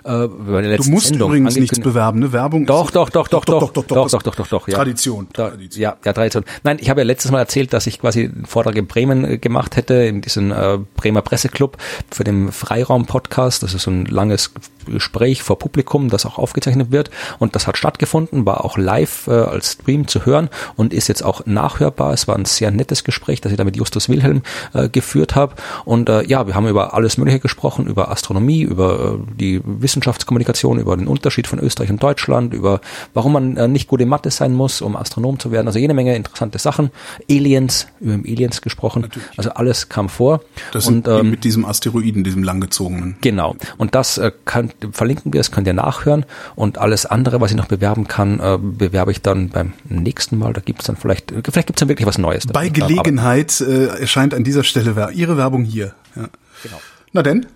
äh, 0.05 0.27
bei 0.29 0.63
der 0.63 0.71
letzten 0.71 0.91
Du 0.91 0.95
musst 0.95 1.07
Sendung 1.09 1.31
übrigens 1.31 1.57
nichts 1.57 1.81
bewerben, 1.81 2.21
ne? 2.21 2.33
Werbung 2.33 2.67
doch, 2.67 2.91
doch, 2.91 3.11
doch, 3.11 3.29
doch, 3.29 3.45
doch, 3.45 3.59
doch, 3.59 3.73
doch, 3.73 3.85
doch, 3.87 4.09
doch, 4.09 4.23
doch, 4.23 4.37
doch, 4.37 4.47
doch, 4.49 4.69
ja. 4.69 4.77
Tradition, 4.77 5.29
Tradition. 5.33 5.83
Ja, 5.83 5.97
ja, 6.05 6.13
Tradition. 6.13 6.45
Nein, 6.63 6.79
ich 6.81 6.91
habe 6.91 7.01
ja 7.01 7.07
letztes 7.07 7.31
Mal 7.31 7.39
erzählt, 7.39 7.73
dass 7.73 7.87
ich 7.87 8.01
quasi 8.01 8.25
einen 8.25 8.47
Vortrag 8.47 8.77
in 8.77 8.87
Bremen 8.87 9.25
äh, 9.25 9.39
gemacht 9.39 9.77
hätte, 9.77 9.95
in 9.95 10.21
diesem 10.21 10.53
äh, 10.53 10.79
Bremer 10.97 11.23
Presseclub 11.23 11.77
für 12.11 12.25
den 12.25 12.53
Freiraum-Podcast. 12.53 13.63
Das 13.63 13.75
ist 13.75 13.83
so 13.83 13.91
ein 13.91 14.07
langes 14.07 14.53
Gespräch 14.87 15.43
vor 15.43 15.59
Publikum, 15.59 16.09
das 16.09 16.27
auch 16.27 16.39
aufgezeichnet 16.39 16.91
wird. 16.91 17.11
Und 17.39 17.55
das 17.55 17.67
hat 17.67 17.77
stattgefunden, 17.77 18.47
war 18.47 18.65
auch 18.65 18.79
live 18.79 19.27
äh, 19.27 19.33
als 19.33 19.73
Stream 19.73 20.09
zu 20.09 20.27
hören 20.27 20.49
und 20.77 20.93
ist 20.93 21.09
jetzt 21.09 21.23
auch 21.23 21.47
nachhörbar. 21.47 22.13
Es 22.13 22.29
war 22.29 22.37
ein 22.37 22.45
sehr 22.45 22.71
nettes 22.71 23.05
Gespräch, 23.05 23.41
das 23.41 23.53
ich 23.53 23.59
da 23.59 23.65
mit 23.65 23.77
Justus 23.77 24.09
Wilhelm 24.09 24.43
äh, 24.75 24.89
geführt 24.89 25.35
habe. 25.35 25.55
Und 25.85 26.09
äh, 26.09 26.25
ja, 26.27 26.47
wir 26.47 26.55
haben 26.55 26.67
über 26.67 26.95
alles 26.95 27.19
Mögliche 27.19 27.41
gesprochen, 27.41 27.87
über 27.87 28.11
Astronomie, 28.11 28.63
über 28.63 29.19
äh, 29.19 29.35
die 29.37 29.60
Wissenschaftskommunikation, 29.65 30.79
über 30.79 30.97
den 30.97 31.07
Unterschied 31.07 31.47
von 31.47 31.59
Österreich 31.59 31.91
und 31.91 32.03
Deutschland, 32.03 32.55
über 32.55 32.81
warum 33.15 33.33
man 33.33 33.57
äh, 33.57 33.69
nicht 33.69 33.89
gut 33.89 34.01
in 34.01 34.09
Mathe 34.09 34.31
sein 34.31 34.53
muss, 34.53 34.83
um 34.83 34.97
Astronom 34.97 35.39
zu 35.39 35.53
werden. 35.53 35.67
Also 35.67 35.79
jede 35.79 35.95
Menge 35.95 36.15
interessante 36.17 36.59
Sachen. 36.59 36.91
Aliens, 37.31 37.87
über 38.01 38.15
Aliens 38.15 38.63
gesprochen. 38.63 39.03
Natürlich. 39.03 39.29
Also 39.37 39.51
alles 39.51 39.89
kam 39.89 40.09
vor. 40.09 40.43
Das 40.73 40.87
und, 40.87 41.09
ähm, 41.09 41.31
mit 41.31 41.45
diesem 41.45 41.65
Asteroiden, 41.65 42.25
diesem 42.25 42.43
langgezogenen. 42.43 43.17
Genau. 43.21 43.57
Und 43.79 43.95
das 43.95 44.19
äh, 44.19 44.33
kann, 44.45 44.71
verlinken 44.93 45.33
wir, 45.33 45.41
das 45.41 45.51
könnt 45.51 45.67
ihr 45.67 45.73
nachhören. 45.73 46.25
Und 46.57 46.79
alles 46.79 47.07
andere, 47.07 47.41
was 47.41 47.51
ich 47.51 47.57
noch 47.57 47.67
bewerben 47.69 48.09
kann, 48.09 48.41
äh, 48.41 48.59
bewerbe 48.61 49.13
ich 49.13 49.23
dann 49.23 49.49
beim 49.49 49.73
nächsten 49.89 50.39
Mal. 50.39 50.53
Da 50.53 50.61
gibt 50.61 50.81
es 50.81 50.87
dann 50.87 50.97
vielleicht, 50.97 51.31
vielleicht 51.31 51.67
gibt 51.67 51.79
es 51.79 51.81
dann 51.81 51.89
wirklich 51.89 52.07
was 52.07 52.19
Neues. 52.19 52.47
Bei 52.47 52.69
Gelegenheit 52.69 53.61
äh, 53.61 53.87
erscheint 53.87 54.35
an 54.35 54.45
dieser 54.45 54.65
Stelle 54.65 55.11
Ihre 55.13 55.37
Werbung 55.37 55.65
hier. 55.65 55.95
Ja. 56.17 56.29
Genau. 56.63 56.81
Na 57.13 57.23
denn, 57.23 57.47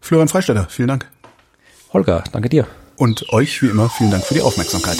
Florian 0.00 0.28
Freisteller, 0.28 0.66
vielen 0.68 0.88
Dank. 0.88 1.08
Holger, 1.92 2.24
danke 2.32 2.48
dir. 2.48 2.66
Und 2.96 3.32
euch 3.32 3.62
wie 3.62 3.68
immer 3.68 3.88
vielen 3.90 4.10
Dank 4.10 4.24
für 4.24 4.34
die 4.34 4.42
Aufmerksamkeit. 4.42 4.98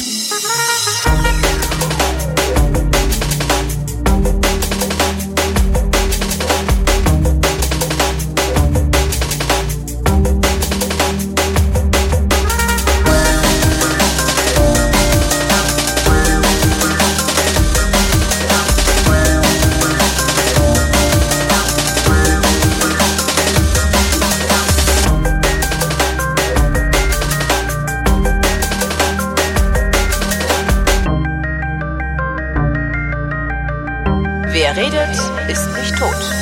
Tod. 36.03 36.41